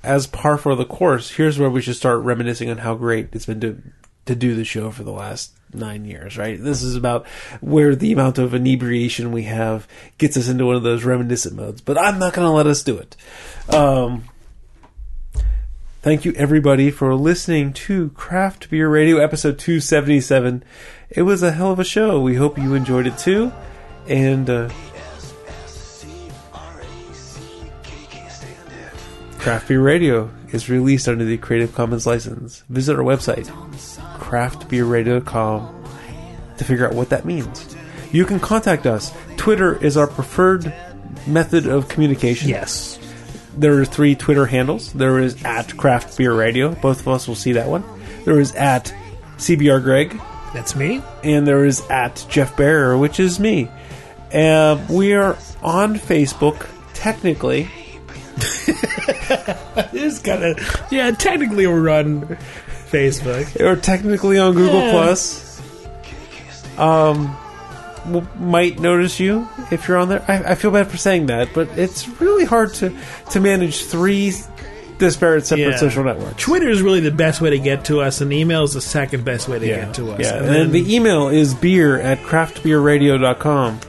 as 0.03 0.27
par 0.27 0.57
for 0.57 0.75
the 0.75 0.85
course. 0.85 1.31
Here's 1.31 1.59
where 1.59 1.69
we 1.69 1.81
should 1.81 1.95
start 1.95 2.19
reminiscing 2.23 2.69
on 2.69 2.77
how 2.79 2.95
great 2.95 3.29
it's 3.33 3.45
been 3.45 3.59
to 3.61 3.81
to 4.25 4.35
do 4.35 4.55
the 4.55 4.63
show 4.63 4.91
for 4.91 5.03
the 5.03 5.11
last 5.11 5.51
nine 5.73 6.05
years. 6.05 6.37
Right. 6.37 6.61
This 6.61 6.81
is 6.83 6.95
about 6.95 7.27
where 7.61 7.95
the 7.95 8.11
amount 8.11 8.37
of 8.37 8.53
inebriation 8.53 9.31
we 9.31 9.43
have 9.43 9.87
gets 10.17 10.35
us 10.37 10.47
into 10.47 10.65
one 10.65 10.75
of 10.75 10.83
those 10.83 11.03
reminiscent 11.03 11.55
modes. 11.55 11.81
But 11.81 11.97
I'm 11.97 12.19
not 12.19 12.33
going 12.33 12.45
to 12.47 12.51
let 12.51 12.67
us 12.67 12.81
do 12.83 12.97
it. 12.97 13.15
Um, 13.73 14.23
Thank 16.01 16.23
you, 16.23 16.31
everybody, 16.37 16.91
for 16.91 17.13
listening 17.13 17.73
to 17.73 18.09
Craft 18.11 18.69
Beer 18.69 18.87
Radio 18.87 19.17
episode 19.17 19.59
277. 19.59 20.63
It 21.09 21.23
was 21.23 21.41
a 21.43 21.51
hell 21.51 21.71
of 21.71 21.79
a 21.79 21.83
show. 21.83 22.21
We 22.21 22.35
hope 22.35 22.57
you 22.57 22.75
enjoyed 22.75 23.07
it 23.07 23.17
too. 23.17 23.51
And 24.07 24.49
uh, 24.49 24.69
Craft 29.39 29.67
Beer 29.69 29.81
Radio 29.81 30.29
is 30.51 30.69
released 30.69 31.07
under 31.07 31.23
the 31.25 31.37
Creative 31.37 31.73
Commons 31.73 32.05
license. 32.05 32.63
Visit 32.69 32.95
our 32.97 33.03
website, 33.03 33.45
craftbeerradio.com, 34.19 35.83
to 36.57 36.63
figure 36.63 36.87
out 36.87 36.93
what 36.93 37.09
that 37.09 37.25
means. 37.25 37.75
You 38.11 38.25
can 38.25 38.39
contact 38.39 38.85
us. 38.85 39.13
Twitter 39.37 39.81
is 39.83 39.95
our 39.97 40.07
preferred 40.07 40.73
method 41.25 41.67
of 41.67 41.87
communication. 41.87 42.49
yes, 42.49 42.99
There 43.55 43.79
are 43.79 43.85
three 43.85 44.15
Twitter 44.15 44.45
handles. 44.45 44.91
There 44.93 45.19
is 45.19 45.43
at 45.45 45.75
Craft 45.77 46.17
Beer 46.17 46.33
Radio. 46.33 46.75
Both 46.75 47.01
of 47.01 47.07
us 47.07 47.27
will 47.27 47.35
see 47.35 47.53
that 47.53 47.67
one. 47.67 47.83
There 48.25 48.39
is 48.39 48.53
at 48.55 48.93
CBR 49.37 49.81
Greg, 49.83 50.19
that's 50.53 50.75
me. 50.75 51.01
and 51.23 51.45
there 51.47 51.65
is 51.65 51.81
at 51.89 52.25
Jeff 52.29 52.55
Bearer, 52.57 52.97
which 52.97 53.19
is 53.19 53.39
me. 53.39 53.69
Uh, 54.33 54.79
we 54.89 55.13
are 55.13 55.37
on 55.61 55.95
Facebook, 55.95 56.67
technically. 56.93 57.69
It's 59.91 60.19
kind 60.19 60.43
of 60.43 60.83
yeah. 60.91 61.11
Technically, 61.11 61.65
we're 61.67 61.89
on 61.89 62.21
Facebook. 62.89 63.59
Or 63.59 63.75
technically 63.75 64.37
on 64.39 64.53
Google 64.53 64.79
Yeah. 64.81 64.91
Plus. 64.91 65.61
Um, 66.77 67.35
w- 68.05 68.27
might 68.39 68.79
notice 68.79 69.19
you 69.19 69.47
if 69.71 69.87
you're 69.87 69.97
on 69.97 70.09
there. 70.09 70.23
I, 70.27 70.51
I 70.51 70.55
feel 70.55 70.71
bad 70.71 70.87
for 70.89 70.97
saying 70.97 71.27
that, 71.27 71.49
but 71.53 71.67
it's 71.77 72.07
really 72.21 72.45
hard 72.45 72.73
to 72.75 72.95
to 73.31 73.39
manage 73.39 73.83
three 73.85 74.33
disparate 74.99 75.47
separate 75.47 75.71
Yeah. 75.71 75.77
social 75.77 76.03
networks. 76.03 76.41
Twitter 76.43 76.69
is 76.69 76.81
really 76.81 76.99
the 76.99 77.11
best 77.11 77.41
way 77.41 77.49
to 77.49 77.57
get 77.57 77.85
to 77.85 78.01
us, 78.01 78.21
and 78.21 78.31
email 78.31 78.63
is 78.63 78.73
the 78.73 78.81
second 78.81 79.25
best 79.25 79.47
way 79.47 79.57
to 79.57 79.65
yeah. 79.65 79.85
get 79.85 79.95
to 79.95 80.11
us. 80.11 80.19
Yeah, 80.19 80.37
and, 80.37 80.47
then 80.47 80.71
the 80.71 80.95
email 80.95 81.29
is 81.29 81.55
beer 81.55 81.99
at 81.99 82.19
craftbeerradio.com. 82.19 83.79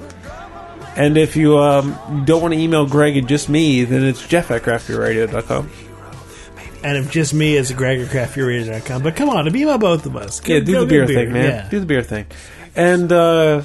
And 0.97 1.17
if 1.17 1.37
you 1.37 1.59
um, 1.59 2.25
don't 2.25 2.43
want 2.43 2.55
to 2.55 2.61
email 2.61 2.87
Greg 2.87 3.17
and 3.17 3.29
just 3.29 3.49
me, 3.49 3.85
then 3.85 4.05
it's 4.05 4.27
Jeff 4.27 4.51
at 4.51 4.63
craftbeerradio.com. 4.63 5.71
and 6.83 6.97
if 6.97 7.11
just 7.11 7.35
me, 7.35 7.57
it's 7.57 7.71
gregorcraftbeer.com. 7.73 9.03
But 9.03 9.17
come 9.17 9.29
on, 9.29 9.45
to 9.45 9.57
email 9.57 9.79
both 9.79 10.07
of 10.07 10.17
us. 10.17 10.41
Yeah, 10.47 10.61
do 10.61 10.73
go 10.73 10.81
the 10.81 10.87
beer, 10.87 11.07
beer. 11.07 11.17
thing, 11.17 11.33
man. 11.33 11.51
Yeah. 11.51 11.69
Do 11.69 11.81
the 11.81 11.87
beer 11.87 12.03
thing. 12.03 12.27
And 12.75 13.13
uh, 13.13 13.63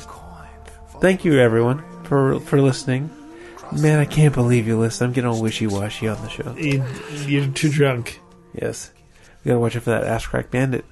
thank 1.00 1.26
you, 1.26 1.40
everyone, 1.40 1.84
for 2.04 2.40
for 2.40 2.62
listening. 2.62 3.10
Man, 3.72 4.00
I 4.00 4.06
can't 4.06 4.34
believe 4.34 4.68
you 4.68 4.78
listen. 4.80 5.08
I'm 5.08 5.14
getting 5.14 5.30
all 5.30 5.42
wishy 5.42 5.68
washy 5.68 6.08
on 6.08 6.22
the 6.22 6.30
show. 6.30 6.56
You- 6.58 6.84
You're 7.28 7.48
too 7.48 7.70
drunk. 7.70 8.20
Yes, 8.54 8.92
we 9.44 9.50
gotta 9.50 9.60
watch 9.60 9.76
out 9.76 9.84
for 9.84 9.90
that 9.92 10.04
ass 10.06 10.26
crack 10.26 10.50
bandit. 10.52 10.86